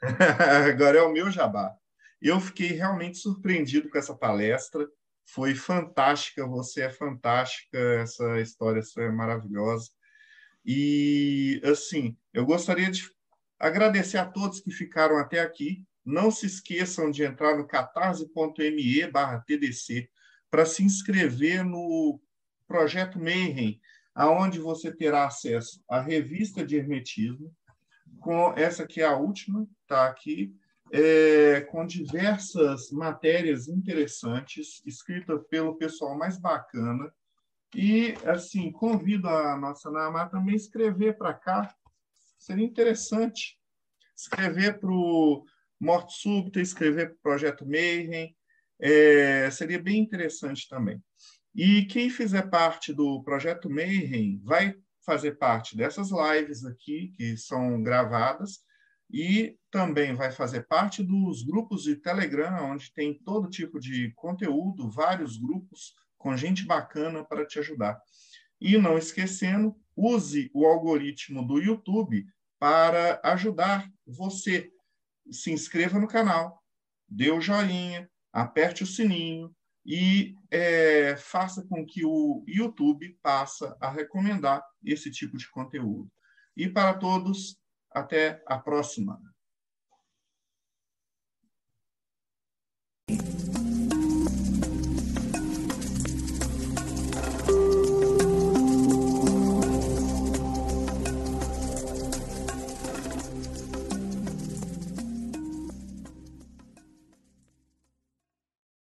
Agora 0.68 0.98
é 0.98 1.02
o 1.02 1.12
meu 1.12 1.30
jabá. 1.30 1.74
Eu 2.20 2.38
fiquei 2.38 2.68
realmente 2.68 3.18
surpreendido 3.18 3.90
com 3.90 3.98
essa 3.98 4.14
palestra. 4.14 4.86
Foi 5.26 5.54
fantástica, 5.54 6.46
você 6.46 6.82
é 6.82 6.90
fantástica, 6.90 7.78
essa 8.00 8.40
história 8.40 8.82
sua 8.82 9.04
é 9.04 9.10
maravilhosa. 9.10 9.90
E, 10.64 11.60
assim, 11.64 12.16
eu 12.32 12.46
gostaria 12.46 12.90
de 12.90 13.10
agradecer 13.58 14.18
a 14.18 14.26
todos 14.26 14.60
que 14.60 14.70
ficaram 14.70 15.18
até 15.18 15.40
aqui. 15.40 15.84
Não 16.04 16.30
se 16.30 16.46
esqueçam 16.46 17.10
de 17.10 17.22
entrar 17.22 17.56
no 17.56 17.66
catarse.me 17.66 19.10
TDC 19.46 20.08
para 20.50 20.66
se 20.66 20.82
inscrever 20.82 21.64
no 21.64 22.20
projeto 22.66 23.18
Mayhem, 23.18 23.80
aonde 24.14 24.58
você 24.58 24.90
terá 24.90 25.26
acesso 25.26 25.82
à 25.88 26.00
revista 26.00 26.64
de 26.64 26.76
hermetismo, 26.76 27.54
com 28.20 28.52
essa 28.56 28.86
que 28.86 29.00
é 29.00 29.04
a 29.04 29.16
última, 29.16 29.66
está 29.82 30.06
aqui, 30.06 30.54
é, 30.92 31.62
com 31.62 31.86
diversas 31.86 32.90
matérias 32.90 33.66
interessantes, 33.66 34.82
escritas 34.84 35.40
pelo 35.48 35.76
pessoal 35.76 36.16
mais 36.16 36.38
bacana. 36.38 37.12
E, 37.74 38.14
assim, 38.26 38.70
convido 38.70 39.28
a 39.28 39.56
nossa 39.56 39.90
Namá 39.90 40.28
também 40.28 40.54
a 40.54 40.56
escrever 40.56 41.16
para 41.16 41.32
cá. 41.32 41.74
Seria 42.38 42.64
interessante 42.64 43.58
escrever 44.16 44.78
para 44.78 44.90
o 44.90 45.44
Morte 45.80 46.14
Súbita, 46.14 46.60
escrever 46.60 47.08
para 47.08 47.14
o 47.14 47.22
Projeto 47.22 47.66
Mayhem. 47.66 48.36
É, 48.80 49.50
seria 49.50 49.80
bem 49.80 50.00
interessante 50.00 50.68
também. 50.68 51.02
E 51.54 51.84
quem 51.84 52.10
fizer 52.10 52.48
parte 52.50 52.92
do 52.92 53.22
Projeto 53.22 53.70
Mayhem 53.70 54.40
vai 54.44 54.74
fazer 55.04 55.32
parte 55.32 55.76
dessas 55.76 56.10
lives 56.10 56.64
aqui, 56.64 57.12
que 57.16 57.36
são 57.36 57.82
gravadas, 57.82 58.60
e 59.10 59.58
também 59.70 60.14
vai 60.14 60.32
fazer 60.32 60.66
parte 60.66 61.02
dos 61.02 61.42
grupos 61.42 61.82
de 61.82 61.96
Telegram, 61.96 62.72
onde 62.72 62.92
tem 62.92 63.18
todo 63.22 63.50
tipo 63.50 63.78
de 63.78 64.10
conteúdo, 64.14 64.90
vários 64.90 65.36
grupos 65.36 65.94
com 66.22 66.36
gente 66.36 66.64
bacana 66.64 67.24
para 67.24 67.44
te 67.44 67.58
ajudar. 67.58 68.00
E 68.60 68.78
não 68.78 68.96
esquecendo, 68.96 69.76
use 69.96 70.50
o 70.54 70.64
algoritmo 70.64 71.44
do 71.44 71.60
YouTube 71.60 72.24
para 72.58 73.20
ajudar 73.24 73.90
você. 74.06 74.70
Se 75.30 75.50
inscreva 75.50 75.98
no 75.98 76.06
canal, 76.06 76.62
dê 77.08 77.30
o 77.30 77.40
joinha, 77.40 78.08
aperte 78.32 78.84
o 78.84 78.86
sininho 78.86 79.54
e 79.84 80.36
é, 80.48 81.16
faça 81.16 81.66
com 81.68 81.84
que 81.84 82.04
o 82.04 82.44
YouTube 82.46 83.18
passe 83.20 83.64
a 83.80 83.90
recomendar 83.90 84.64
esse 84.84 85.10
tipo 85.10 85.36
de 85.36 85.50
conteúdo. 85.50 86.08
E 86.56 86.68
para 86.68 86.94
todos, 86.94 87.58
até 87.90 88.42
a 88.46 88.58
próxima. 88.58 89.20